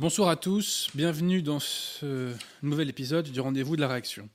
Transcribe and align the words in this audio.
Bonsoir 0.00 0.30
à 0.30 0.36
tous, 0.36 0.88
bienvenue 0.94 1.42
dans 1.42 1.60
ce 1.60 2.32
nouvel 2.62 2.88
épisode 2.88 3.28
du 3.28 3.38
rendez-vous 3.38 3.76
de 3.76 3.82
la 3.82 3.88
réaction. 3.88 4.30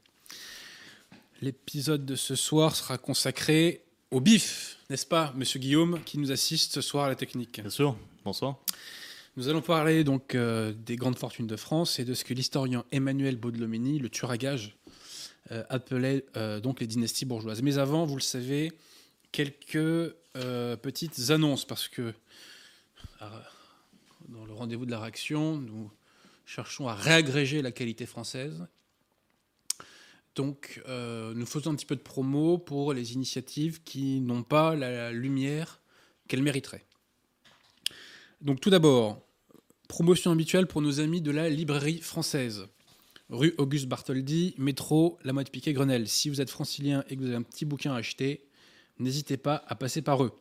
L'épisode 1.41 2.05
de 2.05 2.15
ce 2.15 2.35
soir 2.35 2.75
sera 2.75 2.99
consacré 2.99 3.81
au 4.11 4.21
bif, 4.21 4.77
n'est-ce 4.91 5.07
pas, 5.07 5.33
monsieur 5.35 5.59
Guillaume, 5.59 5.99
qui 6.05 6.19
nous 6.19 6.31
assiste 6.31 6.75
ce 6.75 6.81
soir 6.81 7.05
à 7.05 7.09
la 7.09 7.15
technique 7.15 7.59
Bien 7.61 7.71
sûr, 7.71 7.97
bonsoir. 8.23 8.59
Nous 9.37 9.49
allons 9.49 9.63
parler 9.63 10.03
donc 10.03 10.35
euh, 10.35 10.71
des 10.71 10.97
grandes 10.97 11.17
fortunes 11.17 11.47
de 11.47 11.55
France 11.55 11.97
et 11.97 12.05
de 12.05 12.13
ce 12.13 12.23
que 12.23 12.35
l'historien 12.35 12.85
Emmanuel 12.91 13.35
Baudelomini, 13.35 13.97
le 13.97 14.09
tueur 14.09 14.29
à 14.29 14.37
gages, 14.37 14.77
euh, 15.49 15.63
appelait 15.69 16.27
euh, 16.37 16.59
donc 16.59 16.79
les 16.79 16.85
dynasties 16.85 17.25
bourgeoises. 17.25 17.63
Mais 17.63 17.79
avant, 17.79 18.05
vous 18.05 18.17
le 18.17 18.21
savez, 18.21 18.71
quelques 19.31 20.13
petites 20.83 21.31
annonces, 21.31 21.65
parce 21.65 21.87
que 21.87 22.13
euh, 23.21 23.25
dans 24.29 24.45
le 24.45 24.53
rendez-vous 24.53 24.85
de 24.85 24.91
la 24.91 24.99
réaction, 24.99 25.57
nous 25.57 25.91
cherchons 26.45 26.87
à 26.87 26.95
réagréger 26.95 27.61
la 27.61 27.71
qualité 27.71 28.05
française. 28.05 28.65
Donc, 30.35 30.81
euh, 30.87 31.33
nous 31.33 31.45
faisons 31.45 31.71
un 31.71 31.75
petit 31.75 31.85
peu 31.85 31.95
de 31.95 32.01
promo 32.01 32.57
pour 32.57 32.93
les 32.93 33.13
initiatives 33.13 33.81
qui 33.83 34.19
n'ont 34.19 34.43
pas 34.43 34.75
la 34.75 35.11
lumière 35.11 35.79
qu'elles 36.27 36.43
mériteraient. 36.43 36.85
Donc, 38.41 38.59
tout 38.59 38.69
d'abord, 38.69 39.25
promotion 39.87 40.31
habituelle 40.31 40.67
pour 40.67 40.81
nos 40.81 40.99
amis 40.99 41.21
de 41.21 41.31
la 41.31 41.49
librairie 41.49 41.99
française. 41.99 42.67
Rue 43.29 43.55
Auguste 43.57 43.87
Bartholdi, 43.87 44.53
métro 44.57 45.17
La 45.23 45.33
Motte 45.33 45.49
Piquet, 45.49 45.73
Grenelle. 45.73 46.07
Si 46.07 46.29
vous 46.29 46.41
êtes 46.41 46.49
francilien 46.49 47.03
et 47.09 47.15
que 47.15 47.21
vous 47.21 47.27
avez 47.27 47.37
un 47.37 47.41
petit 47.41 47.65
bouquin 47.65 47.93
à 47.93 47.97
acheter, 47.97 48.45
n'hésitez 48.99 49.37
pas 49.37 49.63
à 49.67 49.75
passer 49.75 50.01
par 50.01 50.23
eux. 50.23 50.31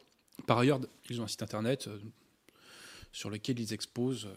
Par 0.46 0.58
ailleurs, 0.58 0.80
ils 1.08 1.20
ont 1.20 1.24
un 1.24 1.28
site 1.28 1.42
internet 1.42 1.86
euh, 1.86 1.98
sur 3.14 3.30
lequel 3.30 3.58
ils 3.60 3.72
exposent 3.72 4.28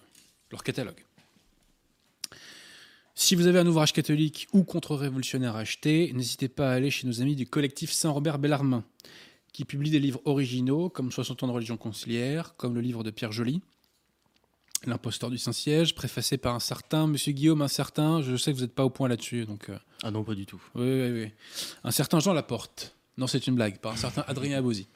leur 0.51 0.63
catalogue. 0.63 1.03
Si 3.15 3.35
vous 3.35 3.47
avez 3.47 3.57
un 3.59 3.65
ouvrage 3.65 3.91
catholique 3.91 4.47
ou 4.53 4.63
contre-révolutionnaire 4.63 5.55
à 5.55 5.59
acheter, 5.61 6.13
n'hésitez 6.13 6.47
pas 6.47 6.69
à 6.69 6.73
aller 6.75 6.91
chez 6.91 7.07
nos 7.07 7.19
amis 7.21 7.35
du 7.35 7.47
collectif 7.47 7.91
Saint-Robert 7.91 8.37
Bellarmin, 8.37 8.83
qui 9.51 9.65
publie 9.65 9.89
des 9.89 9.99
livres 9.99 10.21
originaux 10.25 10.89
comme 10.89 11.11
60 11.11 11.41
ans 11.43 11.47
de 11.47 11.51
religion 11.51 11.77
conciliaire, 11.77 12.55
comme 12.57 12.75
le 12.75 12.81
livre 12.81 13.03
de 13.03 13.09
Pierre 13.11 13.31
Joly, 13.33 13.61
L'imposteur 14.85 15.31
du 15.31 15.39
Saint-Siège, 15.39 15.95
préfacé 15.95 16.37
par 16.37 16.53
un 16.53 16.59
certain 16.59 17.07
Monsieur 17.07 17.31
Guillaume, 17.31 17.63
un 17.63 17.67
certain, 17.67 18.21
je 18.21 18.35
sais 18.37 18.51
que 18.51 18.57
vous 18.57 18.61
n'êtes 18.61 18.75
pas 18.75 18.85
au 18.85 18.91
point 18.91 19.07
là-dessus, 19.09 19.45
donc 19.45 19.69
euh, 19.69 19.77
Ah 20.03 20.11
non, 20.11 20.23
pas 20.23 20.35
du 20.35 20.45
tout. 20.45 20.61
oui, 20.75 20.83
oui, 20.83 21.11
oui. 21.11 21.31
Un 21.83 21.89
certain 21.89 22.19
Jean 22.19 22.31
Laporte. 22.33 22.95
Non, 23.17 23.25
c'est 23.25 23.47
une 23.47 23.55
blague, 23.55 23.79
par 23.79 23.93
un 23.93 23.95
certain 23.95 24.23
Adrien 24.27 24.55
Abosi. 24.59 24.87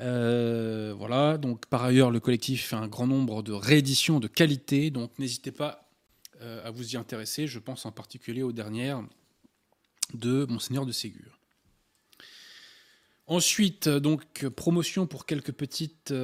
Euh, 0.00 0.94
voilà, 0.96 1.38
donc 1.38 1.66
par 1.66 1.82
ailleurs, 1.84 2.10
le 2.10 2.20
collectif 2.20 2.66
fait 2.66 2.76
un 2.76 2.86
grand 2.86 3.06
nombre 3.06 3.42
de 3.42 3.52
rééditions 3.52 4.20
de 4.20 4.28
qualité, 4.28 4.90
donc 4.90 5.18
n'hésitez 5.18 5.50
pas 5.50 5.88
euh, 6.40 6.64
à 6.64 6.70
vous 6.70 6.94
y 6.94 6.96
intéresser. 6.96 7.46
Je 7.46 7.58
pense 7.58 7.84
en 7.84 7.92
particulier 7.92 8.42
aux 8.42 8.52
dernières 8.52 9.02
de 10.14 10.46
Monseigneur 10.48 10.86
de 10.86 10.92
Ségur. 10.92 11.38
Ensuite, 13.26 13.88
euh, 13.88 14.00
donc, 14.00 14.48
promotion 14.50 15.06
pour 15.06 15.26
quelques 15.26 15.52
petites 15.52 16.14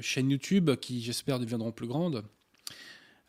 chaînes 0.00 0.30
YouTube 0.30 0.74
qui, 0.76 1.02
j'espère, 1.02 1.38
deviendront 1.38 1.72
plus 1.72 1.86
grandes. 1.86 2.24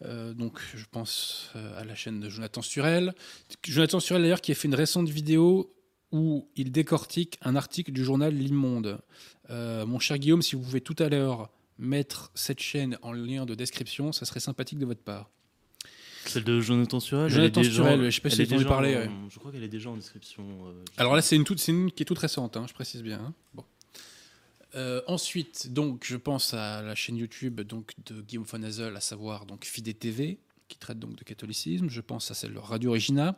Donc, 0.02 0.60
je 0.76 0.86
pense 0.92 1.50
à 1.78 1.84
la 1.86 1.96
chaîne 1.96 2.20
de 2.20 2.30
Jonathan 2.30 2.62
Surel. 2.62 3.16
Jonathan 3.64 4.00
Surel, 4.00 4.22
d'ailleurs, 4.22 4.42
qui 4.42 4.52
a 4.52 4.56
fait 4.56 4.68
une 4.68 4.76
récente 4.76 5.08
vidéo 5.08 5.74
où 6.12 6.48
il 6.56 6.72
décortique 6.72 7.38
un 7.42 7.56
article 7.56 7.92
du 7.92 8.04
journal 8.04 8.34
L'Immonde. 8.34 9.00
Euh, 9.50 9.86
mon 9.86 10.00
cher 10.00 10.18
Guillaume, 10.18 10.42
si 10.42 10.56
vous 10.56 10.62
pouvez 10.62 10.82
tout 10.82 10.96
à 11.00 11.10
l'heure 11.10 11.50
mettre 11.78 12.32
cette 12.36 12.60
chaîne 12.62 12.98
en 13.02 13.12
lien 13.12 13.46
de 13.46 13.54
description, 13.56 14.12
ça 14.12 14.26
serait 14.26 14.40
sympathique 14.40 14.80
de 14.80 14.86
votre 14.86 15.02
part. 15.02 15.30
Celle 16.26 16.44
de 16.44 16.60
Jonathan 16.60 17.00
Surel 17.00 17.30
Jonathan 17.30 17.62
Surel, 17.64 18.06
je 18.10 18.16
sais 18.16 18.22
pas 18.22 18.30
si 18.32 18.44
vous 18.46 18.54
avez 18.56 18.66
parlé, 18.66 18.96
en- 18.96 19.00
ouais. 19.00 19.10
Je 19.30 19.38
crois 19.38 19.52
qu'elle 19.52 19.64
est 19.64 19.68
déjà 19.68 19.90
en 19.92 19.96
description. 19.96 20.44
euh, 20.68 20.84
Alors 20.98 21.16
là, 21.16 21.22
c'est 21.22 21.36
une, 21.36 21.44
toute, 21.44 21.60
c'est 21.60 21.72
une 21.72 21.92
qui 21.92 22.02
est 22.02 22.06
toute 22.06 22.18
récente, 22.18 22.58
hein, 22.58 22.66
je 22.68 22.74
précise 22.74 23.04
bien. 23.04 23.20
hein. 23.20 23.34
Bon. 23.54 23.64
Euh, 24.76 25.02
ensuite, 25.08 25.72
donc, 25.72 26.04
je 26.06 26.18
pense 26.18 26.54
à 26.54 26.82
la 26.82 26.96
chaîne 26.96 27.16
YouTube 27.18 27.62
donc, 27.62 27.94
de 28.08 28.22
Guillaume 28.22 28.44
von 28.46 28.62
Hazel, 28.64 28.96
à 28.96 29.00
savoir 29.00 29.46
donc 29.46 29.66
Fidé 29.66 29.94
TV, 29.94 30.40
qui 30.68 30.78
traite 30.78 31.00
donc 31.00 31.16
de 31.16 31.24
catholicisme. 31.24 31.90
Je 31.90 32.02
pense 32.02 32.30
à 32.32 32.34
celle 32.34 32.54
de 32.54 32.60
Radio 32.60 32.92
Regina. 32.92 33.38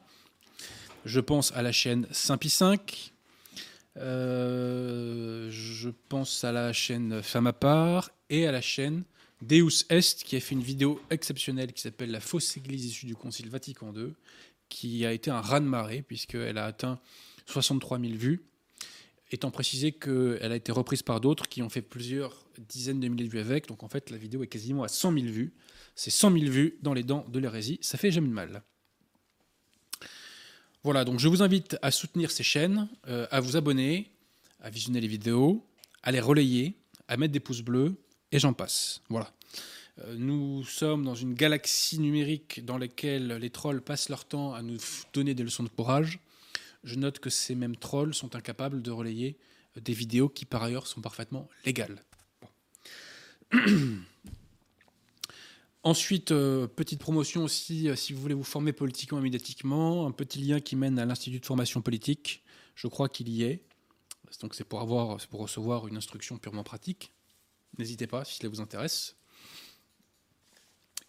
Je 1.07 1.21
pense 1.21 1.53
à 1.53 1.61
la 1.61 1.71
chaîne 1.71 2.05
Saint-Pi 2.11 2.49
5. 2.49 3.13
je 3.95 5.89
pense 6.09 6.43
à 6.43 6.51
la 6.51 6.73
chaîne 6.73 7.23
Femme 7.23 7.47
à 7.47 7.53
part 7.53 8.11
et 8.29 8.45
à 8.45 8.51
la 8.51 8.59
chaîne 8.59 9.03
Deus 9.41 9.85
Est, 9.89 10.21
qui 10.25 10.35
a 10.35 10.41
fait 10.41 10.53
une 10.53 10.61
vidéo 10.61 11.01
exceptionnelle 11.09 11.71
qui 11.71 11.81
s'appelle 11.81 12.11
La 12.11 12.19
fausse 12.19 12.57
église 12.57 12.83
issue 12.87 13.05
du 13.05 13.15
Concile 13.15 13.49
Vatican 13.49 13.93
II, 13.95 14.15
qui 14.67 15.05
a 15.05 15.13
été 15.13 15.31
un 15.31 15.39
raz-de-marée, 15.39 16.01
puisqu'elle 16.01 16.57
a 16.57 16.65
atteint 16.65 16.99
63 17.45 17.99
000 17.99 18.13
vues, 18.15 18.43
étant 19.31 19.49
précisé 19.49 19.93
qu'elle 19.93 20.51
a 20.51 20.57
été 20.57 20.73
reprise 20.73 21.03
par 21.03 21.21
d'autres 21.21 21.47
qui 21.47 21.61
ont 21.61 21.69
fait 21.69 21.81
plusieurs 21.81 22.45
dizaines 22.67 22.99
de 22.99 23.07
milliers 23.07 23.27
de 23.27 23.31
vues 23.31 23.39
avec. 23.39 23.67
Donc 23.67 23.83
en 23.83 23.87
fait, 23.87 24.09
la 24.09 24.17
vidéo 24.17 24.43
est 24.43 24.47
quasiment 24.47 24.83
à 24.83 24.89
100 24.89 25.13
000 25.13 25.25
vues. 25.27 25.53
C'est 25.95 26.11
100 26.11 26.33
000 26.33 26.51
vues 26.51 26.77
dans 26.81 26.93
les 26.93 27.03
dents 27.03 27.25
de 27.29 27.39
l'hérésie. 27.39 27.79
Ça 27.81 27.97
fait 27.97 28.11
jamais 28.11 28.27
de 28.27 28.33
mal. 28.33 28.61
Voilà, 30.87 31.03
donc 31.03 31.19
je 31.19 31.27
vous 31.27 31.43
invite 31.43 31.77
à 31.81 31.91
soutenir 31.91 32.31
ces 32.31 32.43
chaînes, 32.43 32.87
euh, 33.09 33.27
à 33.29 33.41
vous 33.41 33.57
abonner, 33.57 34.09
à 34.61 34.69
visionner 34.69 35.01
les 35.01 35.09
vidéos, 35.09 35.61
à 36.01 36.13
les 36.13 36.21
relayer, 36.21 36.77
à 37.09 37.17
mettre 37.17 37.33
des 37.33 37.41
pouces 37.41 37.61
bleus, 37.61 37.93
et 38.31 38.39
j'en 38.39 38.53
passe. 38.53 39.01
Voilà. 39.09 39.33
Euh, 39.99 40.15
Nous 40.17 40.63
sommes 40.63 41.03
dans 41.03 41.13
une 41.13 41.33
galaxie 41.33 41.99
numérique 41.99 42.63
dans 42.63 42.77
laquelle 42.77 43.27
les 43.33 43.49
trolls 43.49 43.81
passent 43.81 44.07
leur 44.07 44.23
temps 44.23 44.53
à 44.53 44.61
nous 44.61 44.77
donner 45.11 45.33
des 45.33 45.43
leçons 45.43 45.63
de 45.63 45.67
courage. 45.67 46.19
Je 46.85 46.95
note 46.95 47.19
que 47.19 47.29
ces 47.29 47.53
mêmes 47.53 47.75
trolls 47.75 48.13
sont 48.13 48.37
incapables 48.37 48.81
de 48.81 48.91
relayer 48.91 49.35
des 49.75 49.91
vidéos 49.91 50.29
qui 50.29 50.45
par 50.45 50.63
ailleurs 50.63 50.87
sont 50.87 51.01
parfaitement 51.01 51.49
légales. 51.65 52.01
Ensuite, 55.87 56.31
euh, 56.31 56.67
petite 56.67 56.99
promotion 56.99 57.45
aussi, 57.45 57.87
euh, 57.87 57.95
si 57.95 58.11
vous 58.11 58.19
voulez 58.19 58.33
vous 58.33 58.43
former 58.43 58.73
politiquement 58.73 59.19
et 59.19 59.21
médiatiquement, 59.21 60.05
un 60.05 60.11
petit 60.11 60.39
lien 60.39 60.59
qui 60.59 60.75
mène 60.75 60.99
à 60.99 61.05
l'Institut 61.05 61.39
de 61.39 61.45
formation 61.45 61.81
politique. 61.81 62.43
Je 62.75 62.87
crois 62.87 63.07
qu'il 63.07 63.29
y 63.29 63.43
est. 63.43 63.61
Donc 64.41 64.53
c'est 64.53 64.65
pour, 64.65 64.81
avoir, 64.81 65.17
pour 65.27 65.39
recevoir 65.39 65.87
une 65.87 65.95
instruction 65.95 66.37
purement 66.39 66.65
pratique. 66.65 67.13
N'hésitez 67.77 68.05
pas 68.05 68.25
si 68.25 68.35
cela 68.35 68.49
vous 68.49 68.59
intéresse. 68.59 69.15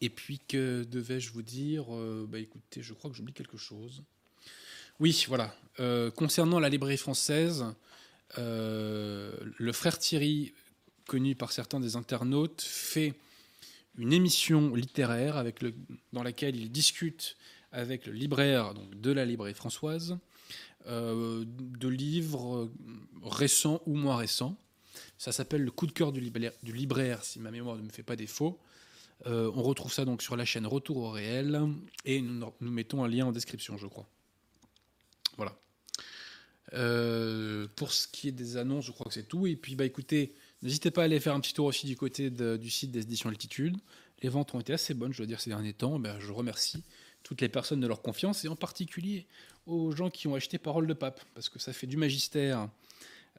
Et 0.01 0.11
puis, 0.11 0.39
que 0.39 0.85
devais-je 0.85 1.33
vous 1.33 1.43
dire 1.43 1.87
Euh, 1.91 2.25
Bah 2.29 2.39
écoutez, 2.39 2.81
je 2.81 2.95
crois 2.95 3.11
que 3.11 3.17
j'oublie 3.17 3.33
quelque 3.33 3.59
chose. 3.59 4.05
Oui, 5.01 5.25
voilà. 5.27 5.57
Concernant 6.15 6.61
la 6.61 6.69
librairie 6.69 6.99
française, 6.99 7.65
le 8.37 9.73
frère 9.73 9.99
Thierry, 9.99 10.53
connu 11.09 11.35
par 11.35 11.51
certains 11.51 11.81
des 11.81 11.97
internautes, 11.97 12.63
fait 12.63 13.15
une 13.99 14.13
émission 14.13 14.75
littéraire 14.75 15.37
avec 15.37 15.61
le, 15.61 15.75
dans 16.13 16.23
laquelle 16.23 16.57
il 16.57 16.71
discute 16.71 17.37
avec 17.73 18.07
le 18.07 18.13
libraire 18.13 18.73
donc, 18.73 18.99
de 18.99 19.11
la 19.11 19.25
librairie 19.25 19.55
françoise 19.55 20.19
euh, 20.87 21.45
de 21.47 21.89
livres 21.89 22.71
récents 23.23 23.83
ou 23.87 23.95
moins 23.95 24.17
récents. 24.17 24.57
Ça 25.19 25.33
s'appelle 25.33 25.63
le 25.63 25.71
coup 25.71 25.87
de 25.87 25.93
cœur 25.93 26.13
du 26.13 26.21
libraire, 26.73 27.25
si 27.25 27.41
ma 27.41 27.51
mémoire 27.51 27.77
ne 27.77 27.83
me 27.83 27.91
fait 27.91 28.03
pas 28.03 28.17
défaut. 28.17 28.59
Euh, 29.27 29.51
on 29.55 29.63
retrouve 29.63 29.93
ça 29.93 30.05
donc 30.05 30.23
sur 30.23 30.37
la 30.37 30.45
chaîne 30.45 30.67
Retour 30.67 30.99
au 30.99 31.11
réel 31.11 31.61
et 32.05 32.21
nous, 32.21 32.53
nous 32.61 32.71
mettons 32.71 33.05
un 33.05 33.09
lien 33.09 33.27
en 33.27 33.33
description, 33.33 33.77
je 33.77 33.87
crois. 33.87 34.09
Voilà. 35.37 35.59
Euh, 36.75 37.67
pour 37.77 37.93
ce 37.93 38.07
qui 38.07 38.29
est 38.29 38.33
des 38.33 38.57
annonces, 38.57 38.87
je 38.87 38.93
crois 38.93 39.07
que 39.07 39.15
c'est 39.15 39.29
tout. 39.29 39.47
Et 39.47 39.57
puis, 39.57 39.75
bah, 39.75 39.85
écoutez, 39.85 40.35
n'hésitez 40.63 40.91
pas 40.91 41.03
à 41.03 41.05
aller 41.05 41.21
faire 41.21 41.35
un 41.35 41.41
petit 41.41 41.55
tour 41.55 41.67
aussi 41.67 41.87
du 41.87 41.97
côté 41.97 42.31
du 42.31 42.71
site 42.71 42.91
des 42.91 43.03
éditions 43.03 43.29
Altitude. 43.29 43.77
Les 44.23 44.29
ventes 44.29 44.55
ont 44.55 44.61
été 44.61 44.73
assez 44.73 44.95
bonnes, 44.95 45.13
je 45.13 45.19
dois 45.19 45.27
dire, 45.27 45.41
ces 45.41 45.51
derniers 45.51 45.73
temps. 45.73 45.99
Ben, 45.99 46.19
je 46.19 46.33
remercie 46.33 46.83
toutes 47.23 47.41
les 47.41 47.49
personnes 47.49 47.81
de 47.81 47.87
leur 47.87 48.03
confiance 48.03 48.45
et 48.45 48.49
en 48.49 48.57
particulier 48.57 49.27
aux 49.67 49.93
gens 49.93 50.11
qui 50.11 50.27
ont 50.29 50.35
acheté 50.35 50.59
Parole 50.59 50.87
de 50.87 50.95
Pape, 50.95 51.21
parce 51.35 51.49
que 51.49 51.59
ça 51.59 51.73
fait 51.73 51.87
du 51.87 51.97
magistère 51.97 52.69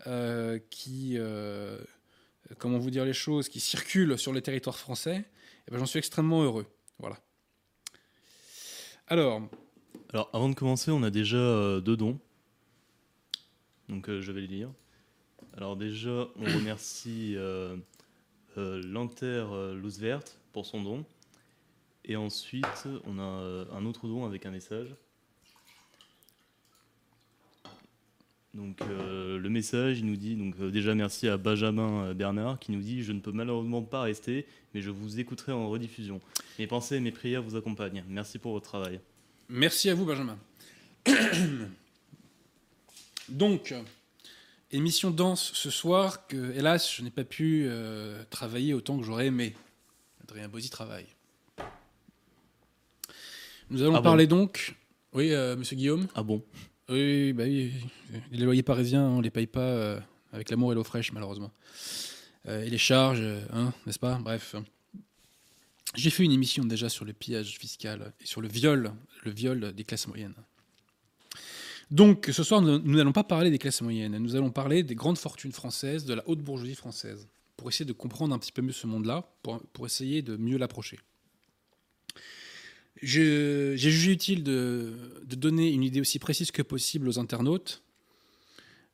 euh, 0.07 0.59
qui, 0.69 1.13
euh, 1.17 1.79
comment 2.59 2.77
vous 2.77 2.91
dire 2.91 3.03
les 3.03 3.13
choses, 3.13 3.49
qui 3.49 3.59
circule 3.59 4.17
sur 4.17 4.31
le 4.31 4.41
territoire 4.41 4.77
français. 4.77 5.25
Et 5.67 5.71
ben, 5.71 5.79
J'en 5.79 5.85
suis 5.85 5.99
extrêmement 5.99 6.43
heureux. 6.43 6.67
Voilà. 6.99 7.17
Alors, 9.07 9.41
Alors, 10.13 10.29
avant 10.33 10.49
de 10.49 10.55
commencer, 10.55 10.91
on 10.91 11.01
a 11.03 11.09
déjà 11.09 11.37
euh, 11.37 11.81
deux 11.81 11.97
dons. 11.97 12.19
Donc, 13.89 14.07
je 14.07 14.31
vais 14.31 14.41
les 14.41 14.47
lire. 14.47 14.71
Alors, 15.57 15.75
déjà, 15.75 16.27
on 16.35 16.45
remercie 16.45 17.35
euh, 17.35 17.75
euh, 18.57 18.81
Lanter 18.83 19.25
euh, 19.51 20.19
pour 20.53 20.65
son 20.65 20.81
don. 20.83 21.05
Et 22.05 22.15
ensuite, 22.15 22.87
on 23.05 23.19
a 23.19 23.21
euh, 23.21 23.65
un 23.73 23.85
autre 23.85 24.07
don 24.07 24.25
avec 24.25 24.45
un 24.45 24.51
message. 24.51 24.95
Donc 28.55 28.81
euh, 28.81 29.37
le 29.37 29.49
message, 29.49 29.99
il 29.99 30.07
nous 30.07 30.15
dit 30.15 30.35
donc 30.35 30.59
déjà 30.71 30.95
merci 30.95 31.27
à 31.27 31.37
Benjamin 31.37 32.15
Bernard 32.15 32.57
qui 32.57 32.71
nous 32.71 32.81
dit 32.81 33.03
je 33.03 33.11
ne 33.11 33.19
peux 33.19 33.31
malheureusement 33.31 33.83
pas 33.83 34.01
rester, 34.01 34.47
mais 34.73 34.81
je 34.81 34.89
vous 34.89 35.19
écouterai 35.19 35.51
en 35.51 35.69
rediffusion. 35.69 36.19
Mes 36.57 36.65
pensées 36.65 36.95
et 36.95 36.99
mes 36.99 37.11
prières 37.11 37.43
vous 37.43 37.55
accompagnent. 37.55 38.03
Merci 38.09 38.39
pour 38.39 38.53
votre 38.53 38.65
travail. 38.65 38.99
Merci 39.49 39.91
à 39.91 39.95
vous, 39.95 40.05
Benjamin. 40.05 40.37
Donc, 43.29 43.73
émission 44.71 45.11
dense 45.11 45.51
ce 45.53 45.69
soir 45.69 46.27
que, 46.27 46.53
hélas, 46.55 46.93
je 46.95 47.01
n'ai 47.01 47.09
pas 47.09 47.23
pu 47.23 47.65
euh, 47.67 48.23
travailler 48.29 48.73
autant 48.73 48.97
que 48.97 49.03
j'aurais 49.05 49.27
aimé. 49.27 49.55
Adrien 50.23 50.47
Bozzi 50.47 50.69
travaille. 50.69 51.07
Nous 53.69 53.81
allons 53.81 53.95
Ah 53.95 53.97
bon 53.99 54.03
parler 54.03 54.27
donc. 54.27 54.75
Oui, 55.13 55.33
euh, 55.33 55.55
monsieur 55.55 55.75
Guillaume 55.75 56.07
Ah 56.15 56.23
bon? 56.23 56.43
Oui, 56.87 57.33
bah 57.33 57.43
oui. 57.43 57.71
Les 58.31 58.45
loyers 58.45 58.63
parisiens, 58.63 59.03
on 59.03 59.21
les 59.21 59.29
paye 59.29 59.47
pas 59.47 59.59
euh, 59.59 59.99
avec 60.33 60.49
l'amour 60.49 60.71
et 60.71 60.75
l'eau 60.75 60.83
fraîche, 60.83 61.11
malheureusement. 61.11 61.51
Et 62.47 62.69
les 62.69 62.77
charges, 62.79 63.23
hein, 63.53 63.73
n'est-ce 63.85 63.99
pas? 63.99 64.15
Bref. 64.15 64.55
J'ai 65.95 66.09
fait 66.09 66.23
une 66.23 66.31
émission 66.31 66.63
déjà 66.65 66.89
sur 66.89 67.05
le 67.05 67.13
pillage 67.13 67.57
fiscal 67.59 68.13
et 68.21 68.25
sur 68.25 68.41
le 68.41 68.47
viol, 68.47 68.91
le 69.23 69.31
viol 69.31 69.73
des 69.73 69.83
classes 69.83 70.07
moyennes. 70.07 70.33
Donc, 71.91 72.29
ce 72.31 72.43
soir, 72.43 72.61
nous 72.61 72.79
n'allons 72.79 73.11
pas 73.11 73.23
parler 73.23 73.49
des 73.49 73.57
classes 73.57 73.81
moyennes, 73.81 74.17
nous 74.17 74.35
allons 74.35 74.51
parler 74.51 74.83
des 74.83 74.95
grandes 74.95 75.17
fortunes 75.17 75.51
françaises, 75.51 76.05
de 76.05 76.13
la 76.13 76.27
haute 76.29 76.39
bourgeoisie 76.39 76.75
française, 76.75 77.27
pour 77.57 77.69
essayer 77.69 77.85
de 77.85 77.93
comprendre 77.93 78.33
un 78.35 78.39
petit 78.39 78.51
peu 78.51 78.61
mieux 78.61 78.71
ce 78.71 78.85
monde-là, 78.85 79.31
pour, 79.41 79.59
pour 79.73 79.85
essayer 79.85 80.21
de 80.21 80.37
mieux 80.37 80.57
l'approcher. 80.57 80.99
J'ai 83.01 83.77
jugé 83.77 84.11
utile 84.11 84.43
de, 84.43 84.93
de 85.25 85.35
donner 85.35 85.71
une 85.71 85.83
idée 85.83 86.01
aussi 86.01 86.19
précise 86.19 86.51
que 86.51 86.61
possible 86.61 87.07
aux 87.07 87.17
internautes 87.17 87.81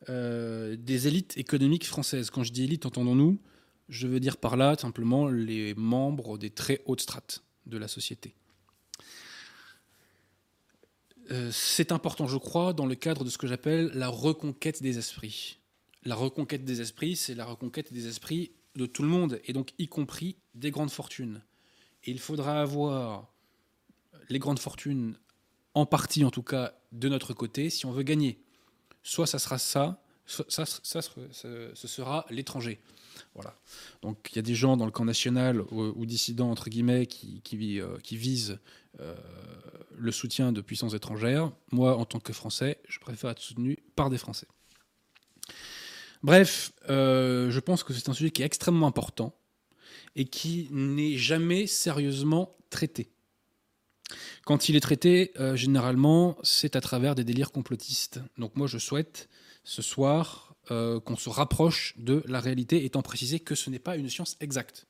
euh, 0.09 0.75
des 0.75 1.07
élites 1.07 1.37
économiques 1.37 1.85
françaises. 1.85 2.29
Quand 2.29 2.43
je 2.43 2.51
dis 2.51 2.63
élite, 2.63 2.85
entendons-nous, 2.85 3.39
je 3.89 4.07
veux 4.07 4.19
dire 4.19 4.37
par 4.37 4.57
là 4.57 4.75
simplement 4.77 5.27
les 5.27 5.73
membres 5.73 6.37
des 6.37 6.51
très 6.51 6.81
hautes 6.85 7.01
strates 7.01 7.43
de 7.65 7.77
la 7.77 7.87
société. 7.87 8.35
Euh, 11.31 11.49
c'est 11.51 11.91
important, 11.91 12.27
je 12.27 12.37
crois, 12.37 12.73
dans 12.73 12.85
le 12.85 12.95
cadre 12.95 13.23
de 13.23 13.29
ce 13.29 13.37
que 13.37 13.47
j'appelle 13.47 13.91
la 13.93 14.07
reconquête 14.07 14.81
des 14.81 14.97
esprits. 14.97 15.59
La 16.03 16.15
reconquête 16.15 16.65
des 16.65 16.81
esprits, 16.81 17.15
c'est 17.15 17.33
la 17.33 17.45
reconquête 17.45 17.91
des 17.91 18.07
esprits 18.07 18.51
de 18.75 18.85
tout 18.85 19.01
le 19.01 19.07
monde, 19.07 19.39
et 19.45 19.53
donc 19.53 19.73
y 19.79 19.87
compris 19.87 20.37
des 20.53 20.69
grandes 20.69 20.91
fortunes. 20.91 21.41
Et 22.03 22.11
il 22.11 22.19
faudra 22.19 22.61
avoir 22.61 23.33
les 24.29 24.39
grandes 24.39 24.59
fortunes, 24.59 25.17
en 25.73 25.85
partie 25.85 26.23
en 26.23 26.31
tout 26.31 26.43
cas, 26.43 26.73
de 26.91 27.09
notre 27.09 27.33
côté, 27.33 27.69
si 27.69 27.85
on 27.85 27.91
veut 27.91 28.03
gagner. 28.03 28.39
Soit 29.01 29.27
ça 29.27 29.39
sera 29.39 29.57
ça, 29.57 30.03
ça, 30.25 30.65
ça, 30.65 31.01
ce 31.01 31.87
sera 31.87 32.25
l'étranger. 32.29 32.79
Voilà. 33.33 33.55
Donc 34.01 34.29
il 34.31 34.35
y 34.35 34.39
a 34.39 34.41
des 34.41 34.55
gens 34.55 34.77
dans 34.77 34.85
le 34.85 34.91
camp 34.91 35.05
national 35.05 35.61
ou, 35.71 35.93
ou 35.95 36.05
dissidents, 36.05 36.49
entre 36.49 36.69
guillemets, 36.69 37.05
qui, 37.05 37.79
euh, 37.79 37.97
visent 38.11 38.59
euh, 38.99 39.15
le 39.97 40.11
soutien 40.11 40.51
de 40.51 40.61
puissances 40.61 40.93
étrangères. 40.93 41.51
Moi, 41.71 41.95
en 41.95 42.05
tant 42.05 42.19
que 42.19 42.33
Français, 42.33 42.79
je 42.87 42.99
préfère 42.99 43.29
être 43.29 43.41
soutenu 43.41 43.77
par 43.95 44.09
des 44.09 44.17
Français. 44.17 44.47
Bref, 46.23 46.71
euh, 46.89 47.51
je 47.51 47.59
pense 47.59 47.83
que 47.83 47.93
c'est 47.93 48.09
un 48.09 48.13
sujet 48.13 48.31
qui 48.31 48.41
est 48.41 48.45
extrêmement 48.45 48.87
important 48.87 49.35
et 50.15 50.25
qui 50.25 50.67
n'est 50.71 51.17
jamais 51.17 51.67
sérieusement 51.67 52.55
traité. 52.69 53.11
Quand 54.45 54.69
il 54.69 54.75
est 54.75 54.81
traité, 54.81 55.33
généralement, 55.55 56.37
c'est 56.43 56.75
à 56.75 56.81
travers 56.81 57.15
des 57.15 57.23
délires 57.23 57.51
complotistes. 57.51 58.21
Donc 58.37 58.55
moi, 58.55 58.67
je 58.67 58.77
souhaite 58.77 59.27
ce 59.65 59.81
soir 59.81 60.55
euh, 60.71 60.99
qu'on 60.99 61.17
se 61.17 61.29
rapproche 61.29 61.95
de 61.97 62.23
la 62.27 62.39
réalité, 62.39 62.85
étant 62.85 63.01
précisé 63.01 63.39
que 63.39 63.55
ce 63.55 63.69
n'est 63.69 63.79
pas 63.79 63.97
une 63.97 64.09
science 64.09 64.37
exacte. 64.39 64.87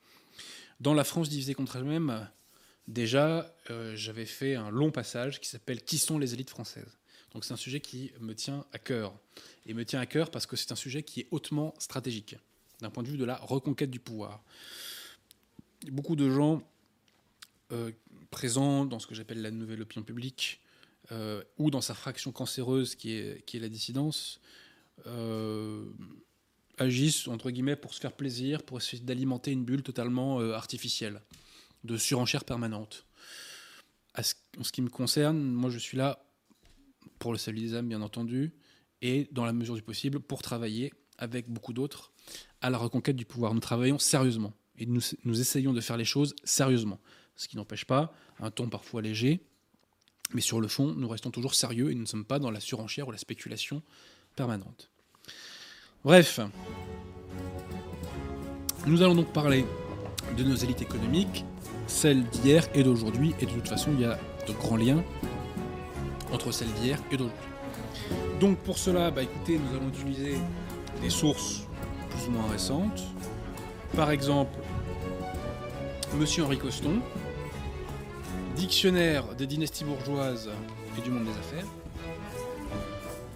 Dans 0.80 0.94
la 0.94 1.04
France 1.04 1.30
divisée 1.30 1.54
contre 1.54 1.78
elle-même, 1.78 2.30
déjà, 2.88 3.54
euh, 3.72 3.96
j'avais 3.96 4.26
fait 4.26 4.56
un 4.56 4.70
long 4.70 4.92
passage 4.92 5.40
qui 5.40 5.50
s'appelle 5.50 5.82
Qui 5.82 5.98
sont 5.98 6.20
les 6.20 6.34
élites 6.34 6.50
françaises? 6.50 6.98
Donc 7.34 7.44
c'est 7.44 7.54
un 7.54 7.58
sujet 7.58 7.80
qui 7.80 8.12
me 8.20 8.36
tient 8.36 8.66
à 8.74 8.80
cœur. 8.80 9.18
Et 9.66 9.74
me 9.74 9.84
tient 9.84 10.00
à 10.00 10.06
cœur 10.06 10.30
parce 10.30 10.46
que 10.46 10.56
c'est 10.56 10.72
un 10.72 10.78
sujet 10.78 11.04
qui 11.04 11.22
est 11.22 11.28
hautement 11.32 11.74
stratégique, 11.80 12.36
d'un 12.82 12.90
point 12.90 13.04
de 13.04 13.10
vue 13.10 13.18
de 13.18 13.26
la 13.26 13.38
reconquête 13.38 13.92
du 13.92 14.00
pouvoir. 14.00 14.44
Beaucoup 15.88 16.16
de 16.16 16.30
gens 16.30 16.62
euh, 17.72 17.92
présents 18.30 18.86
dans 18.86 19.00
ce 19.00 19.08
que 19.08 19.16
j'appelle 19.16 19.42
la 19.42 19.52
nouvelle 19.52 19.82
opinion 19.82 20.04
publique, 20.04 20.62
ou 21.60 21.70
dans 21.70 21.82
sa 21.82 21.94
fraction 21.94 22.32
cancéreuse 22.32 22.96
qui 22.96 23.12
est, 23.12 23.54
la 23.54 23.70
dissidence, 23.70 24.40
agissent 26.78 27.28
entre 27.28 27.52
guillemets 27.52 27.76
pour 27.76 27.94
se 27.94 28.00
faire 28.00 28.14
plaisir, 28.14 28.64
pour 28.64 28.78
essayer 28.78 29.02
d'alimenter 29.04 29.52
une 29.52 29.64
bulle 29.64 29.84
totalement 29.84 30.40
euh, 30.42 30.54
artificielle, 30.54 31.22
de 31.84 31.98
surenchère 31.98 32.44
permanente. 32.44 33.06
À 34.14 34.24
ce- 34.24 34.36
en 34.60 34.64
ce 34.64 34.72
qui 34.72 34.82
me 34.82 34.90
concerne, 34.90 35.40
moi 35.40 35.70
je 35.70 35.78
suis 35.80 35.98
là 35.98 36.26
pour 37.20 37.32
le 37.32 37.38
salut 37.38 37.62
des 37.62 37.76
âmes, 37.76 37.88
bien 37.88 38.02
entendu, 38.02 38.54
et 39.02 39.28
dans 39.32 39.46
la 39.46 39.54
mesure 39.54 39.76
du 39.76 39.82
possible 39.82 40.20
pour 40.20 40.42
travailler 40.42 40.92
avec 41.18 41.50
beaucoup 41.50 41.74
d'autres 41.74 42.12
à 42.62 42.70
la 42.70 42.78
reconquête 42.78 43.16
du 43.16 43.26
pouvoir. 43.26 43.54
Nous 43.54 43.60
travaillons 43.62 44.00
sérieusement 44.00 44.54
et 44.78 44.86
nous 44.86 45.40
essayons 45.40 45.72
de 45.74 45.80
faire 45.82 45.96
les 45.98 46.06
choses 46.06 46.36
sérieusement, 46.44 47.00
ce 47.38 47.48
qui 47.48 47.56
n'empêche 47.56 47.86
pas 47.86 48.14
un 48.40 48.52
ton 48.52 48.68
parfois 48.68 49.02
léger, 49.02 49.40
mais 50.34 50.42
sur 50.42 50.60
le 50.60 50.68
fond, 50.68 50.94
nous 50.94 51.08
restons 51.08 51.32
toujours 51.32 51.56
sérieux 51.56 51.92
et 51.92 51.96
nous 51.96 52.02
ne 52.02 52.08
sommes 52.08 52.26
pas 52.26 52.40
dans 52.40 52.52
la 52.52 52.60
surenchère 52.60 53.08
ou 53.08 53.12
la 53.12 53.18
spéculation 53.18 53.82
permanente. 54.36 54.90
Bref, 56.04 56.40
nous 58.86 59.02
allons 59.02 59.16
donc 59.16 59.32
parler 59.34 59.66
de 60.38 60.44
nos 60.44 60.56
élites 60.56 60.82
économiques, 60.82 61.46
celles 61.88 62.24
d'hier 62.26 62.68
et 62.74 62.84
d'aujourd'hui, 62.84 63.34
et 63.40 63.46
de 63.46 63.52
toute 63.52 63.68
façon, 63.68 63.92
il 63.94 64.02
y 64.02 64.06
a 64.06 64.20
de 64.48 64.54
grands 64.54 64.78
liens 64.78 65.04
entre 66.32 66.52
celles 66.52 66.72
d'hier 66.74 67.00
et 67.12 67.18
d'aujourd'hui. 67.18 67.50
Donc 68.40 68.58
pour 68.60 68.78
cela, 68.78 69.12
bah, 69.12 69.22
nous 69.48 69.78
allons 69.78 69.90
utiliser 69.90 70.38
des 71.02 71.10
sources 71.10 71.64
plus 72.10 72.28
ou 72.28 72.32
moins 72.32 72.48
récentes. 72.50 73.04
Par 73.96 74.12
exemple, 74.12 74.58
Monsieur 76.18 76.44
Henri 76.44 76.58
Coston, 76.58 77.02
Dictionnaire 78.56 79.36
des 79.36 79.48
dynasties 79.48 79.84
bourgeoises 79.84 80.50
et 80.98 81.02
du 81.02 81.10
monde 81.10 81.26
des 81.26 81.32
affaires. 81.32 81.66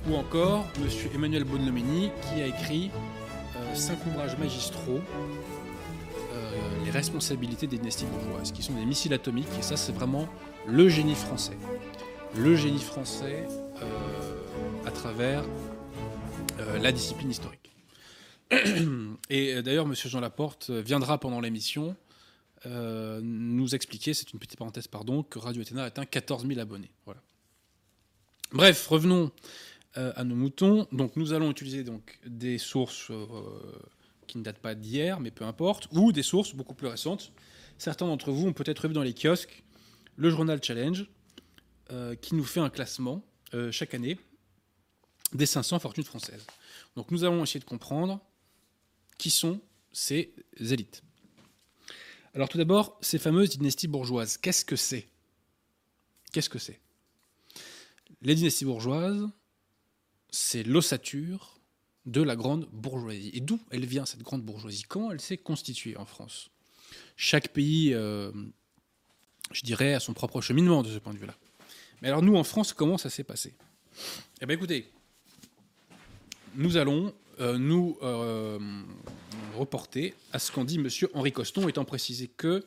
Ou 0.08 0.16
encore 0.16 0.66
Monsieur 0.82 1.10
Emmanuel 1.14 1.44
Bonnemini 1.44 2.10
qui 2.22 2.42
a 2.42 2.48
écrit 2.48 2.90
euh, 3.56 3.76
cinq 3.76 3.98
ouvrages 4.08 4.38
magistraux 4.38 5.02
euh, 6.34 6.86
les 6.86 6.92
responsabilités 6.92 7.68
des 7.68 7.78
dynasties 7.78 8.06
bourgeoises, 8.06 8.52
qui 8.52 8.64
sont 8.64 8.74
des 8.74 8.86
missiles 8.86 9.14
atomiques, 9.14 9.48
et 9.60 9.62
ça 9.62 9.76
c'est 9.76 9.92
vraiment 9.92 10.28
le 10.68 10.88
génie 10.88 11.16
français. 11.16 11.58
Le 12.36 12.56
génie 12.56 12.82
français 12.82 13.46
euh, 13.82 14.88
à 14.88 14.92
travers 14.92 15.44
la 16.82 16.92
discipline 16.92 17.32
historique. 17.32 17.72
Et 19.30 19.62
d'ailleurs, 19.62 19.88
Monsieur 19.88 20.10
Jean 20.10 20.20
Laporte 20.20 20.70
viendra 20.72 21.18
pendant 21.18 21.40
l'émission 21.40 21.96
nous 22.66 23.74
expliquer, 23.74 24.14
c'est 24.14 24.34
une 24.34 24.40
petite 24.40 24.60
parenthèse, 24.60 24.88
pardon, 24.88 25.24
que 25.24 25.40
Radio 25.40 25.62
Athéna 25.62 25.86
atteint 25.86 26.06
14 26.06 26.46
000 26.46 26.60
abonnés. 26.60 26.92
Voilà. 27.06 27.22
Bref, 28.52 28.88
revenons 28.88 29.32
euh, 29.98 30.14
à 30.16 30.24
nos 30.24 30.36
moutons. 30.36 30.88
Donc, 30.92 31.16
nous 31.16 31.34
allons 31.34 31.50
utiliser 31.50 31.84
donc, 31.84 32.20
des 32.26 32.58
sources 32.58 33.10
euh, 33.10 33.26
qui 34.28 34.38
ne 34.38 34.44
datent 34.44 34.60
pas 34.60 34.76
d'hier, 34.76 35.20
mais 35.20 35.32
peu 35.32 35.46
importe, 35.46 35.88
ou 35.92 36.12
des 36.12 36.24
sources 36.24 36.54
beaucoup 36.54 36.76
plus 36.76 36.88
récentes. 36.88 37.32
Certains 37.78 38.06
d'entre 38.06 38.32
vous 38.32 38.48
ont 38.48 38.54
peut-être 38.54 38.88
vu 38.88 38.94
dans 38.94 39.04
les 39.04 39.14
kiosques 39.14 39.64
le 40.16 40.30
journal 40.30 40.62
Challenge, 40.62 41.08
euh, 41.92 42.16
qui 42.16 42.36
nous 42.36 42.44
fait 42.44 42.60
un 42.60 42.70
classement 42.70 43.24
chaque 43.72 43.96
année 43.96 44.20
des 45.34 45.48
500 45.48 45.80
fortunes 45.80 46.04
françaises. 46.04 46.46
Donc 46.96 47.10
nous 47.10 47.24
allons 47.24 47.44
essayer 47.44 47.60
de 47.60 47.66
comprendre 47.66 48.20
qui 49.18 49.32
sont 49.32 49.60
ces 49.92 50.32
élites. 50.60 51.02
Alors 52.36 52.48
tout 52.48 52.60
d'abord, 52.60 52.98
ces 53.02 53.18
fameuses 53.18 53.50
dynasties 53.50 53.88
bourgeoises, 53.88 54.38
qu'est-ce 54.38 54.64
que 54.64 54.76
c'est? 54.76 55.08
Qu'est-ce 56.32 56.50
que 56.50 56.60
c'est? 56.60 56.80
Les 58.22 58.36
dynasties 58.36 58.66
bourgeoises, 58.66 59.28
c'est 60.32 60.64
l'ossature 60.64 61.60
de 62.06 62.22
la 62.22 62.36
grande 62.36 62.68
bourgeoisie. 62.72 63.32
Et 63.34 63.42
d'où 63.42 63.60
elle 63.72 63.86
vient 63.86 64.06
cette 64.06 64.24
grande 64.24 64.44
bourgeoisie? 64.44 64.84
Comment 64.84 65.12
elle 65.12 65.22
s'est 65.22 65.38
constituée 65.38 65.98
en 65.98 66.06
France? 66.06 66.50
Chaque 67.16 67.50
pays, 67.50 67.94
euh, 67.94 68.32
je 69.52 69.62
dirais, 69.62 69.94
a 69.94 70.00
son 70.00 70.14
propre 70.14 70.42
cheminement 70.42 70.82
de 70.82 70.90
ce 70.90 70.98
point 70.98 71.14
de 71.14 71.20
vue-là. 71.20 71.36
Mais 72.02 72.08
alors 72.08 72.22
nous, 72.22 72.36
en 72.36 72.44
France, 72.44 72.74
comment 72.74 72.98
ça 72.98 73.10
s'est 73.10 73.24
passé? 73.24 73.54
Eh 74.42 74.46
bien 74.46 74.56
écoutez, 74.56 74.90
nous 76.56 76.78
allons 76.78 77.14
euh, 77.40 77.58
nous 77.58 77.98
euh, 78.02 78.58
reporter 79.58 80.14
à 80.32 80.40
ce 80.40 80.52
qu'en 80.52 80.64
dit 80.64 80.76
M. 80.76 80.88
Henri 81.14 81.32
Coston, 81.32 81.68
étant 81.70 81.86
précisé 81.86 82.28
que 82.28 82.66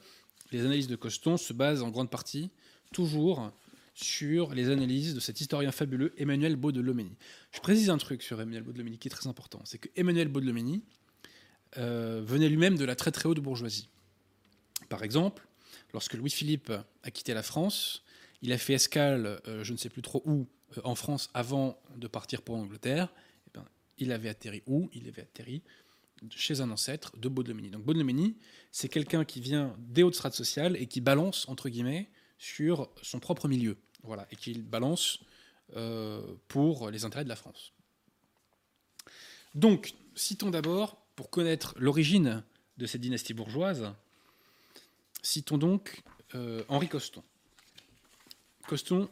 les 0.50 0.60
analyses 0.60 0.86
de 0.86 0.96
Coston 0.96 1.36
se 1.38 1.52
basent 1.52 1.82
en 1.82 1.90
grande 1.90 2.10
partie 2.10 2.50
toujours 2.92 3.50
sur 3.94 4.54
les 4.54 4.70
analyses 4.70 5.14
de 5.14 5.20
cet 5.20 5.40
historien 5.40 5.70
fabuleux 5.70 6.14
Emmanuel 6.16 6.56
Baudelomeni. 6.56 7.16
Je 7.52 7.60
précise 7.60 7.90
un 7.90 7.98
truc 7.98 8.22
sur 8.22 8.40
Emmanuel 8.40 8.62
Baudelomeni 8.62 8.98
qui 8.98 9.08
est 9.08 9.10
très 9.10 9.28
important, 9.28 9.60
c'est 9.64 9.78
que 9.78 9.88
Emmanuel 9.96 10.28
Baudelomeni 10.28 10.82
euh, 11.78 12.22
venait 12.24 12.48
lui-même 12.48 12.76
de 12.76 12.84
la 12.84 12.96
très 12.96 13.10
très 13.10 13.28
haute 13.28 13.40
bourgeoisie. 13.40 13.88
Par 14.88 15.02
exemple, 15.02 15.46
lorsque 15.92 16.14
Louis-Philippe 16.14 16.72
a 17.02 17.10
quitté 17.10 17.34
la 17.34 17.42
France, 17.42 18.02
il 18.40 18.52
a 18.52 18.58
fait 18.58 18.74
escale, 18.74 19.40
euh, 19.46 19.62
je 19.62 19.72
ne 19.72 19.78
sais 19.78 19.88
plus 19.88 20.02
trop 20.02 20.22
où, 20.24 20.46
euh, 20.76 20.80
en 20.84 20.94
France 20.94 21.30
avant 21.34 21.80
de 21.96 22.06
partir 22.08 22.42
pour 22.42 22.56
l'Angleterre. 22.56 23.12
Eh 23.46 23.50
ben, 23.54 23.64
il 23.98 24.12
avait 24.12 24.28
atterri 24.28 24.62
où? 24.66 24.90
Il 24.92 25.08
avait 25.08 25.22
atterri 25.22 25.62
chez 26.30 26.60
un 26.60 26.70
ancêtre 26.70 27.16
de 27.16 27.28
Baudelomeni. 27.28 27.70
Donc 27.70 27.84
Baudelomeni, 27.84 28.36
c'est 28.70 28.88
quelqu'un 28.88 29.24
qui 29.24 29.40
vient 29.40 29.76
des 29.78 30.02
hautes 30.02 30.14
strates 30.14 30.34
sociales 30.34 30.76
et 30.76 30.86
qui 30.86 31.00
balance, 31.00 31.48
entre 31.48 31.68
guillemets, 31.68 32.08
sur 32.42 32.90
son 33.02 33.20
propre 33.20 33.46
milieu. 33.46 33.76
Voilà, 34.02 34.26
et 34.32 34.36
qui 34.36 34.58
balance 34.58 35.20
euh, 35.76 36.34
pour 36.48 36.90
les 36.90 37.04
intérêts 37.04 37.22
de 37.22 37.28
la 37.28 37.36
France. 37.36 37.72
Donc, 39.54 39.94
citons 40.16 40.50
d'abord, 40.50 40.96
pour 41.14 41.30
connaître 41.30 41.72
l'origine 41.78 42.42
de 42.78 42.86
cette 42.86 43.00
dynastie 43.00 43.32
bourgeoise, 43.32 43.94
citons 45.22 45.56
donc 45.56 46.02
euh, 46.34 46.64
Henri 46.66 46.88
Coston. 46.88 47.22
Coston 48.66 49.08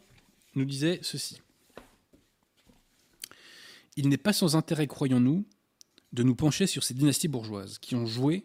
nous 0.56 0.64
disait 0.64 0.98
ceci. 1.02 1.40
Il 3.94 4.08
n'est 4.08 4.16
pas 4.16 4.32
sans 4.32 4.56
intérêt, 4.56 4.88
croyons-nous, 4.88 5.44
de 6.12 6.24
nous 6.24 6.34
pencher 6.34 6.66
sur 6.66 6.82
ces 6.82 6.94
dynasties 6.94 7.28
bourgeoises 7.28 7.78
qui 7.78 7.94
ont 7.94 8.06
joué 8.06 8.44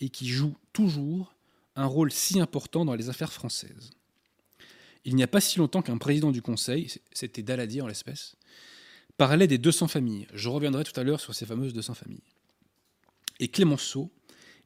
et 0.00 0.08
qui 0.08 0.28
jouent 0.28 0.56
toujours 0.72 1.34
un 1.76 1.84
rôle 1.84 2.10
si 2.10 2.40
important 2.40 2.86
dans 2.86 2.94
les 2.94 3.10
affaires 3.10 3.32
françaises. 3.32 3.90
Il 5.04 5.16
n'y 5.16 5.22
a 5.22 5.28
pas 5.28 5.40
si 5.40 5.58
longtemps 5.58 5.82
qu'un 5.82 5.98
président 5.98 6.30
du 6.30 6.42
Conseil, 6.42 6.92
c'était 7.12 7.42
Daladier 7.42 7.82
en 7.82 7.86
l'espèce, 7.86 8.36
parlait 9.16 9.46
des 9.46 9.58
200 9.58 9.88
familles. 9.88 10.26
Je 10.32 10.48
reviendrai 10.48 10.84
tout 10.84 10.98
à 10.98 11.04
l'heure 11.04 11.20
sur 11.20 11.34
ces 11.34 11.46
fameuses 11.46 11.74
200 11.74 11.94
familles. 11.94 12.22
Et 13.38 13.48
Clémenceau 13.48 14.10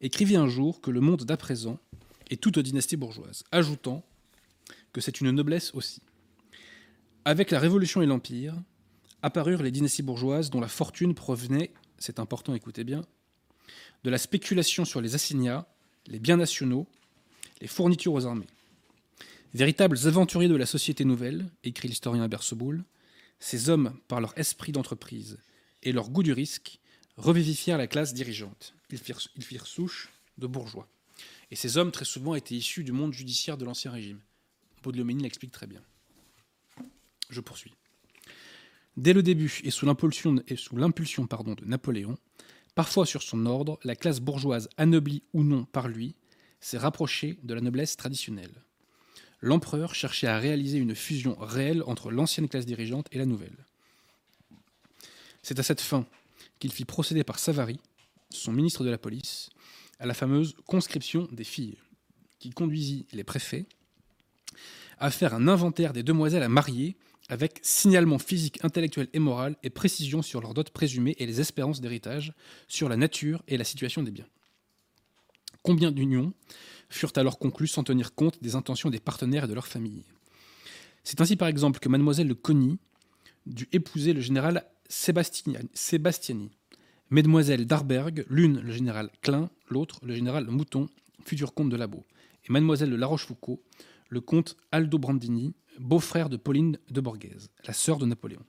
écrivit 0.00 0.36
un 0.36 0.48
jour 0.48 0.80
que 0.80 0.90
le 0.90 1.00
monde 1.00 1.24
d'à 1.24 1.36
présent 1.36 1.78
est 2.30 2.40
toute 2.40 2.58
dynastie 2.58 2.96
bourgeoise, 2.96 3.42
ajoutant 3.50 4.04
que 4.92 5.00
c'est 5.00 5.20
une 5.20 5.30
noblesse 5.30 5.74
aussi. 5.74 6.02
Avec 7.24 7.50
la 7.50 7.58
Révolution 7.58 8.00
et 8.00 8.06
l'Empire, 8.06 8.54
apparurent 9.22 9.62
les 9.62 9.70
dynasties 9.70 10.02
bourgeoises 10.02 10.50
dont 10.50 10.60
la 10.60 10.68
fortune 10.68 11.14
provenait, 11.14 11.72
c'est 11.98 12.20
important, 12.20 12.54
écoutez 12.54 12.84
bien, 12.84 13.02
de 14.04 14.10
la 14.10 14.18
spéculation 14.18 14.84
sur 14.84 15.00
les 15.00 15.14
assignats, 15.14 15.66
les 16.06 16.20
biens 16.20 16.36
nationaux, 16.36 16.86
les 17.60 17.66
fournitures 17.66 18.12
aux 18.12 18.26
armées. 18.26 18.46
Véritables 19.54 19.98
aventuriers 20.04 20.48
de 20.48 20.56
la 20.56 20.66
société 20.66 21.06
nouvelle, 21.06 21.50
écrit 21.64 21.88
l'historien 21.88 22.28
Berceboul, 22.28 22.84
ces 23.40 23.70
hommes, 23.70 23.98
par 24.06 24.20
leur 24.20 24.36
esprit 24.38 24.72
d'entreprise 24.72 25.38
et 25.82 25.92
leur 25.92 26.10
goût 26.10 26.22
du 26.22 26.32
risque, 26.32 26.80
revivifièrent 27.16 27.78
la 27.78 27.86
classe 27.86 28.12
dirigeante. 28.12 28.74
Ils 28.90 28.98
firent, 28.98 29.66
souche 29.66 30.10
de 30.36 30.46
bourgeois. 30.46 30.86
Et 31.50 31.56
ces 31.56 31.78
hommes, 31.78 31.92
très 31.92 32.04
souvent, 32.04 32.34
étaient 32.34 32.54
issus 32.54 32.84
du 32.84 32.92
monde 32.92 33.14
judiciaire 33.14 33.56
de 33.56 33.64
l'Ancien 33.64 33.90
Régime. 33.90 34.20
Baudelomeni 34.82 35.22
l'explique 35.22 35.52
très 35.52 35.66
bien. 35.66 35.80
Je 37.30 37.40
poursuis. 37.40 37.74
Dès 38.98 39.14
le 39.14 39.22
début 39.22 39.60
et 39.64 39.70
sous 39.70 39.86
l'impulsion 39.86 40.34
de 40.34 41.64
Napoléon, 41.64 42.18
parfois 42.74 43.06
sur 43.06 43.22
son 43.22 43.46
ordre, 43.46 43.78
la 43.82 43.96
classe 43.96 44.20
bourgeoise, 44.20 44.68
anoblie 44.76 45.22
ou 45.32 45.42
non 45.42 45.64
par 45.64 45.88
lui, 45.88 46.16
s'est 46.60 46.78
rapprochée 46.78 47.38
de 47.42 47.54
la 47.54 47.60
noblesse 47.60 47.96
traditionnelle. 47.96 48.62
L'empereur 49.40 49.94
cherchait 49.94 50.26
à 50.26 50.38
réaliser 50.38 50.78
une 50.78 50.94
fusion 50.94 51.36
réelle 51.38 51.82
entre 51.86 52.10
l'ancienne 52.10 52.48
classe 52.48 52.66
dirigeante 52.66 53.06
et 53.12 53.18
la 53.18 53.26
nouvelle. 53.26 53.64
C'est 55.42 55.58
à 55.58 55.62
cette 55.62 55.80
fin 55.80 56.06
qu'il 56.58 56.72
fit 56.72 56.84
procéder 56.84 57.24
par 57.24 57.38
Savary, 57.38 57.78
son 58.30 58.52
ministre 58.52 58.84
de 58.84 58.90
la 58.90 58.98
police, 58.98 59.50
à 60.00 60.06
la 60.06 60.14
fameuse 60.14 60.54
conscription 60.66 61.28
des 61.32 61.44
filles, 61.44 61.78
qui 62.38 62.50
conduisit 62.50 63.06
les 63.12 63.24
préfets 63.24 63.66
à 64.98 65.10
faire 65.10 65.34
un 65.34 65.48
inventaire 65.48 65.92
des 65.92 66.02
demoiselles 66.02 66.42
à 66.42 66.48
marier 66.48 66.96
avec 67.28 67.60
signalement 67.62 68.18
physique, 68.18 68.58
intellectuel 68.64 69.08
et 69.12 69.18
moral 69.18 69.56
et 69.62 69.70
précision 69.70 70.22
sur 70.22 70.40
leurs 70.40 70.54
dot 70.54 70.70
présumées 70.70 71.14
et 71.18 71.26
les 71.26 71.40
espérances 71.40 71.80
d'héritage, 71.80 72.32
sur 72.68 72.88
la 72.88 72.96
nature 72.96 73.42
et 73.48 73.58
la 73.58 73.64
situation 73.64 74.02
des 74.02 74.10
biens. 74.10 74.26
Combien 75.62 75.92
d'unions 75.92 76.32
furent 76.90 77.12
alors 77.16 77.38
conclues 77.38 77.66
sans 77.66 77.84
tenir 77.84 78.14
compte 78.14 78.42
des 78.42 78.54
intentions 78.54 78.90
des 78.90 79.00
partenaires 79.00 79.44
et 79.44 79.48
de 79.48 79.54
leurs 79.54 79.66
familles. 79.66 80.04
C'est 81.04 81.20
ainsi 81.20 81.36
par 81.36 81.48
exemple 81.48 81.80
que 81.80 81.88
mademoiselle 81.88 82.28
de 82.28 82.34
Cogny 82.34 82.78
dut 83.46 83.68
épouser 83.72 84.12
le 84.12 84.20
général 84.20 84.66
Sébastiani, 84.88 86.50
mesdemoiselles 87.10 87.66
d'Arberg, 87.66 88.26
l'une 88.28 88.60
le 88.60 88.72
général 88.72 89.10
Klein, 89.22 89.50
l'autre 89.68 90.00
le 90.02 90.14
général 90.14 90.46
Mouton, 90.48 90.86
futur 91.24 91.54
comte 91.54 91.70
de 91.70 91.76
Labo, 91.76 92.04
et 92.44 92.52
mademoiselle 92.52 92.90
de 92.90 92.96
La 92.96 93.06
Rochefoucauld, 93.06 93.58
le 94.08 94.20
comte 94.20 94.56
Aldo 94.72 94.98
Brandini, 94.98 95.54
beau-frère 95.78 96.28
de 96.28 96.36
Pauline 96.36 96.78
de 96.90 97.00
Borghese, 97.00 97.50
la 97.66 97.72
sœur 97.72 97.98
de 97.98 98.06
Napoléon. 98.06 98.44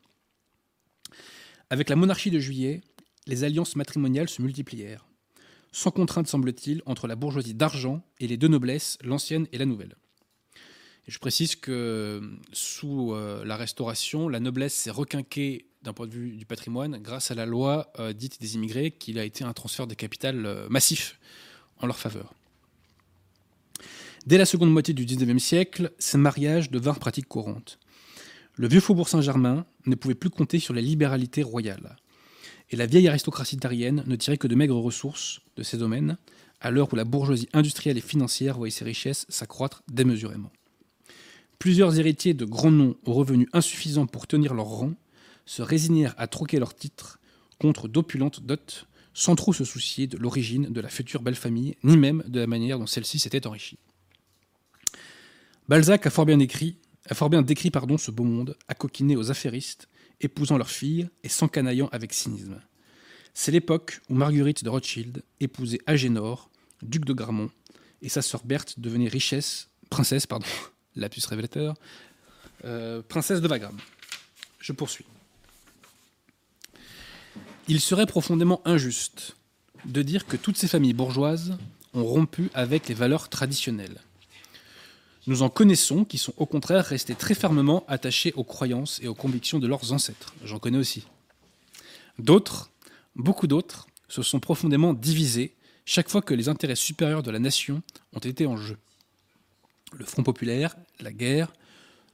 Avec 1.69 1.89
la 1.89 1.95
monarchie 1.95 2.31
de 2.31 2.39
Juillet, 2.39 2.81
les 3.27 3.43
alliances 3.43 3.75
matrimoniales 3.75 4.29
se 4.29 4.41
multiplièrent, 4.41 5.05
sans 5.71 5.91
contrainte 5.91 6.27
semble-t-il, 6.27 6.81
entre 6.85 7.07
la 7.07 7.15
bourgeoisie 7.15 7.53
d'argent 7.53 8.03
et 8.19 8.27
les 8.27 8.37
deux 8.37 8.47
noblesses, 8.47 8.97
l'ancienne 9.03 9.47
et 9.51 9.57
la 9.57 9.65
nouvelle. 9.65 9.95
Je 11.07 11.17
précise 11.17 11.55
que 11.55 12.21
sous 12.53 13.13
euh, 13.13 13.43
la 13.43 13.57
Restauration, 13.57 14.29
la 14.29 14.39
noblesse 14.39 14.75
s'est 14.75 14.91
requinquée 14.91 15.65
d'un 15.81 15.93
point 15.93 16.05
de 16.05 16.13
vue 16.13 16.37
du 16.37 16.45
patrimoine 16.45 16.97
grâce 16.97 17.31
à 17.31 17.35
la 17.35 17.45
loi 17.45 17.91
euh, 17.99 18.13
dite 18.13 18.39
des 18.41 18.55
immigrés, 18.55 18.91
qui 18.91 19.17
a 19.17 19.23
été 19.23 19.43
un 19.43 19.53
transfert 19.53 19.87
de 19.87 19.95
capital 19.95 20.45
euh, 20.45 20.67
massif 20.69 21.19
en 21.77 21.87
leur 21.87 21.97
faveur. 21.97 22.33
Dès 24.27 24.37
la 24.37 24.45
seconde 24.45 24.71
moitié 24.71 24.93
du 24.93 25.05
XIXe 25.05 25.41
siècle, 25.41 25.91
ces 25.97 26.17
mariages 26.17 26.69
devinrent 26.69 26.99
pratique 26.99 27.27
courante. 27.27 27.79
Le 28.55 28.67
vieux 28.67 28.81
faubourg 28.81 29.07
Saint-Germain 29.07 29.65
ne 29.85 29.95
pouvait 29.95 30.15
plus 30.15 30.29
compter 30.29 30.59
sur 30.59 30.73
les 30.73 30.81
libéralités 30.81 31.41
royales. 31.41 31.95
Et 32.71 32.75
la 32.75 32.85
vieille 32.85 33.07
aristocratie 33.07 33.57
tarienne 33.57 34.03
ne 34.05 34.15
tirait 34.15 34.37
que 34.37 34.47
de 34.47 34.55
maigres 34.55 34.77
ressources 34.77 35.41
de 35.55 35.63
ces 35.63 35.77
domaines, 35.77 36.17
à 36.61 36.71
l'heure 36.71 36.91
où 36.91 36.95
la 36.95 37.05
bourgeoisie 37.05 37.49
industrielle 37.53 37.97
et 37.97 38.01
financière 38.01 38.57
voyait 38.57 38.71
ses 38.71 38.85
richesses 38.85 39.25
s'accroître 39.29 39.81
démesurément. 39.91 40.51
Plusieurs 41.57 41.99
héritiers 41.99 42.33
de 42.33 42.45
grands 42.45 42.71
noms 42.71 42.95
aux 43.05 43.13
revenus 43.13 43.47
insuffisants 43.53 44.05
pour 44.05 44.27
tenir 44.27 44.53
leur 44.53 44.65
rang 44.65 44.93
se 45.45 45.61
résignèrent 45.61 46.15
à 46.17 46.27
troquer 46.27 46.59
leurs 46.59 46.75
titres 46.75 47.19
contre 47.59 47.87
d'opulentes 47.87 48.41
dots, 48.45 48.85
sans 49.13 49.35
trop 49.35 49.51
se 49.51 49.65
soucier 49.65 50.07
de 50.07 50.17
l'origine 50.17 50.71
de 50.71 50.79
la 50.79 50.89
future 50.89 51.21
belle 51.21 51.35
famille, 51.35 51.75
ni 51.83 51.97
même 51.97 52.23
de 52.27 52.39
la 52.39 52.47
manière 52.47 52.79
dont 52.79 52.87
celle-ci 52.87 53.19
s'était 53.19 53.47
enrichie. 53.47 53.79
Balzac 55.67 56.05
a 56.07 56.09
fort 56.09 56.25
bien 56.25 56.37
décrit, 56.37 56.77
a 57.09 57.15
fort 57.15 57.29
bien 57.29 57.41
décrit 57.41 57.71
pardon, 57.71 57.97
ce 57.97 58.11
beau 58.11 58.23
monde, 58.23 58.55
coquiné 58.77 59.17
aux 59.17 59.31
affairistes, 59.31 59.89
épousant 60.21 60.57
leurs 60.57 60.69
filles 60.69 61.09
et 61.23 61.29
s'encanaillant 61.29 61.89
avec 61.91 62.13
cynisme. 62.13 62.61
C'est 63.33 63.51
l'époque 63.51 64.01
où 64.09 64.15
Marguerite 64.15 64.63
de 64.63 64.69
Rothschild 64.69 65.23
épousait 65.39 65.79
Agénor, 65.85 66.49
duc 66.81 67.05
de 67.05 67.13
Gramont, 67.13 67.49
et 68.01 68.09
sa 68.09 68.21
sœur 68.21 68.43
Berthe 68.43 68.79
devenait 68.79 69.07
richesse, 69.07 69.69
princesse, 69.89 70.25
pardon, 70.25 70.45
lapsus 70.95 71.25
révélateur, 71.27 71.75
euh, 72.65 73.01
princesse 73.01 73.41
de 73.41 73.47
Wagram. 73.47 73.77
Je 74.59 74.73
poursuis. 74.73 75.05
Il 77.67 77.79
serait 77.79 78.05
profondément 78.05 78.61
injuste 78.65 79.35
de 79.85 80.01
dire 80.01 80.25
que 80.25 80.37
toutes 80.37 80.57
ces 80.57 80.67
familles 80.67 80.93
bourgeoises 80.93 81.57
ont 81.93 82.03
rompu 82.03 82.49
avec 82.53 82.87
les 82.87 82.95
valeurs 82.95 83.29
traditionnelles. 83.29 84.01
Nous 85.27 85.41
en 85.41 85.49
connaissons 85.49 86.05
qui 86.05 86.17
sont 86.17 86.33
au 86.37 86.45
contraire 86.45 86.85
restés 86.85 87.15
très 87.15 87.33
fermement 87.33 87.83
attachés 87.87 88.33
aux 88.33 88.43
croyances 88.43 88.99
et 89.03 89.07
aux 89.07 89.15
convictions 89.15 89.59
de 89.59 89.67
leurs 89.67 89.91
ancêtres. 89.91 90.33
J'en 90.43 90.59
connais 90.59 90.77
aussi. 90.77 91.05
D'autres, 92.17 92.71
beaucoup 93.15 93.47
d'autres, 93.47 93.87
se 94.07 94.21
sont 94.21 94.39
profondément 94.39 94.93
divisés 94.93 95.55
chaque 95.85 96.09
fois 96.09 96.21
que 96.21 96.33
les 96.33 96.49
intérêts 96.49 96.75
supérieurs 96.75 97.23
de 97.23 97.31
la 97.31 97.39
nation 97.39 97.81
ont 98.13 98.19
été 98.19 98.45
en 98.45 98.57
jeu. 98.57 98.77
Le 99.93 100.05
Front 100.05 100.23
populaire, 100.23 100.75
la 100.99 101.11
guerre, 101.11 101.53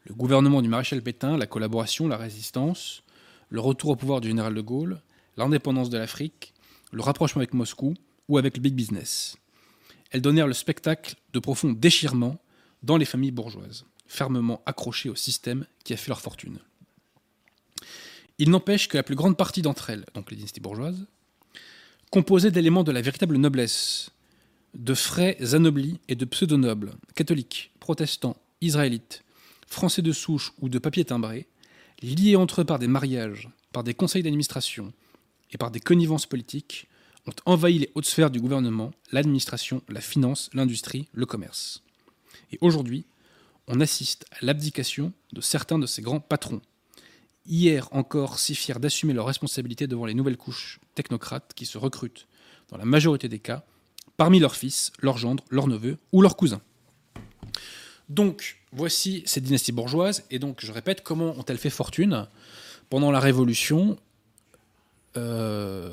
le 0.05 0.13
gouvernement 0.13 0.61
du 0.61 0.69
maréchal 0.69 1.01
Pétain, 1.01 1.37
la 1.37 1.47
collaboration, 1.47 2.07
la 2.07 2.17
résistance, 2.17 3.03
le 3.49 3.59
retour 3.59 3.91
au 3.91 3.95
pouvoir 3.95 4.21
du 4.21 4.27
général 4.27 4.53
de 4.53 4.61
Gaulle, 4.61 5.01
l'indépendance 5.37 5.89
de 5.89 5.97
l'Afrique, 5.97 6.53
le 6.91 7.01
rapprochement 7.01 7.39
avec 7.39 7.53
Moscou 7.53 7.95
ou 8.29 8.37
avec 8.37 8.57
le 8.57 8.61
big 8.61 8.73
business. 8.73 9.37
Elles 10.11 10.21
donnèrent 10.21 10.47
le 10.47 10.53
spectacle 10.53 11.15
de 11.33 11.39
profonds 11.39 11.73
déchirements 11.73 12.39
dans 12.85 12.97
les 12.97 13.05
familles 13.05 13.31
bourgeoises, 13.31 13.85
fermement 14.07 14.61
accrochées 14.65 15.09
au 15.09 15.15
système 15.15 15.65
qui 15.83 15.93
a 15.93 15.97
fait 15.97 16.09
leur 16.09 16.21
fortune. 16.21 16.59
Il 18.37 18.49
n'empêche 18.49 18.87
que 18.87 18.97
la 18.97 19.03
plus 19.03 19.15
grande 19.15 19.37
partie 19.37 19.61
d'entre 19.61 19.89
elles, 19.89 20.05
donc 20.13 20.29
les 20.29 20.37
dynasties 20.37 20.59
bourgeoises, 20.59 21.07
composaient 22.11 22.51
d'éléments 22.51 22.83
de 22.83 22.91
la 22.91 23.01
véritable 23.01 23.37
noblesse, 23.37 24.11
de 24.75 24.93
frais 24.93 25.37
anoblis 25.53 25.99
et 26.07 26.15
de 26.15 26.25
pseudo-nobles, 26.25 26.93
catholiques, 27.15 27.71
protestants, 27.79 28.37
israélites, 28.61 29.23
français 29.67 30.01
de 30.01 30.11
souche 30.11 30.53
ou 30.61 30.69
de 30.69 30.79
papier 30.79 31.05
timbré, 31.05 31.47
liés 32.01 32.35
entre 32.35 32.61
eux 32.61 32.65
par 32.65 32.77
des 32.77 32.87
mariages, 32.87 33.49
par 33.71 33.83
des 33.83 33.93
conseils 33.93 34.21
d'administration 34.21 34.93
et 35.51 35.57
par 35.57 35.71
des 35.71 35.79
connivences 35.79 36.25
politiques, 36.25 36.87
ont 37.25 37.33
envahi 37.45 37.79
les 37.79 37.91
hautes 37.95 38.05
sphères 38.05 38.29
du 38.29 38.39
gouvernement, 38.39 38.91
l'administration, 39.11 39.81
la 39.89 40.01
finance, 40.01 40.49
l'industrie, 40.53 41.07
le 41.13 41.25
commerce. 41.25 41.81
Et 42.51 42.57
aujourd'hui, 42.61 43.05
on 43.67 43.79
assiste 43.81 44.25
à 44.31 44.45
l'abdication 44.45 45.13
de 45.33 45.41
certains 45.41 45.79
de 45.79 45.85
ces 45.85 46.01
grands 46.01 46.19
patrons. 46.19 46.61
Hier 47.45 47.87
encore, 47.91 48.39
si 48.39 48.55
fiers 48.55 48.79
d'assumer 48.79 49.13
leurs 49.13 49.27
responsabilités 49.27 49.87
devant 49.87 50.05
les 50.05 50.13
nouvelles 50.13 50.37
couches 50.37 50.79
technocrates 50.95 51.53
qui 51.55 51.65
se 51.65 51.77
recrutent, 51.77 52.27
dans 52.69 52.77
la 52.77 52.85
majorité 52.85 53.29
des 53.29 53.39
cas, 53.39 53.63
parmi 54.17 54.39
leurs 54.39 54.55
fils, 54.55 54.91
leurs 54.99 55.17
gendres, 55.17 55.43
leurs 55.49 55.67
neveux 55.67 55.97
ou 56.11 56.21
leurs 56.21 56.37
cousins. 56.37 56.61
Donc, 58.09 58.61
voici 58.71 59.23
ces 59.25 59.41
dynasties 59.41 59.71
bourgeoises, 59.71 60.23
et 60.29 60.39
donc, 60.39 60.63
je 60.63 60.71
répète, 60.71 61.03
comment 61.03 61.31
ont-elles 61.37 61.57
fait 61.57 61.69
fortune 61.69 62.27
pendant 62.89 63.11
la 63.11 63.19
Révolution? 63.19 63.97
Euh, 65.17 65.91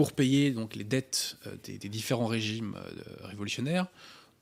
pour 0.00 0.14
payer 0.14 0.50
donc 0.50 0.76
les 0.76 0.84
dettes 0.84 1.36
euh, 1.46 1.54
des, 1.62 1.90
différents 1.90 2.26
régimes 2.26 2.74
euh, 2.74 3.26
révolutionnaires, 3.26 3.86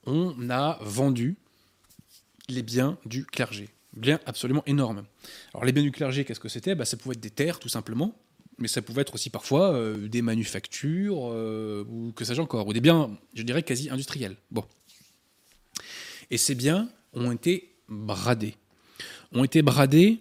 on 0.06 0.50
a 0.50 0.78
vendu 0.82 1.34
les 2.48 2.62
biens 2.62 2.96
du 3.04 3.24
clergé. 3.24 3.68
Biens 3.92 4.20
absolument 4.24 4.62
énormes. 4.66 5.04
Alors 5.52 5.64
les 5.64 5.72
biens 5.72 5.82
du 5.82 5.90
clergé, 5.90 6.24
qu'est-ce 6.24 6.38
que 6.38 6.48
c'était? 6.48 6.76
Bah, 6.76 6.84
Ça 6.84 6.96
pouvait 6.96 7.16
être 7.16 7.20
des 7.20 7.30
terres, 7.30 7.58
tout 7.58 7.68
simplement, 7.68 8.14
mais 8.58 8.68
ça 8.68 8.82
pouvait 8.82 9.02
être 9.02 9.14
aussi 9.14 9.30
parfois 9.30 9.72
euh, 9.72 10.06
des 10.06 10.22
manufactures, 10.22 11.22
ou 11.24 12.12
que 12.14 12.24
sais-je 12.24 12.40
encore, 12.40 12.68
ou 12.68 12.72
des 12.72 12.80
biens, 12.80 13.10
je 13.34 13.42
dirais, 13.42 13.64
quasi 13.64 13.90
industriels. 13.90 14.36
Bon. 14.52 14.64
Et 16.30 16.38
ces 16.38 16.54
biens 16.54 16.88
ont 17.14 17.32
été 17.32 17.74
bradés. 17.88 18.54
Ont 19.32 19.42
été 19.42 19.62
bradés 19.62 20.20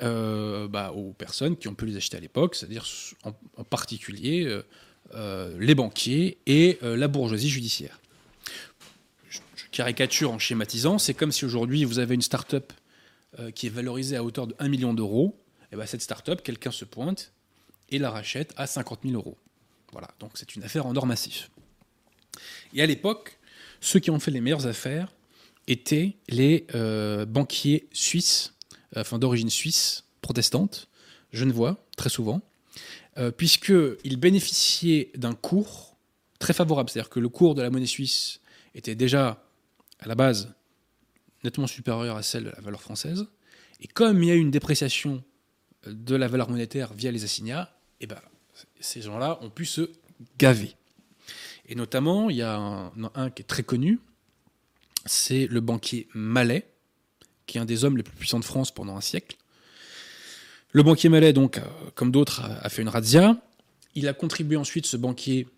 euh, 0.00 0.68
bah, 0.68 0.92
aux 0.92 1.12
personnes 1.12 1.56
qui 1.56 1.66
ont 1.66 1.74
pu 1.74 1.84
les 1.84 1.96
acheter 1.96 2.16
à 2.16 2.20
l'époque, 2.20 2.54
c'est-à-dire 2.54 2.86
en, 3.24 3.64
particulier 3.64 4.44
euh, 4.44 4.62
euh, 5.14 5.56
les 5.58 5.74
banquiers 5.74 6.38
et 6.46 6.78
la 6.82 7.08
bourgeoisie 7.08 7.48
judiciaire. 7.48 7.98
Je, 9.28 9.40
caricature 9.72 10.30
en 10.30 10.38
schématisant, 10.38 10.98
c'est 10.98 11.14
comme 11.14 11.32
si 11.32 11.44
aujourd'hui 11.44 11.84
vous 11.84 11.98
avez 11.98 12.14
une 12.14 12.22
start-up 12.22 12.72
qui 13.56 13.66
est 13.66 13.70
valorisée 13.70 14.16
à 14.16 14.22
hauteur 14.22 14.46
de 14.46 14.54
1 14.60 14.68
million 14.68 14.94
d'euros, 14.94 15.36
et 15.72 15.76
ben 15.76 15.84
cette 15.84 16.02
start-up, 16.02 16.42
quelqu'un 16.42 16.70
se 16.70 16.84
pointe 16.84 17.32
et 17.90 17.98
la 17.98 18.10
rachète 18.10 18.54
à 18.56 18.68
50 18.68 19.00
000 19.04 19.16
euros. 19.16 19.36
Voilà, 19.92 20.08
donc 20.20 20.32
c'est 20.34 20.54
une 20.54 20.62
affaire 20.62 20.86
en 20.86 20.94
or 20.94 21.06
massif. 21.06 21.50
Et 22.72 22.82
à 22.82 22.86
l'époque, 22.86 23.38
ceux 23.80 23.98
qui 23.98 24.10
ont 24.10 24.20
fait 24.20 24.30
les 24.30 24.40
meilleures 24.40 24.66
affaires 24.66 25.12
étaient 25.66 26.16
les 26.28 26.66
banquiers 27.26 27.88
suisses, 27.92 28.54
enfin 28.96 29.18
d'origine 29.18 29.50
suisse, 29.50 30.04
protestante, 30.20 30.88
genevois, 31.32 31.84
très 31.96 32.08
souvent, 32.08 32.42
euh, 33.18 33.30
puisqu'ils 33.30 34.16
bénéficiaient 34.16 35.10
d'un 35.16 35.34
cours 35.34 35.96
très 36.38 36.52
favorable. 36.52 36.90
C'est-à-dire 36.90 37.10
que 37.10 37.20
le 37.20 37.28
cours 37.28 37.54
de 37.54 37.62
la 37.62 37.70
monnaie 37.70 37.86
suisse 37.86 38.40
était 38.74 38.94
déjà, 38.94 39.44
à 40.00 40.08
la 40.08 40.14
base, 40.14 40.54
nettement 41.44 41.66
supérieur 41.66 42.16
à 42.16 42.22
celle 42.22 42.44
de 42.44 42.50
la 42.50 42.60
valeur 42.60 42.80
française. 42.80 43.26
Et 43.80 43.86
comme 43.86 44.22
il 44.22 44.28
y 44.28 44.32
a 44.32 44.34
eu 44.34 44.40
une 44.40 44.50
dépréciation 44.50 45.22
de 45.86 46.16
la 46.16 46.28
valeur 46.28 46.50
monétaire 46.50 46.92
via 46.92 47.10
les 47.10 47.24
assignats, 47.24 47.70
eh 48.00 48.06
ben, 48.06 48.20
ces 48.80 49.02
gens-là 49.02 49.38
ont 49.42 49.50
pu 49.50 49.64
se 49.64 49.90
gaver. 50.38 50.74
Et 51.66 51.74
notamment, 51.74 52.30
il 52.30 52.36
y 52.36 52.42
a 52.42 52.56
un, 52.56 52.92
un 53.14 53.30
qui 53.30 53.42
est 53.42 53.46
très 53.46 53.62
connu, 53.62 54.00
c'est 55.06 55.46
le 55.46 55.60
banquier 55.60 56.08
Mallet, 56.14 56.70
qui 57.48 57.58
est 57.58 57.60
un 57.60 57.64
des 57.64 57.84
hommes 57.84 57.96
les 57.96 58.04
plus 58.04 58.14
puissants 58.14 58.38
de 58.38 58.44
France 58.44 58.70
pendant 58.70 58.96
un 58.96 59.00
siècle. 59.00 59.36
Le 60.70 60.84
banquier 60.84 61.08
Mallet, 61.08 61.32
donc, 61.32 61.58
euh, 61.58 61.62
comme 61.96 62.12
d'autres, 62.12 62.42
a, 62.42 62.68
fait 62.68 62.82
une 62.82 62.88
razzia. 62.88 63.36
Il 63.96 64.06
a 64.06 64.12
contribué 64.12 64.56
ensuite, 64.56 64.86
ce 64.86 64.96
banquier, 64.96 65.48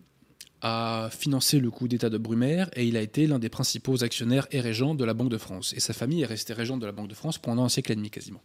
à 0.61 1.09
financer 1.11 1.59
le 1.59 1.69
coup 1.69 1.87
d'État 1.87 2.09
de 2.09 2.17
Brumaire 2.17 2.69
et 2.75 2.85
il 2.85 2.95
a 2.95 3.01
été 3.01 3.25
l'un 3.27 3.39
des 3.39 3.49
principaux 3.49 4.03
actionnaires 4.03 4.47
et 4.51 4.61
régents 4.61 4.95
de 4.95 5.03
la 5.03 5.13
Banque 5.13 5.29
de 5.29 5.37
France. 5.37 5.73
Et 5.75 5.79
sa 5.79 5.93
famille 5.93 6.21
est 6.21 6.27
restée 6.27 6.53
régente 6.53 6.79
de 6.79 6.85
la 6.85 6.91
Banque 6.91 7.07
de 7.07 7.15
France 7.15 7.37
pendant 7.39 7.63
un 7.63 7.69
siècle 7.69 7.91
et 7.91 7.95
demi 7.95 8.09
quasiment. 8.09 8.41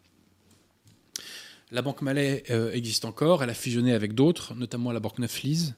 La 1.71 1.83
Banque 1.83 2.01
Malais 2.01 2.45
euh, 2.51 2.73
existe 2.73 3.05
encore, 3.05 3.43
elle 3.43 3.51
a 3.51 3.55
fusionné 3.55 3.93
avec 3.93 4.15
d'autres, 4.15 4.55
notamment 4.55 4.93
la 4.93 5.01
Banque 5.01 5.19
Neuflize, 5.19 5.75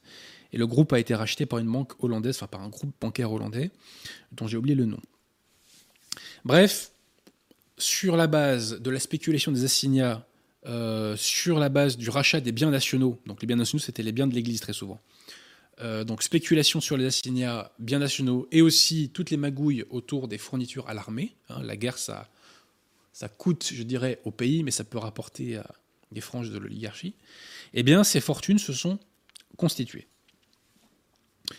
et 0.53 0.59
le 0.59 0.67
groupe 0.67 0.93
a 0.93 1.01
été 1.01 1.15
racheté 1.15 1.45
par 1.45 1.59
une 1.59 1.71
banque 1.71 2.03
hollandaise, 2.03 2.37
enfin 2.37 2.47
par 2.47 2.63
un 2.63 2.69
groupe 2.69 2.95
bancaire 3.01 3.33
hollandais, 3.33 3.71
dont 4.33 4.47
j'ai 4.47 4.57
oublié 4.57 4.75
le 4.75 4.85
nom. 4.85 5.01
Bref, 6.45 6.93
sur 7.79 8.17
la 8.17 8.27
base 8.27 8.81
de 8.81 8.91
la 8.91 9.01
spéculation 9.01 9.53
des 9.53 9.65
assignats, 9.65 10.27
euh, 10.67 11.17
sur 11.17 11.59
la 11.59 11.69
base 11.69 11.97
du 11.97 12.11
rachat 12.11 12.41
des 12.41 12.53
biens 12.53 12.71
nationaux, 12.71 13.21
donc 13.27 13.41
les 13.41 13.47
biens 13.47 13.57
nationaux 13.57 13.83
c'était 13.83 14.03
les 14.03 14.13
biens 14.13 14.27
de 14.27 14.35
l'Église 14.35 14.61
très 14.61 14.73
souvent, 14.73 15.01
euh, 15.81 16.05
donc 16.05 16.23
spéculation 16.23 16.81
sur 16.81 16.97
les 16.97 17.07
assignats, 17.07 17.73
biens 17.79 18.01
nationaux, 18.01 18.49
et 18.51 18.61
aussi 18.61 19.11
toutes 19.11 19.31
les 19.31 19.37
magouilles 19.37 19.85
autour 19.91 20.29
des 20.29 20.39
fournitures 20.39 20.89
à 20.89 20.95
l'armée. 20.95 21.35
Hein, 21.49 21.63
la 21.63 21.77
guerre, 21.77 21.99
ça, 21.99 22.29
coûte, 23.37 23.71
je 23.73 23.83
dirais, 23.83 24.21
au 24.25 24.31
pays, 24.31 24.63
mais 24.63 24.71
ça 24.71 24.85
peut 24.85 24.99
rapporter 24.99 25.57
à 25.57 25.67
des 26.11 26.21
franges 26.21 26.51
de 26.51 26.59
l'oligarchie. 26.59 27.15
Eh 27.75 27.83
bien, 27.83 28.03
ces 28.03 28.21
fortunes 28.21 28.59
se 28.59 28.73
sont 28.73 28.99
constituées. 29.57 30.07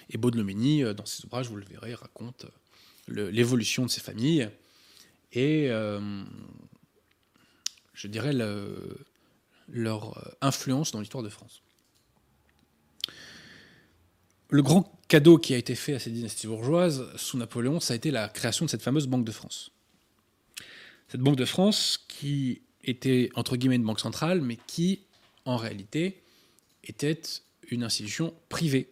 Et 0.10 0.18
Baudelomini, 0.18 0.84
dans 0.94 1.06
ses 1.06 1.26
ouvrages, 1.26 1.48
vous 1.48 1.56
le 1.56 1.66
verrez, 1.66 1.94
raconte 1.94 2.46
l'évolution 3.08 3.86
de 3.86 3.90
ces 3.90 4.02
familles 4.02 4.50
et, 5.32 5.70
euh, 5.70 6.24
je 7.94 8.08
dirais, 8.08 8.34
le, 8.34 9.06
leur 9.68 10.36
influence 10.42 10.92
dans 10.92 11.00
l'histoire 11.00 11.24
de 11.24 11.30
France. 11.30 11.62
Le 14.50 14.64
grand 14.64 15.00
cadeau 15.08 15.38
qui 15.38 15.54
a 15.54 15.58
été 15.58 15.76
fait 15.76 15.94
à 15.94 16.00
ces 16.00 16.10
dynasties 16.10 16.48
bourgeoises 16.48 17.16
sous 17.18 17.38
Napoléon, 17.38 17.80
ça 17.80 17.94
a 17.94 17.96
été 17.96 18.10
la 18.10 18.30
création 18.30 18.66
de 18.66 18.70
cette 18.70 18.82
fameuse 18.82 19.08
Banque 19.08 19.26
de 19.26 19.32
France. 19.32 19.72
Cette 21.08 21.22
Banque 21.22 21.36
de 21.36 21.46
France 21.46 22.04
qui 22.08 22.62
était 22.84 23.30
entre 23.36 23.58
guillemets 23.58 23.76
une 23.76 23.84
banque 23.84 24.00
centrale, 24.00 24.42
mais 24.42 24.58
qui 24.68 25.02
en 25.46 25.58
réalité 25.58 26.22
était 26.84 27.22
une 27.70 27.84
institution 27.84 28.34
privée. 28.50 28.90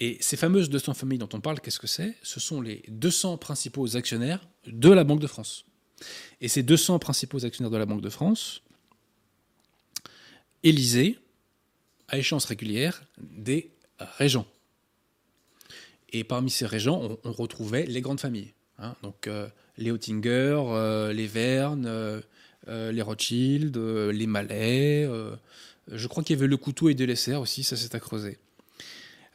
Et 0.00 0.16
ces 0.20 0.38
fameuses 0.38 0.70
200 0.70 0.94
familles 0.94 1.18
dont 1.18 1.28
on 1.34 1.40
parle, 1.40 1.60
qu'est-ce 1.60 1.78
que 1.78 1.86
c'est? 1.86 2.16
Ce 2.22 2.40
sont 2.40 2.62
les 2.62 2.82
200 2.88 3.36
principaux 3.36 3.96
actionnaires 3.96 4.40
de 4.66 4.90
la 4.90 5.04
Banque 5.04 5.20
de 5.20 5.26
France. 5.26 5.66
Et 6.40 6.48
ces 6.48 6.62
200 6.62 6.98
principaux 6.98 7.44
actionnaires 7.44 7.70
de 7.70 7.76
la 7.76 7.84
Banque 7.84 8.00
de 8.00 8.08
France 8.08 8.62
élisaient, 10.62 11.18
à 12.08 12.16
échéance 12.18 12.46
régulière, 12.46 13.02
des 13.18 13.70
régents. 13.98 14.46
Et 16.12 16.24
parmi 16.24 16.50
ces 16.50 16.66
régents, 16.66 17.18
on, 17.24 17.32
retrouvait 17.32 17.84
les 17.84 18.00
grandes 18.00 18.20
familles. 18.20 18.52
Hein, 18.78 18.94
donc 19.02 19.26
euh, 19.26 19.48
les 19.76 19.90
Oettinger, 19.90 20.58
euh, 20.68 21.12
les 21.12 21.26
Verne, 21.26 21.84
euh, 21.86 22.20
les 22.66 23.02
Rothschild, 23.02 23.76
les 23.76 24.26
Malais. 24.26 25.08
je 25.88 26.06
crois 26.06 26.22
qu'il 26.22 26.36
y 26.36 26.38
avait 26.38 26.48
le 26.48 26.56
Couteau 26.56 26.88
et 26.88 26.94
Delessert 26.94 27.40
aussi, 27.40 27.64
ça 27.64 27.76
c'est 27.76 27.94
à 27.94 28.00
creuser. 28.00 28.38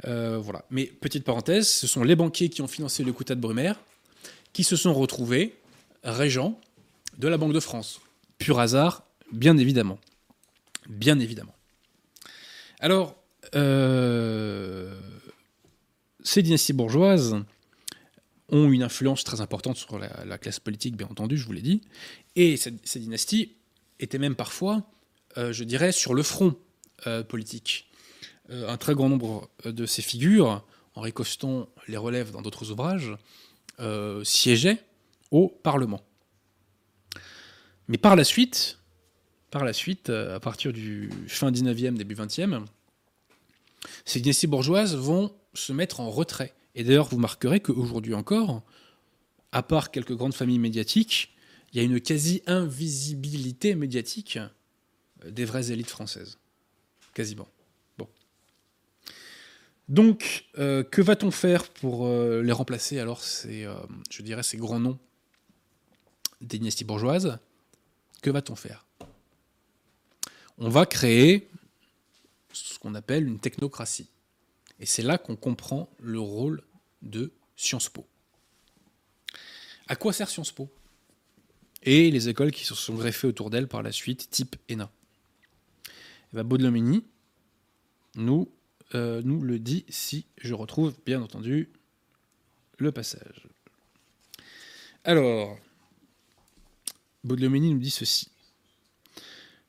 Voilà. 0.04 0.66
Mais 0.70 0.86
petite 0.86 1.24
parenthèse, 1.24 1.68
ce 1.68 1.88
sont 1.88 2.04
les 2.04 2.16
banquiers 2.16 2.50
qui 2.50 2.62
ont 2.62 2.68
financé 2.68 3.04
le 3.04 3.14
Coutat 3.14 3.36
de 3.36 3.42
Brumaire 3.42 3.80
qui 4.56 4.64
se 4.64 4.78
sont 4.78 4.94
retrouvés 4.94 5.54
régents 6.04 6.58
de 7.18 7.28
la 7.28 7.38
Banque 7.38 7.52
de 7.52 7.60
France. 7.60 8.00
Pur 8.38 8.60
hasard, 8.60 9.04
bien 9.34 9.58
évidemment. 9.58 10.00
Bien 10.88 11.20
évidemment. 11.20 11.54
Alors, 12.80 13.18
euh, 13.54 14.98
ces 16.24 16.42
dynasties 16.42 16.72
bourgeoises 16.72 17.36
ont 18.50 18.72
une 18.72 18.84
influence 18.84 19.26
très 19.26 19.42
importante 19.42 19.76
sur 19.76 20.00
la, 20.00 20.24
la 20.26 20.38
classe 20.38 20.62
politique, 20.62 20.96
bien 20.96 21.08
entendu, 21.08 21.38
je 21.38 21.46
vous 21.46 21.52
l'ai 21.52 21.62
dit, 21.62 21.82
et 22.38 22.56
ces, 22.56 22.72
dynasties 23.00 23.56
étaient 24.00 24.20
même 24.20 24.36
parfois, 24.36 24.84
euh, 25.38 25.52
je 25.52 25.66
dirais, 25.66 25.92
sur 25.92 26.14
le 26.14 26.24
front 26.24 26.56
euh, 27.08 27.24
politique. 27.24 27.90
Euh, 28.50 28.70
un 28.70 28.78
très 28.78 28.94
grand 28.94 29.10
nombre 29.10 29.50
de 29.64 29.86
ces 29.86 30.02
figures, 30.02 30.64
Henri 30.96 31.14
Coston 31.14 31.68
les 31.88 31.98
relève 31.98 32.32
dans 32.32 32.42
d'autres 32.42 32.72
ouvrages, 32.72 33.14
euh, 33.80 34.24
siégeaient 34.24 34.84
au 35.32 35.50
Parlement. 35.50 36.02
Mais 37.88 37.98
par 37.98 38.16
la 38.16 38.24
suite, 38.24 38.80
par 39.52 39.64
la 39.64 39.74
suite, 39.74 40.10
à 40.10 40.40
partir 40.40 40.74
du 40.74 41.10
fin 41.28 41.52
19e, 41.52 41.96
début 41.96 42.16
20e, 42.16 42.66
ces 44.06 44.20
dynasties 44.20 44.48
bourgeoises 44.48 44.96
vont 44.96 45.34
se 45.54 45.72
mettre 45.72 46.00
en 46.00 46.10
retrait. 46.10 46.54
Et 46.74 46.84
d'ailleurs, 46.84 47.08
vous 47.08 47.18
marquerez 47.18 47.60
qu'aujourd'hui 47.60 48.14
encore, 48.14 48.64
à 49.52 49.64
part 49.64 49.92
quelques 49.92 50.16
grandes 50.16 50.34
familles 50.34 50.60
médiatiques, 50.60 51.36
il 51.72 51.78
y 51.78 51.80
a 51.82 51.84
une 51.84 52.00
quasi-invisibilité 52.00 53.76
médiatique 53.76 54.40
des 55.26 55.46
vraies 55.46 55.72
élites 55.72 55.90
françaises. 55.90 56.38
Quasiment. 57.14 57.48
Donc, 59.88 60.46
euh, 60.58 60.84
que 60.84 61.02
va-t-on 61.02 61.32
faire 61.32 61.70
pour 61.70 62.08
euh, 62.08 62.42
les 62.42 62.52
remplacer 62.52 63.00
alors 63.00 63.24
ces, 63.24 63.66
euh, 63.66 63.76
je 64.10 64.24
dirais, 64.24 64.42
ces 64.42 64.58
grands 64.58 64.80
noms 64.80 64.98
des 66.42 66.58
dynasties 66.58 66.86
bourgeoises, 66.86 67.38
que 68.22 68.30
va-t-on 68.30 68.56
faire? 68.56 68.86
On 70.58 70.70
va 70.70 70.86
créer 70.86 71.50
ce 72.52 72.80
qu'on 72.80 72.96
appelle 72.96 73.28
une 73.28 73.40
technocratie. 73.40 74.10
Et 74.80 74.86
c'est 74.86 75.04
là 75.04 75.18
qu'on 75.18 75.36
comprend 75.36 75.90
le 76.00 76.20
rôle 76.20 76.64
de 77.02 77.32
Sciences 77.56 77.90
Po. 77.90 78.06
À 79.88 79.96
quoi 79.96 80.14
sert 80.14 80.30
Sciences 80.30 80.52
Po? 80.52 80.70
Et 81.84 82.10
les 82.10 82.30
écoles 82.30 82.52
qui 82.52 82.66
se 82.66 82.74
sont 82.74 82.96
greffées 82.96 83.28
autour 83.28 83.52
d'elle 83.52 83.68
par 83.68 83.84
la 83.84 83.92
suite, 83.92 84.30
type 84.32 84.56
ENA. 84.72 84.90
Et 86.34 86.44
ben 86.44 87.02
nous, 88.16 88.50
euh, 88.94 89.22
nous 89.24 89.42
le 89.42 89.60
dit 89.60 89.86
si 89.90 90.26
je 90.38 90.54
retrouve 90.54 90.94
bien 91.06 91.22
entendu 91.22 91.70
le 92.78 92.92
passage. 92.92 93.48
Alors, 95.04 95.58
Baudelomini 97.24 97.74
nous 97.74 97.80
dit 97.80 97.90
ceci. 97.90 98.30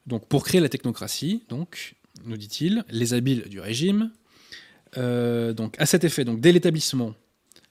Donc, 0.07 0.29
pour 0.29 0.45
créer 0.45 0.61
la 0.61 0.69
technocratie, 0.69 1.45
donc, 1.49 1.95
nous 2.25 2.37
dit-il, 2.37 2.85
les 2.91 3.15
habiles 3.15 3.49
du 3.49 3.61
régime, 3.61 4.13
euh, 4.97 5.53
donc 5.53 5.79
à 5.79 5.87
cet 5.87 6.05
effet, 6.05 6.25
donc 6.25 6.41
dès 6.41 6.53
l'établissement 6.53 7.15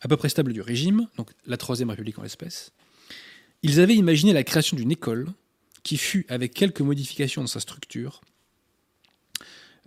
à 0.02 0.08
peu 0.08 0.18
près 0.18 0.30
stable 0.30 0.54
du 0.54 0.62
régime, 0.62 1.08
donc 1.18 1.32
la 1.46 1.58
Troisième 1.58 1.90
République 1.90 2.20
en 2.20 2.24
l'espèce, 2.24 2.72
ils 3.64 3.80
avaient 3.80 3.96
imaginé 3.96 4.34
la 4.34 4.44
création 4.44 4.78
d'une 4.78 4.92
école 4.92 5.28
qui 5.82 5.98
fut, 5.98 6.26
avec 6.30 6.54
quelques 6.54 6.82
modifications 6.82 7.42
dans 7.42 7.48
sa 7.48 7.60
structure, 7.60 8.22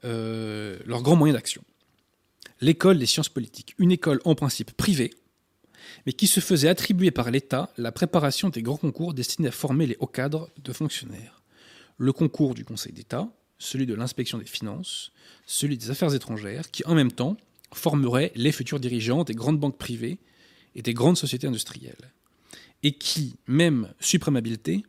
euh, 0.04 0.78
leur 0.86 1.02
grand 1.02 1.16
moyen 1.16 1.34
d'action. 1.34 1.62
L'école 2.60 2.98
des 2.98 3.06
sciences 3.06 3.28
politiques, 3.28 3.74
une 3.78 3.92
école 3.92 4.20
en 4.24 4.34
principe 4.34 4.72
privée, 4.72 5.12
mais 6.06 6.12
qui 6.12 6.26
se 6.26 6.40
faisait 6.40 6.68
attribuer 6.68 7.10
par 7.10 7.30
l'État 7.30 7.70
la 7.78 7.92
préparation 7.92 8.48
des 8.48 8.62
grands 8.62 8.76
concours 8.76 9.14
destinés 9.14 9.48
à 9.48 9.52
former 9.52 9.86
les 9.86 9.96
hauts 10.00 10.06
cadres 10.06 10.50
de 10.62 10.72
fonctionnaires. 10.72 11.42
Le 11.98 12.12
concours 12.12 12.54
du 12.54 12.64
Conseil 12.64 12.92
d'État, 12.92 13.28
celui 13.58 13.86
de 13.86 13.94
l'inspection 13.94 14.38
des 14.38 14.44
finances, 14.44 15.12
celui 15.46 15.76
des 15.76 15.90
affaires 15.90 16.14
étrangères, 16.14 16.70
qui 16.70 16.84
en 16.84 16.94
même 16.94 17.12
temps 17.12 17.36
formeraient 17.72 18.32
les 18.34 18.52
futurs 18.52 18.80
dirigeants 18.80 19.24
des 19.24 19.34
grandes 19.34 19.58
banques 19.58 19.78
privées 19.78 20.18
et 20.74 20.82
des 20.82 20.94
grandes 20.94 21.16
sociétés 21.16 21.46
industrielles, 21.46 22.12
et 22.82 22.92
qui, 22.92 23.36
même 23.46 23.92
suprême 24.00 24.36
habileté, 24.36 24.84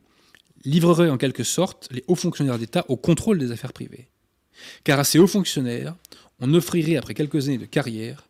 livrerait 0.63 1.09
en 1.09 1.17
quelque 1.17 1.43
sorte 1.43 1.87
les 1.91 2.03
hauts 2.07 2.15
fonctionnaires 2.15 2.59
d'État 2.59 2.85
au 2.89 2.97
contrôle 2.97 3.39
des 3.39 3.51
affaires 3.51 3.73
privées. 3.73 4.09
Car 4.83 4.99
à 4.99 5.03
ces 5.03 5.19
hauts 5.19 5.27
fonctionnaires, 5.27 5.95
on 6.39 6.53
offrirait, 6.53 6.95
après 6.95 7.13
quelques 7.13 7.47
années 7.47 7.57
de 7.57 7.65
carrière, 7.65 8.27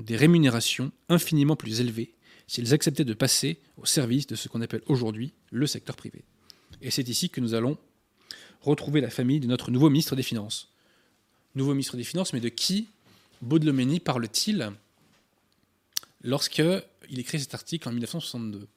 des 0.00 0.16
rémunérations 0.16 0.90
infiniment 1.08 1.56
plus 1.56 1.80
élevées 1.80 2.12
s'ils 2.46 2.74
acceptaient 2.74 3.04
de 3.04 3.14
passer 3.14 3.60
au 3.76 3.86
service 3.86 4.26
de 4.26 4.34
ce 4.34 4.48
qu'on 4.48 4.60
appelle 4.60 4.82
aujourd'hui 4.86 5.32
le 5.50 5.66
secteur 5.66 5.96
privé. 5.96 6.24
Et 6.80 6.90
c'est 6.90 7.08
ici 7.08 7.30
que 7.30 7.40
nous 7.40 7.54
allons 7.54 7.78
retrouver 8.60 9.00
la 9.00 9.10
famille 9.10 9.40
de 9.40 9.46
notre 9.46 9.70
nouveau 9.70 9.90
ministre 9.90 10.16
des 10.16 10.22
Finances. 10.22 10.68
Nouveau 11.54 11.72
ministre 11.72 11.96
des 11.96 12.04
Finances, 12.04 12.32
mais 12.32 12.40
de 12.40 12.48
qui 12.48 12.88
Baudelomeni 13.40 14.00
parle-t-il 14.00 14.72
lorsqu'il 16.22 16.82
écrit 17.18 17.40
cet 17.40 17.54
article 17.54 17.88
en 17.88 17.92
1962 17.92 18.68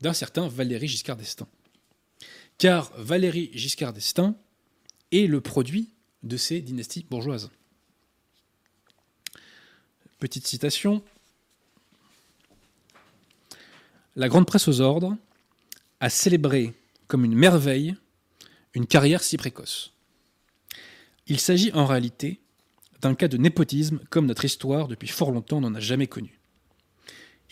D'un 0.00 0.12
certain 0.12 0.48
Valéry 0.48 0.88
Giscard 0.88 1.16
d'Estaing. 1.16 1.48
Car 2.58 2.92
Valéry 2.96 3.50
Giscard 3.52 3.92
d'Estaing 3.92 4.36
est 5.12 5.26
le 5.26 5.40
produit 5.40 5.90
de 6.22 6.36
ces 6.36 6.60
dynasties 6.60 7.06
bourgeoises. 7.08 7.50
Petite 10.18 10.46
citation. 10.46 11.02
La 14.16 14.28
grande 14.28 14.46
presse 14.46 14.68
aux 14.68 14.80
ordres 14.80 15.16
a 16.00 16.10
célébré 16.10 16.74
comme 17.06 17.24
une 17.24 17.34
merveille 17.34 17.94
une 18.74 18.86
carrière 18.86 19.22
si 19.22 19.36
précoce. 19.36 19.92
Il 21.26 21.38
s'agit 21.38 21.72
en 21.72 21.86
réalité 21.86 22.40
d'un 23.00 23.14
cas 23.14 23.28
de 23.28 23.36
népotisme 23.36 24.00
comme 24.10 24.26
notre 24.26 24.44
histoire 24.44 24.88
depuis 24.88 25.08
fort 25.08 25.30
longtemps 25.30 25.60
n'en 25.60 25.74
a 25.74 25.80
jamais 25.80 26.06
connu. 26.06 26.38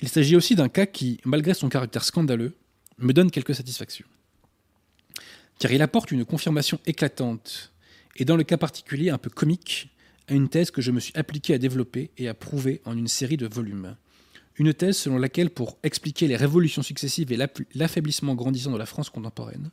Il 0.01 0.09
s'agit 0.09 0.37
aussi 0.37 0.55
d'un 0.55 0.69
cas 0.69 0.87
qui, 0.87 1.21
malgré 1.25 1.53
son 1.53 1.69
caractère 1.69 2.05
scandaleux, 2.05 2.57
me 2.99 3.13
donne 3.13 3.31
quelques 3.31 3.55
satisfactions. 3.55 4.07
Car 5.61 5.71
il 5.73 5.83
apporte 5.83 6.11
une 6.11 6.25
confirmation 6.25 6.81
éclatante, 6.87 7.73
et 8.17 8.25
dans 8.25 8.37
le 8.37 8.45
cas 8.45 8.57
particulier 8.57 9.11
un 9.11 9.19
peu 9.19 9.29
comique, 9.29 9.91
à 10.27 10.33
une 10.33 10.49
thèse 10.49 10.71
que 10.71 10.81
je 10.81 10.91
me 10.91 11.01
suis 11.01 11.13
appliqué 11.15 11.53
à 11.53 11.59
développer 11.59 12.11
et 12.17 12.29
à 12.29 12.35
prouver 12.35 12.81
en 12.87 12.97
une 12.97 13.09
série 13.09 13.37
de 13.37 13.47
volumes. 13.47 13.95
Une 14.57 14.73
thèse 14.73 14.97
selon 14.97 15.19
laquelle, 15.19 15.51
pour 15.51 15.77
expliquer 15.83 16.29
les 16.29 16.37
révolutions 16.37 16.83
successives 16.83 17.31
et 17.31 17.39
l'affaiblissement 17.75 18.35
grandissant 18.35 18.73
de 18.73 18.79
la 18.79 18.87
France 18.87 19.11
contemporaine, 19.11 19.71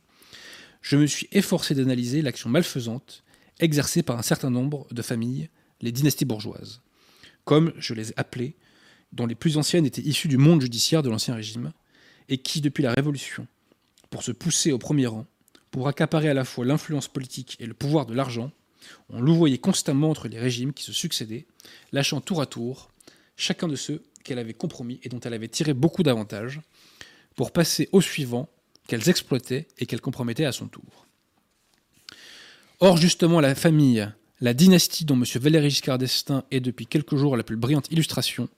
je 0.82 0.96
me 0.96 1.06
suis 1.06 1.26
efforcé 1.32 1.74
d'analyser 1.74 2.20
l'action 2.20 2.50
malfaisante 2.50 3.24
exercée 3.58 4.02
par 4.02 4.18
un 4.18 4.22
certain 4.22 4.50
nombre 4.50 4.86
de 4.92 5.00
familles, 5.00 5.48
les 5.80 5.90
dynasties 5.90 6.26
bourgeoises, 6.26 6.82
comme 7.44 7.72
je 7.78 7.94
les 7.94 8.10
ai 8.10 8.14
appelées, 8.18 8.56
dont 9.12 9.26
les 9.26 9.34
plus 9.34 9.56
anciennes 9.56 9.86
étaient 9.86 10.02
issues 10.02 10.28
du 10.28 10.36
monde 10.36 10.60
judiciaire 10.60 11.02
de 11.02 11.08
l'Ancien 11.08 11.34
Régime, 11.34 11.72
et 12.28 12.36
qui, 12.36 12.60
depuis 12.60 12.82
la 12.82 12.92
Révolution, 12.92 13.46
pour 14.10 14.22
se 14.22 14.32
pousser 14.32 14.70
au 14.70 14.78
premier 14.78 15.06
rang, 15.06 15.26
pour 15.70 15.88
accaparer 15.88 16.28
à 16.28 16.34
la 16.34 16.44
fois 16.44 16.64
l'influence 16.64 17.08
politique 17.08 17.56
et 17.60 17.66
le 17.66 17.74
pouvoir 17.74 18.06
de 18.06 18.14
l'argent, 18.14 18.50
on 19.10 19.20
louvoyait 19.20 19.58
constamment 19.58 20.10
entre 20.10 20.28
les 20.28 20.38
régimes 20.38 20.72
qui 20.72 20.84
se 20.84 20.92
succédaient, 20.92 21.46
lâchant 21.92 22.20
tour 22.20 22.40
à 22.40 22.46
tour 22.46 22.90
chacun 23.36 23.68
de 23.68 23.76
ceux 23.76 24.02
qu'elle 24.24 24.38
avait 24.38 24.54
compromis 24.54 25.00
et 25.02 25.08
dont 25.08 25.20
elle 25.20 25.34
avait 25.34 25.48
tiré 25.48 25.72
beaucoup 25.72 26.02
d'avantages, 26.02 26.60
pour 27.36 27.52
passer 27.52 27.88
au 27.92 28.00
suivant 28.00 28.48
qu'elles 28.88 29.08
exploitaient 29.08 29.68
et 29.78 29.86
qu'elles 29.86 30.00
compromettaient 30.00 30.44
à 30.44 30.52
son 30.52 30.66
tour. 30.66 31.06
Or, 32.80 32.96
justement, 32.96 33.40
la 33.40 33.54
famille, 33.54 34.08
la 34.40 34.54
dynastie 34.54 35.04
dont 35.04 35.14
M. 35.14 35.24
Valéry 35.40 35.70
Giscard 35.70 35.98
d'Estaing 35.98 36.44
est 36.50 36.60
depuis 36.60 36.86
quelques 36.86 37.16
jours 37.16 37.36
la 37.36 37.44
plus 37.44 37.56
brillante 37.56 37.90
illustration, 37.92 38.48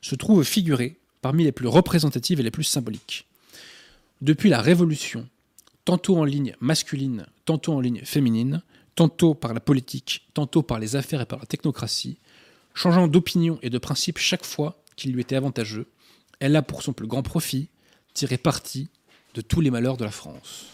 se 0.00 0.14
trouve 0.14 0.42
figurée 0.44 0.98
parmi 1.22 1.44
les 1.44 1.52
plus 1.52 1.68
représentatives 1.68 2.40
et 2.40 2.42
les 2.42 2.50
plus 2.50 2.64
symboliques. 2.64 3.26
Depuis 4.22 4.48
la 4.48 4.60
Révolution, 4.60 5.28
tantôt 5.86 6.18
en 6.18 6.24
ligne 6.24 6.54
masculine, 6.60 7.26
tantôt 7.46 7.72
en 7.72 7.80
ligne 7.80 8.02
féminine, 8.04 8.62
tantôt 8.96 9.34
par 9.34 9.54
la 9.54 9.60
politique, 9.60 10.26
tantôt 10.34 10.62
par 10.62 10.78
les 10.78 10.96
affaires 10.96 11.22
et 11.22 11.26
par 11.26 11.38
la 11.38 11.46
technocratie, 11.46 12.18
changeant 12.74 13.08
d'opinion 13.08 13.58
et 13.62 13.70
de 13.70 13.78
principe 13.78 14.18
chaque 14.18 14.44
fois 14.44 14.76
qu'il 14.96 15.12
lui 15.12 15.22
était 15.22 15.36
avantageux, 15.36 15.86
elle 16.40 16.56
a 16.56 16.62
pour 16.62 16.82
son 16.82 16.92
plus 16.92 17.06
grand 17.06 17.22
profit 17.22 17.68
tiré 18.12 18.36
parti 18.36 18.88
de 19.34 19.40
tous 19.40 19.60
les 19.60 19.70
malheurs 19.70 19.96
de 19.96 20.04
la 20.04 20.10
France. 20.10 20.66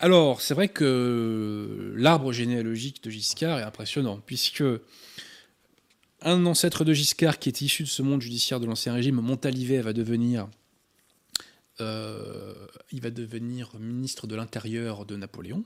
Alors, 0.00 0.40
c'est 0.40 0.54
vrai 0.54 0.68
que 0.68 1.94
l'arbre 1.96 2.32
généalogique 2.32 3.04
de 3.04 3.10
Giscard 3.10 3.58
est 3.58 3.62
impressionnant, 3.62 4.18
puisque 4.24 4.64
un 6.22 6.46
ancêtre 6.46 6.84
de 6.84 6.92
Giscard 6.92 7.38
qui 7.38 7.50
est 7.50 7.60
issu 7.60 7.84
de 7.84 7.88
ce 7.88 8.02
monde 8.02 8.22
judiciaire 8.22 8.60
de 8.60 8.66
l'Ancien 8.66 8.94
Régime, 8.94 9.16
Montalivet, 9.16 9.80
va 9.80 9.92
devenir, 9.92 10.48
il 11.80 13.00
va 13.00 13.10
devenir 13.10 13.70
ministre 13.78 14.26
de 14.26 14.36
l'Intérieur 14.36 15.06
de 15.06 15.16
Napoléon. 15.16 15.64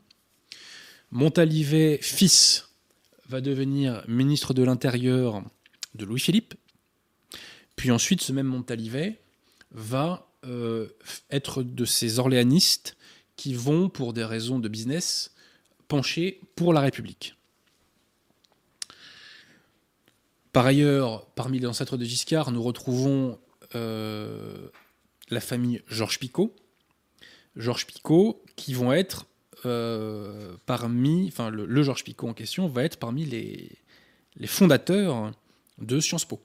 Montalivet, 1.11 1.99
fils, 2.03 2.69
va 3.29 3.41
devenir 3.41 4.05
ministre 4.09 4.55
de 4.55 4.63
l'Intérieur 4.63 5.43
de 5.95 6.05
Louis-Philippe. 6.05 6.55
Puis 7.77 7.91
ensuite, 7.91 8.21
ce 8.21 8.33
même 8.33 8.47
Montalivet 8.47 9.21
va 9.73 10.29
euh, 10.47 10.89
être 11.31 11.63
de 11.63 11.85
ces 11.85 12.19
orléanistes 12.19 12.97
qui 13.37 13.55
vont, 13.55 13.89
pour 13.89 14.13
des 14.13 14.25
raisons 14.25 14.59
de 14.59 14.69
business, 14.69 15.35
pencher 15.89 16.41
pour 16.55 16.73
la 16.73 16.81
République. 16.81 17.37
Par 20.53 20.67
ailleurs, 20.67 21.27
parmi 21.35 21.59
les 21.59 21.67
ancêtres 21.67 21.97
de 21.97 22.05
Giscard, 22.05 22.53
nous 22.53 22.63
retrouvons 22.63 23.41
euh, 23.75 24.69
la 25.35 25.41
famille 25.41 25.83
Georges 25.89 26.19
Picot. 26.19 26.55
Georges 27.57 27.87
Picot, 27.87 28.43
qui 28.57 28.75
vont 28.75 28.93
être 28.93 29.27
euh, 29.67 30.57
parmi, 30.67 31.29
enfin 31.29 31.51
le, 31.51 31.83
Georges 31.83 32.05
Picot 32.05 32.29
en 32.29 32.35
question 32.35 32.67
va 32.69 32.85
être 32.85 32.99
parmi 32.99 33.25
les, 33.25 33.71
les 34.37 34.47
fondateurs 34.47 35.33
de 35.79 36.01
Sciences 36.01 36.25
Po. 36.25 36.41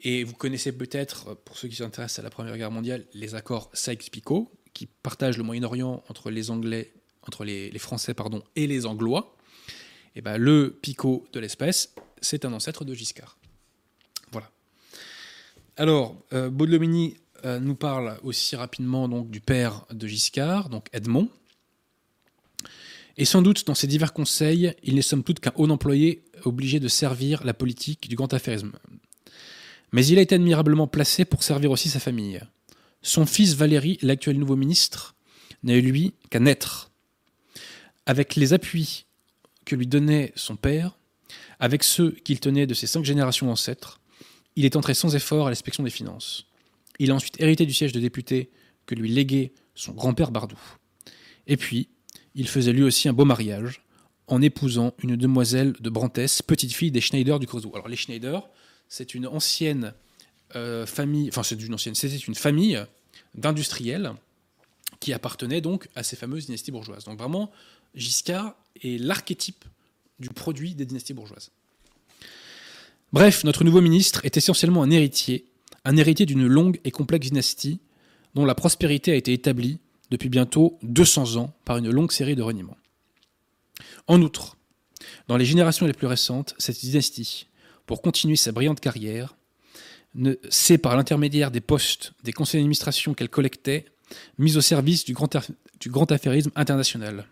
Et 0.00 0.24
vous 0.24 0.34
connaissez 0.34 0.72
peut-être, 0.72 1.34
pour 1.44 1.58
ceux 1.58 1.68
qui 1.68 1.76
s'intéressent 1.76 2.20
à 2.20 2.22
la 2.22 2.30
Première 2.30 2.56
Guerre 2.56 2.70
mondiale, 2.70 3.04
les 3.14 3.34
accords 3.34 3.70
Sykes-Picot, 3.72 4.50
qui 4.72 4.86
partagent 4.86 5.38
le 5.38 5.42
Moyen-Orient 5.42 6.04
entre 6.08 6.30
les 6.30 6.50
Anglais, 6.50 6.92
entre 7.22 7.44
les, 7.44 7.78
Français 7.78 8.14
pardon, 8.14 8.42
et 8.54 8.66
les 8.66 8.86
Anglois. 8.86 9.36
Et 10.14 10.20
ben, 10.20 10.36
le 10.36 10.78
Picot 10.80 11.26
de 11.32 11.40
l'espèce, 11.40 11.94
c'est 12.20 12.44
un 12.44 12.52
ancêtre 12.52 12.84
de 12.84 12.94
Giscard. 12.94 13.38
Voilà. 14.30 14.50
Alors, 15.76 16.16
euh, 16.32 16.48
euh, 17.44 17.60
nous 17.60 17.74
parle 17.74 18.18
aussi 18.22 18.56
rapidement 18.56 19.08
donc, 19.08 19.30
du 19.30 19.40
père 19.40 19.84
de 19.90 20.06
Giscard, 20.06 20.68
donc 20.68 20.88
Edmond. 20.92 21.28
Et 23.16 23.24
sans 23.24 23.42
doute, 23.42 23.66
dans 23.66 23.74
ses 23.74 23.86
divers 23.86 24.12
conseils, 24.12 24.74
il 24.82 24.94
n'est 24.94 25.02
somme 25.02 25.24
toute 25.24 25.40
qu'un 25.40 25.52
haut 25.56 25.68
employé 25.68 26.24
obligé 26.44 26.78
de 26.78 26.88
servir 26.88 27.44
la 27.44 27.54
politique 27.54 28.08
du 28.08 28.16
grand 28.16 28.32
affairisme. 28.32 28.72
Mais 29.92 30.06
il 30.06 30.18
a 30.18 30.22
été 30.22 30.34
admirablement 30.34 30.86
placé 30.86 31.24
pour 31.24 31.42
servir 31.42 31.70
aussi 31.70 31.88
sa 31.88 32.00
famille. 32.00 32.40
son 33.02 33.26
fils 33.26 33.54
Valéry, 33.54 33.98
l'actuel 34.02 34.38
nouveau 34.38 34.56
ministre, 34.56 35.14
n'a 35.62 35.74
eu 35.74 35.80
lui 35.80 36.14
qu'à 36.30 36.40
naître. 36.40 36.90
Avec 38.06 38.36
les 38.36 38.52
appuis 38.52 39.06
que 39.64 39.76
lui 39.76 39.86
donnait 39.86 40.32
son 40.36 40.56
père, 40.56 40.98
avec 41.60 41.84
ceux 41.84 42.10
qu'il 42.10 42.40
tenait 42.40 42.66
de 42.66 42.74
ses 42.74 42.86
cinq 42.86 43.04
générations 43.04 43.46
d'ancêtres, 43.46 44.00
il 44.56 44.64
est 44.64 44.76
entré 44.76 44.94
sans 44.94 45.14
effort 45.14 45.46
à 45.46 45.50
l'inspection 45.50 45.82
des 45.84 45.90
finances. 45.90 46.47
Il 46.98 47.10
a 47.10 47.14
ensuite 47.14 47.40
hérité 47.40 47.66
du 47.66 47.72
siège 47.72 47.92
de 47.92 48.00
député 48.00 48.50
que 48.86 48.94
lui 48.94 49.08
léguait 49.08 49.52
son 49.74 49.92
grand-père 49.92 50.30
Bardou. 50.30 50.58
Et 51.46 51.56
puis, 51.56 51.88
il 52.34 52.48
faisait 52.48 52.72
lui 52.72 52.82
aussi 52.82 53.08
un 53.08 53.12
beau 53.12 53.24
mariage 53.24 53.82
en 54.26 54.42
épousant 54.42 54.94
une 55.02 55.16
demoiselle 55.16 55.72
de 55.80 55.90
Brantès, 55.90 56.42
petite 56.42 56.72
fille 56.72 56.90
des 56.90 57.00
Schneider 57.00 57.38
du 57.38 57.46
Creusot. 57.46 57.70
Alors 57.74 57.88
les 57.88 57.96
Schneider, 57.96 58.48
c'est 58.88 59.14
une 59.14 59.26
ancienne 59.26 59.94
euh, 60.54 60.86
famille, 60.86 61.28
enfin 61.28 61.42
c'est 61.42 61.60
une 61.60 61.74
ancienne, 61.74 61.94
c'était 61.94 62.16
une 62.16 62.34
famille 62.34 62.78
d'industriels 63.34 64.12
qui 65.00 65.12
appartenait 65.12 65.60
donc 65.60 65.88
à 65.94 66.02
ces 66.02 66.16
fameuses 66.16 66.46
dynasties 66.46 66.72
bourgeoises. 66.72 67.04
Donc 67.04 67.18
vraiment, 67.18 67.50
Giscard 67.94 68.54
est 68.82 69.00
l'archétype 69.00 69.64
du 70.18 70.28
produit 70.28 70.74
des 70.74 70.84
dynasties 70.84 71.14
bourgeoises. 71.14 71.50
Bref, 73.12 73.44
notre 73.44 73.64
nouveau 73.64 73.80
ministre 73.80 74.24
est 74.24 74.36
essentiellement 74.36 74.82
un 74.82 74.90
héritier, 74.90 75.46
un 75.88 75.96
héritier 75.96 76.26
d'une 76.26 76.46
longue 76.46 76.80
et 76.84 76.90
complexe 76.90 77.28
dynastie 77.28 77.80
dont 78.34 78.44
la 78.44 78.54
prospérité 78.54 79.12
a 79.12 79.14
été 79.14 79.32
établie 79.32 79.78
depuis 80.10 80.28
bientôt 80.28 80.78
200 80.82 81.36
ans 81.36 81.54
par 81.64 81.78
une 81.78 81.90
longue 81.90 82.12
série 82.12 82.36
de 82.36 82.42
reniements. 82.42 82.76
En 84.06 84.20
outre, 84.20 84.58
dans 85.28 85.38
les 85.38 85.46
générations 85.46 85.86
les 85.86 85.94
plus 85.94 86.06
récentes, 86.06 86.54
cette 86.58 86.78
dynastie, 86.78 87.46
pour 87.86 88.02
continuer 88.02 88.36
sa 88.36 88.52
brillante 88.52 88.80
carrière, 88.80 89.38
s'est, 90.50 90.76
par 90.76 90.94
l'intermédiaire 90.94 91.50
des 91.50 91.62
postes 91.62 92.12
des 92.22 92.32
conseils 92.32 92.60
d'administration 92.60 93.14
qu'elle 93.14 93.30
collectait, 93.30 93.86
mise 94.36 94.58
au 94.58 94.60
service 94.60 95.06
du 95.06 95.14
grand, 95.14 95.34
du 95.80 95.88
grand 95.88 96.12
affairisme 96.12 96.50
international. 96.54 97.26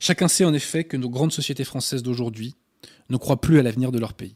Chacun 0.00 0.28
sait 0.28 0.46
en 0.46 0.54
effet 0.54 0.84
que 0.84 0.96
nos 0.96 1.10
grandes 1.10 1.32
sociétés 1.32 1.64
françaises 1.64 2.02
d'aujourd'hui 2.02 2.54
ne 3.10 3.18
croient 3.18 3.42
plus 3.42 3.58
à 3.58 3.62
l'avenir 3.62 3.92
de 3.92 3.98
leur 3.98 4.14
pays. 4.14 4.34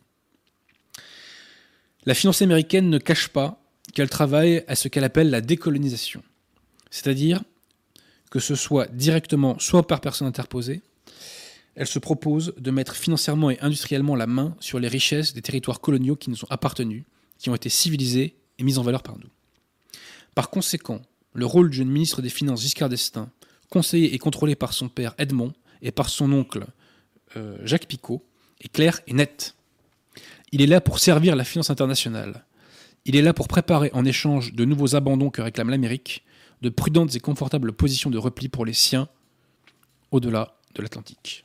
La 2.09 2.14
finance 2.14 2.40
américaine 2.40 2.88
ne 2.88 2.97
cache 2.97 3.29
pas 3.29 3.62
qu'elle 3.92 4.09
travaille 4.09 4.64
à 4.66 4.77
ce 4.77 4.88
qu'elle 4.88 5.05
appelle 5.05 5.29
la 5.29 5.42
décolonisation, 5.42 6.23
c'est-à-dire 6.90 7.42
que 8.31 8.38
ce 8.38 8.55
soit 8.55 8.87
directement 8.87 9.59
soit 9.59 9.87
par 9.87 10.01
personne 10.01 10.27
interposée, 10.27 10.81
elle 11.75 11.87
se 11.87 11.99
propose 11.99 12.55
de 12.57 12.71
mettre 12.71 12.97
financièrement 12.97 13.51
et 13.51 13.61
industriellement 13.61 14.16
la 14.16 14.27
main 14.27 14.57
sur 14.59 14.79
les 14.79 14.88
richesses 14.88 15.35
des 15.35 15.42
territoires 15.42 15.83
coloniaux 15.83 16.16
qui 16.16 16.31
nous 16.31 16.42
ont 16.44 16.49
appartenu, 16.49 17.05
qui 17.37 17.51
ont 17.51 17.55
été 17.55 17.68
civilisés 17.68 18.37
et 18.59 18.62
mis 18.62 18.79
en 18.79 18.83
valeur 18.83 19.03
par 19.03 19.18
nous. 19.18 19.29
Par 20.35 20.49
conséquent, 20.49 21.03
le 21.35 21.44
rôle 21.44 21.68
du 21.68 21.85
ministre 21.85 22.23
des 22.23 22.31
Finances 22.31 22.62
Giscard 22.62 22.88
d'Estaing, 22.88 23.29
conseillé 23.68 24.14
et 24.14 24.18
contrôlé 24.18 24.55
par 24.55 24.73
son 24.73 24.88
père 24.88 25.14
Edmond 25.18 25.53
et 25.83 25.92
par 25.92 26.09
son 26.09 26.33
oncle 26.33 26.64
euh, 27.37 27.59
Jacques 27.64 27.87
Picot, 27.87 28.25
est 28.62 28.73
clair 28.73 28.99
et 29.07 29.12
net. 29.12 29.57
Il 30.53 30.63
est 30.63 30.67
là 30.67 30.81
pour 30.81 30.99
servir 30.99 31.37
la 31.37 31.45
finance 31.45 31.71
internationale. 31.71 32.45
Il 33.05 33.17
est 33.17 33.23
là 33.23 33.33
pour 33.33 33.49
préparer 33.49 33.91
en 33.93 34.05
échange 34.05 34.53
de 34.55 34.65
nouveaux 34.65 34.95
abandons 34.95 35.31
que 35.31 35.43
réclame 35.43 35.71
l'Amérique, 35.71 36.25
de 36.63 36.69
prudentes 36.69 37.15
et 37.15 37.21
confortables 37.21 37.73
positions 37.73 38.11
de 38.11 38.19
repli 38.19 38.49
pour 38.49 38.65
les 38.65 38.73
siens 38.73 39.09
au-delà 40.11 40.57
de 40.75 40.83
l'Atlantique. 40.83 41.45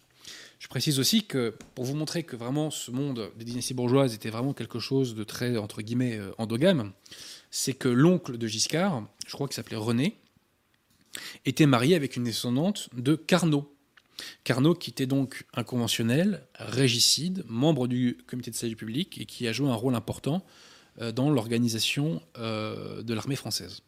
Je 0.60 0.68
précise 0.70 0.98
aussi 1.00 1.26
que 1.26 1.54
pour 1.76 1.84
vous 1.84 1.96
montrer 1.96 2.24
que 2.24 2.38
vraiment 2.38 2.72
ce 2.72 2.90
monde 2.90 3.30
des 3.38 3.44
dynasties 3.44 3.74
bourgeoises 3.74 4.14
était 4.14 4.30
vraiment 4.30 4.54
quelque 4.54 4.80
chose 4.80 5.14
de 5.14 5.26
très, 5.26 5.58
entre 5.58 5.82
guillemets, 5.82 6.18
euh, 6.18 6.32
endogame, 6.38 6.94
c'est 7.52 7.74
que 7.74 7.90
l'oncle 7.90 8.38
de 8.38 8.48
Giscard, 8.48 9.06
je 9.28 9.34
crois 9.34 9.48
qu'il 9.48 9.56
s'appelait 9.56 9.76
René, 9.76 10.18
était 11.46 11.66
marié 11.66 11.96
avec 11.96 12.16
une 12.16 12.24
descendante 12.24 12.90
de 12.96 13.16
Carnot. 13.16 13.73
Carnot 14.44 14.76
qui 14.76 14.92
était 14.92 15.06
donc 15.06 15.46
un 15.54 15.64
conventionnel, 15.64 16.46
régicide, 16.56 17.44
membre 17.48 17.88
du 17.88 18.18
comité 18.28 18.52
de 18.52 18.56
salut 18.56 18.76
public 18.76 19.20
et 19.20 19.26
qui 19.26 19.48
a 19.48 19.54
joué 19.54 19.70
un 19.70 19.76
rôle 19.76 19.96
important 19.96 20.46
euh, 21.02 21.12
dans 21.12 21.30
l'organisation 21.30 22.22
euh, 22.38 23.02
de 23.02 23.14
l'armée 23.14 23.36
française. 23.36 23.82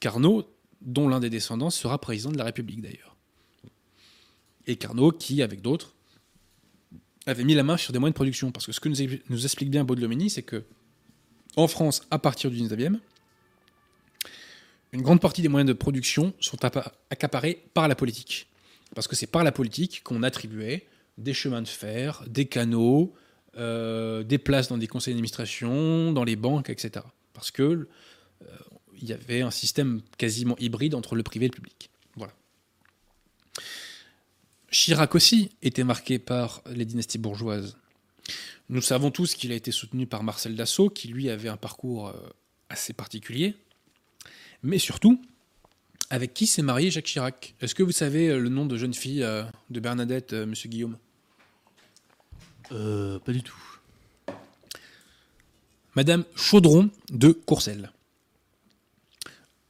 Carnot, 0.00 0.48
dont 0.80 1.08
l'un 1.08 1.20
des 1.20 1.30
descendants 1.30 1.70
sera 1.70 1.98
président 2.00 2.30
de 2.30 2.38
la 2.38 2.44
République 2.44 2.82
d'ailleurs 2.82 3.16
et 4.66 4.76
Carnot 4.76 5.12
qui, 5.12 5.42
avec 5.42 5.62
d'autres, 5.62 5.94
avait 7.26 7.44
mis 7.44 7.54
la 7.54 7.62
main 7.62 7.76
sur 7.76 7.92
des 7.92 7.98
moyens 7.98 8.14
de 8.14 8.16
production. 8.16 8.52
Parce 8.52 8.66
que 8.66 8.72
ce 8.72 8.80
que 8.80 8.88
nous, 8.88 9.44
explique 9.44 9.70
bien 9.70 9.84
Baudelomini, 9.84 10.30
c'est 10.30 10.42
que 10.42 10.64
en 11.56 11.68
France, 11.68 12.02
à 12.10 12.18
partir 12.18 12.50
du 12.50 12.60
19e, 12.60 12.98
une 14.92 15.02
grande 15.02 15.20
partie 15.20 15.42
des 15.42 15.48
moyens 15.48 15.68
de 15.68 15.72
production 15.72 16.34
sont 16.40 16.58
accaparés 17.10 17.64
par 17.74 17.88
la 17.88 17.94
politique. 17.94 18.48
Parce 18.96 19.08
que 19.08 19.14
c'est 19.14 19.26
par 19.26 19.44
la 19.44 19.52
politique 19.52 20.02
qu'on 20.02 20.22
attribuait 20.22 20.86
des 21.18 21.34
chemins 21.34 21.60
de 21.60 21.68
fer, 21.68 22.24
des 22.26 22.46
canaux, 22.46 23.12
euh, 23.58 24.22
des 24.22 24.38
places 24.38 24.68
dans 24.68 24.78
des 24.78 24.86
conseils 24.86 25.12
d'administration, 25.12 26.12
dans 26.12 26.24
les 26.24 26.34
banques, 26.34 26.70
etc. 26.70 27.04
Parce 27.34 27.50
que 27.50 27.62
euh, 27.62 28.46
y 28.94 29.12
avait 29.12 29.42
un 29.42 29.50
système 29.50 30.00
quasiment 30.16 30.56
hybride 30.56 30.94
entre 30.94 31.14
le 31.14 31.22
privé 31.22 31.44
et 31.44 31.48
le 31.50 31.54
public. 31.54 31.90
Voilà. 32.16 32.32
Chirac 34.70 35.14
aussi 35.14 35.50
était 35.60 35.84
marqué 35.84 36.18
par 36.18 36.62
les 36.70 36.86
dynasties 36.86 37.18
bourgeoises. 37.18 37.76
Nous 38.70 38.80
savons 38.80 39.10
tous 39.10 39.34
qu'il 39.34 39.52
a 39.52 39.56
été 39.56 39.72
soutenu 39.72 40.06
par 40.06 40.22
Marcel 40.22 40.56
Dassault, 40.56 40.88
qui 40.88 41.08
lui 41.08 41.28
avait 41.28 41.50
un 41.50 41.58
parcours 41.58 42.08
euh, 42.08 42.14
assez 42.70 42.94
particulier. 42.94 43.56
Mais 44.62 44.78
surtout, 44.78 45.20
avec 46.10 46.34
qui 46.34 46.46
s'est 46.46 46.62
marié 46.62 46.90
Jacques 46.90 47.06
Chirac? 47.06 47.54
Est-ce 47.60 47.74
que 47.74 47.82
vous 47.82 47.92
savez 47.92 48.28
euh, 48.28 48.38
le 48.38 48.48
nom 48.48 48.66
de 48.66 48.76
jeune 48.76 48.94
fille 48.94 49.22
euh, 49.22 49.44
de 49.70 49.80
Bernadette, 49.80 50.32
monsieur 50.32 50.68
Guillaume? 50.68 50.98
Euh, 52.72 53.18
Pas 53.18 53.32
du 53.32 53.42
tout. 53.42 53.56
Madame 55.94 56.24
Chaudron 56.34 56.90
de 57.10 57.30
Courcelles. 57.30 57.90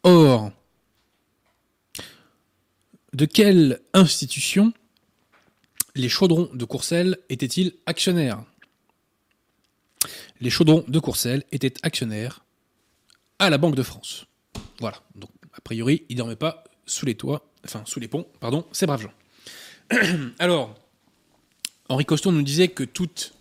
Or, 0.02 0.52
de 3.12 3.24
quelle 3.24 3.80
institution 3.94 4.72
les 5.94 6.08
chaudrons 6.08 6.50
de 6.52 6.64
Courcelles 6.64 7.18
étaient-ils 7.28 7.74
actionnaires? 7.86 8.44
Les 10.40 10.50
chaudrons 10.50 10.84
de 10.86 10.98
Courcelles 10.98 11.44
étaient 11.52 11.74
actionnaires 11.82 12.44
à 13.38 13.48
la 13.48 13.58
Banque 13.58 13.74
de 13.74 13.82
France. 13.82 14.26
Voilà. 14.80 15.02
Donc, 15.14 15.30
priori, 15.66 16.04
ils 16.08 16.16
dormaient 16.16 16.36
pas 16.36 16.62
sous 16.86 17.06
les 17.06 17.16
toits, 17.16 17.44
enfin, 17.64 17.82
sous 17.86 17.98
les 17.98 18.06
ponts, 18.06 18.26
pardon, 18.38 18.64
ces 18.70 18.86
braves 18.86 19.02
gens. 19.02 19.12
Alors, 20.38 20.74
Henri 21.88 22.04
Coston 22.04 22.32
nous 22.32 22.42
disait 22.42 22.68
que 22.68 22.84
toutes 22.84 23.34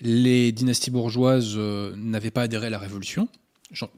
les 0.00 0.50
dynasties 0.50 0.90
bourgeoises 0.90 1.54
euh, 1.56 1.94
n'avaient 1.96 2.32
pas 2.32 2.42
adhéré 2.42 2.66
à 2.66 2.70
la 2.70 2.78
Révolution. 2.78 3.28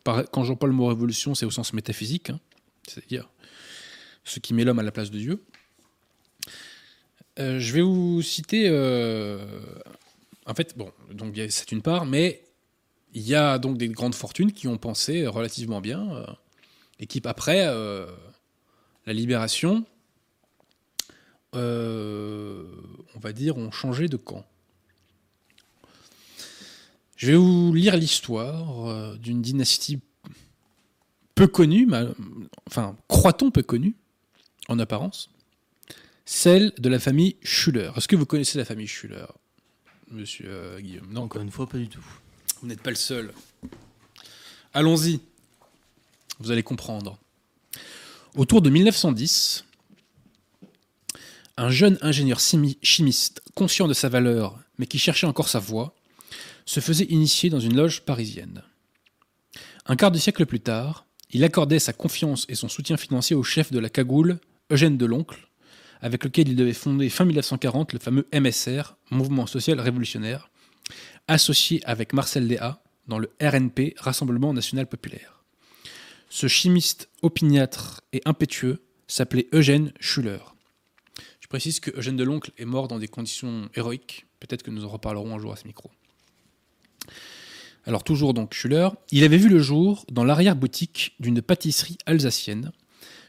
Quand 0.04 0.44
j'emploie 0.44 0.68
le 0.68 0.74
mot 0.74 0.86
révolution, 0.86 1.34
c'est 1.34 1.46
au 1.46 1.50
sens 1.50 1.72
métaphysique, 1.72 2.30
hein. 2.30 2.38
c'est-à-dire 2.86 3.28
ce 4.22 4.38
qui 4.38 4.54
met 4.54 4.62
l'homme 4.62 4.78
à 4.78 4.84
la 4.84 4.92
place 4.92 5.10
de 5.10 5.18
Dieu. 5.18 5.42
Euh, 7.40 7.58
je 7.58 7.72
vais 7.72 7.80
vous 7.80 8.22
citer. 8.22 8.66
Euh, 8.68 9.44
en 10.46 10.54
fait, 10.54 10.76
bon, 10.76 10.92
donc 11.10 11.34
c'est 11.48 11.72
une 11.72 11.82
part, 11.82 12.04
mais 12.04 12.44
il 13.14 13.22
y 13.22 13.34
a 13.34 13.58
donc 13.58 13.78
des 13.78 13.88
grandes 13.88 14.14
fortunes 14.14 14.52
qui 14.52 14.68
ont 14.68 14.76
pensé 14.76 15.26
relativement 15.26 15.80
bien 15.80 16.24
euh, 17.00 17.02
et 17.02 17.06
qui, 17.06 17.20
après 17.24 17.66
la 19.06 19.12
libération, 19.12 19.84
on 21.52 23.18
va 23.20 23.32
dire, 23.32 23.56
ont 23.56 23.70
changé 23.70 24.08
de 24.08 24.16
camp. 24.16 24.44
Je 27.16 27.28
vais 27.28 27.36
vous 27.36 27.72
lire 27.72 27.96
l'histoire 27.96 29.16
d'une 29.18 29.40
dynastie 29.40 30.00
peu 31.34 31.46
connue, 31.46 31.88
enfin, 32.66 32.96
croit-on 33.08 33.50
peu 33.50 33.62
connue, 33.62 33.94
en 34.68 34.78
apparence, 34.78 35.30
celle 36.24 36.72
de 36.78 36.88
la 36.88 36.98
famille 36.98 37.36
Schuller. 37.42 37.90
Est-ce 37.96 38.08
que 38.08 38.16
vous 38.16 38.26
connaissez 38.26 38.58
la 38.58 38.64
famille 38.64 38.86
Schuller, 38.86 39.26
monsieur 40.10 40.46
euh, 40.48 40.80
Guillaume? 40.80 41.12
Non, 41.12 41.22
encore 41.22 41.42
une 41.42 41.50
fois, 41.50 41.68
pas 41.68 41.78
du 41.78 41.88
tout. 41.88 42.04
Vous 42.60 42.68
n'êtes 42.68 42.80
pas 42.80 42.90
le 42.90 42.96
seul. 42.96 43.32
Allons-y. 44.72 45.20
Vous 46.40 46.50
allez 46.50 46.62
comprendre. 46.62 47.18
Autour 48.36 48.62
de 48.62 48.70
1910, 48.70 49.64
un 51.56 51.70
jeune 51.70 51.98
ingénieur 52.02 52.40
chimiste, 52.40 53.42
conscient 53.54 53.86
de 53.86 53.94
sa 53.94 54.08
valeur, 54.08 54.58
mais 54.78 54.86
qui 54.86 54.98
cherchait 54.98 55.26
encore 55.26 55.48
sa 55.48 55.60
voie, 55.60 55.94
se 56.66 56.80
faisait 56.80 57.04
initier 57.04 57.50
dans 57.50 57.60
une 57.60 57.76
loge 57.76 58.02
parisienne. 58.02 58.62
Un 59.86 59.96
quart 59.96 60.10
de 60.10 60.18
siècle 60.18 60.46
plus 60.46 60.60
tard, 60.60 61.06
il 61.30 61.44
accordait 61.44 61.78
sa 61.78 61.92
confiance 61.92 62.46
et 62.48 62.54
son 62.54 62.68
soutien 62.68 62.96
financier 62.96 63.36
au 63.36 63.42
chef 63.42 63.70
de 63.70 63.78
la 63.78 63.90
cagoule, 63.90 64.38
Eugène 64.70 64.96
Deloncle, 64.96 65.48
avec 66.00 66.24
lequel 66.24 66.48
il 66.48 66.56
devait 66.56 66.72
fonder 66.72 67.08
fin 67.10 67.24
1940 67.24 67.92
le 67.92 67.98
fameux 67.98 68.26
MSR, 68.32 68.96
Mouvement 69.10 69.46
social 69.46 69.78
révolutionnaire, 69.78 70.50
associé 71.28 71.84
avec 71.84 72.12
Marcel 72.12 72.46
Léa 72.46 72.82
dans 73.06 73.18
le 73.18 73.30
RNP, 73.40 73.94
Rassemblement 73.98 74.52
national 74.52 74.86
populaire. 74.86 75.33
Ce 76.34 76.48
chimiste 76.48 77.08
opiniâtre 77.22 78.00
et 78.12 78.20
impétueux 78.24 78.82
s'appelait 79.06 79.46
Eugène 79.52 79.92
Schuller. 80.00 80.40
Je 81.38 81.46
précise 81.46 81.78
que 81.78 81.92
Eugène 81.96 82.16
Deloncle 82.16 82.50
est 82.58 82.64
mort 82.64 82.88
dans 82.88 82.98
des 82.98 83.06
conditions 83.06 83.68
héroïques. 83.76 84.26
Peut-être 84.40 84.64
que 84.64 84.72
nous 84.72 84.84
en 84.84 84.88
reparlerons 84.88 85.36
un 85.36 85.38
jour 85.38 85.52
à 85.52 85.56
ce 85.56 85.68
micro. 85.68 85.92
Alors 87.84 88.02
toujours 88.02 88.34
donc 88.34 88.52
Schuller, 88.52 88.88
il 89.12 89.22
avait 89.22 89.36
vu 89.36 89.48
le 89.48 89.60
jour 89.60 90.04
dans 90.10 90.24
l'arrière-boutique 90.24 91.14
d'une 91.20 91.40
pâtisserie 91.40 91.98
alsacienne 92.04 92.72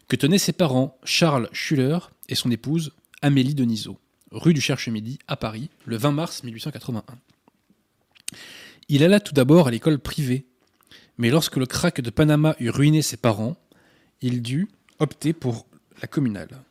que 0.08 0.16
tenaient 0.16 0.40
ses 0.40 0.54
parents 0.54 0.98
Charles 1.04 1.48
Schuller 1.52 2.00
et 2.28 2.34
son 2.34 2.50
épouse 2.50 2.92
Amélie 3.22 3.54
Denisot, 3.54 4.00
rue 4.32 4.56
du 4.56 4.62
Cherche-Midi 4.62 5.20
à 5.28 5.38
Paris, 5.38 5.70
le 5.86 5.98
20 5.98 6.12
mars 6.12 6.44
1881. 6.44 7.04
Il 8.90 9.04
alla 9.04 9.20
tout 9.20 9.36
d'abord 9.36 9.68
à 9.68 9.72
l'école 9.72 10.00
privée, 10.00 10.48
mais 11.18 11.30
lorsque 11.30 11.58
le 11.58 11.66
crack 11.66 12.02
de 12.02 12.10
Panama 12.10 12.56
eut 12.60 12.70
ruiné 12.70 13.02
ses 13.02 13.18
parents, 13.18 13.56
il 14.22 14.42
dut 14.42 14.68
opter 15.00 15.34
pour 15.34 15.66
la 16.02 16.08
communale. 16.08 16.64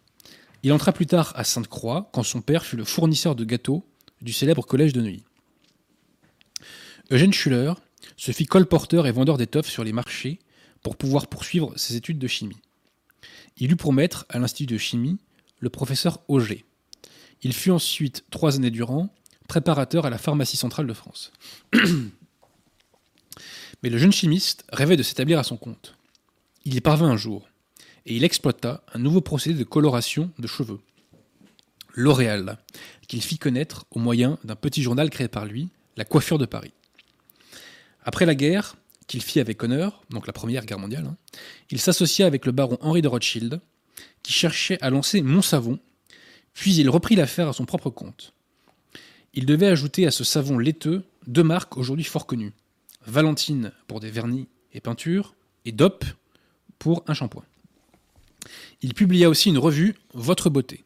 Il 0.62 0.72
entra 0.72 0.92
plus 0.92 1.06
tard 1.06 1.32
à 1.36 1.44
Sainte-Croix 1.44 2.08
quand 2.12 2.22
son 2.22 2.40
père 2.40 2.64
fut 2.64 2.76
le 2.76 2.84
fournisseur 2.84 3.34
de 3.34 3.44
gâteaux 3.44 3.84
du 4.22 4.32
célèbre 4.32 4.64
collège 4.64 4.92
de 4.92 5.02
Neuilly. 5.02 5.24
Eugène 7.10 7.32
Schuller 7.32 7.74
se 8.16 8.32
fit 8.32 8.46
colporteur 8.46 9.06
et 9.06 9.12
vendeur 9.12 9.36
d'étoffes 9.36 9.68
sur 9.68 9.84
les 9.84 9.92
marchés 9.92 10.38
pour 10.82 10.96
pouvoir 10.96 11.26
poursuivre 11.26 11.72
ses 11.76 11.96
études 11.96 12.18
de 12.18 12.26
chimie. 12.26 12.60
Il 13.58 13.72
eut 13.72 13.76
pour 13.76 13.92
maître 13.92 14.26
à 14.28 14.38
l'Institut 14.38 14.72
de 14.72 14.78
chimie 14.78 15.18
le 15.60 15.70
professeur 15.70 16.20
Auger. 16.28 16.64
Il 17.42 17.52
fut 17.52 17.70
ensuite, 17.70 18.24
trois 18.30 18.56
années 18.56 18.70
durant, 18.70 19.14
préparateur 19.48 20.06
à 20.06 20.10
la 20.10 20.18
pharmacie 20.18 20.56
centrale 20.56 20.86
de 20.86 20.94
France. 20.94 21.32
Mais 23.84 23.90
le 23.90 23.98
jeune 23.98 24.12
chimiste 24.12 24.64
rêvait 24.72 24.96
de 24.96 25.02
s'établir 25.02 25.38
à 25.38 25.42
son 25.42 25.58
compte. 25.58 25.94
Il 26.64 26.74
y 26.74 26.80
parvint 26.80 27.10
un 27.10 27.18
jour, 27.18 27.46
et 28.06 28.16
il 28.16 28.24
exploita 28.24 28.82
un 28.94 28.98
nouveau 28.98 29.20
procédé 29.20 29.58
de 29.58 29.64
coloration 29.64 30.30
de 30.38 30.46
cheveux, 30.46 30.80
L'Oréal, 31.92 32.56
qu'il 33.08 33.20
fit 33.20 33.36
connaître 33.36 33.84
au 33.90 33.98
moyen 33.98 34.38
d'un 34.42 34.56
petit 34.56 34.82
journal 34.82 35.10
créé 35.10 35.28
par 35.28 35.44
lui, 35.44 35.68
La 35.98 36.06
Coiffure 36.06 36.38
de 36.38 36.46
Paris. 36.46 36.72
Après 38.06 38.24
la 38.24 38.34
guerre, 38.34 38.76
qu'il 39.06 39.20
fit 39.20 39.38
avec 39.38 39.62
honneur, 39.62 40.02
donc 40.08 40.26
la 40.26 40.32
Première 40.32 40.64
Guerre 40.64 40.78
mondiale, 40.78 41.04
hein, 41.04 41.18
il 41.70 41.78
s'associa 41.78 42.24
avec 42.24 42.46
le 42.46 42.52
baron 42.52 42.78
Henri 42.80 43.02
de 43.02 43.08
Rothschild, 43.08 43.60
qui 44.22 44.32
cherchait 44.32 44.78
à 44.80 44.88
lancer 44.88 45.20
Montsavon, 45.20 45.78
puis 46.54 46.74
il 46.74 46.88
reprit 46.88 47.16
l'affaire 47.16 47.48
à 47.48 47.52
son 47.52 47.66
propre 47.66 47.90
compte. 47.90 48.32
Il 49.34 49.44
devait 49.44 49.66
ajouter 49.66 50.06
à 50.06 50.10
ce 50.10 50.24
savon 50.24 50.58
laiteux 50.58 51.04
deux 51.26 51.42
marques 51.42 51.76
aujourd'hui 51.76 52.04
fort 52.04 52.26
connues 52.26 52.54
Valentine 53.06 53.72
pour 53.86 54.00
des 54.00 54.10
vernis 54.10 54.48
et 54.72 54.80
peintures, 54.80 55.34
et 55.64 55.72
DOP 55.72 56.04
pour 56.78 57.04
un 57.06 57.14
shampoing. 57.14 57.44
Il 58.82 58.94
publia 58.94 59.28
aussi 59.28 59.48
une 59.48 59.58
revue, 59.58 59.94
Votre 60.12 60.50
beauté. 60.50 60.84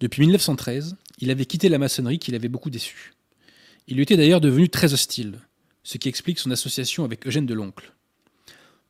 Depuis 0.00 0.22
1913, 0.22 0.96
il 1.20 1.30
avait 1.30 1.44
quitté 1.44 1.68
la 1.68 1.78
maçonnerie 1.78 2.18
qui 2.18 2.30
l'avait 2.30 2.48
beaucoup 2.48 2.70
déçu. 2.70 3.12
Il 3.86 3.96
lui 3.96 4.02
était 4.02 4.16
d'ailleurs 4.16 4.40
devenu 4.40 4.68
très 4.68 4.92
hostile, 4.92 5.38
ce 5.82 5.98
qui 5.98 6.08
explique 6.08 6.38
son 6.38 6.50
association 6.50 7.04
avec 7.04 7.26
Eugène 7.26 7.46
Deloncle. 7.46 7.92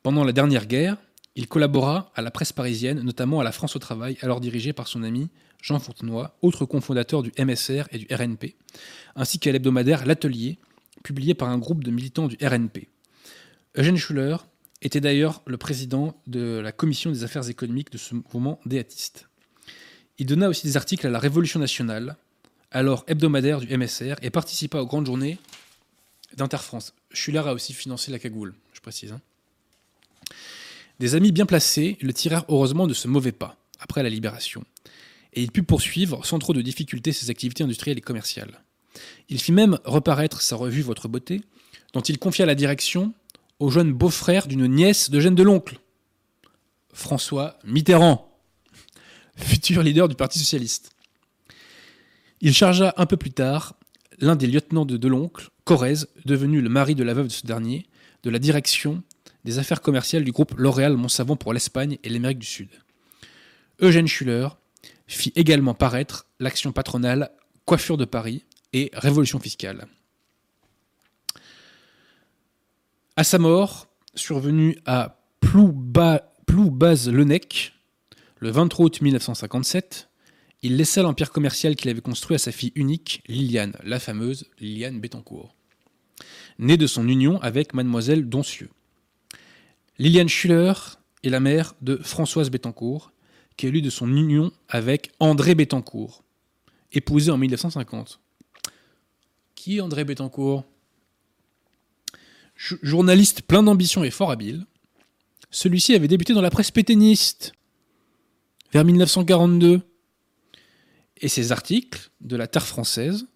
Pendant 0.03 0.25
la 0.25 0.33
dernière 0.33 0.67
guerre, 0.67 0.97
il 1.35 1.47
collabora 1.47 2.11
à 2.15 2.23
la 2.23 2.31
presse 2.31 2.53
parisienne, 2.53 3.01
notamment 3.03 3.41
à 3.41 3.45
la 3.45 3.53
France 3.53 3.77
au 3.77 3.79
Travail, 3.79 4.19
alors 4.23 4.41
dirigée 4.41 4.73
par 4.73 4.89
son 4.89 5.03
ami 5.03 5.29
Jean 5.63 5.79
Fontenoy, 5.79 6.31
autre 6.43 6.65
cofondateur 6.67 7.23
du 7.23 7.33
MSR 7.39 7.85
et 7.91 7.99
du 7.99 8.07
RNP, 8.13 8.57
ainsi 9.17 9.39
qu'à 9.39 9.53
l'hebdomadaire 9.53 10.07
L'Atelier, 10.07 10.59
publié 11.09 11.33
par 11.33 11.49
un 11.49 11.57
groupe 11.57 11.85
de 11.85 11.91
militants 11.91 12.29
du 12.29 12.37
RNP. 12.47 12.87
Eugène 13.79 13.97
Schuller 13.97 14.37
était 14.83 15.01
d'ailleurs 15.01 15.41
le 15.47 15.57
président 15.57 16.21
de 16.27 16.59
la 16.59 16.71
commission 16.71 17.11
des 17.11 17.25
affaires 17.25 17.49
économiques 17.49 17.91
de 17.91 17.97
ce 17.97 18.15
mouvement 18.15 18.61
déatiste. 18.67 19.27
Il 20.19 20.27
donna 20.27 20.51
aussi 20.51 20.67
des 20.67 20.77
articles 20.77 21.07
à 21.07 21.11
la 21.11 21.19
Révolution 21.19 21.59
nationale, 21.61 22.17
alors 22.71 23.05
hebdomadaire 23.07 23.61
du 23.61 23.75
MSR, 23.75 24.17
et 24.21 24.29
participa 24.29 24.81
aux 24.81 24.87
grandes 24.87 25.07
journées 25.07 25.39
d'Interfrance. 26.37 26.93
Schuller 27.11 27.39
a 27.39 27.55
aussi 27.55 27.73
financé 27.73 28.11
la 28.11 28.19
cagoule, 28.19 28.53
je 28.75 28.83
précise. 28.83 29.13
Hein. 29.13 29.23
Des 30.99 31.15
amis 31.15 31.33
bien 31.33 31.47
placés 31.47 31.97
le 32.03 32.13
tirèrent 32.13 32.45
heureusement 32.49 32.87
de 32.87 32.93
ce 32.93 33.09
mauvais 33.09 33.33
pas, 33.33 33.57
après 33.81 34.03
la 34.03 34.11
libération, 34.11 34.63
et 35.33 35.43
il 35.43 35.53
put 35.53 35.63
poursuivre 35.63 36.27
sans 36.27 36.39
trop 36.39 36.53
de 36.53 36.61
difficultés 36.61 37.15
ses 37.15 37.31
activités 37.31 37.65
industrielles 37.65 37.97
et 37.97 38.03
commerciales. 38.03 38.61
Il 39.29 39.41
fit 39.41 39.53
même 39.53 39.79
reparaître 39.85 40.43
sa 40.43 40.57
revue 40.57 40.83
Votre 40.83 41.09
beauté, 41.09 41.43
dont 41.93 42.01
il 42.01 42.19
confia 42.19 42.47
la 42.47 42.55
direction 42.55 43.13
au 43.59 43.71
jeune 43.71 43.93
beau-frère 43.93 44.47
d'une 44.47 44.67
nièce 44.67 45.11
de 45.11 45.21
de 45.29 45.43
l'oncle, 45.43 45.79
François 46.93 47.59
Mitterrand, 47.65 48.29
futur 49.37 49.83
leader 49.83 50.09
du 50.09 50.15
Parti 50.15 50.39
socialiste. 50.39 50.91
Il 52.41 52.55
chargea 52.55 52.95
un 52.97 53.07
peu 53.07 53.17
plus 53.17 53.33
tard 53.33 53.75
l'un 54.21 54.37
des 54.37 54.47
lieutenants 54.47 54.85
de 54.85 54.97
Deloncle, 54.97 55.51
Corrèze, 55.65 56.09
devenu 56.25 56.61
le 56.61 56.69
mari 56.69 56.95
de 56.95 57.05
la 57.05 57.15
veuve 57.15 57.27
de 57.27 57.33
ce 57.33 57.47
dernier, 57.47 57.87
de 58.23 58.31
la 58.31 58.39
direction 58.39 59.03
des 59.45 59.59
affaires 59.59 59.81
commerciales 59.81 60.25
du 60.25 60.33
groupe 60.33 60.55
L'Oréal 60.57 60.97
Montsavon 60.97 61.37
pour 61.37 61.53
l'Espagne 61.53 61.99
et 62.03 62.09
l'Amérique 62.09 62.39
du 62.39 62.47
Sud. 62.47 62.69
Eugène 63.81 64.09
Schuller 64.09 64.49
fit 65.07 65.33
également 65.37 65.75
paraître 65.75 66.27
l'action 66.41 66.73
patronale 66.73 67.31
Coiffure 67.65 67.97
de 67.97 68.05
Paris 68.05 68.45
et 68.73 68.91
Révolution 68.95 69.39
fiscale. 69.39 69.87
À 73.17 73.25
sa 73.25 73.39
mort, 73.39 73.89
survenue 74.15 74.79
à 74.87 75.21
Ploubaz-Lenec, 75.41 77.75
le 78.39 78.51
23 78.51 78.87
août 78.87 79.01
1957, 79.01 80.09
il 80.63 80.77
laissa 80.77 81.03
l'empire 81.03 81.33
commercial 81.33 81.77
qu'il 81.77 81.91
avait 81.91 82.01
construit 82.01 82.35
à 82.35 82.39
sa 82.39 82.53
fille 82.53 82.73
unique, 82.75 83.23
Liliane, 83.27 83.77
la 83.85 84.01
fameuse 84.01 84.47
Liliane 84.59 85.01
Bettencourt, 85.01 85.55
née 86.59 86.77
de 86.77 86.87
son 86.87 87.09
union 87.09 87.41
avec 87.43 87.75
mademoiselle 87.75 88.29
Doncieux. 88.29 88.71
Liliane 89.99 90.29
Schuller 90.29 90.73
est 91.25 91.31
la 91.31 91.41
mère 91.41 91.75
de 91.81 91.97
Françoise 91.97 92.51
Bettencourt, 92.51 93.13
qui 93.57 93.67
est 93.67 93.71
élue 93.71 93.83
de 93.83 93.91
son 93.91 94.15
union 94.15 94.53
avec 94.69 95.11
André 95.19 95.55
Bettencourt, 95.55 96.23
épousé 96.93 97.31
en 97.31 97.39
1950. 97.39 98.21
Qui 99.59 99.79
est 99.79 99.81
André 99.81 100.05
Bettencourt? 100.05 100.65
Journaliste 102.55 103.43
plein 103.43 103.65
d'ambition 103.65 104.05
et 104.05 104.11
fort 104.13 104.31
habile, 104.31 104.65
celui-ci 105.51 105.97
avait 105.97 106.07
débuté 106.07 106.33
dans 106.33 106.41
la 106.41 106.51
presse 106.51 106.71
pétainiste 106.71 107.55
vers 108.73 108.85
1942 108.85 109.81
et 111.17 111.27
ses 111.27 111.51
articles 111.51 112.13
de 112.21 112.37
la 112.37 112.47
Terre 112.47 112.69
française 112.69 113.27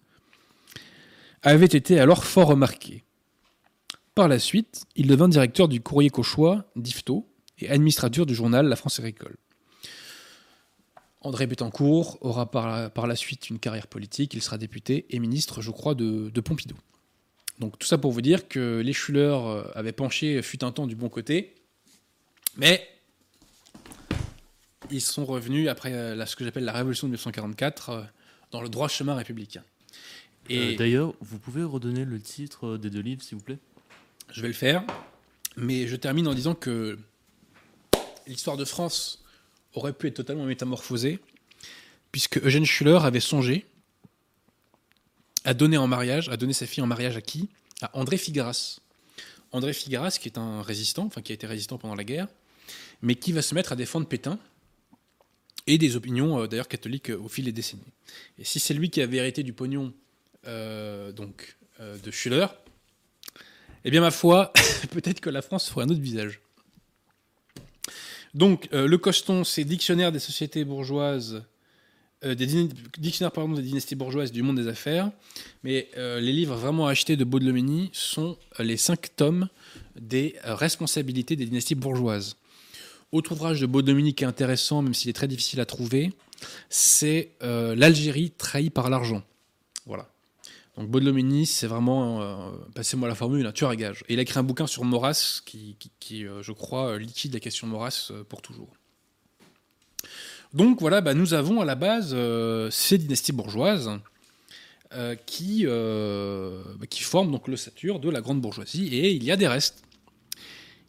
avaient 1.41 1.65
été 1.65 1.99
alors 1.99 2.23
fort 2.23 2.47
remarqués. 2.47 3.03
Par 4.15 4.29
la 4.29 4.39
suite, 4.39 4.85
il 4.95 5.07
devint 5.07 5.27
directeur 5.27 5.67
du 5.67 5.81
courrier 5.81 6.09
cauchois 6.09 6.71
d'Ifto 6.77 7.27
et 7.59 7.69
administrateur 7.69 8.25
du 8.25 8.33
journal 8.33 8.67
La 8.67 8.77
France 8.77 8.97
agricole. 8.97 9.35
André 11.23 11.47
Bettencourt 11.47 12.17
aura 12.21 12.51
par 12.51 13.07
la, 13.07 13.15
suite 13.15 13.49
une 13.49 13.59
carrière 13.59 13.87
politique, 13.87 14.33
il 14.33 14.41
sera 14.41 14.57
député 14.57 15.05
et 15.09 15.19
ministre, 15.19 15.61
je 15.61 15.71
crois, 15.71 15.95
de, 15.95 16.29
Pompidou. 16.41 16.75
Donc 17.59 17.79
tout 17.79 17.87
ça 17.87 17.97
pour 17.97 18.11
vous 18.11 18.21
dire 18.21 18.47
que 18.47 18.81
les 18.83 18.93
Schuller 18.93 19.33
euh, 19.33 19.63
avaient 19.75 19.93
penché 19.93 20.41
fut 20.41 20.63
un 20.63 20.71
temps 20.71 20.87
du 20.87 20.95
bon 20.95 21.07
côté, 21.07 21.55
mais 22.57 22.85
ils 24.91 25.01
sont 25.01 25.25
revenus 25.25 25.69
après 25.69 25.93
euh, 25.93 26.25
ce 26.25 26.35
que 26.35 26.43
j'appelle 26.43 26.65
la 26.65 26.73
révolution 26.73 27.07
de 27.07 27.11
1944 27.11 27.89
euh, 27.89 28.01
dans 28.51 28.61
le 28.61 28.69
droit 28.69 28.87
chemin 28.87 29.15
républicain. 29.15 29.63
Et 30.49 30.75
D'ailleurs, 30.75 31.13
vous 31.21 31.39
pouvez 31.39 31.63
redonner 31.63 32.03
le 32.03 32.19
titre 32.19 32.77
des 32.77 32.89
deux 32.89 32.99
livres, 32.99 33.23
s'il 33.23 33.37
vous 33.37 33.43
plaît? 33.43 33.59
Je 34.29 34.41
vais 34.41 34.49
le 34.49 34.53
faire, 34.53 34.83
mais 35.55 35.87
je 35.87 35.95
termine 35.95 36.27
en 36.27 36.33
disant 36.33 36.53
que 36.53 36.99
l'histoire 38.27 38.57
de 38.57 38.65
France 38.65 39.22
aurait 39.73 39.93
pu 39.93 40.07
être 40.07 40.15
totalement 40.15 40.45
métamorphosée, 40.45 41.19
puisque 42.11 42.37
Eugène 42.43 42.65
Schuller 42.65 42.99
avait 43.03 43.19
songé 43.19 43.65
à 45.43 45.53
donner 45.53 45.77
en 45.77 45.87
mariage, 45.87 46.29
à 46.29 46.37
donner 46.37 46.53
sa 46.53 46.65
fille 46.65 46.83
en 46.83 46.87
mariage 46.87 47.17
à 47.17 47.21
qui? 47.21 47.49
À 47.81 47.97
André 47.97 48.17
Figueras. 48.17 48.79
André 49.51 49.73
Figueras, 49.73 50.17
qui 50.19 50.29
est 50.29 50.37
un 50.37 50.61
résistant, 50.61 51.05
enfin 51.05 51.21
qui 51.21 51.31
a 51.31 51.35
été 51.35 51.47
résistant 51.47 51.77
pendant 51.77 51.95
la 51.95 52.03
guerre, 52.03 52.27
mais 53.01 53.15
qui 53.15 53.31
va 53.31 53.41
se 53.41 53.53
mettre 53.53 53.71
à 53.71 53.75
défendre 53.75 54.07
Pétain 54.07 54.39
et 55.67 55.77
des 55.77 55.95
opinions 55.95 56.41
euh, 56.41 56.47
d'ailleurs 56.47 56.67
catholiques 56.67 57.09
euh, 57.09 57.19
au 57.19 57.27
fil 57.27 57.45
des 57.45 57.51
décennies. 57.51 57.81
Et 58.39 58.43
si 58.43 58.59
c'est 58.59 58.73
lui 58.73 58.89
qui 58.89 59.01
avait 59.01 59.17
hérité 59.17 59.43
du 59.43 59.53
pognon 59.53 59.93
euh, 60.47 61.11
donc 61.11 61.57
de 61.79 62.11
Schuller, 62.11 62.45
eh 63.83 63.91
bien 63.91 63.99
ma 63.99 64.11
foi, 64.11 64.53
peut-être 64.91 65.19
que 65.19 65.29
la 65.29 65.41
France 65.41 65.69
ferait 65.69 65.85
un 65.85 65.89
autre 65.89 65.99
visage. 65.99 66.39
Donc, 68.33 68.67
euh, 68.73 68.87
le 68.87 68.97
Coston, 68.97 69.43
c'est 69.43 69.63
Dictionnaire 69.63 70.11
des 70.11 70.19
sociétés 70.19 70.63
bourgeoises, 70.65 71.43
euh, 72.25 72.33
des 72.35 72.67
dictionnaire 72.97 73.31
pardon, 73.31 73.53
des 73.53 73.61
dynasties 73.61 73.95
bourgeoises 73.95 74.31
du 74.31 74.41
monde 74.41 74.57
des 74.57 74.67
affaires. 74.67 75.11
Mais 75.63 75.89
euh, 75.97 76.19
les 76.19 76.31
livres 76.31 76.55
vraiment 76.55 76.87
achetés 76.87 77.15
de 77.15 77.23
Baudelomini 77.23 77.89
sont 77.93 78.37
les 78.59 78.77
cinq 78.77 79.15
tomes 79.15 79.47
des 79.99 80.35
responsabilités 80.43 81.35
des 81.35 81.45
dynasties 81.45 81.75
bourgeoises. 81.75 82.37
Autre 83.11 83.33
ouvrage 83.33 83.61
de 83.61 83.67
Baudelomini 83.67 84.15
qui 84.15 84.23
est 84.23 84.27
intéressant, 84.27 84.81
même 84.81 84.95
s'il 84.95 85.09
est 85.09 85.13
très 85.13 85.27
difficile 85.27 85.59
à 85.59 85.65
trouver, 85.65 86.13
c'est 86.69 87.29
L'Algérie 87.41 88.31
trahie 88.31 88.71
par 88.71 88.89
l'argent. 88.89 89.21
Voilà. 89.85 90.07
Donc 90.77 90.89
Baudelomini, 90.89 91.45
c'est 91.45 91.67
vraiment 91.67 92.21
euh, 92.21 92.51
bah, 92.51 92.67
passez-moi 92.75 93.07
la 93.07 93.15
formule, 93.15 93.45
un 93.45 93.51
tueur 93.51 93.69
à 93.69 93.75
gage. 93.75 94.03
Et 94.09 94.13
il 94.13 94.19
a 94.19 94.23
écrit 94.23 94.39
un 94.39 94.43
bouquin 94.43 94.65
sur 94.65 94.83
Maurras 94.83 95.41
qui, 95.45 95.77
euh, 96.25 96.41
je 96.41 96.51
crois, 96.51 96.93
euh, 96.93 96.97
liquide 96.97 97.33
la 97.33 97.39
question 97.39 97.67
Maurras 97.67 98.11
pour 98.27 98.41
toujours. 98.41 98.73
Donc 100.53 100.79
voilà, 100.81 101.01
bah, 101.01 101.13
nous 101.13 101.33
avons 101.33 101.61
à 101.61 101.65
la 101.65 101.75
base 101.75 102.15
ces 102.71 102.97
dynasties 102.97 103.31
bourgeoises 103.31 103.89
qui, 105.25 105.65
bah, 105.65 106.87
qui 106.87 107.01
forment 107.01 107.31
donc 107.31 107.47
le 107.47 107.55
de 107.99 108.09
la 108.09 108.21
grande 108.21 108.39
bourgeoisie 108.39 108.87
et 108.95 109.11
il 109.11 109.23
y 109.23 109.31
a 109.31 109.35
des 109.35 109.47
restes. 109.47 109.83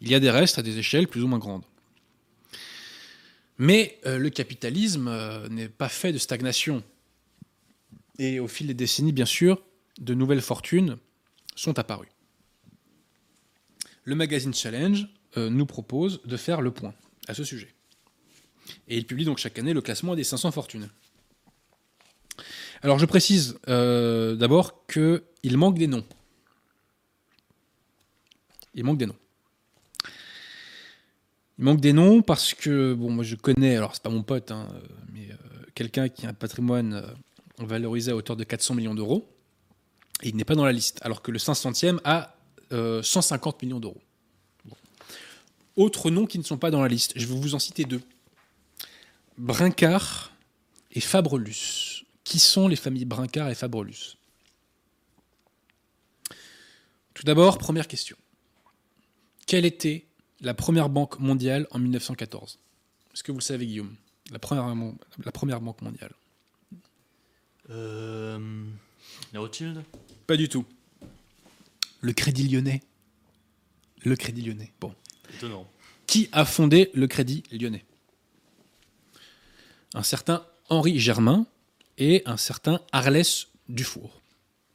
Il 0.02 0.10
y 0.10 0.14
a 0.14 0.20
des 0.20 0.30
restes 0.30 0.58
à 0.58 0.62
des 0.62 0.76
échelles 0.76 1.08
plus 1.08 1.22
ou 1.22 1.28
moins 1.28 1.38
grandes. 1.38 1.64
Mais 3.56 3.98
le 4.04 4.28
capitalisme 4.28 5.10
n'est 5.48 5.68
pas 5.68 5.88
fait 5.88 6.12
de 6.12 6.18
stagnation. 6.18 6.82
Et 8.18 8.40
au 8.40 8.48
fil 8.48 8.66
des 8.66 8.74
décennies, 8.74 9.12
bien 9.12 9.24
sûr, 9.24 9.62
de 9.98 10.14
nouvelles 10.14 10.40
fortunes 10.40 10.96
sont 11.56 11.78
apparues. 11.78 12.08
Le 14.04 14.14
magazine 14.14 14.52
Challenge 14.52 15.08
euh, 15.36 15.50
nous 15.50 15.66
propose 15.66 16.20
de 16.24 16.36
faire 16.36 16.60
le 16.60 16.70
point 16.70 16.94
à 17.26 17.34
ce 17.34 17.44
sujet. 17.44 17.74
Et 18.88 18.96
il 18.96 19.06
publie 19.06 19.24
donc 19.24 19.38
chaque 19.38 19.58
année 19.58 19.72
le 19.72 19.80
classement 19.80 20.14
des 20.14 20.24
500 20.24 20.50
fortunes. 20.50 20.88
Alors 22.82 22.98
je 22.98 23.06
précise 23.06 23.58
euh, 23.68 24.36
d'abord 24.36 24.86
qu'il 24.86 25.56
manque 25.56 25.78
des 25.78 25.86
noms. 25.86 26.04
Il 28.74 28.84
manque 28.84 28.98
des 28.98 29.06
noms. 29.06 29.16
Il 31.58 31.64
manque 31.64 31.80
des 31.80 31.92
noms 31.92 32.20
parce 32.20 32.52
que, 32.52 32.94
bon, 32.94 33.10
moi 33.10 33.24
je 33.24 33.36
connais, 33.36 33.76
alors 33.76 33.94
c'est 33.94 34.02
pas 34.02 34.10
mon 34.10 34.24
pote, 34.24 34.50
hein, 34.50 34.68
mais 35.12 35.30
euh, 35.30 35.36
quelqu'un 35.74 36.08
qui 36.08 36.26
a 36.26 36.30
un 36.30 36.34
patrimoine 36.34 37.06
valorisé 37.58 38.10
à 38.10 38.16
hauteur 38.16 38.36
de 38.36 38.44
400 38.44 38.74
millions 38.74 38.94
d'euros. 38.94 39.33
Et 40.24 40.28
il 40.28 40.36
n'est 40.36 40.44
pas 40.44 40.54
dans 40.54 40.64
la 40.64 40.72
liste, 40.72 41.00
alors 41.02 41.20
que 41.20 41.30
le 41.30 41.38
500e 41.38 42.00
a 42.02 42.34
euh, 42.72 43.02
150 43.02 43.62
millions 43.62 43.78
d'euros. 43.78 44.00
Autres 45.76 46.10
noms 46.10 46.24
qui 46.24 46.38
ne 46.38 46.42
sont 46.44 46.56
pas 46.56 46.70
dans 46.70 46.80
la 46.80 46.88
liste, 46.88 47.12
je 47.14 47.26
vais 47.26 47.34
vous 47.34 47.54
en 47.54 47.58
citer 47.58 47.84
deux. 47.84 48.00
Brincard 49.36 50.32
et 50.92 51.00
Fabrelus. 51.00 52.06
Qui 52.24 52.38
sont 52.38 52.68
les 52.68 52.76
familles 52.76 53.04
Brincard 53.04 53.50
et 53.50 53.54
Fabrelus? 53.54 54.16
Tout 57.12 57.24
d'abord, 57.24 57.58
première 57.58 57.86
question. 57.86 58.16
Quelle 59.46 59.66
était 59.66 60.06
la 60.40 60.54
première 60.54 60.88
banque 60.88 61.18
mondiale 61.18 61.66
en 61.70 61.78
1914 61.78 62.58
Est-ce 63.12 63.22
que 63.22 63.30
vous 63.30 63.38
le 63.38 63.44
savez, 63.44 63.66
Guillaume? 63.66 63.94
La 64.30 64.38
première, 64.38 65.60
banque 65.60 65.82
mondiale. 65.82 66.12
Euh, 67.68 68.38
pas 70.26 70.36
du 70.36 70.48
tout. 70.48 70.64
Le 72.00 72.12
Crédit 72.12 72.48
Lyonnais. 72.48 72.82
Le 74.04 74.16
Crédit 74.16 74.42
Lyonnais. 74.42 74.72
Bon. 74.80 74.94
Étonnant. 75.34 75.68
Qui 76.06 76.28
a 76.32 76.44
fondé 76.44 76.90
le 76.94 77.06
Crédit 77.06 77.42
Lyonnais? 77.50 77.84
Un 79.94 80.02
certain 80.02 80.46
Henri 80.68 80.98
Germain 80.98 81.46
et 81.98 82.22
un 82.26 82.36
certain 82.36 82.80
Arlès 82.92 83.48
Dufour. 83.68 84.20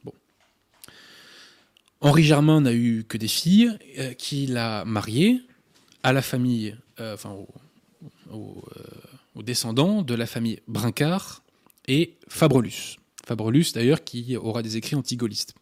Bon. 0.04 0.14
Henri 2.00 2.22
Germain 2.22 2.60
n'a 2.60 2.72
eu 2.72 3.04
que 3.04 3.18
des 3.18 3.28
filles, 3.28 3.76
euh, 3.98 4.14
qu'il 4.14 4.56
a 4.56 4.84
mariées 4.84 5.42
à 6.02 6.12
la 6.12 6.22
famille, 6.22 6.76
euh, 7.00 7.14
enfin 7.14 7.36
aux 8.30 8.64
euh, 8.76 9.42
descendants 9.42 10.02
de 10.02 10.14
la 10.14 10.26
famille 10.26 10.60
Brincard 10.68 11.42
et 11.86 12.16
Fabrelus. 12.28 12.99
Fabrelus 13.30 13.66
d'ailleurs, 13.72 14.02
qui 14.02 14.36
aura 14.36 14.60
des 14.60 14.76
écrits 14.76 14.96
anti-gaullistes. 14.96 15.54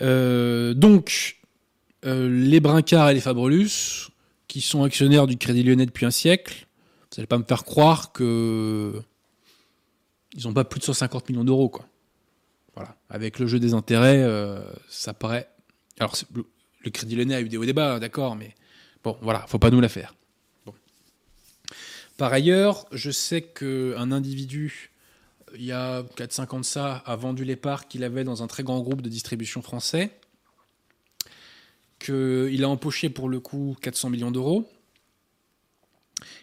Euh, 0.00 0.72
donc, 0.72 1.36
euh, 2.06 2.30
les 2.30 2.60
Brincards 2.60 3.10
et 3.10 3.14
les 3.14 3.20
Fabrelus, 3.20 4.08
qui 4.48 4.62
sont 4.62 4.84
actionnaires 4.84 5.26
du 5.26 5.36
Crédit 5.36 5.64
Lyonnais 5.64 5.84
depuis 5.84 6.06
un 6.06 6.10
siècle, 6.10 6.66
vous 7.10 7.16
n'allez 7.18 7.26
pas 7.26 7.36
me 7.36 7.44
faire 7.44 7.64
croire 7.64 8.12
que 8.12 9.02
ils 10.34 10.44
n'ont 10.44 10.54
pas 10.54 10.64
plus 10.64 10.80
de 10.80 10.84
150 10.86 11.28
millions 11.28 11.44
d'euros, 11.44 11.68
quoi. 11.68 11.84
Voilà. 12.74 12.96
Avec 13.10 13.38
le 13.38 13.46
jeu 13.46 13.60
des 13.60 13.74
intérêts, 13.74 14.22
euh, 14.22 14.62
ça 14.88 15.12
paraît. 15.12 15.50
Alors, 16.00 16.16
le 16.32 16.90
Crédit 16.90 17.16
Lyonnais 17.16 17.34
a 17.34 17.42
eu 17.42 17.50
des 17.50 17.58
hauts 17.58 17.66
débats, 17.66 17.96
hein, 17.96 17.98
d'accord, 17.98 18.34
mais 18.34 18.54
bon, 19.04 19.18
voilà, 19.20 19.42
il 19.46 19.50
faut 19.50 19.58
pas 19.58 19.68
nous 19.68 19.82
la 19.82 19.90
faire. 19.90 20.14
Par 22.16 22.32
ailleurs, 22.32 22.86
je 22.92 23.10
sais 23.10 23.42
qu'un 23.42 24.10
individu 24.10 24.91
il 25.56 25.64
y 25.64 25.72
a 25.72 26.02
4-5 26.02 26.54
ans 26.54 26.60
de 26.60 26.64
ça, 26.64 26.96
a 26.96 27.16
vendu 27.16 27.44
les 27.44 27.56
parts 27.56 27.88
qu'il 27.88 28.04
avait 28.04 28.24
dans 28.24 28.42
un 28.42 28.46
très 28.46 28.62
grand 28.62 28.80
groupe 28.80 29.02
de 29.02 29.08
distribution 29.08 29.62
français, 29.62 30.18
qu'il 31.98 32.64
a 32.64 32.68
empoché 32.68 33.10
pour 33.10 33.28
le 33.28 33.40
coup 33.40 33.76
400 33.80 34.10
millions 34.10 34.30
d'euros, 34.30 34.70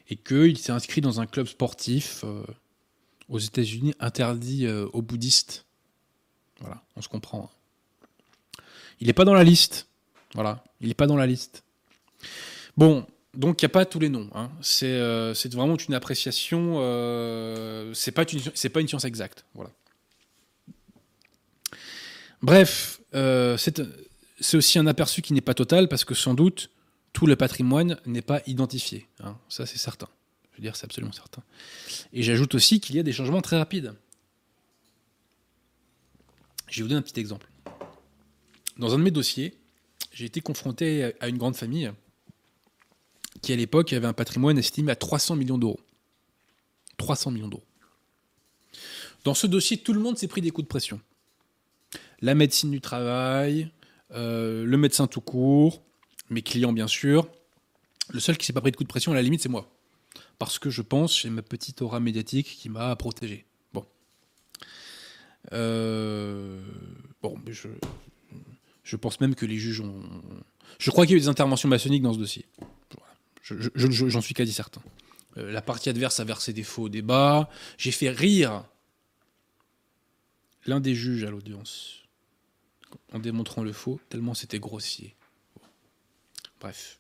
et 0.10 0.16
qu'il 0.16 0.57
s'est 0.57 0.72
inscrit 0.72 1.01
dans 1.01 1.22
un 1.22 1.26
club 1.26 1.47
sportif 1.47 2.24
euh, 2.24 2.43
aux 3.30 3.39
États-Unis 3.39 3.93
interdit 3.99 4.66
euh, 4.66 4.88
aux 4.93 5.01
bouddhistes. 5.01 5.66
Voilà, 6.60 6.84
on 6.95 7.01
se 7.01 7.07
comprend. 7.07 7.51
Hein. 7.51 8.62
Il 8.99 9.07
n'est 9.07 9.14
pas 9.14 9.26
dans 9.26 9.34
la 9.34 9.43
liste. 9.43 9.88
Voilà, 10.34 10.64
il 10.82 10.88
n'est 10.88 10.93
pas 10.93 11.07
dans 11.07 11.16
la 11.16 11.26
liste. 11.26 11.64
Bon, 12.78 13.05
donc 13.36 13.61
il 13.61 13.65
n'y 13.65 13.67
a 13.67 13.69
pas 13.69 13.86
tous 13.86 13.99
les 13.99 14.09
noms. 14.09 14.30
Hein. 14.34 14.49
Euh, 14.84 15.34
c'est 15.34 15.53
vraiment 15.53 15.77
une 15.77 15.93
appréciation. 15.93 16.75
Euh, 16.77 17.93
c'est 17.93 18.11
pas 18.11 18.23
une 18.23 18.88
science 18.88 19.05
exacte. 19.05 19.45
Voilà. 19.53 19.71
Bref, 22.41 23.01
euh, 23.13 23.57
c'est 23.57 24.57
aussi 24.57 24.80
un 24.80 24.88
aperçu 24.88 25.21
qui 25.21 25.34
n'est 25.34 25.41
pas 25.41 25.53
total 25.53 25.89
parce 25.89 26.05
que 26.05 26.15
sans 26.15 26.34
doute 26.34 26.69
tout 27.13 27.27
le 27.27 27.36
patrimoine 27.36 27.99
n'est 28.05 28.21
pas 28.21 28.41
identifié. 28.47 29.07
Hein. 29.23 29.38
Ça 29.47 29.65
c'est 29.65 29.77
certain. 29.77 30.07
Je 30.51 30.57
veux 30.57 30.63
dire 30.63 30.75
c'est 30.75 30.86
absolument 30.86 31.13
certain. 31.13 31.43
Et 32.13 32.23
j'ajoute 32.23 32.55
aussi 32.55 32.80
qu'il 32.80 32.95
y 32.95 32.99
a 32.99 33.03
des 33.03 33.13
changements 33.13 33.41
très 33.41 33.57
rapides. 33.57 33.93
Je 36.67 36.77
vais 36.77 36.84
vous 36.84 36.89
donner 36.89 36.99
un 36.99 37.03
petit 37.03 37.19
exemple. 37.19 37.47
Dans 38.77 38.93
un 38.93 38.97
de 38.97 39.03
mes 39.03 39.11
dossiers, 39.11 39.55
j'ai 40.13 40.25
été 40.25 40.41
confronté 40.41 41.13
à 41.19 41.27
une 41.27 41.38
grande 41.38 41.55
famille 41.55 41.91
qui 43.41 43.53
à 43.53 43.55
l'époque 43.55 43.93
avait 43.93 44.07
un 44.07 44.13
patrimoine 44.13 44.57
estimé 44.57 44.91
à 44.91 44.95
300 44.95 45.35
millions 45.35 45.57
d'euros. 45.57 45.79
300 46.97 47.31
millions 47.31 47.47
d'euros. 47.47 47.63
Dans 49.23 49.33
ce 49.33 49.47
dossier, 49.47 49.77
tout 49.77 49.93
le 49.93 49.99
monde 49.99 50.17
s'est 50.17 50.27
pris 50.27 50.41
des 50.41 50.51
coups 50.51 50.65
de 50.65 50.69
pression. 50.69 51.01
La 52.21 52.35
médecine 52.35 52.71
du 52.71 52.81
travail, 52.81 53.71
euh, 54.11 54.65
le 54.65 54.77
médecin 54.77 55.07
tout 55.07 55.21
court, 55.21 55.81
mes 56.29 56.41
clients 56.41 56.73
bien 56.73 56.87
sûr. 56.87 57.27
Le 58.09 58.19
seul 58.19 58.37
qui 58.37 58.43
ne 58.43 58.45
s'est 58.47 58.53
pas 58.53 58.61
pris 58.61 58.71
de 58.71 58.75
coups 58.75 58.87
de 58.87 58.91
pression, 58.91 59.11
à 59.11 59.15
la 59.15 59.21
limite, 59.21 59.41
c'est 59.41 59.49
moi. 59.49 59.71
Parce 60.37 60.57
que 60.57 60.69
je 60.69 60.81
pense, 60.81 61.19
j'ai 61.19 61.29
ma 61.29 61.41
petite 61.41 61.81
aura 61.81 61.99
médiatique 61.99 62.47
qui 62.47 62.69
m'a 62.69 62.95
protégé. 62.95 63.45
Bon. 63.73 63.85
Euh, 65.53 66.61
bon, 67.21 67.37
je... 67.47 67.67
je 68.83 68.95
pense 68.95 69.19
même 69.19 69.35
que 69.35 69.45
les 69.45 69.57
juges 69.57 69.81
ont... 69.81 70.01
Je 70.79 70.91
crois 70.91 71.05
qu'il 71.05 71.13
y 71.13 71.15
a 71.15 71.17
eu 71.17 71.21
des 71.21 71.27
interventions 71.27 71.69
maçonniques 71.69 72.03
dans 72.03 72.13
ce 72.13 72.19
dossier. 72.19 72.45
J'en 73.76 74.22
suis 74.22 74.34
quasi 74.34 74.54
certain. 74.54 74.82
Euh, 75.38 75.52
la 75.52 75.62
partie 75.62 75.89
adverse 75.89 76.20
a 76.20 76.24
versé 76.24 76.54
des 76.54 76.64
faux 76.64 76.89
débats. 76.89 77.50
J'ai 77.78 77.91
fait 77.91 78.10
rire 78.10 78.66
l'un 80.66 80.80
des 80.80 80.95
juges 80.95 81.24
à 81.24 81.30
l'audience 81.30 82.04
en 83.14 83.20
démontrant 83.20 83.64
le 83.64 83.72
faux, 83.72 84.00
tellement 84.10 84.34
c'était 84.34 84.60
grossier. 84.60 85.16
Bref. 86.60 87.00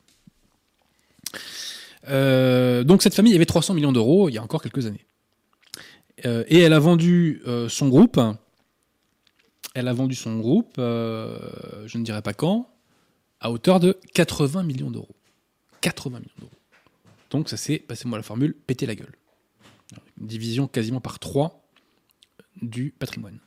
Euh, 2.07 2.83
donc 2.83 3.01
cette 3.03 3.13
famille 3.15 3.35
avait 3.35 3.45
300 3.45 3.73
millions 3.73 3.91
d'euros 3.91 4.29
il 4.29 4.33
y 4.33 4.37
a 4.37 4.43
encore 4.43 4.61
quelques 4.61 4.85
années. 4.85 5.05
Euh, 6.25 6.43
et 6.47 6.59
elle 6.59 6.73
a 6.73 6.79
vendu 6.79 7.41
son 7.69 7.89
groupe. 7.89 8.19
Elle 9.75 9.87
a 9.87 9.93
vendu 9.93 10.15
son 10.15 10.39
groupe, 10.39 10.73
je 10.77 11.97
ne 11.97 12.03
dirais 12.03 12.21
pas 12.21 12.33
quand, 12.33 12.69
à 13.39 13.51
hauteur 13.51 13.79
de 13.79 13.97
80 14.13 14.63
millions 14.63 14.91
d'euros. 14.91 15.15
80 15.81 16.19
millions 16.19 16.31
d'euros. 16.39 16.51
Donc 17.29 17.49
ça 17.49 17.57
c'est, 17.57 17.79
passez-moi 17.79 18.17
la 18.17 18.23
formule, 18.23 18.53
péter 18.53 18.85
la 18.85 18.95
gueule. 18.95 19.15
Une 20.19 20.27
division 20.27 20.67
quasiment 20.67 21.01
par 21.01 21.19
3 21.19 21.63
du 22.61 22.91
patrimoine. 22.97 23.39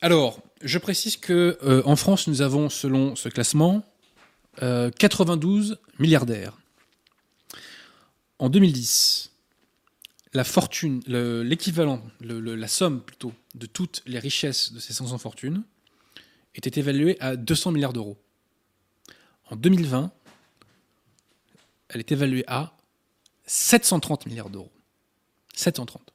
Alors, 0.00 0.42
je 0.60 0.78
précise 0.78 1.16
que 1.16 1.58
euh, 1.62 1.82
en 1.86 1.96
France, 1.96 2.26
nous 2.26 2.42
avons, 2.42 2.68
selon 2.68 3.16
ce 3.16 3.30
classement, 3.30 3.82
euh, 4.62 4.90
92 4.90 5.78
milliardaires. 5.98 6.58
En 8.38 8.50
2010, 8.50 9.32
la 10.34 10.44
fortune, 10.44 11.00
l'équivalent, 11.06 12.02
la 12.20 12.68
somme 12.68 13.00
plutôt 13.00 13.32
de 13.54 13.66
toutes 13.66 14.02
les 14.06 14.18
richesses 14.18 14.72
de 14.72 14.80
ces 14.80 14.92
500 14.92 15.16
fortunes 15.18 15.62
était 16.54 16.78
évaluée 16.78 17.16
à 17.20 17.36
200 17.36 17.72
milliards 17.72 17.92
d'euros. 17.92 18.18
En 19.50 19.56
2020, 19.56 20.10
elle 21.88 22.00
est 22.00 22.12
évaluée 22.12 22.44
à 22.46 22.76
730 23.46 24.26
milliards 24.26 24.50
d'euros. 24.50 24.72
730. 25.54 26.12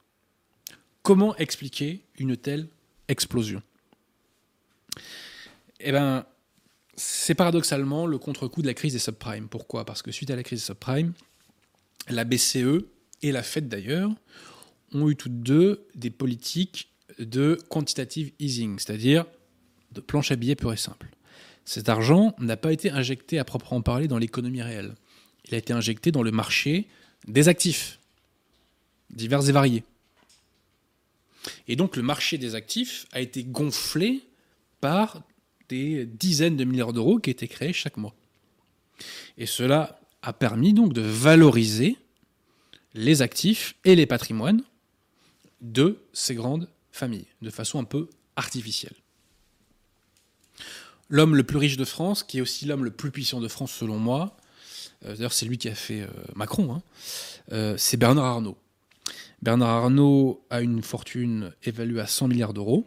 Comment 1.02 1.36
expliquer 1.36 2.04
une 2.18 2.36
telle 2.36 2.68
explosion? 3.08 3.62
Eh 5.78 5.92
bien, 5.92 6.26
c'est 6.96 7.34
paradoxalement 7.34 8.06
le 8.06 8.18
contre-coup 8.18 8.62
de 8.62 8.66
la 8.66 8.74
crise 8.74 8.92
des 8.92 8.98
subprimes. 8.98 9.48
Pourquoi? 9.48 9.86
Parce 9.86 10.02
que 10.02 10.12
suite 10.12 10.30
à 10.30 10.36
la 10.36 10.42
crise 10.42 10.60
des 10.60 10.66
subprimes, 10.66 11.14
la 12.08 12.24
BCE 12.24 12.84
et 13.22 13.32
la 13.32 13.42
Fed 13.42 13.68
d'ailleurs 13.68 14.10
ont 14.92 15.08
eu 15.08 15.16
toutes 15.16 15.40
deux 15.40 15.86
des 15.94 16.10
politiques 16.10 16.90
de 17.18 17.58
quantitative 17.68 18.32
easing, 18.38 18.78
c'est-à-dire 18.78 19.24
de 19.92 20.00
planche 20.00 20.30
à 20.32 20.36
billets 20.36 20.56
pure 20.56 20.72
et 20.72 20.76
simple. 20.76 21.08
Cet 21.70 21.88
argent 21.88 22.34
n'a 22.40 22.56
pas 22.56 22.72
été 22.72 22.90
injecté 22.90 23.38
à 23.38 23.44
proprement 23.44 23.80
parler 23.80 24.08
dans 24.08 24.18
l'économie 24.18 24.60
réelle. 24.60 24.96
Il 25.44 25.54
a 25.54 25.58
été 25.58 25.72
injecté 25.72 26.10
dans 26.10 26.24
le 26.24 26.32
marché 26.32 26.88
des 27.28 27.46
actifs, 27.46 28.00
divers 29.10 29.48
et 29.48 29.52
variés. 29.52 29.84
Et 31.68 31.76
donc 31.76 31.94
le 31.94 32.02
marché 32.02 32.38
des 32.38 32.56
actifs 32.56 33.06
a 33.12 33.20
été 33.20 33.44
gonflé 33.44 34.20
par 34.80 35.22
des 35.68 36.06
dizaines 36.06 36.56
de 36.56 36.64
milliards 36.64 36.92
d'euros 36.92 37.20
qui 37.20 37.30
étaient 37.30 37.46
créés 37.46 37.72
chaque 37.72 37.98
mois. 37.98 38.16
Et 39.38 39.46
cela 39.46 40.00
a 40.22 40.32
permis 40.32 40.72
donc 40.72 40.92
de 40.92 41.02
valoriser 41.02 41.96
les 42.94 43.22
actifs 43.22 43.76
et 43.84 43.94
les 43.94 44.06
patrimoines 44.06 44.64
de 45.60 46.02
ces 46.12 46.34
grandes 46.34 46.68
familles, 46.90 47.28
de 47.42 47.50
façon 47.50 47.78
un 47.78 47.84
peu 47.84 48.10
artificielle. 48.34 48.96
L'homme 51.10 51.36
le 51.36 51.42
plus 51.42 51.58
riche 51.58 51.76
de 51.76 51.84
France, 51.84 52.22
qui 52.22 52.38
est 52.38 52.40
aussi 52.40 52.64
l'homme 52.64 52.84
le 52.84 52.90
plus 52.90 53.10
puissant 53.10 53.40
de 53.40 53.48
France 53.48 53.72
selon 53.72 53.98
moi, 53.98 54.36
euh, 55.04 55.14
d'ailleurs 55.14 55.32
c'est 55.32 55.46
lui 55.46 55.58
qui 55.58 55.68
a 55.68 55.74
fait 55.74 56.02
euh, 56.02 56.08
Macron, 56.34 56.72
hein, 56.72 56.82
euh, 57.52 57.74
c'est 57.76 57.96
Bernard 57.96 58.24
Arnault. 58.24 58.56
Bernard 59.42 59.68
Arnault 59.68 60.44
a 60.50 60.60
une 60.60 60.82
fortune 60.82 61.52
évaluée 61.64 62.00
à 62.00 62.06
100 62.06 62.28
milliards 62.28 62.54
d'euros. 62.54 62.86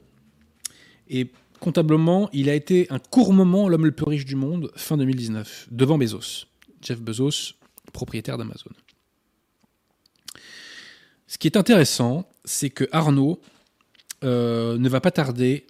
Et 1.09 1.31
comptablement, 1.59 2.29
il 2.31 2.49
a 2.49 2.53
été 2.53 2.87
un 2.91 2.99
court 2.99 3.33
moment 3.33 3.67
l'homme 3.67 3.85
le 3.85 3.91
plus 3.91 4.07
riche 4.07 4.25
du 4.25 4.35
monde 4.35 4.71
fin 4.75 4.97
2019, 4.97 5.67
devant 5.71 5.97
Bezos. 5.97 6.45
Jeff 6.81 7.01
Bezos, 7.01 7.55
propriétaire 7.91 8.37
d'Amazon. 8.37 8.71
Ce 11.27 11.37
qui 11.37 11.47
est 11.47 11.57
intéressant, 11.57 12.29
c'est 12.45 12.69
que 12.69 12.87
Arnaud 12.91 13.41
euh, 14.23 14.77
ne 14.77 14.87
va 14.87 15.01
pas 15.01 15.11
tarder 15.11 15.65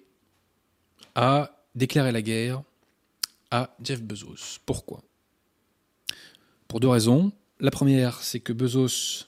à 1.14 1.63
déclarer 1.74 2.12
la 2.12 2.22
guerre 2.22 2.62
à 3.50 3.76
Jeff 3.82 4.02
Bezos. 4.02 4.58
Pourquoi? 4.66 5.02
Pour 6.68 6.80
deux 6.80 6.88
raisons. 6.88 7.32
La 7.60 7.70
première, 7.70 8.22
c'est 8.22 8.40
que 8.40 8.52
Bezos, 8.52 9.26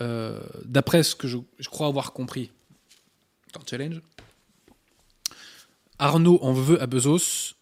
euh, 0.00 0.40
d'après 0.64 1.02
ce 1.02 1.14
que 1.14 1.28
je, 1.28 1.38
crois 1.70 1.86
avoir 1.86 2.12
compris 2.12 2.50
dans 3.54 3.60
Challenge, 3.68 4.00
Arnaud 5.98 6.38
en 6.42 6.52
veut 6.52 6.80
à 6.82 6.86
Bezos 6.86 7.54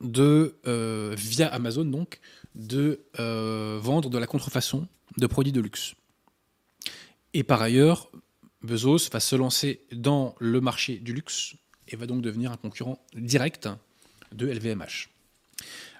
de, 0.00 0.56
euh, 0.66 1.14
via 1.16 1.48
Amazon 1.48 1.84
donc, 1.84 2.20
de 2.54 3.00
vendre 3.80 4.10
de 4.10 4.18
la 4.18 4.26
contrefaçon 4.26 4.86
de 5.16 5.26
produits 5.26 5.52
de 5.52 5.60
luxe. 5.60 5.94
Et 7.32 7.42
par 7.42 7.62
ailleurs, 7.62 8.10
Bezos 8.62 9.10
va 9.12 9.20
se 9.20 9.36
lancer 9.36 9.80
dans 9.92 10.34
le 10.38 10.60
marché 10.60 10.98
du 10.98 11.12
luxe 11.12 11.56
et 11.94 11.96
va 11.96 12.06
donc 12.06 12.22
devenir 12.22 12.50
un 12.50 12.56
concurrent 12.56 12.98
direct 13.14 13.68
de 14.32 14.48
LVMH. 14.48 15.08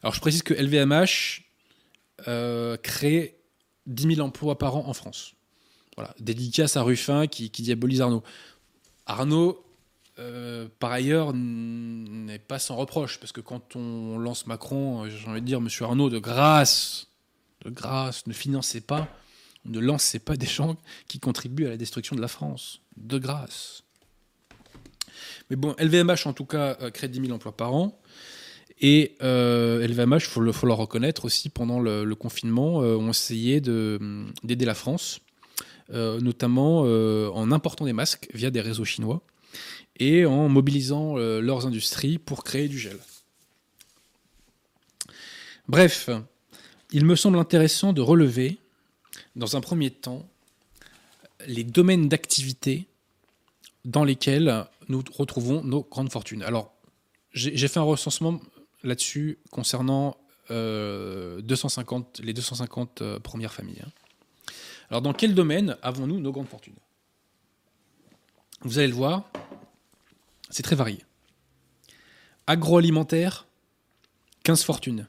Alors 0.02 0.12
je 0.12 0.20
précise 0.20 0.42
que 0.42 0.52
LVMH 0.52 1.42
euh, 2.26 2.76
crée 2.76 3.36
10 3.86 4.16
000 4.16 4.26
emplois 4.26 4.58
par 4.58 4.76
an 4.76 4.84
en 4.88 4.92
France. 4.92 5.34
Voilà, 5.96 6.12
dédicace 6.18 6.76
à 6.76 6.82
Ruffin 6.82 7.28
qui, 7.28 7.48
diabolise 7.48 8.00
Arnaud. 8.00 8.24
Arnaud, 9.06 9.64
euh, 10.18 10.66
par 10.80 10.90
ailleurs, 10.90 11.32
n'est 11.32 12.40
pas 12.40 12.58
sans 12.58 12.74
reproche, 12.74 13.20
parce 13.20 13.30
que 13.30 13.40
quand 13.40 13.76
on 13.76 14.18
lance 14.18 14.48
Macron, 14.48 15.08
j'ai 15.08 15.28
envie 15.28 15.40
de 15.40 15.46
dire, 15.46 15.60
monsieur 15.60 15.84
Arnaud, 15.84 16.10
de 16.10 16.18
grâce, 16.18 17.06
de 17.64 17.70
grâce, 17.70 18.26
ne 18.26 18.32
financez 18.32 18.80
pas 18.80 19.08
ne 19.64 19.80
lancez 19.80 20.18
pas 20.18 20.36
des 20.36 20.46
gens 20.46 20.76
qui 21.08 21.20
contribuent 21.20 21.66
à 21.66 21.70
la 21.70 21.76
destruction 21.76 22.16
de 22.16 22.20
la 22.20 22.28
France. 22.28 22.80
De 22.96 23.18
grâce. 23.18 23.83
Bon, 25.56 25.74
LVMH 25.78 26.26
en 26.26 26.32
tout 26.32 26.44
cas 26.44 26.76
euh, 26.80 26.90
crée 26.90 27.08
10 27.08 27.20
000 27.20 27.32
emplois 27.32 27.56
par 27.56 27.74
an. 27.74 28.00
Et 28.80 29.14
euh, 29.22 29.86
LVMH, 29.86 30.16
il 30.16 30.20
faut 30.22 30.52
faut 30.52 30.66
le 30.66 30.72
reconnaître 30.72 31.24
aussi, 31.24 31.48
pendant 31.48 31.78
le, 31.78 32.12
confinement, 32.14 32.82
euh, 32.82 32.96
ont 32.96 33.10
essayé 33.10 33.60
d'aider 33.60 34.64
la 34.64 34.74
France, 34.74 35.20
notamment 35.90 36.80
en 36.80 37.52
important 37.52 37.84
des 37.84 37.92
masques 37.92 38.28
via 38.34 38.50
des 38.50 38.60
réseaux 38.60 38.84
chinois 38.84 39.22
et 40.00 40.26
en 40.26 40.48
mobilisant 40.48 41.16
leurs 41.16 41.66
industries 41.66 42.18
pour 42.18 42.42
créer 42.42 42.68
du 42.68 42.78
gel. 42.78 42.98
Bref, 45.68 46.10
il 46.90 47.04
me 47.04 47.14
semble 47.14 47.38
intéressant 47.38 47.92
de 47.92 48.00
relever 48.00 48.58
dans 49.36 49.56
un 49.56 49.60
premier 49.60 49.90
temps, 49.90 50.28
les 51.46 51.64
domaines 51.64 52.08
d'activité 52.08 52.86
dans 53.84 54.04
lesquels 54.04 54.66
nous 54.88 55.02
retrouvons 55.12 55.62
nos 55.62 55.82
grandes 55.82 56.12
fortunes. 56.12 56.42
Alors, 56.42 56.74
j'ai 57.32 57.68
fait 57.68 57.80
un 57.80 57.84
recensement 57.84 58.40
là-dessus 58.82 59.38
concernant 59.50 60.16
250, 60.48 62.20
euh, 62.20 62.22
les 62.24 62.32
250 62.32 63.02
euh, 63.02 63.18
premières 63.18 63.52
familles. 63.52 63.82
Hein. 63.84 63.90
Alors, 64.90 65.02
dans 65.02 65.12
quel 65.12 65.34
domaine 65.34 65.76
avons-nous 65.82 66.20
nos 66.20 66.32
grandes 66.32 66.48
fortunes? 66.48 66.76
Vous 68.60 68.78
allez 68.78 68.88
le 68.88 68.94
voir, 68.94 69.30
c'est 70.50 70.62
très 70.62 70.76
varié. 70.76 71.04
Agroalimentaire, 72.46 73.46
15 74.44 74.62
fortunes. 74.62 75.08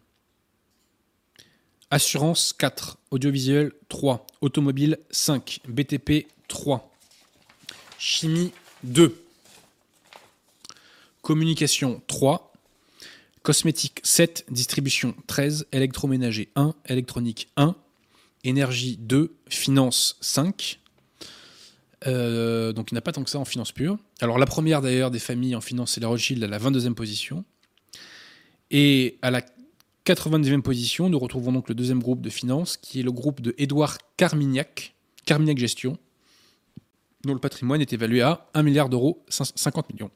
Assurance 1.91 2.53
4, 2.53 2.97
audiovisuel 3.11 3.71
3, 3.89 4.25
automobile 4.41 4.97
5, 5.11 5.59
BTP 5.67 6.27
3, 6.47 6.91
chimie 7.99 8.51
2, 8.83 9.24
communication 11.25 12.03
3, 12.05 12.53
cosmétique 13.41 13.99
7, 14.03 14.45
distribution 14.51 15.15
13, 15.25 15.65
électroménager 15.71 16.49
1, 16.55 16.75
électronique 16.85 17.49
1, 17.57 17.75
énergie 18.43 18.97
2, 19.01 19.35
finance 19.49 20.17
5. 20.21 20.79
Euh, 22.05 22.73
donc 22.73 22.91
il 22.91 22.93
n'y 22.93 22.99
a 22.99 23.01
pas 23.01 23.11
tant 23.11 23.23
que 23.23 23.31
ça 23.31 23.39
en 23.39 23.45
finance 23.45 23.71
pure. 23.71 23.97
Alors 24.21 24.37
la 24.37 24.45
première 24.45 24.83
d'ailleurs 24.83 25.09
des 25.09 25.17
familles 25.17 25.55
en 25.55 25.61
finance, 25.61 25.93
c'est 25.93 25.99
la 25.99 26.09
Rothschild 26.09 26.43
à 26.43 26.47
la 26.47 26.59
22e 26.59 26.93
position. 26.93 27.43
Et 28.69 29.17
à 29.23 29.31
la 29.31 29.41
99e 30.05 30.61
position, 30.61 31.09
nous 31.09 31.17
retrouvons 31.17 31.51
donc 31.51 31.69
le 31.69 31.73
deuxième 31.73 32.03
groupe 32.03 32.21
de 32.21 32.29
finances, 32.29 32.77
qui 32.77 32.99
est 32.99 33.03
le 33.03 33.11
groupe 33.11 33.41
de 33.41 33.55
Édouard 33.57 33.97
Carmignac, 34.15 34.93
Carmignac 35.25 35.57
Gestion, 35.57 35.97
dont 37.23 37.33
le 37.33 37.39
patrimoine 37.39 37.81
est 37.81 37.93
évalué 37.93 38.21
à 38.21 38.47
1 38.53 38.61
milliard 38.61 38.89
d'euros, 38.89 39.25
50 39.29 39.91
millions. 39.91 40.11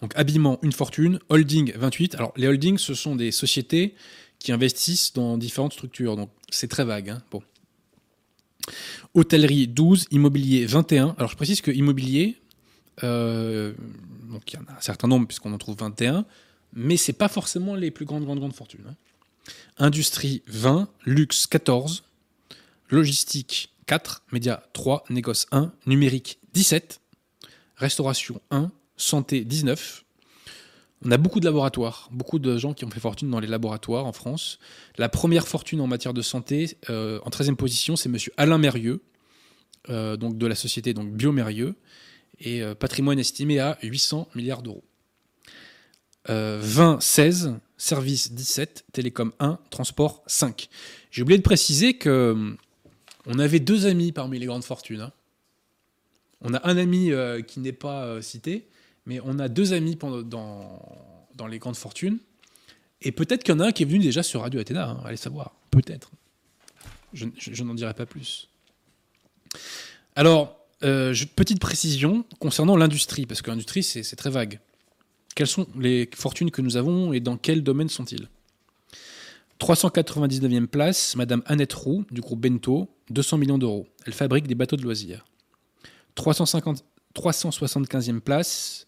Donc 0.00 0.12
habillement, 0.16 0.58
une 0.62 0.72
fortune, 0.72 1.18
holding 1.28 1.72
28. 1.74 2.14
Alors 2.14 2.32
les 2.36 2.46
holdings, 2.46 2.78
ce 2.78 2.94
sont 2.94 3.16
des 3.16 3.30
sociétés 3.30 3.94
qui 4.38 4.52
investissent 4.52 5.12
dans 5.12 5.38
différentes 5.38 5.72
structures, 5.72 6.16
donc 6.16 6.30
c'est 6.50 6.68
très 6.68 6.84
vague. 6.84 7.10
Hein. 7.10 7.22
Hôtellerie 9.14 9.68
12, 9.68 10.06
immobilier 10.10 10.66
21. 10.66 11.14
Alors 11.18 11.30
je 11.30 11.36
précise 11.36 11.60
que 11.60 11.70
immobilier, 11.70 12.36
euh, 13.02 13.72
donc 14.30 14.52
il 14.52 14.56
y 14.56 14.58
en 14.58 14.64
a 14.72 14.76
un 14.76 14.80
certain 14.80 15.08
nombre 15.08 15.26
puisqu'on 15.26 15.52
en 15.52 15.58
trouve 15.58 15.76
21 15.78 16.24
mais 16.74 16.96
c'est 16.96 17.12
pas 17.12 17.28
forcément 17.28 17.74
les 17.74 17.90
plus 17.90 18.04
grandes, 18.04 18.24
grandes, 18.24 18.40
grandes 18.40 18.54
fortunes. 18.54 18.84
Hein. 18.88 18.96
Industrie 19.78 20.42
20, 20.48 20.88
luxe 21.04 21.46
14, 21.46 22.04
logistique 22.90 23.72
4, 23.86 24.24
médias 24.32 24.62
3, 24.72 25.04
négoce 25.10 25.46
1, 25.52 25.72
numérique 25.86 26.38
17, 26.52 27.00
restauration 27.76 28.40
1, 28.50 28.70
santé 28.96 29.44
19. 29.44 30.04
On 31.06 31.10
a 31.10 31.18
beaucoup 31.18 31.38
de 31.38 31.44
laboratoires, 31.44 32.08
beaucoup 32.12 32.38
de 32.38 32.56
gens 32.56 32.72
qui 32.72 32.84
ont 32.86 32.90
fait 32.90 33.00
fortune 33.00 33.30
dans 33.30 33.40
les 33.40 33.46
laboratoires 33.46 34.06
en 34.06 34.12
France. 34.12 34.58
La 34.96 35.10
première 35.10 35.46
fortune 35.46 35.82
en 35.82 35.86
matière 35.86 36.14
de 36.14 36.22
santé, 36.22 36.78
euh, 36.88 37.20
en 37.24 37.30
13e 37.30 37.56
position, 37.56 37.94
c'est 37.94 38.08
monsieur 38.08 38.32
Alain 38.38 38.56
Mérieux, 38.56 39.02
euh, 39.90 40.16
donc 40.16 40.38
de 40.38 40.46
la 40.46 40.54
société 40.54 40.94
donc 40.94 41.12
Biomérieux, 41.12 41.74
et 42.40 42.62
euh, 42.62 42.74
patrimoine 42.74 43.18
estimé 43.18 43.58
à 43.58 43.78
800 43.82 44.28
milliards 44.34 44.62
d'euros. 44.62 44.84
20-16, 46.26 47.58
service 47.76 48.32
17, 48.32 48.86
télécom 48.94 49.32
1, 49.40 49.58
transport 49.68 50.22
5. 50.26 50.70
J'ai 51.10 51.20
oublié 51.20 51.36
de 51.36 51.42
préciser 51.42 51.98
que 51.98 52.30
hum, 52.32 52.56
on 53.26 53.38
avait 53.38 53.60
deux 53.60 53.84
amis 53.84 54.10
parmi 54.10 54.38
les 54.38 54.46
grandes 54.46 54.64
fortunes. 54.64 55.02
hein. 55.02 55.12
On 56.40 56.54
a 56.54 56.66
un 56.66 56.78
ami 56.78 57.10
qui 57.46 57.60
n'est 57.60 57.72
pas 57.72 58.22
cité, 58.22 58.66
mais 59.06 59.20
on 59.24 59.38
a 59.38 59.48
deux 59.48 59.72
amis 59.72 59.96
dans, 59.96 60.80
dans 61.34 61.46
les 61.46 61.58
grandes 61.58 61.76
fortunes. 61.76 62.18
Et 63.02 63.12
peut-être 63.12 63.42
qu'il 63.44 63.54
y 63.54 63.56
en 63.56 63.60
a 63.60 63.66
un 63.66 63.72
qui 63.72 63.82
est 63.82 63.86
venu 63.86 63.98
déjà 63.98 64.22
sur 64.22 64.40
Radio 64.42 64.60
Athéna, 64.60 64.88
hein, 64.90 65.00
allez 65.04 65.16
savoir. 65.16 65.54
Peut-être. 65.70 66.10
Je, 67.12 67.26
je- 67.36 67.62
n'en 67.62 67.74
dirai 67.74 67.92
pas 67.94 68.06
plus. 68.06 68.48
Alors, 70.16 70.56
euh, 70.82 71.14
petite 71.36 71.60
précision 71.60 72.24
concernant 72.38 72.76
l'industrie, 72.76 73.26
parce 73.26 73.42
que 73.42 73.50
l'industrie, 73.50 73.82
c'est 73.82 74.16
très 74.16 74.30
vague. 74.30 74.60
Quelles 75.34 75.46
sont 75.48 75.66
les 75.78 76.08
fortunes 76.14 76.50
que 76.50 76.62
nous 76.62 76.76
avons 76.76 77.12
et 77.12 77.20
dans 77.20 77.36
quel 77.36 77.62
domaine 77.62 77.88
sont-ils? 77.88 78.28
399e 79.60 80.66
place, 80.66 81.16
Madame 81.16 81.42
Annette 81.46 81.72
Roux, 81.72 82.04
du 82.10 82.20
groupe 82.20 82.40
Bento, 82.40 82.88
200 83.10 83.38
millions 83.38 83.58
d'euros. 83.58 83.86
Elle 84.06 84.12
fabrique 84.12 84.46
des 84.46 84.54
bateaux 84.54 84.76
de 84.76 84.82
loisirs. 84.82 85.24
350 86.16 86.84
375e 87.14 88.18
place, 88.20 88.86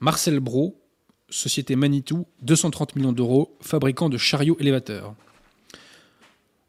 Marcel 0.00 0.40
Bro, 0.40 0.80
Société 1.28 1.76
Manitou, 1.76 2.26
230 2.42 2.96
millions 2.96 3.12
d'euros, 3.12 3.56
fabricant 3.60 4.08
de 4.08 4.16
chariots 4.16 4.56
élévateurs. 4.60 5.14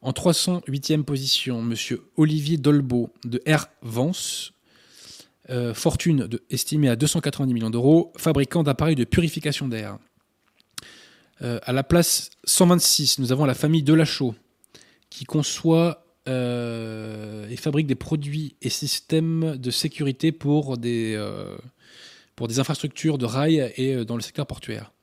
En 0.02 0.12
308e 0.12 1.04
position, 1.04 1.62
Monsieur 1.62 2.02
Olivier 2.18 2.58
Dolbeau 2.58 3.10
de 3.26 3.42
Air 3.46 3.68
Vance, 3.82 4.54
euh, 5.50 5.74
fortune 5.74 6.30
estimée 6.50 6.90
à 6.90 6.96
290 6.96 7.54
millions 7.54 7.70
d'euros, 7.70 8.14
fabricant 8.18 8.64
d'appareils 8.64 8.96
de 8.96 9.04
purification 9.04 9.68
d'air. 9.68 9.98
Euh, 11.42 11.60
à 11.64 11.74
la 11.74 11.84
place 11.84 12.30
126, 12.46 13.20
nous 13.20 13.32
avons 13.32 13.46
la 13.46 13.54
famille 13.54 13.84
Delachaux, 13.84 14.36
qui 15.10 15.26
conçoit 15.26 16.06
euh, 16.28 17.48
et 17.50 17.56
fabrique 17.56 17.88
des 17.88 17.96
produits 17.96 18.56
et 18.62 18.70
systèmes 18.70 19.58
de 19.58 19.72
sécurité 19.72 20.32
pour 20.32 20.78
des, 20.78 21.18
pour 22.40 22.48
des 22.48 22.62
infrastructures 22.62 23.18
de 23.18 23.26
rail 23.26 23.74
et 23.76 23.96
euh, 23.96 24.06
dans 24.06 24.16
le 24.16 24.22
secteur 24.22 24.48
portuaire. 24.48 24.94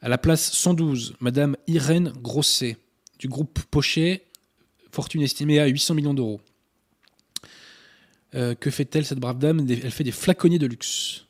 À 0.00 0.08
la 0.08 0.18
place 0.18 0.52
112, 0.52 1.16
Madame 1.18 1.56
Irène 1.66 2.12
Grosset, 2.22 2.76
du 3.18 3.26
groupe 3.26 3.58
Pochet, 3.72 4.22
fortune 4.92 5.22
estimée 5.22 5.58
à 5.58 5.66
800 5.66 5.94
millions 5.94 6.14
d'euros. 6.14 6.40
Euh, 8.36 8.54
que 8.54 8.70
fait-elle, 8.70 9.04
cette 9.04 9.18
brave 9.18 9.40
dame? 9.40 9.66
Elle 9.68 9.90
fait 9.90 10.04
des 10.04 10.12
flaconniers 10.12 10.60
de 10.60 10.68
luxe. 10.68 11.24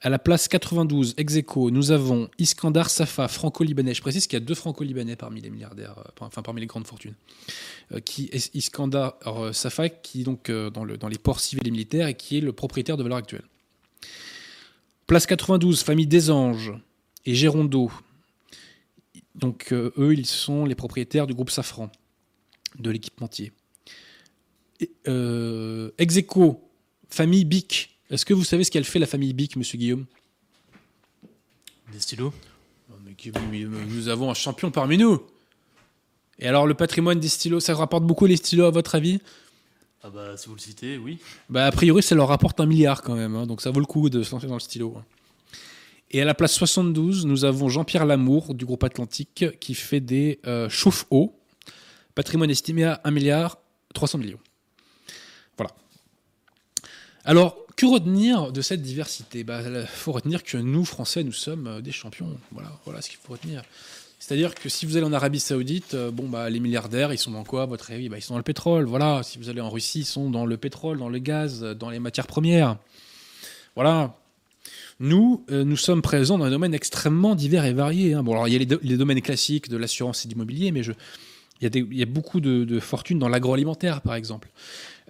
À 0.00 0.08
la 0.08 0.18
place 0.18 0.48
92, 0.48 1.16
ex 1.18 1.36
aequo, 1.36 1.70
nous 1.70 1.90
avons 1.90 2.30
Iskandar 2.38 2.88
Safa, 2.88 3.28
franco-libanais. 3.28 3.92
Je 3.92 4.00
précise 4.00 4.26
qu'il 4.26 4.38
y 4.38 4.42
a 4.42 4.44
deux 4.44 4.54
franco-libanais 4.54 5.16
parmi 5.16 5.42
les 5.42 5.50
milliardaires, 5.50 5.98
euh, 5.98 6.10
enfin 6.20 6.40
parmi 6.40 6.62
les 6.62 6.66
grandes 6.66 6.86
fortunes. 6.86 7.14
Iskandar 8.54 9.18
Safa, 9.52 9.90
qui 9.90 10.22
est 10.22 10.24
donc 10.24 10.50
dans, 10.50 10.86
dans 10.86 11.08
les 11.08 11.18
ports 11.18 11.40
civils 11.40 11.68
et 11.68 11.70
militaires 11.70 12.08
et 12.08 12.14
qui 12.14 12.38
est 12.38 12.40
le 12.40 12.54
propriétaire 12.54 12.96
de 12.96 13.02
valeur 13.02 13.18
actuelle. 13.18 13.44
Place 15.06 15.26
92, 15.26 15.82
famille 15.82 16.06
Desanges 16.06 16.72
et 17.24 17.34
Gérondeau. 17.34 17.92
Donc 19.36 19.72
euh, 19.72 19.92
eux, 19.98 20.14
ils 20.14 20.26
sont 20.26 20.64
les 20.64 20.74
propriétaires 20.74 21.26
du 21.26 21.34
groupe 21.34 21.50
Safran, 21.50 21.90
de 22.78 22.90
l'équipementier. 22.90 23.52
Euh, 25.06 25.90
ex 25.98 26.16
aequo, 26.16 26.60
famille 27.08 27.44
Bic. 27.44 27.96
Est-ce 28.10 28.24
que 28.24 28.34
vous 28.34 28.44
savez 28.44 28.64
ce 28.64 28.70
qu'elle 28.70 28.84
fait 28.84 28.98
la 28.98 29.06
famille 29.06 29.32
Bic, 29.32 29.56
monsieur 29.56 29.78
Guillaume? 29.78 30.06
Des 31.92 32.00
stylos? 32.00 32.32
Nous 33.88 34.08
avons 34.08 34.30
un 34.30 34.34
champion 34.34 34.70
parmi 34.70 34.98
nous. 34.98 35.22
Et 36.38 36.46
alors, 36.46 36.66
le 36.66 36.74
patrimoine 36.74 37.18
des 37.18 37.28
stylos, 37.28 37.60
ça 37.60 37.74
rapporte 37.74 38.04
beaucoup 38.04 38.26
les 38.26 38.36
stylos 38.36 38.64
à 38.64 38.70
votre 38.70 38.94
avis? 38.94 39.20
Ah 40.06 40.10
bah 40.14 40.36
si 40.36 40.46
vous 40.48 40.54
le 40.54 40.60
citez, 40.60 40.98
oui. 40.98 41.18
Bah, 41.50 41.66
a 41.66 41.72
priori, 41.72 42.00
ça 42.00 42.14
leur 42.14 42.28
rapporte 42.28 42.60
un 42.60 42.66
milliard 42.66 43.02
quand 43.02 43.16
même, 43.16 43.34
hein, 43.34 43.44
donc 43.44 43.60
ça 43.60 43.72
vaut 43.72 43.80
le 43.80 43.86
coup 43.86 44.08
de 44.08 44.22
se 44.22 44.30
lancer 44.30 44.46
dans 44.46 44.54
le 44.54 44.60
stylo. 44.60 44.94
hein. 44.96 45.04
Et 46.12 46.22
à 46.22 46.24
la 46.24 46.34
place 46.34 46.52
72, 46.52 47.26
nous 47.26 47.44
avons 47.44 47.68
Jean-Pierre 47.68 48.06
Lamour 48.06 48.54
du 48.54 48.64
groupe 48.64 48.84
Atlantique 48.84 49.44
qui 49.58 49.74
fait 49.74 49.98
des 49.98 50.38
euh, 50.46 50.68
chauffe-eau. 50.68 51.36
Patrimoine 52.14 52.50
estimé 52.50 52.84
à 52.84 53.00
1 53.02 53.10
milliard 53.10 53.58
300 53.94 54.18
millions. 54.18 54.38
Voilà. 55.58 55.74
Alors, 57.24 57.56
que 57.76 57.86
retenir 57.86 58.52
de 58.52 58.60
cette 58.60 58.82
diversité? 58.82 59.40
Il 59.40 59.86
faut 59.88 60.12
retenir 60.12 60.44
que 60.44 60.56
nous, 60.56 60.84
Français, 60.84 61.24
nous 61.24 61.32
sommes 61.32 61.66
euh, 61.66 61.80
des 61.80 61.90
champions. 61.90 62.38
Voilà, 62.52 62.70
voilà 62.84 63.02
ce 63.02 63.10
qu'il 63.10 63.18
faut 63.18 63.32
retenir. 63.32 63.64
C'est-à-dire 64.26 64.56
que 64.56 64.68
si 64.68 64.86
vous 64.86 64.96
allez 64.96 65.06
en 65.06 65.12
Arabie 65.12 65.38
Saoudite, 65.38 65.94
euh, 65.94 66.10
bon 66.10 66.28
bah 66.28 66.50
les 66.50 66.58
milliardaires, 66.58 67.12
ils 67.12 67.18
sont 67.18 67.30
dans 67.30 67.44
quoi 67.44 67.64
votre 67.64 67.92
avis? 67.92 68.08
Bah, 68.08 68.18
Ils 68.18 68.22
sont 68.22 68.34
dans 68.34 68.38
le 68.38 68.42
pétrole. 68.42 68.84
Voilà. 68.84 69.22
Si 69.22 69.38
vous 69.38 69.48
allez 69.50 69.60
en 69.60 69.70
Russie, 69.70 70.00
ils 70.00 70.04
sont 70.04 70.30
dans 70.30 70.44
le 70.46 70.56
pétrole, 70.56 70.98
dans 70.98 71.08
le 71.08 71.20
gaz, 71.20 71.60
dans 71.62 71.90
les 71.90 72.00
matières 72.00 72.26
premières. 72.26 72.76
Voilà. 73.76 74.16
Nous, 74.98 75.44
euh, 75.52 75.62
nous 75.62 75.76
sommes 75.76 76.02
présents 76.02 76.38
dans 76.38 76.46
des 76.46 76.50
domaines 76.50 76.74
extrêmement 76.74 77.36
divers 77.36 77.66
et 77.66 77.72
variés. 77.72 78.14
hein. 78.14 78.24
Bon, 78.24 78.32
alors 78.32 78.48
il 78.48 78.52
y 78.52 78.56
a 78.56 78.58
les, 78.58 78.66
do- 78.66 78.80
les 78.82 78.96
domaines 78.96 79.20
classiques 79.22 79.68
de 79.68 79.76
l'assurance 79.76 80.24
et 80.24 80.28
de 80.28 80.32
l'immobilier, 80.32 80.72
mais 80.72 80.82
il, 81.60 81.96
y 81.96 82.02
a 82.02 82.06
beaucoup 82.06 82.40
de, 82.40 82.80
fortunes 82.80 83.20
dans 83.20 83.28
l'agroalimentaire, 83.28 84.00
par 84.00 84.16
exemple. 84.16 84.48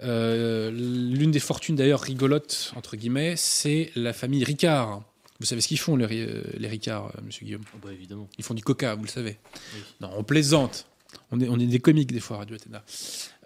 Euh, 0.03 0.71
L'une 0.71 1.31
des 1.31 1.41
fortunes 1.41 1.77
d'ailleurs 1.77 2.03
rigolotes, 2.03 2.75
entre 2.77 2.97
guillemets, 2.99 3.33
c'est 3.39 3.93
la 3.97 4.13
famille 4.13 4.45
Ricard. 4.45 5.05
Vous 5.39 5.47
savez 5.47 5.61
ce 5.61 5.69
qu'ils 5.69 5.79
font, 5.79 5.97
les, 5.97 6.07
euh, 6.27 6.43
les 6.57 6.69
Ricard, 6.69 7.07
euh, 7.07 7.21
monsieur 7.25 7.45
Guillaume? 7.45 7.63
Ah 7.75 7.79
bah 7.83 7.93
évidemment. 7.93 8.29
Ils 8.39 8.45
font 8.45 8.55
du 8.55 8.63
coca, 8.63 8.95
vous 8.95 9.05
le 9.05 9.09
savez. 9.09 9.39
Oui. 9.75 9.81
Non, 10.01 10.11
on 10.17 10.25
plaisante. 10.25 10.87
On 11.31 11.41
est, 11.41 11.49
on 11.49 11.59
est 11.59 11.67
des 11.67 11.79
comiques 11.79 12.13
des 12.13 12.21
fois, 12.21 12.37
à 12.37 12.39
Radio 12.41 12.57
Athéna. 12.57 12.83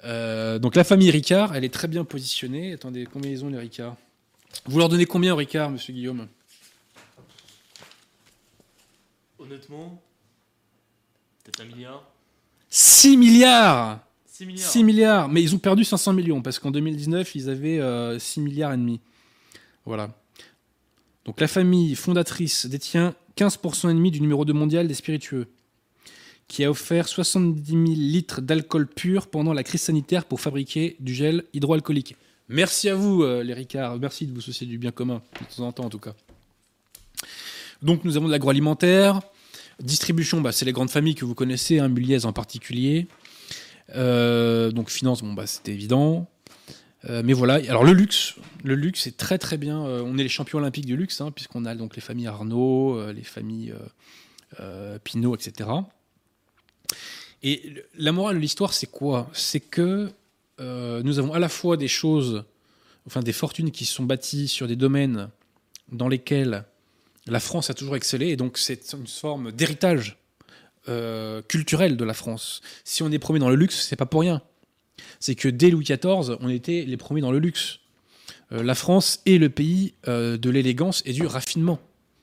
Euh, 0.05 0.59
donc 0.59 0.77
la 0.77 0.85
famille 0.85 1.11
Ricard, 1.11 1.55
elle 1.55 1.65
est 1.65 1.73
très 1.73 1.89
bien 1.89 2.05
positionnée. 2.05 2.73
Attendez, 2.73 3.07
combien 3.11 3.31
ils 3.31 3.45
ont 3.45 3.49
les 3.49 3.59
Ricard 3.59 3.97
Vous 4.67 4.79
leur 4.79 4.89
donnez 4.89 5.07
combien 5.07 5.35
aux 5.35 5.37
Ricard, 5.37 5.71
monsieur 5.71 5.93
Guillaume? 5.93 6.29
Honnêtement, 9.39 10.01
peut-être 11.43 11.61
un 11.61 11.65
milliard 11.65 12.05
6 12.69 13.17
milliards 13.17 14.01
6 14.27 14.47
milliards 14.47 14.71
6 14.71 14.85
milliards 14.85 15.29
Mais 15.29 15.43
ils 15.43 15.55
ont 15.55 15.59
perdu 15.59 15.85
500 15.85 16.13
millions, 16.13 16.43
parce 16.43 16.59
qu'en 16.59 16.71
2019, 16.71 17.35
ils 17.35 17.49
avaient 17.49 17.81
euh, 17.81 18.19
6 18.19 18.41
milliards 18.41 18.73
et 18.73 18.77
demi. 18.77 19.01
Voilà. 19.85 20.11
Donc 21.25 21.41
la 21.41 21.49
famille 21.49 21.95
fondatrice 21.95 22.67
détient 22.67 23.15
15% 23.37 23.91
et 23.91 23.95
demi 23.95 24.11
du 24.11 24.21
numéro 24.21 24.45
2 24.45 24.53
mondial 24.53 24.89
des 24.89 24.95
spiritueux, 24.95 25.49
qui 26.49 26.65
a 26.65 26.71
offert 26.71 27.09
70 27.09 27.71
000 27.71 27.85
litres 27.87 28.41
d'alcool 28.41 28.87
pur 28.87 29.29
pendant 29.29 29.53
la 29.53 29.63
crise 29.63 29.83
sanitaire 29.83 30.25
pour 30.25 30.41
fabriquer 30.41 30.97
du 31.01 31.15
gel 31.15 31.45
hydroalcoolique. 31.53 32.17
Merci 32.49 32.89
à 32.89 32.95
vous, 32.95 33.23
euh, 33.23 33.45
les 33.45 33.55
Ricards. 33.55 33.99
Merci 33.99 34.27
de 34.27 34.33
vous 34.33 34.41
soucier 34.41 34.67
du 34.67 34.77
bien 34.77 34.91
commun, 34.91 35.23
de 35.41 35.57
temps 35.57 35.67
en 35.67 35.73
temps 35.73 35.85
en 35.85 35.91
tout 35.91 36.01
cas. 36.01 36.15
Donc 37.83 38.05
nous 38.05 38.17
avons 38.17 38.27
de 38.27 38.33
l'agroalimentaire. 38.33 39.21
Distribution, 39.81 40.41
bah, 40.41 40.53
c'est 40.53 40.65
les 40.65 40.73
grandes 40.73 40.91
familles 40.91 41.15
que 41.15 41.25
vous 41.25 41.35
connaissez, 41.35 41.79
hein, 41.79 41.89
Muliez 41.89 42.27
en 42.27 42.33
particulier. 42.33 43.07
Euh, 43.95 44.71
donc 44.71 44.91
finance, 44.91 45.23
bon 45.23 45.33
bah 45.33 45.47
c'était 45.47 45.73
évident. 45.73 46.29
Euh, 47.09 47.23
mais 47.25 47.33
voilà, 47.33 47.55
alors 47.55 47.85
le 47.85 47.93
luxe, 47.93 48.35
le 48.63 48.75
luxe 48.75 49.07
est 49.07 49.17
très 49.17 49.39
très 49.39 49.57
bien. 49.57 49.85
Euh, 49.87 50.03
on 50.05 50.19
est 50.19 50.23
les 50.23 50.29
champions 50.29 50.59
olympiques 50.59 50.87
du 50.87 50.97
luxe, 50.97 51.21
hein, 51.21 51.31
puisqu'on 51.31 51.65
a 51.65 51.75
donc 51.75 51.97
les 51.97 52.03
familles 52.03 52.27
Arnaud, 52.27 52.97
euh, 52.97 53.13
les 53.13 53.23
familles 53.23 53.75
Pinault, 55.05 55.37
etc. 55.37 55.71
Et 57.45 57.85
la 57.97 58.11
morale 58.11 58.37
de 58.37 58.41
l'histoire, 58.41 58.75
c'est 58.75 58.89
quoi? 58.89 59.31
C'est 59.33 59.61
que 59.61 60.11
nous 60.59 61.19
avons 61.19 61.33
à 61.33 61.39
la 61.39 61.49
fois 61.49 61.79
des 61.79 61.89
choses, 61.89 62.45
enfin 63.07 63.21
des 63.21 63.33
fortunes 63.33 63.71
qui 63.71 63.87
sont 63.87 64.05
bâties 64.05 64.49
sur 64.49 64.67
des 64.67 64.77
domaines 64.77 65.31
dans 65.91 66.09
lesquels 66.09 66.65
la 67.27 67.41
France 67.41 67.71
a 67.71 67.75
toujours 67.75 67.97
excellé, 67.97 68.29
et 68.29 68.37
donc 68.37 68.59
c'est 68.59 68.93
une 68.93 69.07
forme 69.07 69.53
d'héritage 69.53 70.19
culturel 71.49 71.97
de 71.97 72.05
la 72.05 72.13
France. 72.13 72.61
Si 72.83 73.05
on 73.05 73.13
est 73.13 73.21
premier 73.21 73.39
dans 73.39 73.51
le 73.51 73.57
luxe, 73.57 73.87
c'est 73.89 73.97
pas 73.97 74.07
pour 74.07 74.23
rien. 74.23 74.43
C'est 75.19 75.35
que 75.35 75.49
dès 75.49 75.71
Louis 75.71 75.85
XIV, 75.85 76.37
on 76.41 76.49
était 76.49 76.85
les 76.87 76.97
premiers 76.97 77.21
dans 77.21 77.33
le 77.33 77.39
luxe. 77.39 77.79
Euh, 78.53 78.63
la 78.63 78.75
France 78.75 79.21
est 79.27 79.39
le 79.39 79.51
pays 79.51 79.95
euh, 80.09 80.37
de 80.37 80.51
l'élégance 80.51 81.03
et 81.07 81.13
du 81.13 81.27
raffinement. 81.27 81.79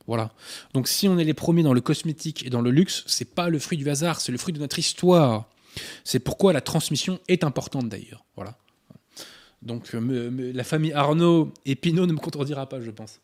Voilà. 0.08 0.32
Donc 0.74 0.88
si 0.88 1.08
on 1.08 1.18
est 1.18 1.24
les 1.24 1.34
premiers 1.34 1.64
dans 1.64 1.74
le 1.74 1.82
cosmétique 1.82 2.46
et 2.46 2.50
dans 2.50 2.62
le 2.62 2.72
luxe, 2.72 3.04
c'est 3.08 3.36
pas 3.36 3.50
le 3.50 3.60
fruit 3.60 3.78
du 3.78 3.90
hasard, 3.90 4.22
c'est 4.22 4.32
le 4.32 4.38
fruit 4.38 4.54
de 4.54 4.60
notre 4.60 4.80
histoire. 4.80 5.50
C'est 6.04 6.20
pourquoi 6.20 6.54
la 6.54 6.62
transmission 6.62 7.20
est 7.28 7.44
importante 7.44 7.90
d'ailleurs. 7.90 8.26
Voilà. 8.36 8.58
Donc 9.62 9.94
euh, 9.94 10.52
la 10.54 10.64
famille 10.64 10.94
Arnaud 10.94 11.54
et 11.66 11.76
Pinault 11.76 12.06
ne 12.06 12.14
me 12.14 12.20
contredira 12.20 12.68
pas, 12.70 12.82
je 12.82 12.92
pense. 12.92 13.20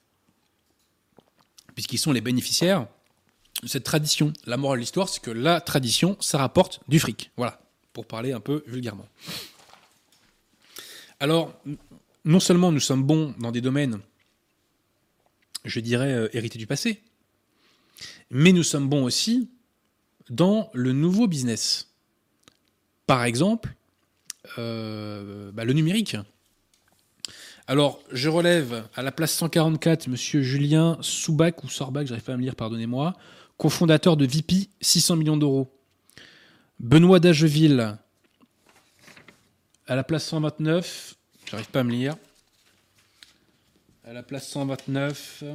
Puisqu'ils 1.73 1.97
sont 1.97 2.11
les 2.11 2.21
bénéficiaires 2.21 2.87
de 3.61 3.67
cette 3.67 3.83
tradition. 3.83 4.33
La 4.45 4.57
morale 4.57 4.79
de 4.79 4.81
l'histoire, 4.81 5.09
c'est 5.09 5.21
que 5.21 5.31
la 5.31 5.61
tradition, 5.61 6.17
ça 6.19 6.37
rapporte 6.37 6.81
du 6.87 6.99
fric. 6.99 7.31
Voilà, 7.37 7.59
pour 7.93 8.05
parler 8.05 8.33
un 8.33 8.39
peu 8.39 8.63
vulgairement. 8.67 9.07
Alors, 11.19 11.53
non 12.25 12.39
seulement 12.39 12.71
nous 12.71 12.79
sommes 12.79 13.03
bons 13.03 13.33
dans 13.39 13.51
des 13.51 13.61
domaines, 13.61 13.99
je 15.63 15.79
dirais, 15.79 16.11
euh, 16.11 16.29
hérités 16.33 16.59
du 16.59 16.67
passé, 16.67 17.01
mais 18.29 18.51
nous 18.51 18.63
sommes 18.63 18.89
bons 18.89 19.03
aussi 19.03 19.49
dans 20.29 20.69
le 20.73 20.91
nouveau 20.91 21.27
business. 21.27 21.89
Par 23.07 23.23
exemple, 23.23 23.73
euh, 24.57 25.51
bah, 25.51 25.65
le 25.65 25.73
numérique. 25.73 26.17
Alors, 27.67 28.01
je 28.11 28.27
relève 28.27 28.85
à 28.95 29.03
la 29.03 29.11
place 29.11 29.31
144 29.33 30.07
Monsieur 30.07 30.41
Julien 30.41 30.97
Soubac 31.01 31.63
ou 31.63 31.69
Sorbac, 31.69 32.07
j'arrive 32.07 32.23
pas 32.23 32.33
à 32.33 32.37
me 32.37 32.41
lire, 32.41 32.55
pardonnez-moi, 32.55 33.15
cofondateur 33.57 34.17
de 34.17 34.25
VP, 34.25 34.69
600 34.81 35.15
millions 35.15 35.37
d'euros. 35.37 35.71
Benoît 36.83 37.21
Dageville, 37.21 37.97
à 39.87 39.95
la 39.95 40.03
place 40.03 40.25
129, 40.25 41.15
j'arrive 41.49 41.69
pas 41.69 41.79
à 41.79 41.83
me 41.85 41.91
lire. 41.91 42.17
À 44.03 44.11
la 44.11 44.21
place 44.21 44.49
129, 44.49 45.45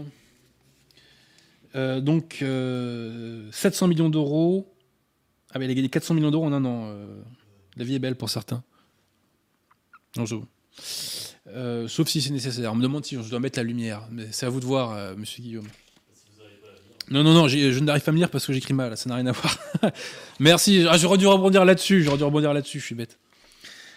euh, 1.74 2.00
donc 2.00 2.36
700 2.38 2.44
euh, 2.46 3.88
millions 3.88 4.08
d'euros. 4.08 4.74
Ah, 5.50 5.58
mais 5.58 5.66
il 5.66 5.70
a 5.70 5.74
gagné 5.74 5.90
400 5.90 6.14
millions 6.14 6.30
d'euros 6.30 6.46
en 6.46 6.52
un 6.54 6.64
an. 6.64 6.86
Euh, 6.86 7.20
la 7.76 7.84
vie 7.84 7.94
est 7.94 7.98
belle 7.98 8.16
pour 8.16 8.30
certains. 8.30 8.64
Non, 10.16 10.24
je... 10.24 10.36
sauf 11.88 12.08
si 12.08 12.22
c'est 12.22 12.30
nécessaire. 12.30 12.72
On 12.72 12.76
me 12.76 12.82
demande 12.82 13.04
si 13.04 13.22
je 13.22 13.28
dois 13.28 13.38
mettre 13.38 13.58
la 13.58 13.64
lumière. 13.64 14.08
Mais 14.10 14.28
c'est 14.32 14.46
à 14.46 14.48
vous 14.48 14.60
de 14.60 14.64
voir, 14.64 15.14
monsieur 15.18 15.42
Guillaume. 15.42 15.68
Non, 17.10 17.22
non, 17.22 17.32
non, 17.32 17.48
je 17.48 17.78
n'arrive 17.80 18.02
pas 18.02 18.10
à 18.10 18.12
me 18.12 18.18
lire 18.18 18.30
parce 18.30 18.46
que 18.46 18.52
j'écris 18.52 18.74
mal, 18.74 18.96
ça 18.96 19.08
n'a 19.08 19.16
rien 19.16 19.26
à 19.26 19.32
voir. 19.32 19.56
Merci, 20.40 20.86
ah, 20.88 20.98
j'aurais 20.98 21.16
dû 21.16 21.26
rebondir 21.26 21.64
là-dessus, 21.64 22.02
j'aurais 22.02 22.18
dû 22.18 22.24
rebondir 22.24 22.52
là-dessus, 22.52 22.80
je 22.80 22.84
suis 22.84 22.94
bête. 22.94 23.18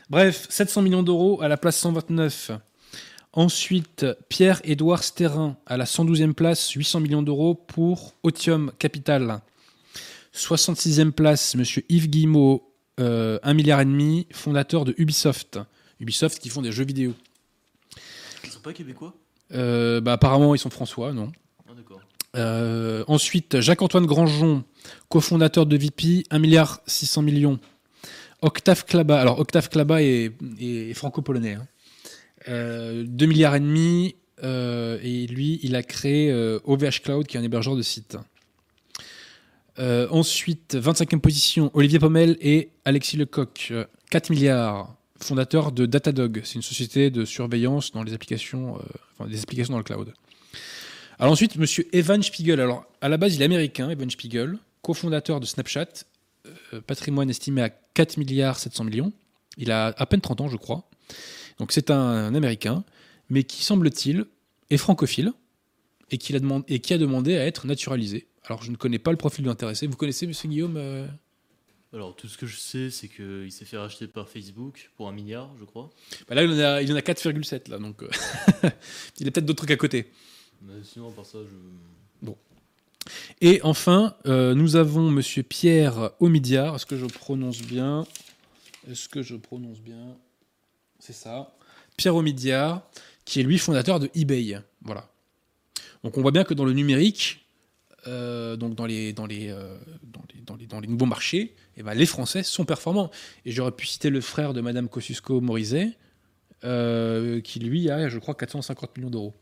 Bref, 0.10 0.48
700 0.50 0.82
millions 0.82 1.04
d'euros 1.04 1.42
à 1.42 1.48
la 1.48 1.58
place 1.58 1.78
129. 1.78 2.52
Ensuite, 3.34 4.06
Pierre-Édouard 4.30 5.04
Sterrin 5.04 5.58
à 5.66 5.78
la 5.78 5.86
112e 5.86 6.34
place, 6.34 6.70
800 6.72 7.00
millions 7.00 7.22
d'euros 7.22 7.56
pour 7.56 8.14
Otium 8.24 8.72
Capital. 8.78 9.42
66e 10.34 11.12
place, 11.12 11.56
monsieur 11.56 11.84
Yves 11.90 12.10
Guillemot, 12.10 12.64
1 12.98 13.04
euh, 13.04 13.54
milliard 13.54 13.82
et 13.82 13.86
demi, 13.86 14.28
fondateur 14.32 14.86
de 14.86 14.94
Ubisoft. 14.98 15.60
Ubisoft 16.00 16.40
qui 16.40 16.50
font 16.50 16.62
des 16.62 16.72
jeux 16.72 16.86
vidéo. 16.86 17.14
Ils 18.44 18.50
sont 18.50 18.60
pas 18.60 18.74
québécois? 18.74 19.14
Euh, 19.54 20.02
bah, 20.02 20.14
Apparemment, 20.14 20.56
ils 20.56 20.60
sont 20.60 20.70
françois, 20.70 21.14
non. 21.14 21.32
Euh, 22.38 23.04
ensuite, 23.08 23.60
Jacques-Antoine 23.60 24.06
Grandjean, 24.06 24.64
cofondateur 25.10 25.66
de 25.66 25.78
VP, 25.78 26.24
1 26.30 26.40
milliard 26.40 26.82
600 26.88 27.22
millions. 27.22 27.60
Octave 28.42 28.86
Klaba, 28.86 29.20
alors 29.20 29.40
Octave 29.40 29.70
Klaba 29.70 30.02
est, 30.02 30.32
franco-polonais. 30.94 31.58
2 32.48 32.52
hein. 32.52 33.28
milliards 33.28 33.56
et 33.56 33.60
demi, 33.60 34.16
et 34.44 35.28
lui, 35.28 35.60
il 35.62 35.76
a 35.76 35.84
créé 35.84 36.34
OVH 36.64 37.02
Cloud, 37.04 37.28
qui 37.28 37.38
est 37.38 37.40
un 37.40 37.44
hébergeur 37.44 37.76
de 37.76 37.84
sites. 37.84 38.18
Euh, 39.80 40.08
ensuite, 40.10 40.76
25e 40.76 41.20
position, 41.20 41.72
Olivier 41.74 42.00
Pommel 42.00 42.38
et 42.42 42.70
Alexis 42.86 43.18
Lecoq, 43.18 43.74
4 44.10 44.30
milliards, 44.30 44.96
fondateur 45.20 45.72
de 45.72 45.86
Datadog. 45.86 46.42
C'est 46.44 46.56
une 46.56 46.62
société 46.62 47.10
de 47.10 47.26
surveillance 47.26 47.92
dans 47.92 48.04
les 48.04 48.14
applications, 48.14 48.80
euh, 49.22 49.28
des 49.28 49.42
applications 49.42 49.72
dans 49.72 49.78
le 49.78 49.84
cloud. 49.84 50.14
Alors 51.22 51.34
ensuite, 51.34 51.56
monsieur 51.58 51.88
Evan 51.96 52.24
Spiegel. 52.24 52.60
Alors, 52.60 52.84
à 53.00 53.08
la 53.08 53.18
base, 53.18 53.36
il 53.36 53.44
est 53.44 53.46
américain, 53.46 53.92
Evan 53.92 54.10
Spiegel, 54.10 54.58
cofondateur 54.82 55.40
de 55.40 55.46
Snapchat, 55.46 55.86
euh, 56.74 56.82
patrimoine 56.82 57.30
estimé 57.30 57.62
à 57.62 57.70
4 57.70 58.18
milliards 58.18 58.58
700 58.58 58.86
millions. 58.86 59.14
Il 59.56 59.70
a 59.70 59.94
à 59.96 60.06
peine 60.08 60.20
30 60.20 60.42
ans, 60.42 60.48
je 60.48 60.58
crois. 60.58 60.90
Donc 61.60 61.74
c'est 61.74 61.92
un, 61.92 62.34
américain, 62.34 62.84
mais 63.30 63.44
qui, 63.44 63.64
semble-t-il, 63.64 64.26
est 64.72 64.78
francophile 64.78 65.32
et 66.10 66.18
qui, 66.18 66.36
a 66.36 66.40
demandé, 66.40 66.66
et 66.74 66.80
qui 66.80 66.92
a 66.92 66.98
demandé 66.98 67.38
à 67.38 67.46
être 67.46 67.68
naturalisé. 67.68 68.26
Alors, 68.46 68.64
je 68.64 68.72
ne 68.72 68.76
connais 68.76 68.98
pas 68.98 69.12
le 69.12 69.18
profil 69.18 69.44
de 69.44 69.50
l'intéressé. 69.50 69.86
Vous 69.86 69.98
connaissez, 69.98 70.26
monsieur 70.26 70.50
Guillaume 70.50 70.78
euh 70.78 71.06
Alors, 71.94 72.16
tout 72.16 72.30
ce 72.30 72.38
que 72.40 72.48
je 72.48 72.58
sais, 72.58 72.90
c'est 72.90 73.10
qu'il 73.10 73.52
s'est 73.52 73.66
fait 73.66 73.78
racheter 73.78 74.08
par 74.08 74.28
Facebook 74.28 74.90
pour 74.98 75.08
un 75.08 75.12
milliard, 75.12 75.52
je 75.60 75.66
crois. 75.66 75.92
Bah 76.28 76.34
là, 76.34 76.44
il 76.46 76.52
en 76.92 76.96
a, 76.96 76.98
a 76.98 77.02
4,7, 77.04 77.70
là, 77.70 77.78
donc 77.78 78.02
euh, 78.02 78.10
il 79.20 79.28
a 79.28 79.32
peut-être 79.32 79.46
d'autres 79.46 79.58
trucs 79.58 79.70
à 79.70 79.78
côté. 79.78 80.08
Et 83.42 83.60
enfin, 83.64 84.16
euh, 84.26 84.54
nous 84.54 84.76
avons 84.76 85.10
monsieur 85.10 85.44
Pierre 85.44 86.12
Omidyar. 86.20 86.76
Est-ce 86.76 86.86
que 86.86 86.98
je 86.98 87.06
prononce 87.06 87.62
bien? 87.62 88.06
Est-ce 88.90 89.10
que 89.10 89.22
je 89.22 89.36
prononce 89.36 89.80
bien? 89.80 90.16
C'est 91.00 91.14
ça. 91.14 91.56
Pierre 91.98 92.16
Omidyar, 92.16 92.84
qui 93.26 93.40
est 93.40 93.44
lui 93.44 93.58
fondateur 93.58 94.00
de 94.00 94.10
eBay. 94.14 94.62
Voilà. 94.82 95.10
Donc 96.04 96.18
on 96.18 96.22
voit 96.22 96.32
bien 96.32 96.44
que 96.44 96.54
dans 96.54 96.66
le 96.66 96.74
numérique, 96.74 97.46
donc 98.06 98.76
dans 98.76 98.86
les, 98.86 99.14
nouveaux 100.88 101.06
marchés, 101.06 101.56
eh 101.78 101.84
ben 101.84 101.94
les 101.94 102.06
Français 102.06 102.44
sont 102.44 102.66
performants. 102.66 103.12
Et 103.46 103.52
j'aurais 103.52 103.72
pu 103.72 103.86
citer 103.86 104.10
le 104.10 104.22
frère 104.22 104.54
de 104.54 104.62
Madame 104.62 104.88
Kosciusko-Morizet, 104.88 105.98
euh, 106.64 107.42
qui 107.42 107.60
lui 107.60 107.90
a, 107.90 108.10
je 108.10 108.18
crois, 108.20 108.36
450 108.36 108.98
millions 108.98 109.10
d'euros. 109.10 109.34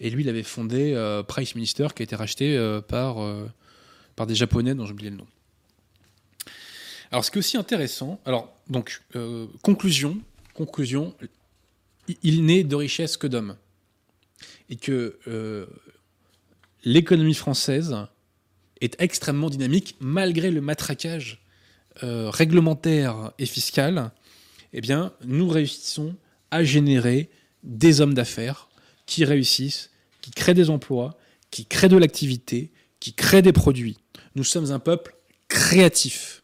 Et 0.00 0.10
lui, 0.10 0.22
il 0.22 0.28
avait 0.28 0.42
fondé 0.42 0.94
Price 1.28 1.54
Minister, 1.54 1.88
qui 1.94 2.02
a 2.02 2.04
été 2.04 2.16
racheté 2.16 2.58
par, 2.88 3.16
par 4.16 4.26
des 4.26 4.34
Japonais 4.34 4.74
dont 4.74 4.86
j'ai 4.86 4.92
oublié 4.92 5.10
le 5.10 5.16
nom. 5.16 5.26
Alors, 7.10 7.24
ce 7.24 7.30
qui 7.30 7.38
est 7.38 7.40
aussi 7.40 7.56
intéressant, 7.56 8.20
alors, 8.24 8.54
donc, 8.68 9.02
conclusion, 9.62 10.18
conclusion, 10.54 11.14
il 12.22 12.44
n'est 12.44 12.64
de 12.64 12.76
richesse 12.76 13.16
que 13.16 13.26
d'hommes. 13.26 13.56
Et 14.70 14.76
que 14.76 15.18
l'économie 16.84 17.34
française 17.34 17.96
est 18.80 19.00
extrêmement 19.00 19.50
dynamique 19.50 19.96
malgré 20.00 20.50
le 20.50 20.60
matraquage 20.60 21.40
euh, 22.02 22.30
réglementaire 22.30 23.32
et 23.38 23.46
fiscal. 23.46 24.12
Eh 24.72 24.80
bien, 24.80 25.12
nous 25.24 25.48
réussissons 25.48 26.14
à 26.50 26.64
générer 26.64 27.30
des 27.62 28.00
hommes 28.00 28.14
d'affaires 28.14 28.68
qui 29.06 29.24
réussissent, 29.24 29.90
qui 30.20 30.30
créent 30.30 30.54
des 30.54 30.70
emplois, 30.70 31.18
qui 31.50 31.64
créent 31.64 31.88
de 31.88 31.96
l'activité, 31.96 32.70
qui 33.00 33.12
créent 33.12 33.42
des 33.42 33.52
produits. 33.52 33.98
Nous 34.34 34.44
sommes 34.44 34.70
un 34.72 34.78
peuple 34.78 35.16
créatif. 35.48 36.42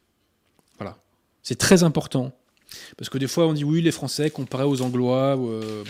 Voilà. 0.79 0.97
C'est 1.43 1.59
très 1.59 1.83
important. 1.83 2.33
Parce 2.97 3.09
que 3.09 3.19
des 3.19 3.29
fois, 3.29 3.47
on 3.47 3.53
dit 3.53 3.65
oui, 3.65 3.83
les 3.83 3.93
Français 3.93 4.31
comparés 4.31 4.65
aux 4.65 4.83
Anglois 4.83 5.37
ou, 5.37 5.51
euh, 5.51 5.85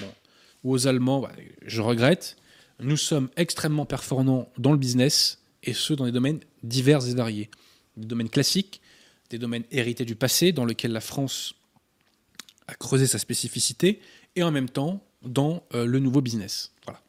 aux 0.64 0.86
Allemands, 0.86 1.20
bah, 1.20 1.32
je 1.64 1.80
regrette 1.80 2.36
nous 2.80 2.96
sommes 2.96 3.28
extrêmement 3.36 3.86
performants 3.86 4.50
dans 4.58 4.72
le 4.72 4.78
business, 4.78 5.40
et 5.62 5.72
ce, 5.72 5.94
dans 5.94 6.04
des 6.04 6.12
domaines 6.12 6.40
divers 6.62 7.06
et 7.06 7.14
variés. 7.14 7.50
Des 7.96 8.06
domaines 8.06 8.28
classiques, 8.28 8.80
des 9.30 9.38
domaines 9.38 9.64
hérités 9.70 10.04
du 10.04 10.16
passé, 10.16 10.52
dans 10.52 10.64
lesquels 10.64 10.92
la 10.92 11.00
France 11.00 11.54
a 12.68 12.74
creusé 12.74 13.06
sa 13.06 13.18
spécificité, 13.18 14.00
et 14.36 14.42
en 14.42 14.50
même 14.50 14.68
temps 14.68 15.02
dans 15.22 15.62
euh, 15.74 15.86
le 15.86 15.98
nouveau 15.98 16.20
business. 16.20 16.72
Voilà. 16.84 17.00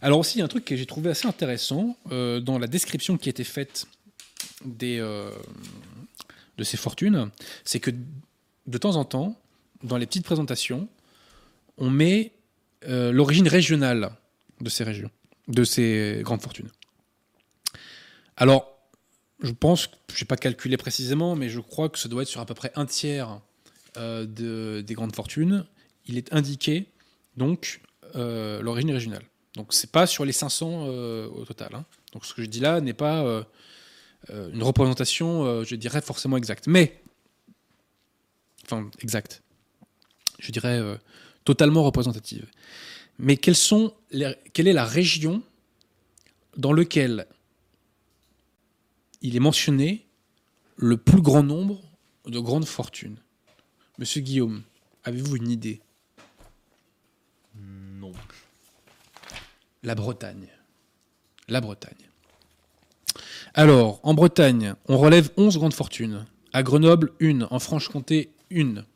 Alors 0.00 0.18
aussi, 0.18 0.36
il 0.36 0.38
y 0.40 0.42
a 0.42 0.44
un 0.44 0.48
truc 0.48 0.64
que 0.64 0.76
j'ai 0.76 0.86
trouvé 0.86 1.10
assez 1.10 1.26
intéressant 1.26 1.96
euh, 2.10 2.40
dans 2.40 2.58
la 2.58 2.66
description 2.66 3.16
qui 3.16 3.28
a 3.28 3.30
été 3.30 3.44
faite 3.44 3.86
euh, 4.82 5.32
de 6.58 6.64
ces 6.64 6.76
fortunes, 6.76 7.30
c'est 7.64 7.80
que 7.80 7.90
de 8.66 8.78
temps 8.78 8.96
en 8.96 9.04
temps, 9.04 9.40
dans 9.82 9.96
les 9.96 10.06
petites 10.06 10.24
présentations, 10.24 10.88
on 11.78 11.90
met 11.90 12.32
l'origine 12.84 13.46
régionale 13.46 14.10
de 14.60 14.68
ces 14.68 14.82
régions, 14.82 15.10
de 15.46 15.62
ces 15.62 16.20
grandes 16.22 16.42
fortunes. 16.42 16.68
Alors, 18.36 18.76
je 19.40 19.52
pense, 19.52 19.88
je 20.12 20.22
n'ai 20.22 20.26
pas 20.26 20.36
calculé 20.36 20.76
précisément, 20.76 21.36
mais 21.36 21.48
je 21.48 21.60
crois 21.60 21.88
que 21.88 21.98
ça 21.98 22.08
doit 22.08 22.22
être 22.22 22.28
sur 22.28 22.40
à 22.40 22.46
peu 22.46 22.54
près 22.54 22.72
un 22.74 22.86
tiers 22.86 23.40
euh, 23.96 24.82
des 24.82 24.94
grandes 24.94 25.14
fortunes. 25.14 25.66
Il 26.06 26.18
est 26.18 26.32
indiqué 26.32 26.86
donc 27.36 27.80
euh, 28.14 28.60
l'origine 28.62 28.90
régionale. 28.90 29.24
Donc 29.54 29.72
c'est 29.72 29.90
pas 29.90 30.06
sur 30.06 30.24
les 30.24 30.32
500 30.32 30.86
au 30.86 31.44
total. 31.44 31.74
Hein. 31.74 31.84
Donc 32.12 32.24
ce 32.24 32.34
que 32.34 32.42
je 32.42 32.48
dis 32.48 32.60
là 32.60 32.80
n'est 32.80 32.94
pas 32.94 33.44
une 34.30 34.62
représentation, 34.62 35.62
je 35.62 35.74
dirais 35.76 36.00
forcément 36.00 36.38
exacte, 36.38 36.66
mais 36.66 37.02
enfin 38.64 38.90
exacte. 39.00 39.42
Je 40.38 40.50
dirais 40.52 40.80
totalement 41.44 41.82
représentative. 41.82 42.46
Mais 43.18 43.36
quelle 43.36 43.54
est 44.10 44.72
la 44.72 44.84
région 44.84 45.42
dans 46.56 46.72
laquelle 46.72 47.26
il 49.20 49.36
est 49.36 49.40
mentionné 49.40 50.06
le 50.76 50.96
plus 50.96 51.22
grand 51.22 51.42
nombre 51.42 51.80
de 52.26 52.38
grandes 52.38 52.64
fortunes? 52.66 53.21
Monsieur 53.98 54.22
Guillaume, 54.22 54.62
avez-vous 55.04 55.36
une 55.36 55.50
idée? 55.50 55.80
Non. 57.54 58.12
La 59.82 59.94
Bretagne. 59.94 60.48
La 61.46 61.60
Bretagne. 61.60 62.08
Alors, 63.52 64.00
en 64.02 64.14
Bretagne, 64.14 64.74
on 64.88 64.96
relève 64.96 65.30
11 65.36 65.58
grandes 65.58 65.74
fortunes. 65.74 66.26
À 66.54 66.62
Grenoble, 66.62 67.12
une. 67.20 67.46
En 67.50 67.58
Franche-Comté, 67.58 68.32
une. 68.48 68.86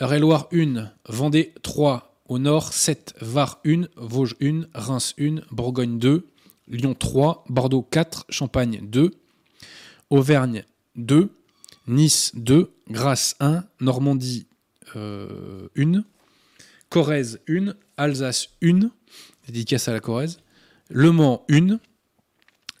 Eure-et-Loire 0.00 0.48
1, 0.52 0.90
Vendée 1.06 1.52
3, 1.62 2.18
au 2.28 2.38
nord 2.38 2.72
7, 2.72 3.14
Var 3.20 3.60
1, 3.66 3.88
Vosges 3.96 4.36
1, 4.40 4.62
Reims 4.74 5.14
1, 5.20 5.42
Bourgogne 5.50 5.98
2, 5.98 6.26
Lyon 6.68 6.94
3, 6.94 7.44
Bordeaux 7.50 7.82
4, 7.82 8.24
Champagne 8.30 8.80
2, 8.82 9.10
Auvergne 10.08 10.64
2, 10.96 11.30
Nice 11.88 12.32
2, 12.34 12.70
Grasse 12.90 13.34
1, 13.40 13.64
Normandie 13.80 14.46
1, 14.94 16.04
Corrèze 16.90 17.40
1, 17.48 17.74
Alsace 17.96 18.50
1, 18.62 18.90
dédicace 19.46 19.88
à 19.88 19.92
la 19.92 20.00
Corrèze, 20.00 20.38
Le 20.90 21.12
Mans 21.12 21.46
1, 21.50 21.78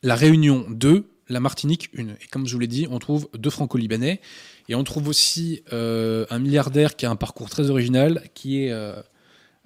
La 0.02 0.14
Réunion 0.14 0.66
2, 0.68 1.08
la 1.28 1.40
Martinique 1.40 1.90
1. 1.96 2.08
Et 2.08 2.26
comme 2.30 2.46
je 2.46 2.52
vous 2.52 2.58
l'ai 2.58 2.66
dit, 2.66 2.86
on 2.90 2.98
trouve 2.98 3.28
deux 3.34 3.50
franco-libanais. 3.50 4.20
Et 4.68 4.74
on 4.74 4.84
trouve 4.84 5.08
aussi 5.08 5.62
euh, 5.72 6.26
un 6.30 6.38
milliardaire 6.38 6.96
qui 6.96 7.06
a 7.06 7.10
un 7.10 7.16
parcours 7.16 7.48
très 7.48 7.70
original, 7.70 8.22
qui 8.34 8.64
est 8.64 8.72
euh, 8.72 9.00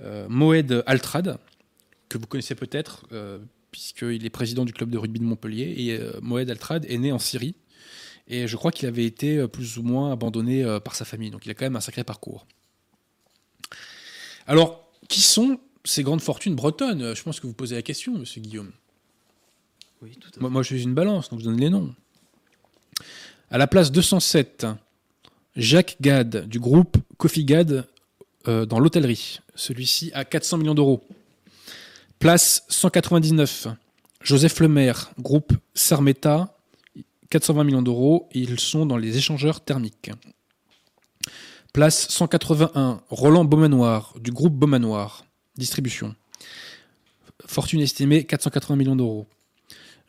euh, 0.00 0.26
Moed 0.28 0.84
Altrad, 0.86 1.38
que 2.08 2.18
vous 2.18 2.26
connaissez 2.26 2.54
peut-être, 2.54 3.06
puisqu'il 3.70 4.24
est 4.24 4.30
président 4.30 4.64
du 4.64 4.72
club 4.72 4.90
de 4.90 4.98
rugby 4.98 5.18
de 5.18 5.24
Montpellier. 5.24 5.74
Et 5.78 5.98
Moed 6.20 6.48
Altrad 6.50 6.84
est 6.84 6.98
né 6.98 7.10
en 7.10 7.18
Syrie. 7.18 7.54
Et 8.32 8.48
je 8.48 8.56
crois 8.56 8.72
qu'il 8.72 8.88
avait 8.88 9.04
été 9.04 9.46
plus 9.46 9.76
ou 9.76 9.82
moins 9.82 10.10
abandonné 10.12 10.64
par 10.82 10.94
sa 10.94 11.04
famille. 11.04 11.30
Donc 11.30 11.44
il 11.44 11.50
a 11.50 11.54
quand 11.54 11.66
même 11.66 11.76
un 11.76 11.80
sacré 11.80 12.02
parcours. 12.02 12.46
Alors, 14.46 14.88
qui 15.08 15.20
sont 15.20 15.60
ces 15.84 16.02
grandes 16.02 16.22
fortunes 16.22 16.54
bretonnes? 16.54 17.14
Je 17.14 17.22
pense 17.22 17.40
que 17.40 17.46
vous 17.46 17.52
posez 17.52 17.74
la 17.74 17.82
question, 17.82 18.12
monsieur 18.12 18.40
Guillaume. 18.40 18.72
Oui, 20.00 20.16
tout 20.16 20.28
à 20.28 20.32
fait. 20.32 20.40
Moi, 20.40 20.50
moi, 20.50 20.62
je 20.62 20.68
suis 20.68 20.82
une 20.82 20.94
balance, 20.94 21.28
donc 21.28 21.40
je 21.40 21.44
donne 21.44 21.60
les 21.60 21.70
noms. 21.70 21.94
À 23.50 23.58
la 23.58 23.66
place 23.66 23.92
207, 23.92 24.66
Jacques 25.56 25.96
Gad 26.00 26.48
du 26.48 26.58
groupe 26.58 26.96
Coffee 27.18 27.44
Gad 27.44 27.86
euh, 28.48 28.64
dans 28.64 28.80
l'hôtellerie. 28.80 29.40
Celui-ci 29.54 30.10
a 30.14 30.24
400 30.24 30.58
millions 30.58 30.74
d'euros. 30.74 31.04
Place 32.18 32.64
199, 32.68 33.68
Joseph 34.22 34.60
Lemaire, 34.60 35.12
groupe 35.18 35.52
Sarmeta, 35.74 36.51
420 37.32 37.64
millions 37.64 37.82
d'euros. 37.82 38.28
Ils 38.32 38.60
sont 38.60 38.84
dans 38.84 38.98
les 38.98 39.16
échangeurs 39.16 39.62
thermiques. 39.62 40.10
Place 41.72 42.08
181, 42.10 43.00
Roland 43.08 43.46
Beaumanoir, 43.46 44.14
du 44.20 44.30
groupe 44.30 44.52
Beaumanoir, 44.52 45.24
distribution. 45.56 46.14
Fortune 47.46 47.80
estimée 47.80 48.24
480 48.24 48.76
millions 48.76 48.96
d'euros. 48.96 49.26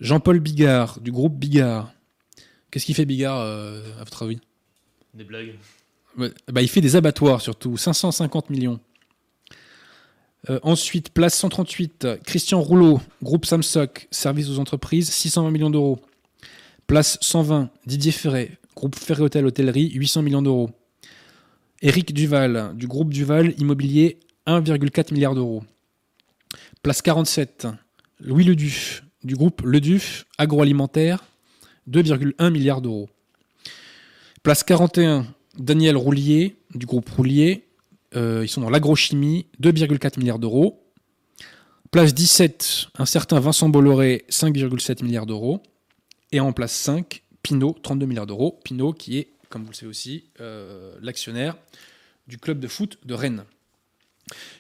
Jean-Paul 0.01 0.41
Bigard, 0.41 0.99
du 0.99 1.13
groupe 1.13 1.36
Bigard. 1.36 1.93
Qu'est-ce 2.69 2.86
qu'il 2.86 2.95
fait 2.95 3.05
Bigard, 3.05 3.39
euh, 3.39 3.82
à 4.01 4.03
votre 4.03 4.24
avis? 4.24 4.41
Des 5.13 5.24
blagues. 5.24 5.53
bah, 6.17 6.61
Il 6.61 6.67
fait 6.67 6.82
des 6.82 6.97
abattoirs 6.97 7.39
surtout, 7.39 7.78
550 7.78 8.49
millions. 8.49 8.82
Euh, 10.49 10.59
ensuite, 10.63 11.11
place 11.11 11.36
138, 11.36 12.05
Christian 12.26 12.59
Rouleau, 12.59 12.99
groupe 13.21 13.45
Samsoc, 13.45 14.09
service 14.11 14.49
aux 14.49 14.59
entreprises, 14.59 15.09
620 15.09 15.51
millions 15.51 15.69
d'euros. 15.69 16.01
Place 16.88 17.17
120, 17.21 17.69
Didier 17.86 18.11
Ferré, 18.11 18.51
groupe 18.75 18.95
Ferré 18.95 19.23
Hôtel 19.23 19.45
Hôtellerie, 19.45 19.91
800 19.91 20.21
millions 20.21 20.41
d'euros. 20.41 20.69
Éric 21.81 22.13
Duval, 22.13 22.71
du 22.75 22.88
groupe 22.88 23.13
Duval 23.13 23.53
Immobilier, 23.57 24.19
1,4 24.47 25.13
milliard 25.13 25.36
d'euros. 25.36 25.63
Place 26.81 27.01
47, 27.01 27.67
Louis 28.19 28.43
Leduf, 28.43 29.03
du 29.23 29.36
groupe 29.36 29.61
Leduf 29.61 30.25
Agroalimentaire, 30.38 31.23
2,1 31.89 32.51
milliards 32.51 32.81
d'euros. 32.81 33.09
Place 34.43 34.63
41, 34.63 35.25
Daniel 35.57 35.95
Roulier, 35.95 36.57
du 36.75 36.86
groupe 36.86 37.09
Roulier, 37.09 37.65
euh, 38.15 38.41
ils 38.43 38.49
sont 38.49 38.61
dans 38.61 38.69
l'agrochimie, 38.69 39.47
2,4 39.61 40.19
milliards 40.19 40.39
d'euros. 40.39 40.84
Place 41.91 42.13
17, 42.13 42.88
un 42.97 43.05
certain 43.05 43.39
Vincent 43.39 43.69
Bolloré, 43.69 44.25
5,7 44.29 45.03
milliards 45.03 45.25
d'euros. 45.25 45.61
Et 46.34 46.41
en 46.41 46.51
place 46.51 46.73
5, 46.73 47.23
Pinot, 47.43 47.77
32 47.81 48.05
milliards 48.05 48.27
d'euros. 48.27 48.59
Pinot 48.63 48.91
qui 48.91 49.19
est 49.19 49.34
comme 49.53 49.65
vous 49.65 49.69
le 49.69 49.75
savez 49.75 49.89
aussi, 49.91 50.23
euh, 50.41 50.95
l'actionnaire 50.99 51.55
du 52.27 52.39
club 52.39 52.59
de 52.59 52.67
foot 52.67 52.97
de 53.05 53.13
Rennes. 53.13 53.45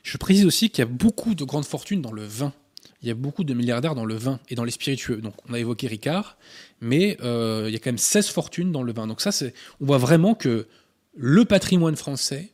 Je 0.03 0.17
précise 0.17 0.45
aussi 0.45 0.69
qu'il 0.69 0.83
y 0.83 0.83
a 0.83 0.85
beaucoup 0.85 1.33
de 1.33 1.43
grandes 1.43 1.65
fortunes 1.65 1.99
dans 1.99 2.11
le 2.11 2.23
vin. 2.23 2.53
Il 3.01 3.07
y 3.07 3.11
a 3.11 3.15
beaucoup 3.15 3.43
de 3.43 3.55
milliardaires 3.55 3.95
dans 3.95 4.05
le 4.05 4.13
vin 4.13 4.39
et 4.49 4.55
dans 4.55 4.63
les 4.63 4.71
spiritueux. 4.71 5.17
Donc, 5.17 5.33
on 5.49 5.53
a 5.55 5.59
évoqué 5.59 5.87
Ricard, 5.87 6.37
mais 6.79 7.17
euh, 7.21 7.65
il 7.67 7.73
y 7.73 7.75
a 7.75 7.79
quand 7.79 7.87
même 7.87 7.97
16 7.97 8.27
fortunes 8.27 8.71
dans 8.71 8.83
le 8.83 8.93
vin. 8.93 9.07
Donc, 9.07 9.19
ça, 9.19 9.31
c'est, 9.31 9.55
on 9.81 9.87
voit 9.87 9.97
vraiment 9.97 10.35
que 10.35 10.67
le 11.15 11.43
patrimoine 11.43 11.95
français 11.95 12.51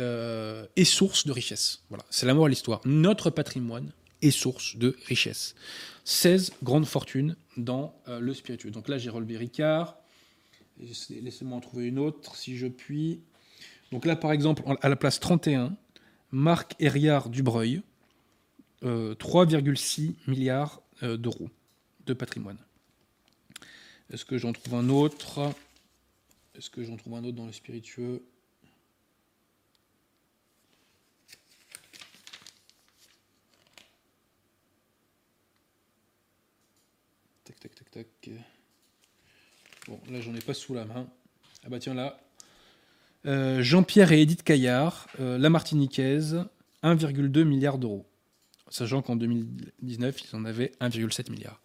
euh, 0.00 0.66
est 0.76 0.84
source 0.84 1.26
de 1.26 1.32
richesse. 1.32 1.80
Voilà, 1.88 2.04
c'est 2.10 2.26
l'amour 2.26 2.44
à 2.44 2.48
l'histoire. 2.50 2.82
Notre 2.84 3.30
patrimoine 3.30 3.90
est 4.20 4.32
source 4.32 4.76
de 4.76 4.98
richesse. 5.06 5.54
16 6.04 6.52
grandes 6.62 6.86
fortunes 6.86 7.36
dans 7.56 7.94
le 8.06 8.32
spiritueux. 8.32 8.70
Donc 8.70 8.88
là, 8.88 8.98
j'ai 8.98 9.10
relevé 9.10 9.36
Ricard, 9.36 9.96
Laissez-moi 11.10 11.58
en 11.58 11.60
trouver 11.60 11.86
une 11.86 11.98
autre 11.98 12.36
si 12.36 12.56
je 12.56 12.66
puis. 12.66 13.20
Donc 13.92 14.06
là, 14.06 14.16
par 14.16 14.32
exemple, 14.32 14.62
à 14.80 14.88
la 14.88 14.96
place 14.96 15.20
31, 15.20 15.76
Marc 16.30 16.74
Herriard 16.78 17.28
Dubreuil, 17.28 17.82
3,6 18.82 20.14
milliards 20.26 20.80
euh, 21.02 21.16
d'euros 21.16 21.50
de 22.06 22.14
patrimoine. 22.14 22.56
Est-ce 24.10 24.24
que 24.24 24.38
j'en 24.38 24.52
trouve 24.52 24.74
un 24.74 24.88
autre? 24.88 25.52
Est-ce 26.54 26.70
que 26.70 26.82
j'en 26.82 26.96
trouve 26.96 27.14
un 27.14 27.24
autre 27.24 27.36
dans 27.36 27.46
le 27.46 27.52
spiritueux? 27.52 28.24
Tac. 37.90 38.30
Bon, 39.88 39.98
là, 40.10 40.20
j'en 40.20 40.32
ai 40.34 40.40
pas 40.40 40.54
sous 40.54 40.74
la 40.74 40.84
main. 40.84 41.08
Ah 41.64 41.68
bah 41.68 41.80
tiens, 41.80 41.94
là. 41.94 42.20
Euh, 43.26 43.62
Jean-Pierre 43.62 44.12
et 44.12 44.22
Edith 44.22 44.44
Caillard, 44.44 45.08
euh, 45.18 45.38
la 45.38 45.50
Martiniquaise, 45.50 46.44
1,2 46.84 47.42
milliard 47.42 47.78
d'euros. 47.78 48.06
Sachant 48.68 49.02
qu'en 49.02 49.16
2019, 49.16 50.16
ils 50.22 50.36
en 50.36 50.44
avaient 50.44 50.70
1,7 50.80 51.30
milliard. 51.30 51.60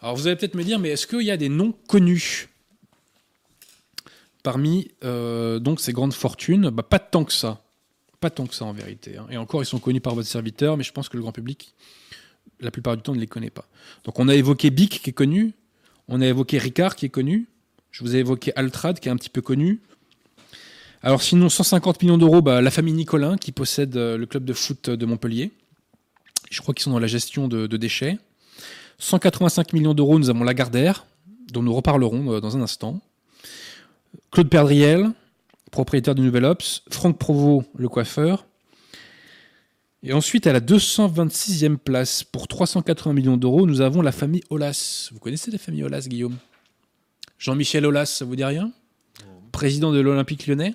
Alors 0.00 0.14
vous 0.14 0.26
allez 0.26 0.36
peut-être 0.36 0.54
me 0.54 0.62
dire, 0.62 0.78
mais 0.78 0.90
est-ce 0.90 1.06
qu'il 1.06 1.22
y 1.22 1.30
a 1.30 1.38
des 1.38 1.48
noms 1.48 1.72
connus 1.88 2.50
parmi 4.42 4.90
euh, 5.04 5.58
ces 5.78 5.94
grandes 5.94 6.12
fortunes? 6.12 6.68
Bah, 6.68 6.82
Pas 6.82 6.98
tant 6.98 7.24
que 7.24 7.32
ça. 7.32 7.64
Pas 8.20 8.28
tant 8.28 8.46
que 8.46 8.54
ça 8.54 8.66
en 8.66 8.74
vérité. 8.74 9.16
Hein. 9.16 9.26
Et 9.30 9.38
encore, 9.38 9.62
ils 9.62 9.66
sont 9.66 9.78
connus 9.78 10.02
par 10.02 10.14
votre 10.14 10.28
serviteur, 10.28 10.76
mais 10.76 10.84
je 10.84 10.92
pense 10.92 11.08
que 11.08 11.16
le 11.16 11.22
grand 11.22 11.32
public, 11.32 11.74
la 12.60 12.70
plupart 12.70 12.94
du 12.96 13.02
temps, 13.02 13.14
ne 13.14 13.20
les 13.20 13.26
connaît 13.26 13.50
pas. 13.50 13.66
Donc 14.04 14.18
on 14.18 14.28
a 14.28 14.34
évoqué 14.34 14.68
Bic 14.70 15.00
qui 15.02 15.10
est 15.10 15.14
connu, 15.14 15.54
on 16.12 16.20
a 16.20 16.26
évoqué 16.26 16.58
Ricard 16.58 16.94
qui 16.94 17.06
est 17.06 17.08
connu, 17.08 17.46
je 17.90 18.04
vous 18.04 18.14
ai 18.14 18.18
évoqué 18.18 18.52
Altrad, 18.54 19.00
qui 19.00 19.08
est 19.08 19.10
un 19.10 19.16
petit 19.16 19.30
peu 19.30 19.40
connu. 19.40 19.80
Alors 21.02 21.22
sinon, 21.22 21.48
150 21.48 22.02
millions 22.02 22.18
d'euros, 22.18 22.42
bah, 22.42 22.60
la 22.60 22.70
famille 22.70 22.92
Nicolin, 22.92 23.38
qui 23.38 23.50
possède 23.50 23.96
euh, 23.96 24.18
le 24.18 24.26
club 24.26 24.44
de 24.44 24.52
foot 24.52 24.90
de 24.90 25.06
Montpellier. 25.06 25.52
Je 26.50 26.60
crois 26.60 26.74
qu'ils 26.74 26.82
sont 26.82 26.90
dans 26.90 26.98
la 26.98 27.06
gestion 27.06 27.48
de, 27.48 27.66
déchets. 27.66 28.18
185 28.98 29.72
millions 29.72 29.94
d'euros, 29.94 30.18
nous 30.18 30.28
avons 30.28 30.44
Lagardère, 30.44 31.06
dont 31.50 31.62
nous 31.62 31.74
reparlerons 31.74 32.34
euh, 32.34 32.40
dans 32.40 32.58
un 32.58 32.60
instant. 32.60 33.00
Claude 34.30 34.50
Perdriel, 34.50 35.12
propriétaire 35.70 36.14
du 36.14 36.20
Nouvel 36.20 36.44
Ops. 36.44 36.82
Franck 36.90 37.18
Provost, 37.18 37.66
le 37.74 37.88
coiffeur. 37.88 38.44
Et 40.04 40.12
ensuite, 40.12 40.48
à 40.48 40.52
la 40.52 40.60
226e 40.60 41.76
place, 41.76 42.24
pour 42.24 42.48
380 42.48 43.12
millions 43.12 43.36
d'euros, 43.36 43.66
nous 43.66 43.80
avons 43.80 44.02
la 44.02 44.10
famille 44.10 44.42
Olas. 44.50 45.10
Vous 45.12 45.20
connaissez 45.20 45.52
la 45.52 45.58
famille 45.58 45.84
Olas, 45.84 46.06
Guillaume? 46.08 46.36
Jean-Michel 47.38 47.86
Aulas, 47.86 48.06
ça 48.06 48.24
vous 48.24 48.34
dit 48.34 48.44
rien? 48.44 48.72
Président 49.52 49.92
de 49.92 50.00
l'Olympique 50.00 50.46
lyonnais? 50.46 50.74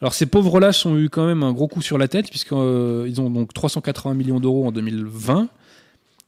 Alors 0.00 0.14
ces 0.14 0.24
pauvres 0.24 0.54
Aulas 0.54 0.82
ont 0.86 0.96
eu 0.96 1.10
quand 1.10 1.26
même 1.26 1.42
un 1.42 1.52
gros 1.52 1.68
coup 1.68 1.82
sur 1.82 1.98
la 1.98 2.08
tête, 2.08 2.30
puisqu'ils 2.30 2.56
euh, 2.56 3.18
ont 3.18 3.28
donc 3.28 3.52
380 3.52 4.14
millions 4.14 4.40
d'euros 4.40 4.66
en 4.66 4.72
2020, 4.72 5.48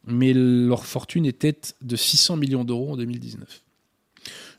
mais 0.06 0.34
leur 0.34 0.84
fortune 0.84 1.24
était 1.24 1.56
de 1.80 1.96
600 1.96 2.36
millions 2.36 2.64
d'euros 2.64 2.92
en 2.92 2.96
2019. 2.98 3.62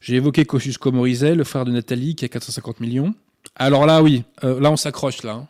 J'ai 0.01 0.15
évoqué 0.15 0.45
Kosciusko 0.45 0.91
Morizet, 0.91 1.35
le 1.35 1.43
frère 1.43 1.63
de 1.63 1.71
Nathalie, 1.71 2.15
qui 2.15 2.25
a 2.25 2.27
450 2.27 2.79
millions. 2.79 3.13
Alors 3.55 3.85
là, 3.85 4.01
oui, 4.01 4.23
euh, 4.43 4.59
là 4.59 4.71
on 4.71 4.77
s'accroche 4.77 5.21
là. 5.21 5.33
Hein. 5.33 5.47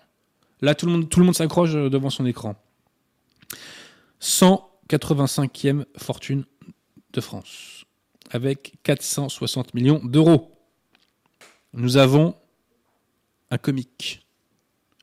Là, 0.63 0.75
tout 0.75 0.85
le 0.85 0.93
monde, 0.93 1.09
tout 1.09 1.19
le 1.19 1.25
monde 1.25 1.35
s'accroche 1.35 1.75
euh, 1.75 1.89
devant 1.89 2.09
son 2.09 2.25
écran. 2.25 2.55
185e 4.21 5.83
fortune 5.97 6.45
de 7.11 7.19
France 7.19 7.83
avec 8.29 8.75
460 8.83 9.73
millions 9.73 9.99
d'euros. 10.01 10.57
Nous 11.73 11.97
avons 11.97 12.37
un 13.51 13.57
comique. 13.57 14.25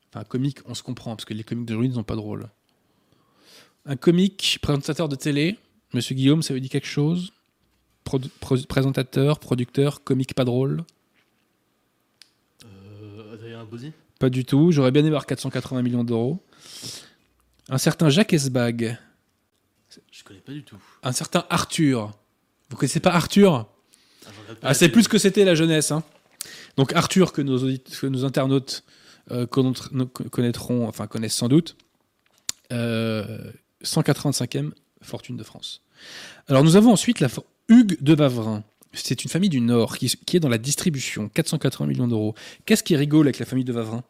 Enfin, 0.09 0.21
un 0.21 0.23
comique, 0.23 0.57
on 0.65 0.73
se 0.73 0.81
comprend, 0.81 1.15
parce 1.15 1.25
que 1.25 1.35
les 1.35 1.43
comiques 1.43 1.67
d'aujourd'hui 1.67 1.89
ne 1.89 1.93
sont 1.93 2.03
pas 2.03 2.15
drôles. 2.15 2.49
Un 3.85 3.97
comique, 3.97 4.57
présentateur 4.63 5.09
de 5.09 5.15
télé. 5.15 5.59
Monsieur 5.93 6.15
Guillaume, 6.15 6.41
ça 6.41 6.55
vous 6.55 6.59
dit 6.59 6.69
quelque 6.69 6.87
chose? 6.87 7.33
Présentateur, 8.67 9.37
producteur, 9.37 10.03
comique 10.03 10.33
pas 10.33 10.43
drôle? 10.43 10.83
Euh, 12.65 13.35
Adrien 13.35 13.63
Bozzi 13.63 13.91
Pas 14.21 14.29
du 14.29 14.45
tout. 14.45 14.71
J'aurais 14.71 14.91
bien 14.91 15.01
aimé 15.01 15.09
avoir 15.09 15.25
480 15.25 15.81
millions 15.81 16.03
d'euros. 16.03 16.39
Un 17.69 17.79
certain 17.79 18.09
Jacques 18.09 18.33
Esbag. 18.33 18.97
Je 20.11 20.23
connais 20.23 20.39
pas 20.39 20.51
du 20.51 20.63
tout. 20.63 20.77
Un 21.01 21.11
certain 21.11 21.43
Arthur. 21.49 22.11
Vous 22.69 22.77
connaissez 22.77 22.99
pas 22.99 23.11
Arthur? 23.11 23.67
Ah, 24.25 24.29
Ah, 24.61 24.73
c'est 24.75 24.89
plus 24.89 25.07
que 25.07 25.17
c'était 25.17 25.43
la 25.43 25.55
jeunesse. 25.55 25.91
hein. 25.91 26.03
Donc 26.77 26.93
Arthur, 26.93 27.33
que 27.33 27.41
nos, 27.41 27.57
audit- 27.63 27.89
que 27.99 28.05
nos 28.07 28.23
internautes 28.25 28.83
euh, 29.31 29.47
connaîtront, 29.47 30.87
enfin 30.87 31.07
connaissent 31.07 31.35
sans 31.35 31.47
doute, 31.47 31.75
euh, 32.71 33.51
185e 33.83 34.71
fortune 35.01 35.35
de 35.35 35.43
France. 35.43 35.81
Alors 36.47 36.63
nous 36.63 36.75
avons 36.75 36.91
ensuite 36.91 37.19
la 37.21 37.27
Hugues 37.69 37.97
de 38.01 38.13
Bavrin. 38.15 38.63
C'est 38.93 39.23
une 39.23 39.29
famille 39.29 39.49
du 39.49 39.61
Nord 39.61 39.97
qui, 39.97 40.09
qui 40.25 40.37
est 40.37 40.39
dans 40.41 40.49
la 40.49 40.57
distribution, 40.57 41.29
480 41.29 41.87
millions 41.87 42.07
d'euros. 42.07 42.35
Qu'est-ce 42.65 42.83
qui 42.83 42.95
rigole 42.95 43.25
avec 43.27 43.39
la 43.39 43.45
famille 43.45 43.63
de 43.65 43.71
Bavrin 43.73 44.03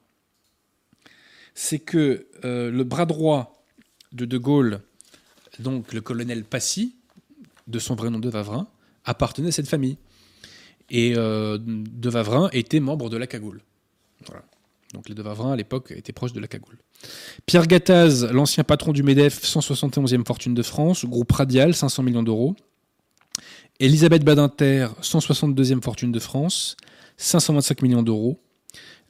C'est 1.54 1.80
que 1.80 2.28
euh, 2.46 2.72
le 2.72 2.84
bras 2.84 3.06
droit 3.06 3.64
de 4.12 4.26
De 4.26 4.38
Gaulle, 4.38 4.82
donc 5.60 5.94
le 5.94 6.02
colonel 6.02 6.44
Passy, 6.44 6.96
de 7.68 7.80
son 7.80 7.96
vrai 7.96 8.10
nom 8.10 8.20
de 8.20 8.30
Vavrin, 8.30 8.68
appartenait 9.06 9.50
à 9.50 9.52
cette 9.52 9.68
famille. 9.68 9.98
Et 10.90 11.14
euh, 11.16 11.58
De 11.62 12.10
Vavrin 12.10 12.50
était 12.52 12.80
membre 12.80 13.10
de 13.10 13.18
la 13.18 13.28
Cagoule. 13.28 13.62
Donc 14.94 15.08
les 15.08 15.16
De 15.16 15.22
Vavrin, 15.22 15.54
à 15.54 15.56
l'époque, 15.56 15.92
étaient 15.96 16.14
proches 16.14 16.34
de 16.34 16.40
la 16.40 16.48
Cagoule. 16.48 16.78
Pierre 17.46 17.68
Gattaz, 17.68 18.26
l'ancien 18.32 18.64
patron 18.64 18.92
du 18.92 19.04
MEDEF, 19.04 19.44
171e 19.44 20.26
fortune 20.26 20.54
de 20.54 20.64
France, 20.64 21.06
groupe 21.06 21.32
Radial, 21.32 21.74
500 21.74 22.04
millions 22.04 22.24
d'euros. 22.24 22.56
Elisabeth 23.80 24.24
Badinter, 24.24 24.90
162e 25.02 25.82
fortune 25.82 26.12
de 26.12 26.20
France, 26.20 26.78
525 27.18 27.82
millions 27.82 28.04
d'euros. 28.04 28.40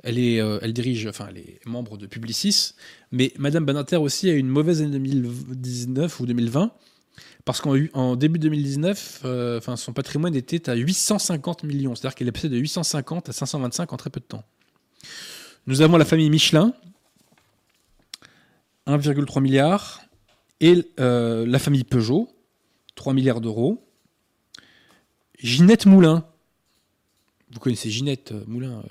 Elle, 0.03 0.17
est, 0.17 0.41
euh, 0.41 0.59
dirige, 0.71 1.05
enfin, 1.07 1.27
elle 1.29 1.37
est 1.37 1.59
membre 1.65 1.97
de 1.97 2.07
Publicis. 2.07 2.73
Mais 3.11 3.33
Madame 3.37 3.65
Badinter 3.65 3.97
aussi 3.97 4.29
a 4.29 4.33
eu 4.33 4.37
une 4.37 4.47
mauvaise 4.47 4.81
année 4.81 4.91
2019 4.91 6.19
ou 6.19 6.25
2020 6.25 6.71
parce 7.45 7.61
qu'en 7.61 7.75
en 7.93 8.15
début 8.15 8.39
2019, 8.39 9.21
euh, 9.25 9.61
son 9.75 9.93
patrimoine 9.93 10.35
était 10.35 10.69
à 10.69 10.75
850 10.75 11.63
millions. 11.63 11.95
C'est-à-dire 11.95 12.15
qu'elle 12.15 12.27
est 12.27 12.31
passée 12.31 12.49
de 12.49 12.57
850 12.57 13.29
à 13.29 13.33
525 13.33 13.93
en 13.93 13.97
très 13.97 14.09
peu 14.09 14.19
de 14.19 14.25
temps. 14.25 14.43
Nous 15.67 15.81
avons 15.81 15.97
la 15.97 16.05
famille 16.05 16.29
Michelin, 16.29 16.73
1,3 18.87 19.41
milliard. 19.41 20.01
Et 20.59 20.87
euh, 20.99 21.43
la 21.47 21.57
famille 21.57 21.83
Peugeot, 21.83 22.29
3 22.93 23.13
milliards 23.13 23.41
d'euros. 23.41 23.83
Ginette 25.39 25.87
Moulin. 25.87 26.23
Vous 27.51 27.59
connaissez 27.59 27.89
Ginette 27.89 28.31
Moulin, 28.47 28.83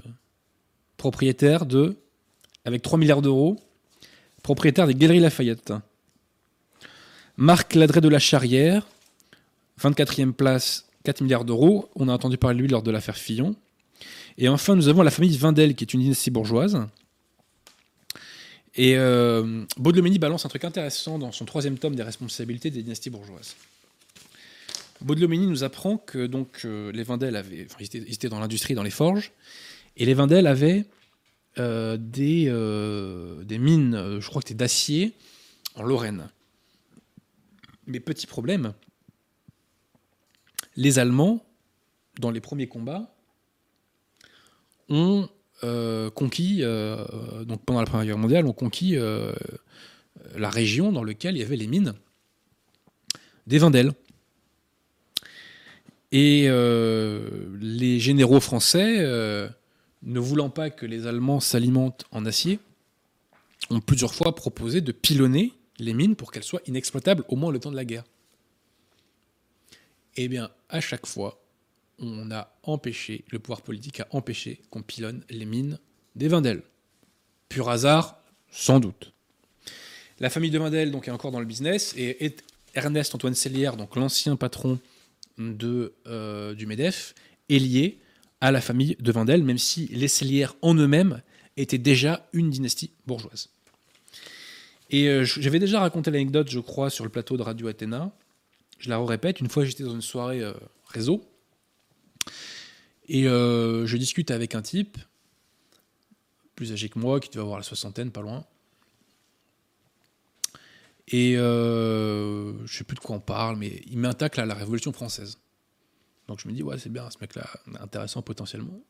propriétaire 1.01 1.65
de, 1.65 1.97
avec 2.67 2.83
3 2.83 2.99
milliards 2.99 3.23
d'euros, 3.23 3.59
propriétaire 4.43 4.87
des 4.87 4.95
Galeries 4.95 5.21
Lafayette. 5.21 5.73
Marc 7.39 7.75
Ladré 7.75 8.03
de 8.03 8.09
la 8.09 8.19
Charrière, 8.19 8.87
24e 9.81 10.33
place, 10.33 10.87
4 11.05 11.23
milliards 11.23 11.47
d'euros. 11.47 11.89
On 11.97 12.09
a 12.09 12.13
entendu 12.13 12.37
parler 12.37 12.57
de 12.59 12.63
lui 12.63 12.69
lors 12.69 12.83
de 12.83 12.91
l'affaire 12.91 13.17
Fillon. 13.17 13.57
Et 14.37 14.51
enfin, 14.51 14.77
nous 14.77 14.89
avons 14.89 15.01
la 15.01 15.11
famille 15.11 15.35
Vindel, 15.39 15.75
qui 15.75 15.85
est 15.85 15.95
une 15.95 16.01
dynastie 16.01 16.31
bourgeoise. 16.31 16.79
Et 18.77 18.95
euh, 18.97 19.65
balance 19.79 20.45
un 20.45 20.51
truc 20.51 20.65
intéressant 20.65 21.19
dans 21.19 21.33
son 21.33 21.47
troisième 21.47 21.79
tome 21.79 21.95
des 21.95 22.03
responsabilités 22.03 22.71
des 22.71 22.83
dynasties 22.83 23.09
bourgeoises. 23.09 23.57
Baudelomini 25.01 25.47
nous 25.47 25.65
apprend 25.65 25.97
que 25.97 26.27
donc, 26.27 26.61
euh, 26.67 26.93
les 26.93 27.05
Vindel 27.05 27.37
avaient, 27.37 27.67
ils 27.81 28.13
étaient 28.13 28.29
dans 28.29 28.39
l'industrie, 28.39 28.75
dans 28.75 28.83
les 28.83 28.91
forges, 28.91 29.33
et 29.97 30.05
les 30.05 30.15
Vindel 30.15 30.47
avaient 30.47 30.87
euh, 31.59 31.97
des, 31.99 32.47
euh, 32.49 33.43
des 33.43 33.59
mines, 33.59 33.95
euh, 33.95 34.21
je 34.21 34.29
crois 34.29 34.41
que 34.41 34.49
c'était 34.49 34.59
d'acier, 34.59 35.15
en 35.75 35.83
Lorraine. 35.83 36.31
Mais 37.87 37.99
petit 37.99 38.29
problème, 38.29 38.73
les 40.77 41.01
Allemands, 41.01 41.45
dans 42.21 42.31
les 42.31 42.41
premiers 42.41 42.69
combats, 42.69 43.13
ont 44.89 45.29
conquis, 46.15 46.63
donc 46.63 47.65
pendant 47.65 47.81
la 47.81 47.87
Première 47.87 48.07
Guerre 48.07 48.19
mondiale, 48.19 48.47
ont 48.47 48.53
conquis 48.53 48.97
la 50.35 50.51
région 50.51 50.91
dans 50.91 51.05
laquelle 51.05 51.37
il 51.37 51.41
y 51.41 51.45
avait 51.45 51.57
les 51.57 51.67
mines 51.67 51.95
des 53.47 53.59
Vindel. 53.59 53.93
Et 56.13 56.49
les 56.49 58.01
généraux 58.01 58.41
français, 58.41 58.99
ne 60.03 60.19
voulant 60.21 60.51
pas 60.51 60.71
que 60.71 60.87
les 60.87 61.07
Allemands 61.07 61.41
s'alimentent 61.41 62.05
en 62.11 62.25
acier, 62.27 62.59
ont 63.69 63.81
plusieurs 63.81 64.15
fois 64.15 64.35
proposé 64.35 64.81
de 64.81 64.93
pilonner 64.93 65.53
les 65.79 65.93
mines 65.95 66.17
pour 66.17 66.33
qu'elles 66.33 66.43
soient 66.45 66.63
inexploitables 66.67 67.25
au 67.29 67.37
moins 67.37 67.53
le 67.53 67.59
temps 67.61 67.71
de 67.71 67.77
la 67.77 67.85
guerre. 67.85 68.05
Eh 70.17 70.29
bien, 70.29 70.51
à 70.69 70.81
chaque 70.81 71.07
fois, 71.07 71.43
on 71.99 72.31
a 72.31 72.53
empêché, 72.63 73.25
le 73.31 73.39
pouvoir 73.39 73.63
politique 73.63 74.01
a 74.01 74.07
empêché 74.11 74.61
qu'on 74.71 74.83
pilonne 74.83 75.23
les 75.31 75.45
mines 75.45 75.79
des 76.17 76.29
Vindel. 76.29 76.63
Pur 77.49 77.69
hasard, 77.69 78.21
sans 78.51 78.81
doute. 78.81 79.13
La 80.19 80.31
famille 80.31 80.51
de 80.51 80.59
Vindel 80.59 80.91
donc, 80.91 81.09
est 81.09 81.11
encore 81.13 81.31
dans 81.31 81.41
le 81.41 81.47
business 81.47 81.95
et 81.97 82.25
est- 82.25 82.45
Ernest 82.75 83.15
Antoine 83.15 83.35
Sellière, 83.35 83.77
donc 83.77 83.97
l'ancien 83.97 84.37
patron 84.37 84.79
de, 85.39 85.95
euh, 86.07 86.55
du 86.55 86.67
MEDEF, 86.67 87.15
est 87.49 87.59
lié 87.59 87.99
à 88.41 88.51
la 88.51 88.61
famille 88.61 88.97
de 88.99 89.13
Vindel, 89.13 89.43
même 89.43 89.59
si 89.59 89.87
les 89.89 90.09
Sellières 90.09 90.55
en 90.63 90.75
eux-mêmes 90.75 91.23
étaient 91.57 91.79
déjà 91.79 92.29
une 92.33 92.51
dynastie 92.51 92.93
bourgeoise. 93.07 93.51
Et 94.91 95.09
euh, 95.09 95.25
j'avais 95.25 95.59
déjà 95.59 95.81
raconté 95.81 96.11
l'anecdote, 96.11 96.51
je 96.51 96.59
crois, 96.59 96.91
sur 96.91 97.05
le 97.05 97.11
plateau 97.11 97.37
de 97.37 97.43
Radio 97.43 97.69
Athéna. 97.69 98.13
Je 98.79 98.89
la 98.89 98.99
répète, 98.99 99.41
une 99.41 99.49
fois 99.49 99.65
j'étais 99.65 99.85
dans 99.85 99.95
une 99.95 100.01
soirée 100.01 100.41
euh, 100.41 100.55
réseau, 100.87 101.23
et 103.09 103.29
euh, 103.29 103.87
je 103.87 103.97
discute 103.97 104.31
avec 104.31 104.55
un 104.55 104.63
type, 104.63 104.97
plus 106.57 106.73
âgé 106.73 106.89
que 106.89 106.99
moi, 106.99 107.21
qui 107.21 107.29
devait 107.29 107.43
avoir 107.43 107.59
la 107.59 107.63
soixantaine, 107.63 108.11
pas 108.11 108.23
loin. 108.23 108.45
Et 111.13 111.35
je 111.35 112.55
sais 112.69 112.85
plus 112.85 112.95
de 112.95 113.01
quoi 113.01 113.17
on 113.17 113.21
parle, 113.21 113.57
mais 113.57 113.83
il 113.87 113.99
m'attaque 113.99 114.37
là 114.37 114.47
la 114.47 114.55
Révolution 114.55 114.93
française. 114.93 115.39
Donc 116.31 116.39
je 116.39 116.47
me 116.47 116.53
dis, 116.53 116.63
ouais, 116.63 116.79
c'est 116.79 116.93
bien, 116.93 117.11
ce 117.11 117.19
mec-là, 117.21 117.45
intéressant 117.81 118.23
potentiellement. 118.23 118.81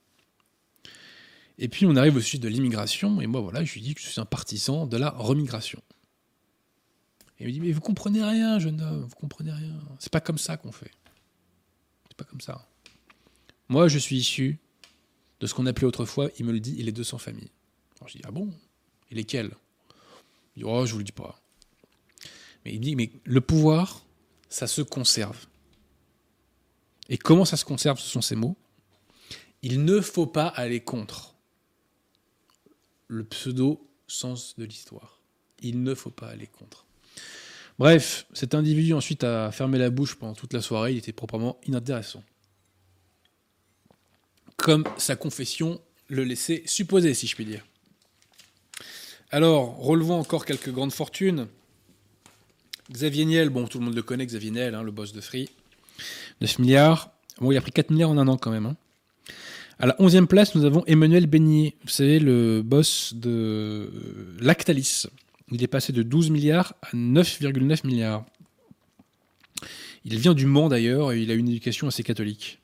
Et 1.56 1.68
puis 1.68 1.86
on 1.86 1.96
arrive 1.96 2.16
au 2.16 2.20
sujet 2.20 2.36
de 2.36 2.48
l'immigration, 2.48 3.22
et 3.22 3.26
moi 3.26 3.40
voilà, 3.40 3.64
je 3.64 3.72
lui 3.72 3.80
dis 3.80 3.94
que 3.94 4.00
je 4.02 4.08
suis 4.08 4.20
un 4.20 4.26
partisan 4.26 4.86
de 4.86 4.98
la 4.98 5.08
remigration. 5.08 5.82
Et 7.38 7.44
il 7.44 7.46
me 7.46 7.52
dit, 7.52 7.60
mais 7.60 7.72
vous 7.72 7.80
comprenez 7.80 8.22
rien, 8.22 8.58
jeune 8.58 8.82
homme, 8.82 9.04
vous 9.04 9.16
comprenez 9.16 9.52
rien. 9.52 9.72
C'est 9.98 10.12
pas 10.12 10.20
comme 10.20 10.36
ça 10.36 10.58
qu'on 10.58 10.70
fait. 10.70 10.90
C'est 12.10 12.16
pas 12.18 12.26
comme 12.26 12.42
ça. 12.42 12.68
Moi, 13.70 13.88
je 13.88 13.96
suis 13.96 14.18
issu 14.18 14.58
de 15.40 15.46
ce 15.46 15.54
qu'on 15.54 15.64
appelait 15.64 15.86
autrefois, 15.86 16.28
il 16.38 16.44
me 16.44 16.52
le 16.52 16.60
dit, 16.60 16.74
il 16.76 16.90
est 16.90 16.92
200 16.92 17.16
familles. 17.16 17.50
Alors 18.00 18.08
je 18.08 18.18
dis, 18.18 18.22
ah 18.26 18.30
bon? 18.30 18.52
Et 19.10 19.14
lesquelles 19.14 19.52
Il 20.56 20.64
dit, 20.64 20.64
oh, 20.68 20.84
je 20.84 20.92
vous 20.92 20.98
le 20.98 21.04
dis 21.04 21.12
pas. 21.12 21.40
Mais 22.66 22.74
il 22.74 22.80
dit, 22.80 22.96
mais 22.96 23.10
le 23.24 23.40
pouvoir, 23.40 24.04
ça 24.50 24.66
se 24.66 24.82
conserve. 24.82 25.46
Et 27.10 27.18
comment 27.18 27.44
ça 27.44 27.56
se 27.56 27.64
conserve, 27.64 27.98
ce 27.98 28.08
sont 28.08 28.22
ces 28.22 28.36
mots? 28.36 28.56
Il 29.62 29.84
ne 29.84 30.00
faut 30.00 30.26
pas 30.26 30.46
aller 30.46 30.80
contre 30.80 31.34
le 33.08 33.24
pseudo-sens 33.24 34.54
de 34.56 34.64
l'histoire. 34.64 35.20
Il 35.60 35.82
ne 35.82 35.94
faut 35.94 36.10
pas 36.10 36.28
aller 36.28 36.46
contre. 36.46 36.86
Bref, 37.78 38.26
cet 38.32 38.54
individu 38.54 38.94
ensuite 38.94 39.24
a 39.24 39.50
fermé 39.50 39.78
la 39.78 39.90
bouche 39.90 40.14
pendant 40.14 40.34
toute 40.34 40.52
la 40.52 40.62
soirée, 40.62 40.92
il 40.92 40.98
était 40.98 41.12
proprement 41.12 41.58
inintéressant. 41.66 42.22
Comme 44.56 44.84
sa 44.96 45.16
confession 45.16 45.80
le 46.08 46.22
laissait 46.22 46.62
supposer, 46.66 47.14
si 47.14 47.26
je 47.26 47.34
puis 47.34 47.44
dire. 47.44 47.66
Alors, 49.30 49.78
relevons 49.78 50.18
encore 50.18 50.44
quelques 50.44 50.70
grandes 50.70 50.92
fortunes. 50.92 51.48
Xavier 52.90 53.24
Niel, 53.24 53.48
bon, 53.48 53.66
tout 53.66 53.78
le 53.78 53.84
monde 53.84 53.94
le 53.94 54.02
connaît, 54.02 54.26
Xavier 54.26 54.50
Niel, 54.50 54.74
hein, 54.74 54.82
le 54.82 54.90
boss 54.90 55.12
de 55.12 55.20
Free. 55.20 55.48
9 56.40 56.58
milliards. 56.58 57.10
Bon, 57.40 57.50
il 57.52 57.56
a 57.56 57.60
pris 57.60 57.72
4 57.72 57.90
milliards 57.90 58.10
en 58.10 58.18
un 58.18 58.28
an 58.28 58.36
quand 58.36 58.50
même. 58.50 58.66
hein. 58.66 58.76
À 59.78 59.86
la 59.86 59.94
11e 59.98 60.26
place, 60.26 60.54
nous 60.54 60.64
avons 60.66 60.84
Emmanuel 60.86 61.26
Beignet. 61.26 61.74
Vous 61.84 61.90
savez, 61.90 62.18
le 62.20 62.60
boss 62.62 63.14
de 63.14 63.30
euh, 63.30 64.36
Lactalis. 64.40 65.06
Il 65.52 65.62
est 65.62 65.68
passé 65.68 65.92
de 65.92 66.02
12 66.02 66.30
milliards 66.30 66.74
à 66.82 66.94
9,9 66.94 67.86
milliards. 67.86 68.24
Il 70.04 70.18
vient 70.18 70.34
du 70.34 70.46
Mans 70.46 70.68
d'ailleurs 70.68 71.12
et 71.12 71.20
il 71.22 71.30
a 71.30 71.34
une 71.34 71.48
éducation 71.48 71.88
assez 71.88 72.02
catholique. 72.02 72.58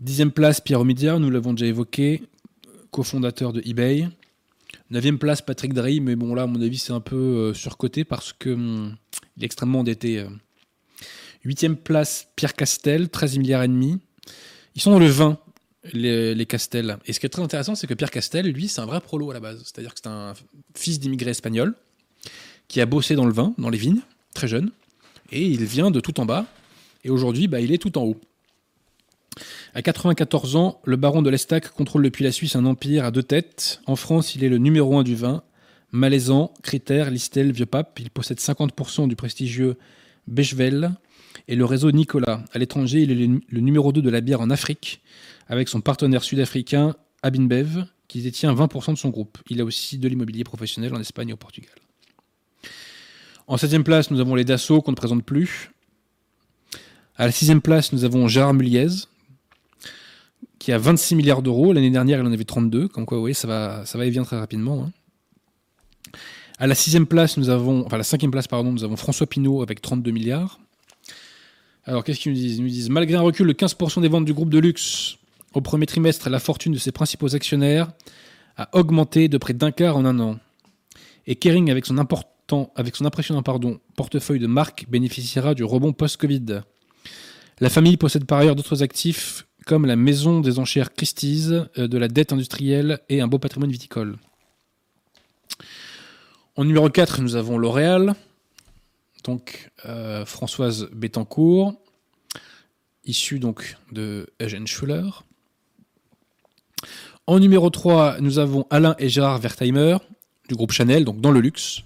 Dixième 0.00 0.32
place, 0.32 0.60
Pierre 0.60 0.80
Omidia, 0.80 1.18
nous 1.18 1.30
l'avons 1.30 1.52
déjà 1.52 1.66
évoqué, 1.66 2.22
cofondateur 2.90 3.52
de 3.52 3.62
eBay. 3.64 4.08
Neuvième 4.90 5.18
place, 5.18 5.40
Patrick 5.40 5.72
Drahi, 5.72 6.00
mais 6.00 6.16
bon 6.16 6.34
là, 6.34 6.42
à 6.42 6.46
mon 6.46 6.60
avis, 6.60 6.78
c'est 6.78 6.92
un 6.92 7.00
peu 7.00 7.16
euh, 7.16 7.54
surcoté 7.54 8.04
parce 8.04 8.32
que 8.32 8.50
hum, 8.50 8.96
est 9.40 9.44
extrêmement 9.44 9.80
endetté. 9.80 10.18
euh. 10.18 10.28
Huitième 11.44 11.76
place, 11.76 12.28
Pierre 12.36 12.54
Castel, 12.54 13.10
13 13.10 13.38
milliards 13.38 13.62
et 13.62 13.68
demi. 13.68 13.98
Ils 14.74 14.82
sont 14.82 14.90
dans 14.90 14.98
le 14.98 15.06
20, 15.06 15.38
les, 15.92 16.34
les 16.34 16.46
Castel. 16.46 16.96
Et 17.06 17.12
ce 17.12 17.20
qui 17.20 17.26
est 17.26 17.28
très 17.28 17.42
intéressant, 17.42 17.74
c'est 17.74 17.86
que 17.86 17.94
Pierre 17.94 18.10
Castel, 18.10 18.50
lui, 18.50 18.68
c'est 18.68 18.80
un 18.80 18.86
vrai 18.86 19.00
prolo 19.00 19.30
à 19.30 19.34
la 19.34 19.40
base. 19.40 19.60
C'est-à-dire 19.62 19.92
que 19.92 20.00
c'est 20.02 20.08
un 20.08 20.32
fils 20.74 20.98
d'immigrés 20.98 21.30
espagnols 21.30 21.74
qui 22.68 22.80
a 22.80 22.86
bossé 22.86 23.14
dans 23.14 23.26
le 23.26 23.32
vin, 23.32 23.54
dans 23.58 23.68
les 23.68 23.76
vignes, 23.76 24.00
très 24.32 24.48
jeune. 24.48 24.70
Et 25.32 25.42
il 25.42 25.64
vient 25.64 25.90
de 25.90 26.00
tout 26.00 26.18
en 26.18 26.24
bas. 26.24 26.46
Et 27.04 27.10
aujourd'hui, 27.10 27.46
bah, 27.46 27.60
il 27.60 27.72
est 27.72 27.78
tout 27.78 27.98
en 27.98 28.04
haut. 28.04 28.20
À 29.74 29.82
94 29.82 30.56
ans, 30.56 30.80
le 30.84 30.96
baron 30.96 31.20
de 31.20 31.28
l'Estac 31.28 31.68
contrôle 31.68 32.04
depuis 32.04 32.24
la 32.24 32.32
Suisse 32.32 32.56
un 32.56 32.64
empire 32.64 33.04
à 33.04 33.10
deux 33.10 33.22
têtes. 33.22 33.80
En 33.86 33.96
France, 33.96 34.34
il 34.34 34.44
est 34.44 34.48
le 34.48 34.58
numéro 34.58 34.96
un 34.96 35.02
du 35.02 35.14
vin. 35.14 35.42
Malaisan, 35.92 36.54
Critère, 36.62 37.10
Listel, 37.10 37.52
Vieux 37.52 37.66
Pape. 37.66 37.98
Il 38.00 38.10
possède 38.10 38.38
50% 38.38 39.08
du 39.08 39.16
prestigieux 39.16 39.76
Bechevel 40.26 40.92
et 41.48 41.56
le 41.56 41.64
réseau 41.64 41.90
Nicolas. 41.90 42.44
À 42.52 42.58
l'étranger, 42.58 43.02
il 43.02 43.10
est 43.10 43.28
le 43.48 43.60
numéro 43.60 43.92
2 43.92 44.02
de 44.02 44.10
la 44.10 44.20
bière 44.20 44.40
en 44.40 44.50
Afrique, 44.50 45.02
avec 45.48 45.68
son 45.68 45.80
partenaire 45.80 46.22
sud-africain 46.22 46.94
Abinbev, 47.22 47.84
qui 48.08 48.22
détient 48.22 48.54
20% 48.54 48.92
de 48.92 48.98
son 48.98 49.10
groupe. 49.10 49.38
Il 49.48 49.60
a 49.60 49.64
aussi 49.64 49.98
de 49.98 50.08
l'immobilier 50.08 50.44
professionnel 50.44 50.94
en 50.94 51.00
Espagne 51.00 51.30
et 51.30 51.32
au 51.32 51.36
Portugal. 51.36 51.74
En 53.46 53.56
septième 53.56 53.84
place, 53.84 54.10
nous 54.10 54.20
avons 54.20 54.34
les 54.34 54.44
Dassault 54.44 54.80
qu'on 54.80 54.92
ne 54.92 54.96
présente 54.96 55.24
plus. 55.24 55.70
À 57.16 57.26
la 57.26 57.32
sixième 57.32 57.60
place, 57.60 57.92
nous 57.92 58.04
avons 58.04 58.26
Gérard 58.26 58.54
Muliez, 58.54 58.88
qui 60.58 60.72
a 60.72 60.78
26 60.78 61.14
milliards 61.14 61.42
d'euros. 61.42 61.72
L'année 61.72 61.90
dernière, 61.90 62.20
il 62.20 62.26
en 62.26 62.32
avait 62.32 62.44
32. 62.44 62.88
Comme 62.88 63.04
quoi, 63.04 63.20
oui, 63.20 63.34
ça 63.34 63.46
va, 63.46 63.84
ça 63.84 63.98
va 63.98 64.06
et 64.06 64.10
vient 64.10 64.24
très 64.24 64.38
rapidement. 64.38 64.84
Hein. 64.84 64.92
À 66.58 66.66
la 66.66 66.74
sixième 66.74 67.06
place, 67.06 67.36
nous 67.36 67.50
avons, 67.50 67.84
enfin 67.84 67.98
la 67.98 68.04
cinquième 68.04 68.30
place, 68.30 68.48
pardon, 68.48 68.72
nous 68.72 68.84
avons 68.84 68.96
François 68.96 69.26
Pinault 69.26 69.62
avec 69.62 69.82
32 69.82 70.10
milliards. 70.10 70.60
Alors, 71.86 72.02
qu'est-ce 72.02 72.20
qu'ils 72.20 72.32
nous 72.32 72.38
disent? 72.38 72.58
Ils 72.58 72.62
nous 72.62 72.68
disent 72.68 72.90
malgré 72.90 73.16
un 73.16 73.20
recul 73.20 73.46
de 73.46 73.52
15% 73.52 74.00
des 74.00 74.08
ventes 74.08 74.24
du 74.24 74.32
groupe 74.32 74.50
de 74.50 74.58
luxe 74.58 75.18
au 75.54 75.60
premier 75.60 75.86
trimestre, 75.86 76.28
la 76.28 76.40
fortune 76.40 76.72
de 76.72 76.78
ses 76.78 76.90
principaux 76.90 77.34
actionnaires 77.34 77.92
a 78.56 78.68
augmenté 78.76 79.28
de 79.28 79.38
près 79.38 79.54
d'un 79.54 79.70
quart 79.70 79.96
en 79.96 80.04
un 80.04 80.18
an. 80.18 80.38
Et 81.26 81.36
Kering, 81.36 81.70
avec 81.70 81.86
son, 81.86 81.98
important, 81.98 82.72
avec 82.74 82.96
son 82.96 83.04
impressionnant 83.04 83.42
pardon, 83.42 83.78
portefeuille 83.96 84.40
de 84.40 84.46
marque, 84.48 84.86
bénéficiera 84.88 85.54
du 85.54 85.62
rebond 85.62 85.92
post-Covid. 85.92 86.62
La 87.60 87.70
famille 87.70 87.96
possède 87.96 88.24
par 88.24 88.38
ailleurs 88.38 88.56
d'autres 88.56 88.82
actifs 88.82 89.46
comme 89.64 89.86
la 89.86 89.96
maison 89.96 90.40
des 90.40 90.58
enchères 90.58 90.92
Christie's, 90.92 91.50
euh, 91.50 91.88
de 91.88 91.98
la 91.98 92.08
dette 92.08 92.32
industrielle 92.32 92.98
et 93.08 93.20
un 93.20 93.28
beau 93.28 93.38
patrimoine 93.38 93.70
viticole. 93.70 94.16
En 96.56 96.64
numéro 96.64 96.90
4, 96.90 97.22
nous 97.22 97.36
avons 97.36 97.58
L'Oréal, 97.58 98.14
donc 99.24 99.70
euh, 99.86 100.24
Françoise 100.24 100.88
Bettencourt, 100.92 101.74
issue 103.04 103.38
donc 103.38 103.76
de 103.90 104.28
Eugène 104.40 104.66
Schuller. 104.66 105.08
En 107.26 107.38
numéro 107.38 107.70
3, 107.70 108.20
nous 108.20 108.38
avons 108.38 108.66
Alain 108.68 108.94
et 108.98 109.08
Gérard 109.08 109.40
Wertheimer, 109.40 109.96
du 110.48 110.54
groupe 110.54 110.72
Chanel, 110.72 111.04
donc 111.04 111.20
dans 111.20 111.30
le 111.30 111.40
luxe. 111.40 111.82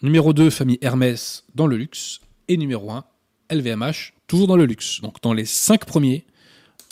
Numéro 0.00 0.32
2, 0.32 0.48
famille 0.50 0.78
Hermès, 0.80 1.44
dans 1.54 1.66
le 1.66 1.76
luxe. 1.76 2.20
Et 2.48 2.56
numéro 2.56 2.90
1, 2.92 3.04
LVMH, 3.50 4.12
toujours 4.28 4.46
dans 4.46 4.56
le 4.56 4.64
luxe. 4.64 5.00
Donc 5.00 5.20
dans 5.22 5.32
les 5.32 5.44
5 5.44 5.84
premiers, 5.84 6.24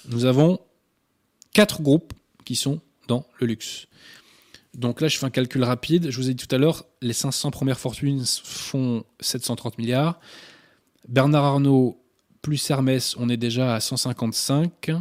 nous 0.08 0.24
avons 0.24 0.58
4 1.52 1.82
groupes 1.82 2.12
qui 2.44 2.56
sont 2.56 2.80
dans 3.06 3.24
le 3.38 3.46
luxe. 3.46 3.86
Donc 4.74 5.00
là, 5.00 5.08
je 5.08 5.18
fais 5.18 5.26
un 5.26 5.30
calcul 5.30 5.62
rapide. 5.62 6.10
Je 6.10 6.16
vous 6.16 6.30
ai 6.30 6.34
dit 6.34 6.46
tout 6.46 6.54
à 6.54 6.58
l'heure, 6.58 6.84
les 7.00 7.12
500 7.12 7.50
premières 7.50 7.78
fortunes 7.78 8.24
font 8.44 9.04
730 9.20 9.78
milliards. 9.78 10.20
Bernard 11.08 11.44
Arnault 11.44 12.00
plus 12.42 12.70
Hermès, 12.70 13.16
on 13.18 13.28
est 13.28 13.36
déjà 13.36 13.74
à 13.74 13.80
155. 13.80 14.92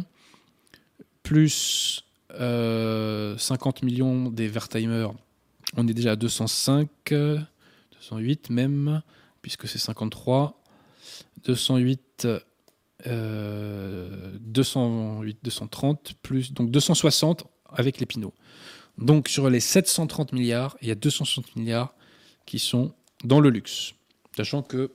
Plus 1.22 2.04
50 2.30 2.40
euh, 2.40 3.36
millions 3.82 4.30
des 4.30 4.48
Wertheimer, 4.48 5.08
on 5.76 5.88
est 5.88 5.94
déjà 5.94 6.12
à 6.12 6.16
205, 6.16 6.88
208 7.10 8.50
même, 8.50 9.02
puisque 9.42 9.68
c'est 9.68 9.78
53. 9.78 10.60
208, 11.44 12.28
208, 13.06 15.38
230, 15.42 16.14
plus 16.22 16.52
donc 16.52 16.70
260 16.70 17.44
avec 17.68 18.00
les 18.00 18.06
Pinots. 18.06 18.34
Donc 18.98 19.28
sur 19.28 19.50
les 19.50 19.60
730 19.60 20.32
milliards, 20.32 20.76
il 20.82 20.88
y 20.88 20.90
a 20.90 20.94
260 20.94 21.56
milliards 21.56 21.94
qui 22.46 22.58
sont 22.58 22.92
dans 23.24 23.40
le 23.40 23.50
luxe. 23.50 23.94
Sachant 24.36 24.62
que 24.62 24.90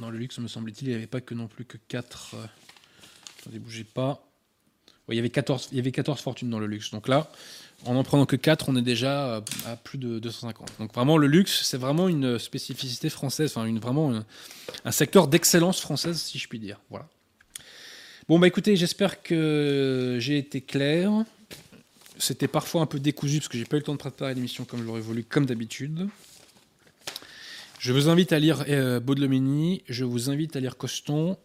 dans 0.00 0.10
le 0.10 0.18
luxe, 0.18 0.38
me 0.38 0.48
semble-t-il, 0.48 0.88
il 0.88 0.90
n'y 0.90 0.96
avait 0.96 1.06
pas 1.06 1.20
que 1.20 1.34
non 1.34 1.48
plus 1.48 1.64
que 1.64 1.76
4. 1.88 2.34
Euh, 2.34 3.58
bougez 3.58 3.84
pas. 3.84 4.24
il, 5.08 5.16
y 5.16 5.18
avait 5.18 5.30
14, 5.30 5.68
il 5.72 5.76
y 5.76 5.80
avait 5.80 5.92
14 5.92 6.20
fortunes 6.20 6.50
dans 6.50 6.58
le 6.58 6.66
luxe. 6.66 6.90
Donc 6.90 7.08
là, 7.08 7.30
en 7.84 7.94
n'en 7.94 8.04
prenant 8.04 8.26
que 8.26 8.36
4, 8.36 8.68
on 8.68 8.76
est 8.76 8.82
déjà 8.82 9.42
à 9.66 9.76
plus 9.76 9.98
de 9.98 10.18
250. 10.18 10.70
Donc 10.78 10.94
vraiment, 10.94 11.16
le 11.16 11.26
luxe, 11.26 11.62
c'est 11.64 11.78
vraiment 11.78 12.08
une 12.08 12.38
spécificité 12.38 13.08
française, 13.08 13.52
enfin 13.54 13.66
une, 13.66 13.78
vraiment 13.78 14.22
un 14.84 14.92
secteur 14.92 15.28
d'excellence 15.28 15.80
française, 15.80 16.20
si 16.20 16.38
je 16.38 16.48
puis 16.48 16.58
dire. 16.58 16.80
Voilà. 16.90 17.08
Bon, 18.28 18.38
bah 18.38 18.46
écoutez, 18.46 18.76
j'espère 18.76 19.22
que 19.22 20.18
j'ai 20.20 20.38
été 20.38 20.60
clair. 20.60 21.24
C'était 22.18 22.48
parfois 22.48 22.82
un 22.82 22.86
peu 22.86 22.98
décousu 22.98 23.38
parce 23.38 23.48
que 23.48 23.56
j'ai 23.56 23.64
pas 23.64 23.76
eu 23.76 23.80
le 23.80 23.84
temps 23.84 23.92
de 23.92 23.98
préparer 23.98 24.34
l'émission 24.34 24.64
comme 24.64 24.80
je 24.80 24.84
voulu, 24.84 25.24
comme 25.24 25.46
d'habitude. 25.46 26.08
Je 27.78 27.92
vous 27.92 28.08
invite 28.08 28.32
à 28.32 28.40
lire 28.40 28.64
euh, 28.68 29.00
je 29.88 30.04
vous 30.04 30.30
invite 30.30 30.56
à 30.56 30.60
lire 30.60 30.76
Coston, 30.76 31.36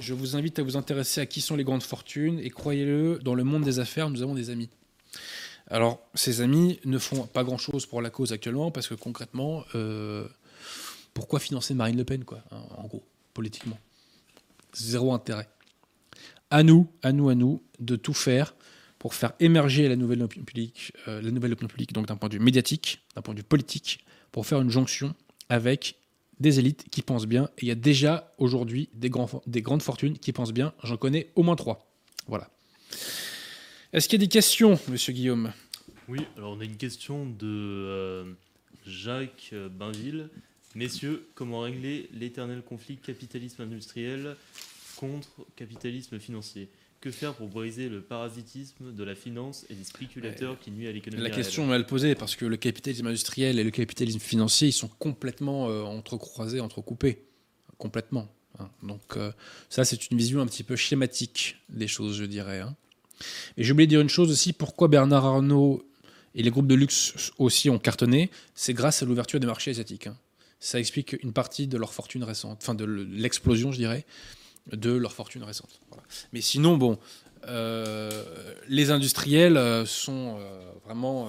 je 0.00 0.14
vous 0.14 0.34
invite 0.34 0.58
à 0.58 0.62
vous 0.62 0.78
intéresser 0.78 1.20
à 1.20 1.26
qui 1.26 1.42
sont 1.42 1.56
les 1.56 1.64
grandes 1.64 1.82
fortunes, 1.82 2.40
et 2.40 2.48
croyez-le, 2.48 3.18
dans 3.22 3.34
le 3.34 3.44
monde 3.44 3.64
des 3.64 3.80
affaires, 3.80 4.08
nous 4.08 4.22
avons 4.22 4.34
des 4.34 4.48
amis. 4.48 4.70
Alors, 5.68 6.00
ces 6.14 6.40
amis 6.40 6.80
ne 6.86 6.98
font 6.98 7.26
pas 7.26 7.44
grand-chose 7.44 7.84
pour 7.84 8.00
la 8.00 8.08
cause 8.08 8.32
actuellement, 8.32 8.70
parce 8.70 8.88
que 8.88 8.94
concrètement, 8.94 9.62
euh, 9.74 10.26
pourquoi 11.12 11.38
financer 11.38 11.74
Marine 11.74 11.98
Le 11.98 12.04
Pen, 12.04 12.24
quoi, 12.24 12.42
hein, 12.50 12.62
en 12.78 12.86
gros, 12.86 13.04
politiquement? 13.34 13.78
Zéro 14.72 15.12
intérêt. 15.12 15.48
À 16.50 16.62
nous, 16.62 16.88
à 17.02 17.12
nous, 17.12 17.28
à 17.28 17.34
nous, 17.34 17.62
de 17.78 17.96
tout 17.96 18.14
faire 18.14 18.54
pour 19.04 19.12
faire 19.12 19.34
émerger 19.38 19.86
la 19.86 19.96
nouvelle 19.96 20.22
opinion 20.22 20.46
publique, 20.46 20.94
euh, 21.08 21.20
la 21.20 21.30
nouvelle 21.30 21.52
opinion 21.52 21.68
publique, 21.68 21.92
donc 21.92 22.06
d'un 22.06 22.16
point 22.16 22.30
de 22.30 22.38
vue 22.38 22.42
médiatique, 22.42 23.02
d'un 23.14 23.20
point 23.20 23.34
de 23.34 23.40
vue 23.40 23.44
politique, 23.44 24.02
pour 24.32 24.46
faire 24.46 24.62
une 24.62 24.70
jonction 24.70 25.14
avec 25.50 25.96
des 26.40 26.58
élites 26.58 26.86
qui 26.90 27.02
pensent 27.02 27.26
bien. 27.26 27.50
Et 27.58 27.64
il 27.66 27.68
y 27.68 27.70
a 27.70 27.74
déjà 27.74 28.32
aujourd'hui 28.38 28.88
des, 28.94 29.10
des 29.46 29.60
grandes 29.60 29.82
fortunes 29.82 30.18
qui 30.18 30.32
pensent 30.32 30.54
bien. 30.54 30.72
J'en 30.84 30.96
connais 30.96 31.28
au 31.34 31.42
moins 31.42 31.54
trois. 31.54 31.86
Voilà. 32.28 32.48
Est-ce 33.92 34.08
qu'il 34.08 34.18
y 34.18 34.22
a 34.22 34.26
des 34.26 34.32
questions, 34.32 34.80
monsieur 34.88 35.12
Guillaume? 35.12 35.52
Oui, 36.08 36.20
alors 36.38 36.52
on 36.52 36.60
a 36.60 36.64
une 36.64 36.78
question 36.78 37.26
de 37.26 37.46
euh, 37.46 38.24
Jacques 38.86 39.52
Bainville. 39.70 40.30
Messieurs, 40.74 41.28
comment 41.34 41.60
régler 41.60 42.08
l'éternel 42.14 42.62
conflit 42.62 42.96
capitalisme 42.96 43.60
industriel 43.60 44.34
contre 44.96 45.44
capitalisme 45.56 46.18
financier? 46.18 46.70
Que 47.04 47.10
faire 47.10 47.34
pour 47.34 47.48
briser 47.48 47.90
le 47.90 48.00
parasitisme 48.00 48.94
de 48.94 49.04
la 49.04 49.14
finance 49.14 49.66
et 49.68 49.74
des 49.74 49.84
spéculateurs 49.84 50.58
qui 50.58 50.70
nuisent 50.70 50.88
à 50.88 50.92
l'économie 50.92 51.22
La 51.22 51.28
question 51.28 51.64
est 51.64 51.68
mal 51.68 51.84
posée 51.84 52.14
parce 52.14 52.34
que 52.34 52.46
le 52.46 52.56
capitalisme 52.56 53.06
industriel 53.06 53.58
et 53.58 53.64
le 53.64 53.70
capitalisme 53.70 54.20
financier, 54.20 54.68
ils 54.68 54.72
sont 54.72 54.88
complètement 54.88 55.68
euh, 55.68 55.82
entrecroisés, 55.82 56.60
entrecoupés. 56.60 57.26
Complètement. 57.76 58.26
Hein. 58.58 58.70
Donc 58.82 59.18
euh, 59.18 59.32
ça, 59.68 59.84
c'est 59.84 60.10
une 60.10 60.16
vision 60.16 60.40
un 60.40 60.46
petit 60.46 60.62
peu 60.62 60.76
schématique 60.76 61.58
des 61.68 61.88
choses, 61.88 62.16
je 62.16 62.24
dirais. 62.24 62.60
Hein. 62.60 62.74
Et 63.58 63.64
j'ai 63.64 63.72
oublié 63.72 63.86
de 63.86 63.90
dire 63.90 64.00
une 64.00 64.08
chose 64.08 64.30
aussi, 64.30 64.54
pourquoi 64.54 64.88
Bernard 64.88 65.26
Arnault 65.26 65.84
et 66.34 66.42
les 66.42 66.50
groupes 66.50 66.66
de 66.66 66.74
luxe 66.74 67.32
aussi 67.38 67.68
ont 67.68 67.78
cartonné, 67.78 68.30
c'est 68.54 68.72
grâce 68.72 69.02
à 69.02 69.06
l'ouverture 69.06 69.40
des 69.40 69.46
marchés 69.46 69.72
asiatiques. 69.72 70.06
Hein. 70.06 70.16
Ça 70.58 70.80
explique 70.80 71.16
une 71.22 71.34
partie 71.34 71.66
de 71.66 71.76
leur 71.76 71.92
fortune 71.92 72.24
récente, 72.24 72.60
enfin 72.62 72.74
de 72.74 72.86
l'explosion, 72.86 73.72
je 73.72 73.76
dirais, 73.76 74.06
de 74.72 74.92
leur 74.92 75.12
fortune 75.12 75.42
récente. 75.42 75.80
Mais 76.32 76.40
sinon, 76.40 76.76
bon, 76.76 76.98
euh, 77.48 78.54
les 78.68 78.90
industriels 78.90 79.56
euh, 79.56 79.84
sont 79.84 80.36
euh, 80.38 80.72
vraiment. 80.84 81.28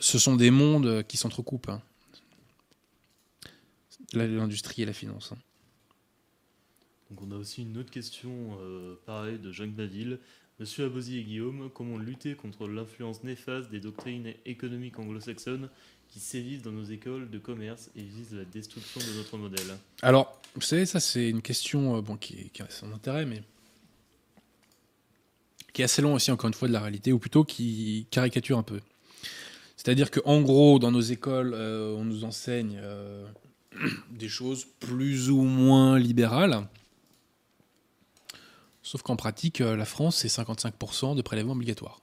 ce 0.00 0.18
sont 0.18 0.36
des 0.36 0.50
mondes 0.50 1.02
qui 1.06 1.16
s'entrecoupent. 1.16 1.68
Hein. 1.68 1.82
L'industrie 4.12 4.82
et 4.82 4.86
la 4.86 4.92
finance. 4.92 5.32
Hein. 5.32 5.38
Donc 7.10 7.22
on 7.22 7.30
a 7.32 7.36
aussi 7.36 7.62
une 7.62 7.76
autre 7.78 7.90
question, 7.90 8.58
pareil, 9.06 9.38
de 9.38 9.50
Jacques 9.50 9.74
Baville. 9.74 10.18
Monsieur 10.60 10.86
Abosi 10.86 11.18
et 11.18 11.22
Guillaume, 11.22 11.70
comment 11.72 11.98
lutter 11.98 12.34
contre 12.34 12.66
l'influence 12.66 13.22
néfaste 13.22 13.70
des 13.70 13.78
doctrines 13.80 14.34
économiques 14.44 14.98
anglo-saxonnes 14.98 15.68
qui 16.08 16.20
sévissent 16.20 16.62
dans 16.62 16.72
nos 16.72 16.84
écoles 16.84 17.30
de 17.30 17.38
commerce 17.38 17.90
et 17.96 18.02
visent 18.02 18.34
la 18.34 18.44
destruction 18.44 19.00
de 19.00 19.16
notre 19.18 19.36
modèle 19.36 19.76
Alors, 20.02 20.40
vous 20.54 20.62
savez, 20.62 20.86
ça 20.86 21.00
c'est 21.00 21.28
une 21.28 21.42
question 21.42 21.96
euh, 21.96 22.00
bon, 22.00 22.16
qui, 22.16 22.50
a 22.60 22.70
son 22.70 22.92
intérêt, 22.92 23.26
mais 23.26 23.42
qui 25.72 25.82
est 25.82 25.84
assez 25.84 26.02
long 26.02 26.14
aussi, 26.14 26.30
encore 26.30 26.48
une 26.48 26.54
fois, 26.54 26.68
de 26.68 26.72
la 26.72 26.80
réalité, 26.80 27.12
ou 27.12 27.18
plutôt 27.18 27.44
qui 27.44 28.06
caricature 28.10 28.58
un 28.58 28.62
peu. 28.62 28.80
C'est-à-dire 29.76 30.10
qu'en 30.10 30.40
gros, 30.40 30.78
dans 30.78 30.90
nos 30.90 31.00
écoles, 31.00 31.52
euh, 31.54 31.94
on 31.94 32.04
nous 32.04 32.24
enseigne 32.24 32.80
euh, 32.82 33.26
des 34.10 34.28
choses 34.28 34.66
plus 34.80 35.30
ou 35.30 35.42
moins 35.42 35.98
libérales. 35.98 36.66
Sauf 38.82 39.02
qu'en 39.02 39.16
pratique, 39.16 39.58
la 39.58 39.84
France, 39.84 40.16
c'est 40.16 40.28
55% 40.28 41.14
de 41.14 41.20
prélèvements 41.20 41.52
obligatoires. 41.52 42.00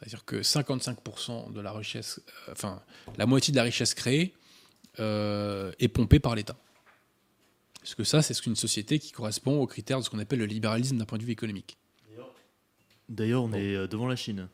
C'est-à-dire 0.00 0.24
que 0.24 0.36
55% 0.36 1.52
de 1.52 1.60
la 1.60 1.72
richesse, 1.72 2.20
euh, 2.48 2.52
enfin, 2.52 2.82
la 3.18 3.26
moitié 3.26 3.52
de 3.52 3.56
la 3.56 3.64
richesse 3.64 3.94
créée 3.94 4.34
euh, 4.98 5.72
est 5.78 5.88
pompée 5.88 6.18
par 6.20 6.34
l'État. 6.34 6.56
Parce 7.80 7.94
que 7.94 8.04
ça, 8.04 8.22
c'est 8.22 8.46
une 8.46 8.56
société 8.56 8.98
qui 8.98 9.12
correspond 9.12 9.60
aux 9.60 9.66
critères 9.66 9.98
de 9.98 10.04
ce 10.04 10.10
qu'on 10.10 10.18
appelle 10.18 10.38
le 10.38 10.46
libéralisme 10.46 10.96
d'un 10.96 11.04
point 11.04 11.18
de 11.18 11.24
vue 11.24 11.32
économique. 11.32 11.76
D'ailleurs, 13.08 13.42
on 13.42 13.52
est 13.52 13.74
euh, 13.74 13.86
devant 13.88 14.06
la 14.06 14.16
Chine. 14.16 14.48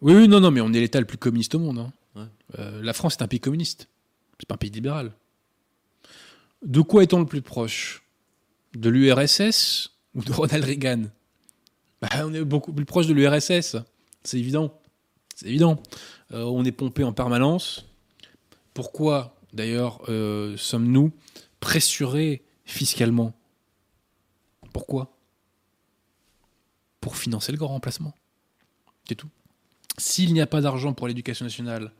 Oui, 0.00 0.14
oui, 0.14 0.28
non, 0.28 0.40
non, 0.40 0.50
mais 0.50 0.60
on 0.60 0.72
est 0.72 0.80
l'État 0.80 1.00
le 1.00 1.06
plus 1.06 1.18
communiste 1.18 1.54
au 1.54 1.58
monde. 1.58 1.78
hein. 1.78 1.92
Ouais. 2.14 2.58
Euh, 2.58 2.82
la 2.82 2.92
France 2.92 3.14
est 3.14 3.22
un 3.22 3.28
pays 3.28 3.40
communiste. 3.40 3.88
C'est 4.38 4.46
pas 4.46 4.54
un 4.54 4.58
pays 4.58 4.70
libéral. 4.70 5.12
De 6.62 6.80
quoi 6.82 7.02
est-on 7.02 7.18
le 7.20 7.26
plus 7.26 7.42
proche? 7.42 8.02
De 8.74 8.90
l'URSS 8.90 9.90
ou 10.14 10.22
de 10.22 10.30
Ronald 10.32 10.64
Reagan? 10.64 11.04
Bah, 12.02 12.08
On 12.26 12.34
est 12.34 12.44
beaucoup 12.44 12.72
plus 12.72 12.84
proche 12.84 13.06
de 13.06 13.14
l'URSS. 13.14 13.76
C'est 14.24 14.38
évident. 14.38 14.80
C'est 15.34 15.46
évident. 15.46 15.80
Euh, 16.32 16.44
on 16.44 16.64
est 16.64 16.72
pompé 16.72 17.04
en 17.04 17.12
permanence. 17.12 17.86
Pourquoi, 18.74 19.36
d'ailleurs, 19.52 20.02
euh, 20.08 20.56
sommes-nous 20.56 21.12
pressurés 21.60 22.42
fiscalement? 22.64 23.32
Pourquoi? 24.72 25.16
Pour 27.00 27.16
financer 27.16 27.52
le 27.52 27.58
grand 27.58 27.68
remplacement. 27.68 28.14
C'est 29.08 29.14
tout. 29.14 29.30
S'il 29.96 30.32
n'y 30.32 30.40
a 30.40 30.46
pas 30.46 30.60
d'argent 30.60 30.92
pour 30.92 31.08
l'éducation 31.08 31.44
nationale, 31.44 31.92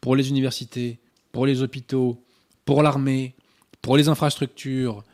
pour 0.00 0.16
les 0.16 0.28
universités, 0.28 0.98
pour 1.32 1.46
les 1.46 1.62
hôpitaux, 1.62 2.24
pour 2.64 2.82
l'armée, 2.82 3.34
pour 3.82 3.96
les 3.96 4.08
infrastructures, 4.08 5.04